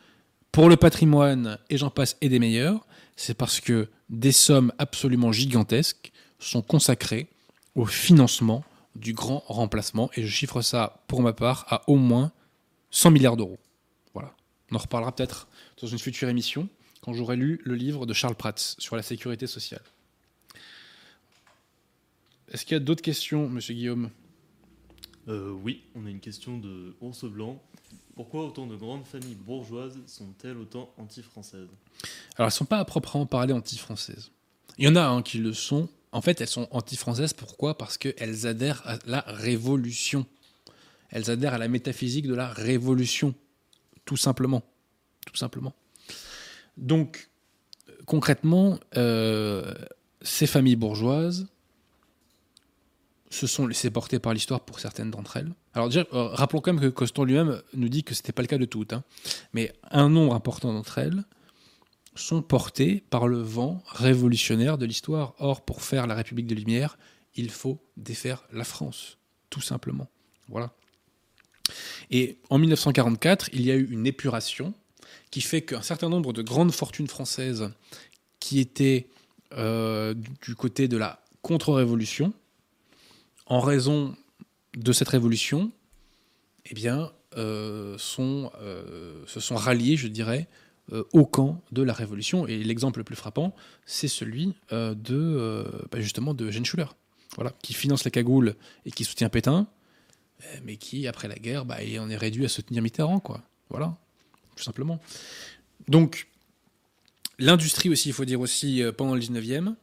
pour 0.53 0.69
le 0.69 0.77
patrimoine, 0.77 1.59
et 1.69 1.77
j'en 1.77 1.91
passe, 1.91 2.16
et 2.21 2.29
des 2.29 2.39
meilleurs, 2.39 2.87
c'est 3.16 3.35
parce 3.35 3.61
que 3.61 3.89
des 4.09 4.33
sommes 4.33 4.73
absolument 4.79 5.33
gigantesques 5.33 6.12
sont 6.49 6.62
consacrées 6.62 7.29
au 7.75 7.87
financement 7.87 8.65
du 8.95 9.12
grand 9.12 9.43
remplacement. 9.47 10.11
Et 10.15 10.23
je 10.23 10.29
chiffre 10.29 10.62
ça, 10.62 11.03
pour 11.09 11.23
ma 11.23 11.33
part, 11.33 11.66
à 11.69 11.89
au 11.89 11.97
moins 11.97 12.33
100 12.91 13.11
milliards 13.11 13.37
d'euros. 13.37 13.59
Voilà. 14.12 14.35
On 14.71 14.77
en 14.77 14.79
reparlera 14.79 15.15
peut-être 15.15 15.49
dans 15.81 15.89
une 15.89 15.99
future 15.99 16.29
émission, 16.29 16.69
quand 17.03 17.12
j'aurai 17.12 17.37
lu 17.37 17.61
le 17.65 17.75
livre 17.75 18.07
de 18.07 18.12
Charles 18.12 18.37
Prats 18.37 18.77
sur 18.79 18.97
la 18.97 19.03
sécurité 19.03 19.47
sociale. 19.47 19.83
Est-ce 22.51 22.65
qu'il 22.65 22.75
y 22.75 22.77
a 22.77 22.81
d'autres 22.81 23.03
questions, 23.03 23.49
monsieur 23.49 23.75
Guillaume? 23.75 24.11
Euh, 25.29 25.51
oui, 25.51 25.83
on 25.95 26.07
a 26.07 26.11
une 26.11 26.21
question 26.21 26.59
de 26.59 26.95
Ours 27.01 27.25
Blanc. 27.25 27.61
Pourquoi 28.15 28.45
autant 28.47 28.66
de 28.66 28.77
grandes 28.77 29.07
familles 29.07 29.35
bourgeoises 29.35 29.99
sont-elles 30.07 30.57
autant 30.57 30.93
anti-françaises? 30.99 31.69
Alors, 32.37 32.39
elles 32.39 32.45
ne 32.47 32.51
sont 32.51 32.65
pas 32.65 32.79
à 32.79 32.85
proprement 32.85 33.27
parler 33.27 33.53
anti-françaises. 33.53 34.31
Il 34.79 34.85
y 34.85 34.89
en 34.89 34.97
a 34.97 35.05
hein, 35.05 35.23
qui 35.23 35.39
le 35.39 35.53
sont. 35.53 35.89
En 36.15 36.20
fait, 36.20 36.41
elles 36.41 36.49
sont 36.49 36.69
anti-françaises. 36.70 37.32
Pourquoi? 37.32 37.77
Parce 37.77 37.99
qu'elles 37.99 38.47
adhèrent 38.47 38.82
à 38.86 38.99
la 39.05 39.24
révolution. 39.27 40.24
Elles 41.11 41.28
adhèrent 41.28 41.55
à 41.55 41.59
la 41.59 41.66
métaphysique 41.66 42.28
de 42.28 42.35
la 42.35 42.49
révolution. 42.49 43.35
Tout 44.05 44.16
simplement. 44.16 44.62
Tout 45.27 45.36
simplement. 45.36 45.74
Donc, 46.77 47.28
concrètement, 48.07 48.78
euh, 48.97 49.74
ces 50.23 50.47
familles 50.47 50.77
bourgeoises 50.77 51.49
se 53.31 53.49
sont 53.49 53.66
laissées 53.66 53.91
porter 53.91 54.20
par 54.20 54.35
l'histoire 54.35 54.61
pour 54.61 54.78
certaines 54.78 55.11
d'entre 55.11 55.36
elles. 55.39 55.53
Alors 55.74 55.89
déjà, 55.89 56.07
euh, 56.12 56.28
rappelons 56.28 56.61
quand 56.61 56.73
même 56.73 56.82
que 56.82 56.89
Coston 56.89 57.24
lui-même 57.27 57.61
nous 57.73 57.89
dit 57.89 58.05
que 58.05 58.15
ce 58.15 58.20
n'était 58.20 58.32
pas 58.32 58.43
le 58.43 58.49
cas 58.49 58.59
de 58.59 58.66
toutes. 58.66 58.93
hein. 58.93 59.03
Mais 59.53 59.73
un 59.91 60.09
nombre 60.09 60.35
important 60.36 60.73
d'entre 60.73 60.99
elles 60.99 61.24
sont 62.15 62.43
portés 62.43 63.03
par 63.11 63.28
le 63.28 63.39
vent 63.39 63.82
révolutionnaire 63.86 64.78
de 64.78 64.86
l'histoire. 64.86 65.35
Or, 65.39 65.65
pour 65.65 65.82
faire 65.82 66.07
la 66.07 66.15
République 66.15 66.47
des 66.47 66.55
Lumières, 66.55 66.99
il 67.35 67.51
faut 67.51 67.81
défaire 67.97 68.45
la 68.53 68.65
France, 68.65 69.19
tout 69.51 69.61
simplement. 69.61 70.09
Voilà. 70.49 70.73
Et 72.11 72.39
en 72.51 72.59
1944, 72.59 73.51
il 73.53 73.62
y 73.62 73.70
a 73.70 73.74
eu 73.74 73.89
une 73.91 74.07
épuration 74.07 74.74
qui 75.31 75.41
fait 75.41 75.62
qu'un 75.62 75.82
certain 75.82 76.09
nombre 76.09 76.32
de 76.32 76.43
grandes 76.43 76.73
fortunes 76.73 77.09
françaises 77.09 77.70
qui 78.39 78.61
étaient 78.61 79.09
euh, 79.57 80.15
du 80.43 80.55
côté 80.55 80.89
de 80.89 80.97
la 80.97 81.20
contre-révolution, 81.43 82.32
en 83.47 83.61
raison 83.61 84.16
de 84.77 84.93
cette 84.93 85.09
révolution, 85.09 85.73
eh 86.66 86.74
bien, 86.74 87.12
euh, 87.36 87.97
euh, 88.19 89.27
se 89.27 89.41
sont 89.41 89.57
ralliés, 89.57 89.97
je 89.97 90.09
dirais, 90.09 90.49
au 91.12 91.24
camp 91.24 91.62
de 91.73 91.82
la 91.82 91.93
Révolution. 91.93 92.47
Et 92.47 92.62
l'exemple 92.62 93.01
le 93.01 93.05
plus 93.05 93.16
frappant, 93.16 93.55
c'est 93.86 94.09
celui 94.09 94.55
euh, 94.73 94.94
de, 94.94 95.16
euh, 95.16 95.65
bah, 95.90 96.01
justement 96.01 96.35
de 96.35 96.51
Jean 96.51 96.65
Schuller, 96.65 96.86
voilà, 97.36 97.52
qui 97.62 97.73
finance 97.73 98.05
la 98.05 98.11
cagoule 98.11 98.55
et 98.85 98.90
qui 98.90 99.05
soutient 99.05 99.28
Pétain, 99.28 99.66
euh, 100.43 100.59
mais 100.65 100.77
qui, 100.77 101.06
après 101.06 101.28
la 101.28 101.36
guerre, 101.36 101.65
bah, 101.65 101.78
en 101.98 102.11
est 102.11 102.16
réduit 102.16 102.44
à 102.44 102.48
soutenir 102.48 102.82
Mitterrand. 102.82 103.20
Quoi. 103.20 103.43
Voilà, 103.70 103.97
tout 104.56 104.65
simplement. 104.65 105.01
Donc, 105.89 106.28
l'industrie 107.39 107.89
aussi, 107.89 108.09
il 108.09 108.12
faut 108.12 108.24
dire 108.24 108.40
aussi, 108.40 108.82
euh, 108.82 108.93
pendant 108.93 109.15
le 109.15 109.20
19e, 109.20 109.74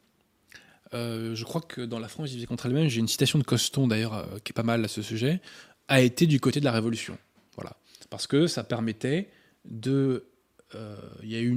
euh, 0.94 1.36
je 1.36 1.44
crois 1.46 1.62
que 1.62 1.82
dans 1.82 2.00
la 2.00 2.08
France 2.08 2.30
divisée 2.30 2.48
contre 2.48 2.66
elle-même, 2.66 2.90
j'ai 2.90 3.00
une 3.00 3.08
citation 3.08 3.40
de 3.40 3.44
Coston 3.44 3.88
d'ailleurs 3.88 4.14
euh, 4.14 4.26
qui 4.44 4.52
est 4.52 4.54
pas 4.54 4.64
mal 4.64 4.84
à 4.84 4.88
ce 4.88 5.02
sujet, 5.02 5.40
a 5.88 6.02
été 6.02 6.26
du 6.26 6.40
côté 6.40 6.60
de 6.60 6.66
la 6.66 6.72
Révolution. 6.72 7.18
Voilà. 7.56 7.78
Parce 8.10 8.28
que 8.28 8.48
ça 8.48 8.64
permettait 8.64 9.30
de. 9.66 10.26
Euh, 10.76 10.96
Il 11.24 11.30
y, 11.30 11.36
a 11.36 11.40
eu 11.40 11.50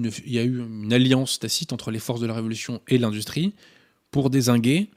une- 0.59 0.93
alliance 0.93 1.39
tacite 1.39 1.73
entre 1.73 1.91
les 1.91 1.99
forces 1.99 2.21
de 2.21 2.27
la 2.27 2.35
Révolution 2.35 2.81
et 2.89 2.99
l'industrie 2.99 3.55
pour 4.11 4.31
désinguer 4.31 4.91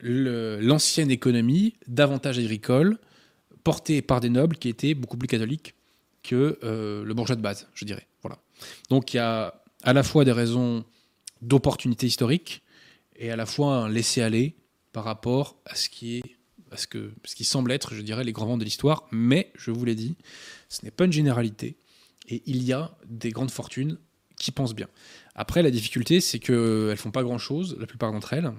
l'ancienne 0.00 1.10
économie 1.10 1.74
davantage 1.86 2.38
agricole 2.38 2.98
portée 3.62 4.02
par 4.02 4.20
des 4.20 4.30
nobles 4.30 4.56
qui 4.56 4.68
étaient 4.68 4.94
beaucoup 4.94 5.16
plus 5.16 5.28
catholiques 5.28 5.74
que 6.24 6.58
euh, 6.64 7.04
le 7.04 7.14
bourgeois 7.14 7.36
de 7.36 7.40
base, 7.40 7.68
je 7.74 7.84
dirais. 7.84 8.06
Voilà. 8.22 8.38
Donc 8.90 9.14
il 9.14 9.18
y 9.18 9.20
a 9.20 9.62
à 9.82 9.92
la 9.92 10.02
fois 10.02 10.24
des 10.24 10.32
raisons 10.32 10.84
d'opportunité 11.40 12.06
historique 12.06 12.62
et 13.16 13.30
à 13.30 13.36
la 13.36 13.46
fois 13.46 13.76
un 13.76 13.88
laisser-aller 13.88 14.56
par 14.92 15.04
rapport 15.04 15.56
à 15.66 15.74
ce 15.76 15.88
qui 15.88 16.16
est 16.16 16.22
que, 16.88 17.12
ce 17.24 17.34
qui 17.34 17.44
semble 17.44 17.70
être, 17.72 17.94
je 17.94 18.00
dirais, 18.02 18.24
les 18.24 18.32
grands 18.32 18.46
vents 18.46 18.56
de 18.56 18.64
l'histoire. 18.64 19.06
Mais, 19.10 19.52
je 19.54 19.70
vous 19.70 19.84
l'ai 19.84 19.94
dit, 19.94 20.16
ce 20.68 20.84
n'est 20.84 20.90
pas 20.90 21.04
une 21.04 21.12
généralité. 21.12 21.76
Et 22.28 22.42
il 22.46 22.62
y 22.62 22.72
a 22.72 22.96
des 23.06 23.30
grandes 23.30 23.50
fortunes 23.50 23.98
qui 24.36 24.50
pensent 24.50 24.74
bien. 24.74 24.88
Après, 25.34 25.62
la 25.62 25.70
difficulté, 25.70 26.20
c'est 26.20 26.38
qu'elles 26.38 26.56
ne 26.56 26.94
font 26.94 27.10
pas 27.10 27.22
grand-chose, 27.22 27.76
la 27.78 27.86
plupart 27.86 28.12
d'entre 28.12 28.32
elles, 28.32 28.52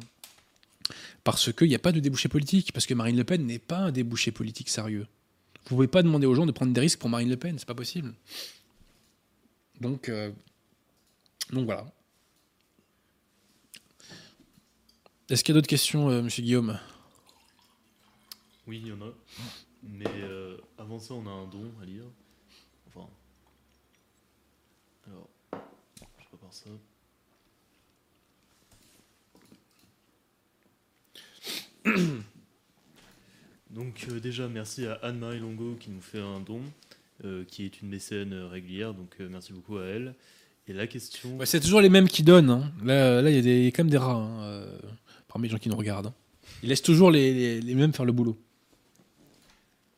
parce 1.23 1.53
qu'il 1.53 1.69
n'y 1.69 1.75
a 1.75 1.79
pas 1.79 1.91
de 1.91 1.99
débouché 1.99 2.29
politique, 2.29 2.71
parce 2.73 2.85
que 2.85 2.93
Marine 2.93 3.15
Le 3.15 3.23
Pen 3.23 3.45
n'est 3.45 3.59
pas 3.59 3.77
un 3.77 3.91
débouché 3.91 4.31
politique 4.31 4.69
sérieux. 4.69 5.07
Vous 5.55 5.61
ne 5.63 5.69
pouvez 5.69 5.87
pas 5.87 6.03
demander 6.03 6.27
aux 6.27 6.35
gens 6.35 6.45
de 6.45 6.51
prendre 6.51 6.73
des 6.73 6.81
risques 6.81 6.99
pour 6.99 7.09
Marine 7.09 7.29
Le 7.29 7.37
Pen, 7.37 7.57
c'est 7.57 7.67
pas 7.67 7.75
possible. 7.75 8.13
Donc, 9.79 10.09
euh, 10.09 10.31
donc 11.51 11.65
voilà. 11.65 11.85
Est-ce 15.29 15.43
qu'il 15.43 15.53
y 15.53 15.57
a 15.57 15.59
d'autres 15.59 15.69
questions, 15.69 16.09
euh, 16.09 16.21
monsieur 16.21 16.43
Guillaume? 16.43 16.77
Oui, 18.67 18.81
il 18.83 18.87
y 18.87 18.91
en 18.91 19.01
a. 19.01 19.13
Mais 19.83 20.05
euh, 20.07 20.57
avant 20.77 20.99
ça, 20.99 21.13
on 21.13 21.25
a 21.25 21.29
un 21.29 21.47
don 21.47 21.71
à 21.81 21.85
lire. 21.85 22.05
Enfin. 22.87 23.09
Alors, 25.07 25.29
je 25.51 25.99
prépare 25.99 26.39
ça. 26.53 26.69
Donc 33.71 34.05
euh, 34.09 34.19
déjà 34.19 34.47
merci 34.47 34.85
à 34.85 34.93
Anne-Marie 35.01 35.39
Longo 35.39 35.75
qui 35.79 35.89
nous 35.89 36.01
fait 36.01 36.19
un 36.21 36.39
don, 36.39 36.61
euh, 37.25 37.43
qui 37.45 37.65
est 37.65 37.81
une 37.81 37.89
mécène 37.89 38.33
euh, 38.33 38.47
régulière, 38.47 38.93
donc 38.93 39.15
euh, 39.19 39.27
merci 39.29 39.51
beaucoup 39.53 39.77
à 39.77 39.85
elle. 39.85 40.13
Et 40.67 40.73
la 40.73 40.87
question... 40.87 41.35
Ouais, 41.37 41.45
C'est 41.45 41.59
toujours 41.59 41.81
les 41.81 41.89
mêmes 41.89 42.07
qui 42.07 42.23
donnent. 42.23 42.49
hein. 42.49 42.71
Là, 42.83 43.21
là, 43.21 43.29
il 43.29 43.45
y 43.45 43.49
a 43.49 43.67
y 43.67 43.71
quand 43.73 43.83
même 43.83 43.91
des 43.91 43.97
rats 43.97 44.13
hein, 44.15 44.65
parmi 45.27 45.47
les 45.47 45.51
gens 45.51 45.57
qui 45.57 45.67
nous 45.69 45.75
regardent. 45.75 46.07
hein. 46.07 46.13
Ils 46.61 46.69
laissent 46.69 46.81
toujours 46.81 47.11
les, 47.11 47.33
les- 47.33 47.61
les 47.61 47.75
mêmes 47.75 47.91
faire 47.93 48.05
le 48.05 48.13
boulot. 48.13 48.37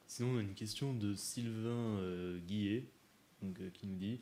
Sinon, 0.08 0.30
on 0.34 0.38
a 0.38 0.42
une 0.42 0.54
question 0.56 0.94
de 0.94 1.14
Sylvain 1.14 2.00
Guillet, 2.48 2.86
donc, 3.44 3.60
qui 3.74 3.86
nous 3.86 3.98
dit 3.98 4.20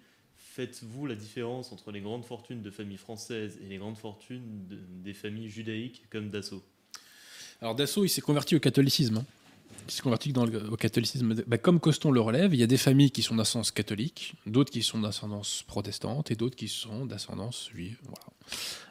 Faites-vous 0.56 1.08
la 1.08 1.16
différence 1.16 1.72
entre 1.72 1.92
les 1.92 2.00
grandes 2.00 2.26
fortunes 2.26 2.62
de 2.62 2.70
familles 2.70 2.98
françaises 2.98 3.58
et 3.64 3.68
les 3.68 3.78
grandes 3.78 3.98
fortunes 3.98 4.68
de- 4.70 4.78
des 5.04 5.16
familles 5.16 5.50
judaïques 5.50 6.04
comme 6.12 6.30
Dassault? 6.30 6.62
Alors 7.60 7.74
Dassault, 7.74 8.06
il 8.06 8.10
s'est 8.10 8.22
converti 8.22 8.56
au 8.56 8.60
catholicisme. 8.60 9.18
hein. 9.18 9.26
Il 9.88 9.92
s'est 9.92 10.04
converti 10.04 10.32
au 10.72 10.78
catholicisme. 10.78 11.34
Bah, 11.48 11.58
comme 11.58 11.80
Coston 11.80 12.12
le 12.12 12.22
relève, 12.22 12.54
il 12.54 12.60
y 12.60 12.64
a 12.64 12.68
des 12.68 12.78
familles 12.78 13.10
qui 13.10 13.24
sont 13.24 13.36
d'ascendance 13.36 13.72
catholique, 13.72 14.36
d'autres 14.46 14.72
qui 14.72 14.84
sont 14.84 15.00
d'ascendance 15.00 15.64
protestante 15.66 16.30
et 16.30 16.36
d'autres 16.36 16.56
qui 16.56 16.68
sont 16.68 17.08
d'ascendance 17.08 17.70
juive. 17.74 17.98
Voilà. 18.04 18.26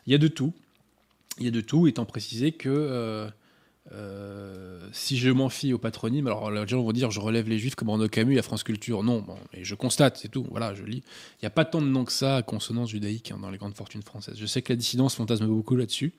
Il 0.07 0.13
y 0.13 0.17
a 0.17 0.19
de 0.19 0.27
tout. 0.29 0.53
Il 1.39 1.45
y 1.45 1.49
a 1.49 1.53
de 1.53 1.61
tout, 1.61 1.87
étant 1.87 2.07
précisé 2.07 2.51
que 2.51 2.69
euh, 2.69 3.31
euh, 3.91 4.89
si 4.93 5.19
je 5.19 5.29
m'en 5.29 5.49
fie 5.49 5.73
au 5.73 5.79
patronyme, 5.79 6.29
alors 6.29 6.51
les 6.51 6.67
gens 6.69 6.83
vont 6.83 6.93
dire 6.93 7.11
je 7.11 7.19
relève 7.19 7.49
les 7.49 7.59
juifs 7.59 7.75
comme 7.75 7.91
Renaud 7.91 8.09
Camus 8.09 8.39
à 8.39 8.43
France 8.43 8.63
Culture. 8.63 9.03
Non, 9.03 9.21
bon, 9.21 9.37
mais 9.53 9.65
je 9.65 9.75
constate, 9.75 10.19
c'est 10.19 10.29
tout. 10.29 10.47
Voilà, 10.51 10.75
je 10.75 10.85
lis. 10.85 11.03
Il 11.39 11.43
n'y 11.43 11.47
a 11.47 11.51
pas 11.51 11.65
tant 11.65 11.83
de 11.83 11.87
noms 11.89 12.05
que 12.05 12.13
ça 12.13 12.37
à 12.37 12.43
consonance 12.43 12.91
judaïque 12.91 13.33
hein, 13.33 13.39
dans 13.41 13.51
les 13.51 13.59
grandes 13.59 13.75
fortunes 13.75 14.03
françaises. 14.03 14.37
Je 14.39 14.47
sais 14.47 14.63
que 14.63 14.73
la 14.73 14.77
dissidence 14.77 15.17
fantasme 15.17 15.47
beaucoup 15.47 15.75
là-dessus. 15.75 16.13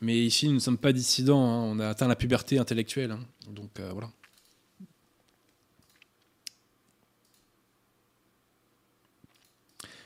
Mais 0.00 0.18
ici, 0.18 0.48
nous 0.48 0.54
ne 0.54 0.58
sommes 0.58 0.78
pas 0.78 0.92
dissidents, 0.92 1.44
hein. 1.44 1.62
on 1.62 1.78
a 1.78 1.88
atteint 1.88 2.08
la 2.08 2.16
puberté 2.16 2.58
intellectuelle. 2.58 3.12
hein. 3.12 3.20
Donc 3.48 3.78
euh, 3.78 3.92
voilà. 3.92 4.10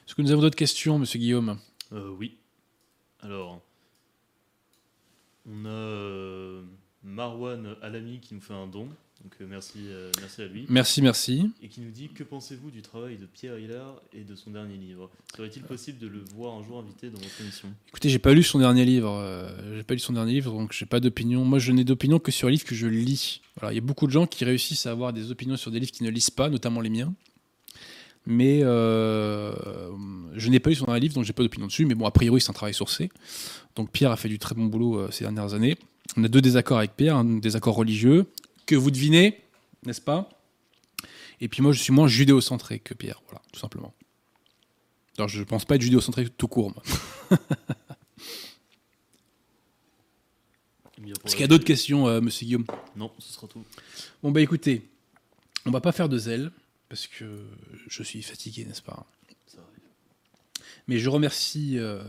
Est-ce 0.06 0.14
que 0.14 0.22
nous 0.22 0.30
avons 0.32 0.42
d'autres 0.42 0.54
questions, 0.56 0.98
monsieur 0.98 1.18
Guillaume? 1.18 1.58
Euh, 1.92 2.10
oui. 2.10 2.36
Alors, 3.20 3.62
on 5.46 5.64
a 5.64 5.68
euh, 5.68 6.62
Marwan 7.02 7.76
Alami 7.82 8.20
qui 8.20 8.34
nous 8.34 8.40
fait 8.40 8.54
un 8.54 8.66
don. 8.66 8.88
Donc 9.22 9.32
euh, 9.40 9.46
merci, 9.48 9.78
euh, 9.86 10.10
merci 10.20 10.42
à 10.42 10.46
lui. 10.46 10.66
Merci, 10.68 11.00
merci. 11.00 11.50
Et 11.62 11.68
qui 11.68 11.80
nous 11.80 11.90
dit 11.90 12.08
Que 12.08 12.24
pensez-vous 12.24 12.70
du 12.70 12.82
travail 12.82 13.16
de 13.16 13.26
Pierre 13.26 13.58
Hillard 13.58 14.02
et 14.12 14.22
de 14.22 14.34
son 14.34 14.50
dernier 14.50 14.76
livre? 14.76 15.10
Serait-il 15.34 15.62
possible 15.62 15.98
de 15.98 16.08
le 16.08 16.22
voir 16.34 16.54
un 16.54 16.62
jour 16.62 16.78
invité 16.78 17.08
dans 17.08 17.20
votre 17.20 17.40
émission? 17.40 17.68
Écoutez, 17.88 18.10
j'ai 18.10 18.18
pas 18.18 18.34
lu 18.34 18.42
son 18.42 18.58
dernier 18.58 18.84
livre. 18.84 19.50
j'ai 19.74 19.82
pas 19.82 19.94
lu 19.94 20.00
son 20.00 20.12
dernier 20.12 20.32
livre, 20.32 20.52
donc 20.52 20.72
j'ai 20.72 20.86
pas 20.86 21.00
d'opinion. 21.00 21.44
Moi, 21.44 21.58
je 21.58 21.72
n'ai 21.72 21.84
d'opinion 21.84 22.18
que 22.18 22.30
sur 22.30 22.48
les 22.48 22.52
livres 22.52 22.66
que 22.66 22.74
je 22.74 22.86
lis. 22.86 23.40
Voilà, 23.58 23.72
il 23.72 23.76
y 23.76 23.78
a 23.78 23.82
beaucoup 23.82 24.06
de 24.06 24.12
gens 24.12 24.26
qui 24.26 24.44
réussissent 24.44 24.86
à 24.86 24.90
avoir 24.90 25.12
des 25.12 25.30
opinions 25.30 25.56
sur 25.56 25.70
des 25.70 25.80
livres 25.80 25.92
qu'ils 25.92 26.06
ne 26.06 26.10
lisent 26.10 26.30
pas, 26.30 26.50
notamment 26.50 26.80
les 26.80 26.90
miens. 26.90 27.14
Mais 28.26 28.60
euh, 28.62 29.52
je 30.34 30.48
n'ai 30.48 30.58
pas 30.58 30.70
lu 30.70 30.76
son 30.76 30.86
dernier 30.86 31.00
livre, 31.00 31.14
donc 31.14 31.24
j'ai 31.24 31.32
pas 31.32 31.42
d'opinion 31.42 31.66
dessus. 31.66 31.84
Mais 31.84 31.94
bon, 31.94 32.06
a 32.06 32.10
priori, 32.10 32.40
c'est 32.40 32.50
un 32.50 32.54
travail 32.54 32.74
sourcé. 32.74 33.10
Donc 33.76 33.90
Pierre 33.90 34.10
a 34.10 34.16
fait 34.16 34.28
du 34.28 34.38
très 34.38 34.54
bon 34.54 34.66
boulot 34.66 34.98
euh, 34.98 35.10
ces 35.10 35.24
dernières 35.24 35.54
années. 35.54 35.76
On 36.16 36.24
a 36.24 36.28
deux 36.28 36.40
désaccords 36.40 36.78
avec 36.78 36.96
Pierre, 36.96 37.16
un 37.16 37.24
désaccord 37.24 37.74
religieux 37.74 38.26
que 38.66 38.76
vous 38.76 38.90
devinez, 38.90 39.42
n'est-ce 39.84 40.00
pas? 40.00 40.28
Et 41.40 41.48
puis 41.48 41.62
moi, 41.62 41.72
je 41.72 41.80
suis 41.80 41.92
moins 41.92 42.06
judéocentré 42.06 42.78
que 42.78 42.94
Pierre, 42.94 43.20
voilà, 43.26 43.42
tout 43.52 43.60
simplement. 43.60 43.92
Alors, 45.18 45.28
je 45.28 45.42
pense 45.42 45.64
pas 45.64 45.76
être 45.76 45.82
judéocentré 45.82 46.28
tout 46.28 46.48
court, 46.48 46.72
moi. 46.74 47.38
Est-ce 51.24 51.34
qu'il 51.34 51.42
y 51.42 51.44
a 51.44 51.48
d'autres 51.48 51.64
questions, 51.64 52.08
euh, 52.08 52.20
monsieur 52.20 52.46
Guillaume? 52.46 52.64
Non, 52.96 53.10
ce 53.18 53.32
sera 53.32 53.46
tout. 53.46 53.62
Bon, 54.22 54.30
bah 54.30 54.40
écoutez, 54.40 54.88
on 55.66 55.70
va 55.70 55.80
pas 55.80 55.92
faire 55.92 56.08
de 56.08 56.16
zèle, 56.16 56.50
parce 56.88 57.06
que 57.06 57.44
je 57.88 58.02
suis 58.02 58.22
fatigué, 58.22 58.64
n'est-ce 58.64 58.82
pas? 58.82 59.06
Ça 59.46 59.58
arrive. 59.58 59.84
Mais 60.88 60.98
je 60.98 61.08
remercie 61.08 61.78
euh, 61.78 62.02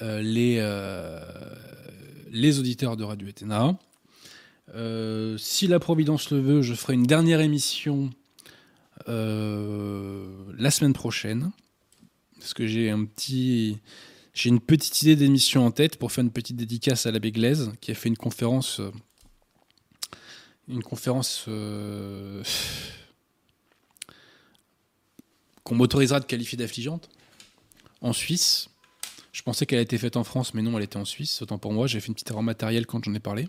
les, 0.00 0.56
euh, 0.58 1.20
les 2.30 2.58
auditeurs 2.58 2.96
de 2.96 3.04
Radio 3.04 3.28
Ethéna. 3.28 3.78
Euh, 4.74 5.36
si 5.38 5.66
la 5.66 5.78
Providence 5.78 6.30
le 6.30 6.40
veut, 6.40 6.62
je 6.62 6.74
ferai 6.74 6.94
une 6.94 7.06
dernière 7.06 7.40
émission 7.40 8.10
euh, 9.08 10.26
la 10.56 10.70
semaine 10.70 10.92
prochaine. 10.94 11.52
Parce 12.38 12.54
que 12.54 12.66
j'ai 12.66 12.88
une 12.88 13.08
petite 14.60 15.02
idée 15.02 15.16
d'émission 15.16 15.64
en 15.64 15.70
tête 15.70 15.96
pour 15.96 16.12
faire 16.12 16.24
une 16.24 16.30
petite 16.30 16.56
dédicace 16.56 17.06
à 17.06 17.10
l'abbé 17.10 17.32
Glaise, 17.32 17.72
qui 17.80 17.90
a 17.90 17.94
fait 17.94 18.08
une 18.08 18.16
conférence. 18.18 18.80
euh, 18.80 18.90
euh, 21.48 22.42
qu'on 25.62 25.74
m'autorisera 25.74 26.20
de 26.20 26.26
qualifier 26.26 26.58
d'affligeante 26.58 27.08
en 28.00 28.12
Suisse. 28.12 28.68
Je 29.34 29.42
pensais 29.42 29.66
qu'elle 29.66 29.80
a 29.80 29.82
été 29.82 29.98
faite 29.98 30.16
en 30.16 30.22
France, 30.22 30.54
mais 30.54 30.62
non, 30.62 30.78
elle 30.78 30.84
était 30.84 30.96
en 30.96 31.04
Suisse. 31.04 31.42
Autant 31.42 31.58
pour 31.58 31.72
moi, 31.72 31.88
j'ai 31.88 31.98
fait 31.98 32.06
une 32.06 32.14
petite 32.14 32.30
erreur 32.30 32.44
matérielle 32.44 32.86
quand 32.86 33.04
j'en 33.04 33.12
ai 33.14 33.18
parlé. 33.18 33.48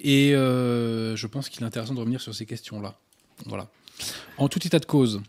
Et 0.00 0.34
euh, 0.34 1.16
je 1.16 1.26
pense 1.26 1.48
qu'il 1.48 1.62
est 1.62 1.66
intéressant 1.66 1.92
de 1.94 1.98
revenir 1.98 2.20
sur 2.20 2.32
ces 2.32 2.46
questions-là. 2.46 2.94
Voilà. 3.46 3.68
En 4.38 4.48
tout 4.48 4.64
état 4.64 4.78
de 4.78 4.86
cause. 4.86 5.20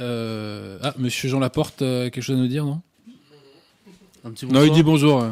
euh, 0.00 0.78
Ah, 0.82 0.94
monsieur 0.98 1.28
Jean 1.28 1.38
Laporte, 1.38 1.82
euh, 1.82 2.04
quelque 2.08 2.22
chose 2.24 2.36
à 2.36 2.40
nous 2.40 2.48
dire, 2.48 2.64
non? 2.64 2.80
Un 4.24 4.30
petit 4.30 4.46
Non, 4.46 4.64
il 4.64 4.72
dit 4.72 4.82
bonjour. 4.82 5.26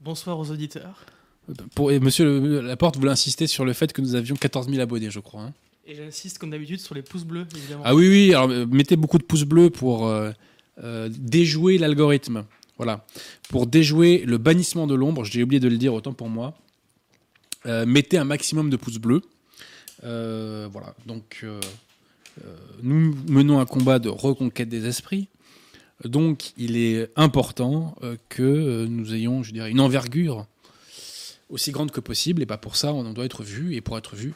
Bonsoir 0.00 0.36
aux 0.38 0.50
auditeurs. 0.50 1.04
Pour, 1.76 1.92
et 1.92 2.00
monsieur 2.00 2.24
le- 2.24 2.60
Laporte 2.60 2.96
voulait 2.96 3.10
insister 3.12 3.46
sur 3.46 3.64
le 3.64 3.72
fait 3.72 3.92
que 3.92 4.00
nous 4.00 4.16
avions 4.16 4.34
14 4.34 4.68
000 4.68 4.80
abonnés, 4.80 5.10
je 5.10 5.20
crois. 5.20 5.42
hein. 5.42 5.52
Et 5.86 5.94
j'insiste 5.94 6.38
comme 6.38 6.50
d'habitude 6.50 6.80
sur 6.80 6.94
les 6.94 7.02
pouces 7.02 7.24
bleus, 7.24 7.46
évidemment. 7.56 7.82
Ah 7.84 7.94
oui, 7.94 8.08
oui, 8.08 8.34
alors 8.34 8.48
mettez 8.48 8.96
beaucoup 8.96 9.18
de 9.18 9.22
pouces 9.24 9.44
bleus 9.44 9.70
pour 9.70 10.08
déjouer 10.78 11.78
l'algorithme. 11.78 12.44
Voilà. 12.80 13.04
Pour 13.50 13.66
déjouer 13.66 14.24
le 14.24 14.38
bannissement 14.38 14.86
de 14.86 14.94
l'ombre, 14.94 15.24
j'ai 15.24 15.42
oublié 15.42 15.60
de 15.60 15.68
le 15.68 15.76
dire 15.76 15.92
autant 15.92 16.14
pour 16.14 16.30
moi. 16.30 16.54
Euh, 17.66 17.84
mettez 17.84 18.16
un 18.16 18.24
maximum 18.24 18.70
de 18.70 18.76
pouces 18.76 18.96
bleus. 18.96 19.20
Euh, 20.02 20.66
voilà. 20.72 20.94
Donc, 21.04 21.40
euh, 21.42 21.60
euh, 22.42 22.56
nous 22.82 23.14
menons 23.28 23.60
un 23.60 23.66
combat 23.66 23.98
de 23.98 24.08
reconquête 24.08 24.70
des 24.70 24.86
esprits. 24.86 25.28
Donc, 26.04 26.52
il 26.56 26.78
est 26.78 27.10
important 27.16 27.94
euh, 28.02 28.16
que 28.30 28.42
euh, 28.42 28.86
nous 28.88 29.12
ayons, 29.12 29.42
je 29.42 29.52
dirais, 29.52 29.70
une 29.70 29.80
envergure 29.80 30.46
aussi 31.50 31.72
grande 31.72 31.90
que 31.90 32.00
possible. 32.00 32.40
Et 32.40 32.46
pas 32.46 32.56
pour 32.56 32.76
ça, 32.76 32.94
on 32.94 33.12
doit 33.12 33.26
être 33.26 33.42
vu. 33.42 33.74
Et 33.74 33.82
pour 33.82 33.98
être 33.98 34.16
vu, 34.16 34.32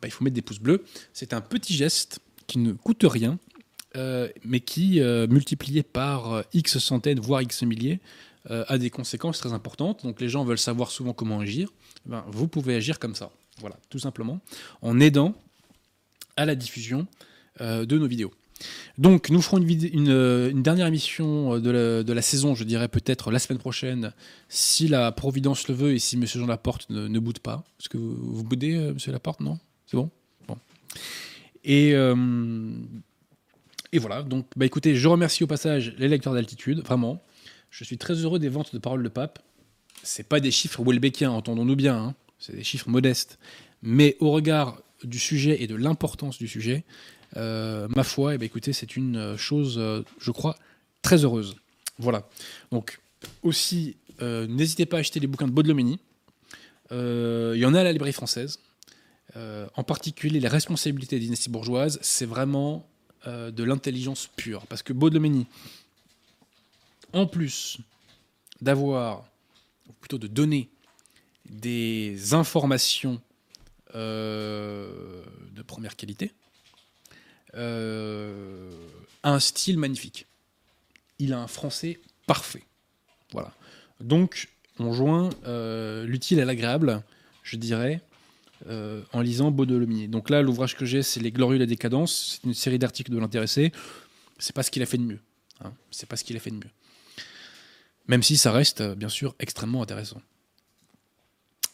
bah, 0.00 0.06
il 0.06 0.12
faut 0.12 0.22
mettre 0.22 0.34
des 0.34 0.42
pouces 0.42 0.60
bleus. 0.60 0.84
C'est 1.12 1.32
un 1.32 1.40
petit 1.40 1.74
geste 1.74 2.20
qui 2.46 2.60
ne 2.60 2.72
coûte 2.72 3.02
rien, 3.02 3.38
euh, 3.96 4.28
mais 4.44 4.60
qui, 4.60 5.00
euh, 5.00 5.26
multiplié 5.28 5.82
par 5.82 6.32
euh, 6.32 6.42
X 6.52 6.78
centaines, 6.78 7.20
voire 7.20 7.42
X 7.42 7.62
milliers, 7.62 8.00
a 8.50 8.78
des 8.78 8.88
conséquences 8.88 9.36
très 9.40 9.52
importantes. 9.52 10.04
Donc 10.04 10.22
les 10.22 10.28
gens 10.30 10.42
veulent 10.42 10.56
savoir 10.56 10.90
souvent 10.90 11.12
comment 11.12 11.40
agir. 11.40 11.68
Eh 12.06 12.10
ben, 12.10 12.24
vous 12.28 12.48
pouvez 12.48 12.76
agir 12.76 12.98
comme 12.98 13.14
ça. 13.14 13.30
Voilà, 13.60 13.76
tout 13.90 13.98
simplement, 13.98 14.40
en 14.80 15.00
aidant 15.00 15.34
à 16.34 16.46
la 16.46 16.54
diffusion 16.54 17.06
de 17.60 17.98
nos 17.98 18.06
vidéos. 18.06 18.32
Donc 18.96 19.28
nous 19.28 19.42
ferons 19.42 19.58
une, 19.58 20.62
dernière 20.62 20.86
émission 20.86 21.58
de 21.58 22.10
la, 22.10 22.22
saison, 22.22 22.54
je 22.54 22.64
dirais 22.64 22.88
peut-être 22.88 23.30
la 23.30 23.38
semaine 23.38 23.58
prochaine, 23.58 24.14
si 24.48 24.88
la 24.88 25.12
Providence 25.12 25.68
le 25.68 25.74
veut 25.74 25.92
et 25.92 25.98
si 25.98 26.16
Monsieur 26.16 26.40
Jean 26.40 26.46
Laporte 26.46 26.88
ne, 26.88 27.06
ne 27.06 27.18
boude 27.18 27.40
pas. 27.40 27.64
Est-ce 27.78 27.90
que 27.90 27.98
vous, 27.98 28.16
vous 28.16 28.44
boudez, 28.44 28.78
Monsieur 28.94 29.12
Laporte? 29.12 29.40
Non? 29.40 29.58
C'est 29.84 29.98
bon? 29.98 30.10
Bon. 30.46 30.56
Et, 31.64 31.92
et 33.92 33.98
voilà, 33.98 34.22
donc 34.22 34.46
bah 34.56 34.66
écoutez, 34.66 34.94
je 34.96 35.08
remercie 35.08 35.44
au 35.44 35.46
passage 35.46 35.94
les 35.98 36.08
lecteurs 36.08 36.34
d'altitude, 36.34 36.80
vraiment. 36.80 37.22
Je 37.70 37.84
suis 37.84 37.98
très 37.98 38.14
heureux 38.14 38.38
des 38.38 38.48
ventes 38.48 38.74
de 38.74 38.78
paroles 38.78 39.02
de 39.02 39.08
pape. 39.08 39.38
C'est 40.02 40.28
pas 40.28 40.40
des 40.40 40.50
chiffres 40.50 40.82
Welbeckiens, 40.82 41.30
entendons-nous 41.30 41.76
bien, 41.76 41.96
hein. 41.96 42.14
c'est 42.38 42.54
des 42.54 42.64
chiffres 42.64 42.88
modestes. 42.88 43.38
Mais 43.82 44.16
au 44.20 44.30
regard 44.30 44.80
du 45.04 45.18
sujet 45.18 45.62
et 45.62 45.66
de 45.66 45.74
l'importance 45.74 46.38
du 46.38 46.48
sujet, 46.48 46.84
euh, 47.36 47.88
ma 47.94 48.04
foi, 48.04 48.34
eh 48.34 48.38
ben, 48.38 48.46
écoutez, 48.46 48.72
c'est 48.72 48.96
une 48.96 49.16
euh, 49.16 49.36
chose, 49.36 49.76
euh, 49.78 50.02
je 50.18 50.30
crois, 50.30 50.56
très 51.02 51.24
heureuse. 51.24 51.56
Voilà. 51.98 52.28
Donc, 52.70 53.00
aussi, 53.42 53.96
n'hésitez 54.20 54.86
pas 54.86 54.98
à 54.98 55.00
acheter 55.00 55.20
les 55.20 55.26
bouquins 55.26 55.46
de 55.46 55.52
Baudelomini. 55.52 55.98
Il 56.90 57.56
y 57.56 57.64
en 57.64 57.74
a 57.74 57.80
à 57.80 57.84
la 57.84 57.92
librairie 57.92 58.12
française. 58.12 58.60
En 59.34 59.82
particulier, 59.82 60.38
les 60.38 60.48
responsabilités 60.48 61.18
des 61.18 61.24
dynasties 61.24 61.50
bourgeoises, 61.50 61.98
c'est 62.02 62.26
vraiment 62.26 62.88
euh, 63.26 63.50
de 63.50 63.64
l'intelligence 63.64 64.28
pure. 64.36 64.66
Parce 64.68 64.82
que 64.82 64.92
Baudelomini, 64.92 65.46
en 67.12 67.26
plus 67.26 67.78
d'avoir, 68.60 69.24
ou 69.88 69.92
plutôt 69.94 70.18
de 70.18 70.28
donner 70.28 70.68
des 71.46 72.32
informations 72.32 73.20
euh, 73.96 75.22
de 75.52 75.62
première 75.62 75.96
qualité, 75.96 76.32
euh, 77.54 78.70
a 79.24 79.32
un 79.32 79.40
style 79.40 79.78
magnifique. 79.78 80.26
Il 81.18 81.32
a 81.32 81.40
un 81.40 81.48
français 81.48 81.98
parfait. 82.26 82.62
Voilà. 83.32 83.52
Donc, 84.00 84.48
on 84.78 84.92
joint 84.92 85.30
l'utile 86.04 86.38
à 86.40 86.44
l'agréable, 86.44 87.02
je 87.42 87.56
dirais, 87.56 88.00
euh, 88.66 89.02
en 89.12 89.20
lisant 89.20 89.50
Baudelomini. 89.50 90.08
Donc 90.08 90.30
là, 90.30 90.42
l'ouvrage 90.42 90.76
que 90.76 90.84
j'ai, 90.84 91.02
c'est 91.02 91.20
Les 91.20 91.30
Glorieux 91.30 91.56
et 91.56 91.60
la 91.60 91.66
Décadence. 91.66 92.40
C'est 92.42 92.46
une 92.46 92.54
série 92.54 92.78
d'articles 92.78 93.12
de 93.12 93.18
l'intéressé. 93.18 93.72
C'est 94.38 94.54
pas 94.54 94.62
ce 94.62 94.70
qu'il 94.70 94.82
a 94.82 94.86
fait 94.86 94.98
de 94.98 95.04
mieux. 95.04 95.20
Hein. 95.64 95.72
C'est 95.90 96.08
pas 96.08 96.16
ce 96.16 96.24
qu'il 96.24 96.36
a 96.36 96.40
fait 96.40 96.50
de 96.50 96.56
mieux. 96.56 96.70
Même 98.06 98.22
si 98.22 98.36
ça 98.36 98.52
reste, 98.52 98.80
euh, 98.80 98.94
bien 98.94 99.08
sûr, 99.08 99.34
extrêmement 99.38 99.82
intéressant. 99.82 100.20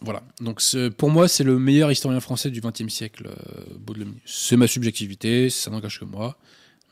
Voilà. 0.00 0.22
Donc 0.40 0.60
pour 0.98 1.10
moi, 1.10 1.28
c'est 1.28 1.44
le 1.44 1.58
meilleur 1.58 1.90
historien 1.90 2.20
français 2.20 2.50
du 2.50 2.60
XXe 2.60 2.92
siècle, 2.92 3.28
euh. 3.28 4.04
C'est 4.26 4.56
ma 4.56 4.66
subjectivité, 4.66 5.48
ça 5.50 5.70
n'engage 5.70 5.98
que 5.98 6.04
moi. 6.04 6.36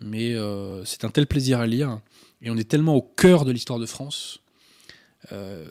Mais 0.00 0.34
euh, 0.34 0.84
c'est 0.84 1.04
un 1.04 1.10
tel 1.10 1.26
plaisir 1.26 1.60
à 1.60 1.66
lire. 1.66 2.00
Et 2.40 2.50
on 2.50 2.56
est 2.56 2.68
tellement 2.68 2.96
au 2.96 3.02
cœur 3.02 3.44
de 3.44 3.52
l'histoire 3.52 3.78
de 3.78 3.86
France. 3.86 4.40
Euh, 5.32 5.68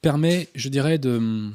permet, 0.00 0.48
je 0.54 0.68
dirais, 0.68 0.98
de, 0.98 1.50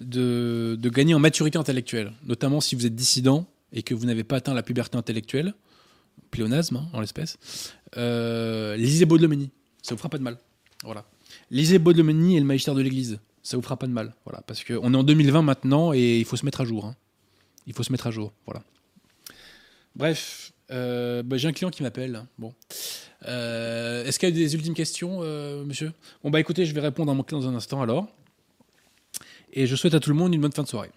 de, 0.00 0.78
gagner 0.84 1.14
en 1.14 1.18
maturité 1.18 1.58
intellectuelle. 1.58 2.12
Notamment 2.24 2.60
si 2.60 2.74
vous 2.74 2.86
êtes 2.86 2.94
dissident 2.94 3.46
et 3.72 3.82
que 3.82 3.94
vous 3.94 4.06
n'avez 4.06 4.24
pas 4.24 4.36
atteint 4.36 4.54
la 4.54 4.62
puberté 4.62 4.96
intellectuelle, 4.96 5.54
pléonasme 6.30 6.76
hein, 6.76 6.88
en 6.92 7.00
l'espèce. 7.00 7.38
Euh, 7.96 8.76
lisez 8.76 9.04
Baudelomini, 9.04 9.50
ça 9.82 9.94
vous 9.94 9.98
fera 9.98 10.08
pas 10.08 10.18
de 10.18 10.22
mal. 10.22 10.38
Voilà. 10.84 11.04
Lisez 11.50 11.78
Baudelomini 11.78 12.36
et 12.36 12.40
le 12.40 12.46
magistère 12.46 12.74
de 12.74 12.82
l'Église, 12.82 13.18
ça 13.42 13.56
vous 13.56 13.62
fera 13.62 13.76
pas 13.76 13.86
de 13.86 13.92
mal. 13.92 14.14
Voilà, 14.24 14.42
parce 14.42 14.64
qu'on 14.64 14.94
est 14.94 14.96
en 14.96 15.02
2020 15.04 15.42
maintenant 15.42 15.92
et 15.92 16.18
il 16.18 16.24
faut 16.24 16.36
se 16.36 16.44
mettre 16.44 16.60
à 16.60 16.64
jour. 16.64 16.86
hein. 16.86 16.96
Il 17.66 17.74
faut 17.74 17.82
se 17.82 17.92
mettre 17.92 18.06
à 18.06 18.10
jour. 18.10 18.32
Voilà. 18.46 18.62
Bref, 19.94 20.52
euh, 20.70 21.22
bah, 21.22 21.36
j'ai 21.36 21.48
un 21.48 21.52
client 21.52 21.70
qui 21.70 21.82
m'appelle. 21.82 22.24
Bon. 22.38 22.54
Euh, 23.26 24.04
Est-ce 24.04 24.18
qu'il 24.18 24.28
y 24.28 24.32
a 24.32 24.34
des 24.34 24.54
ultimes 24.54 24.74
questions, 24.74 25.18
euh, 25.22 25.64
monsieur? 25.64 25.92
Bon, 26.22 26.30
bah 26.30 26.40
écoutez, 26.40 26.64
je 26.64 26.74
vais 26.74 26.80
répondre 26.80 27.10
à 27.10 27.14
mon 27.14 27.22
client 27.22 27.40
dans 27.40 27.48
un 27.48 27.54
instant 27.54 27.82
alors. 27.82 28.08
Et 29.52 29.66
je 29.66 29.76
souhaite 29.76 29.94
à 29.94 30.00
tout 30.00 30.10
le 30.10 30.16
monde 30.16 30.34
une 30.34 30.40
bonne 30.40 30.52
fin 30.52 30.62
de 30.62 30.68
soirée. 30.68 30.90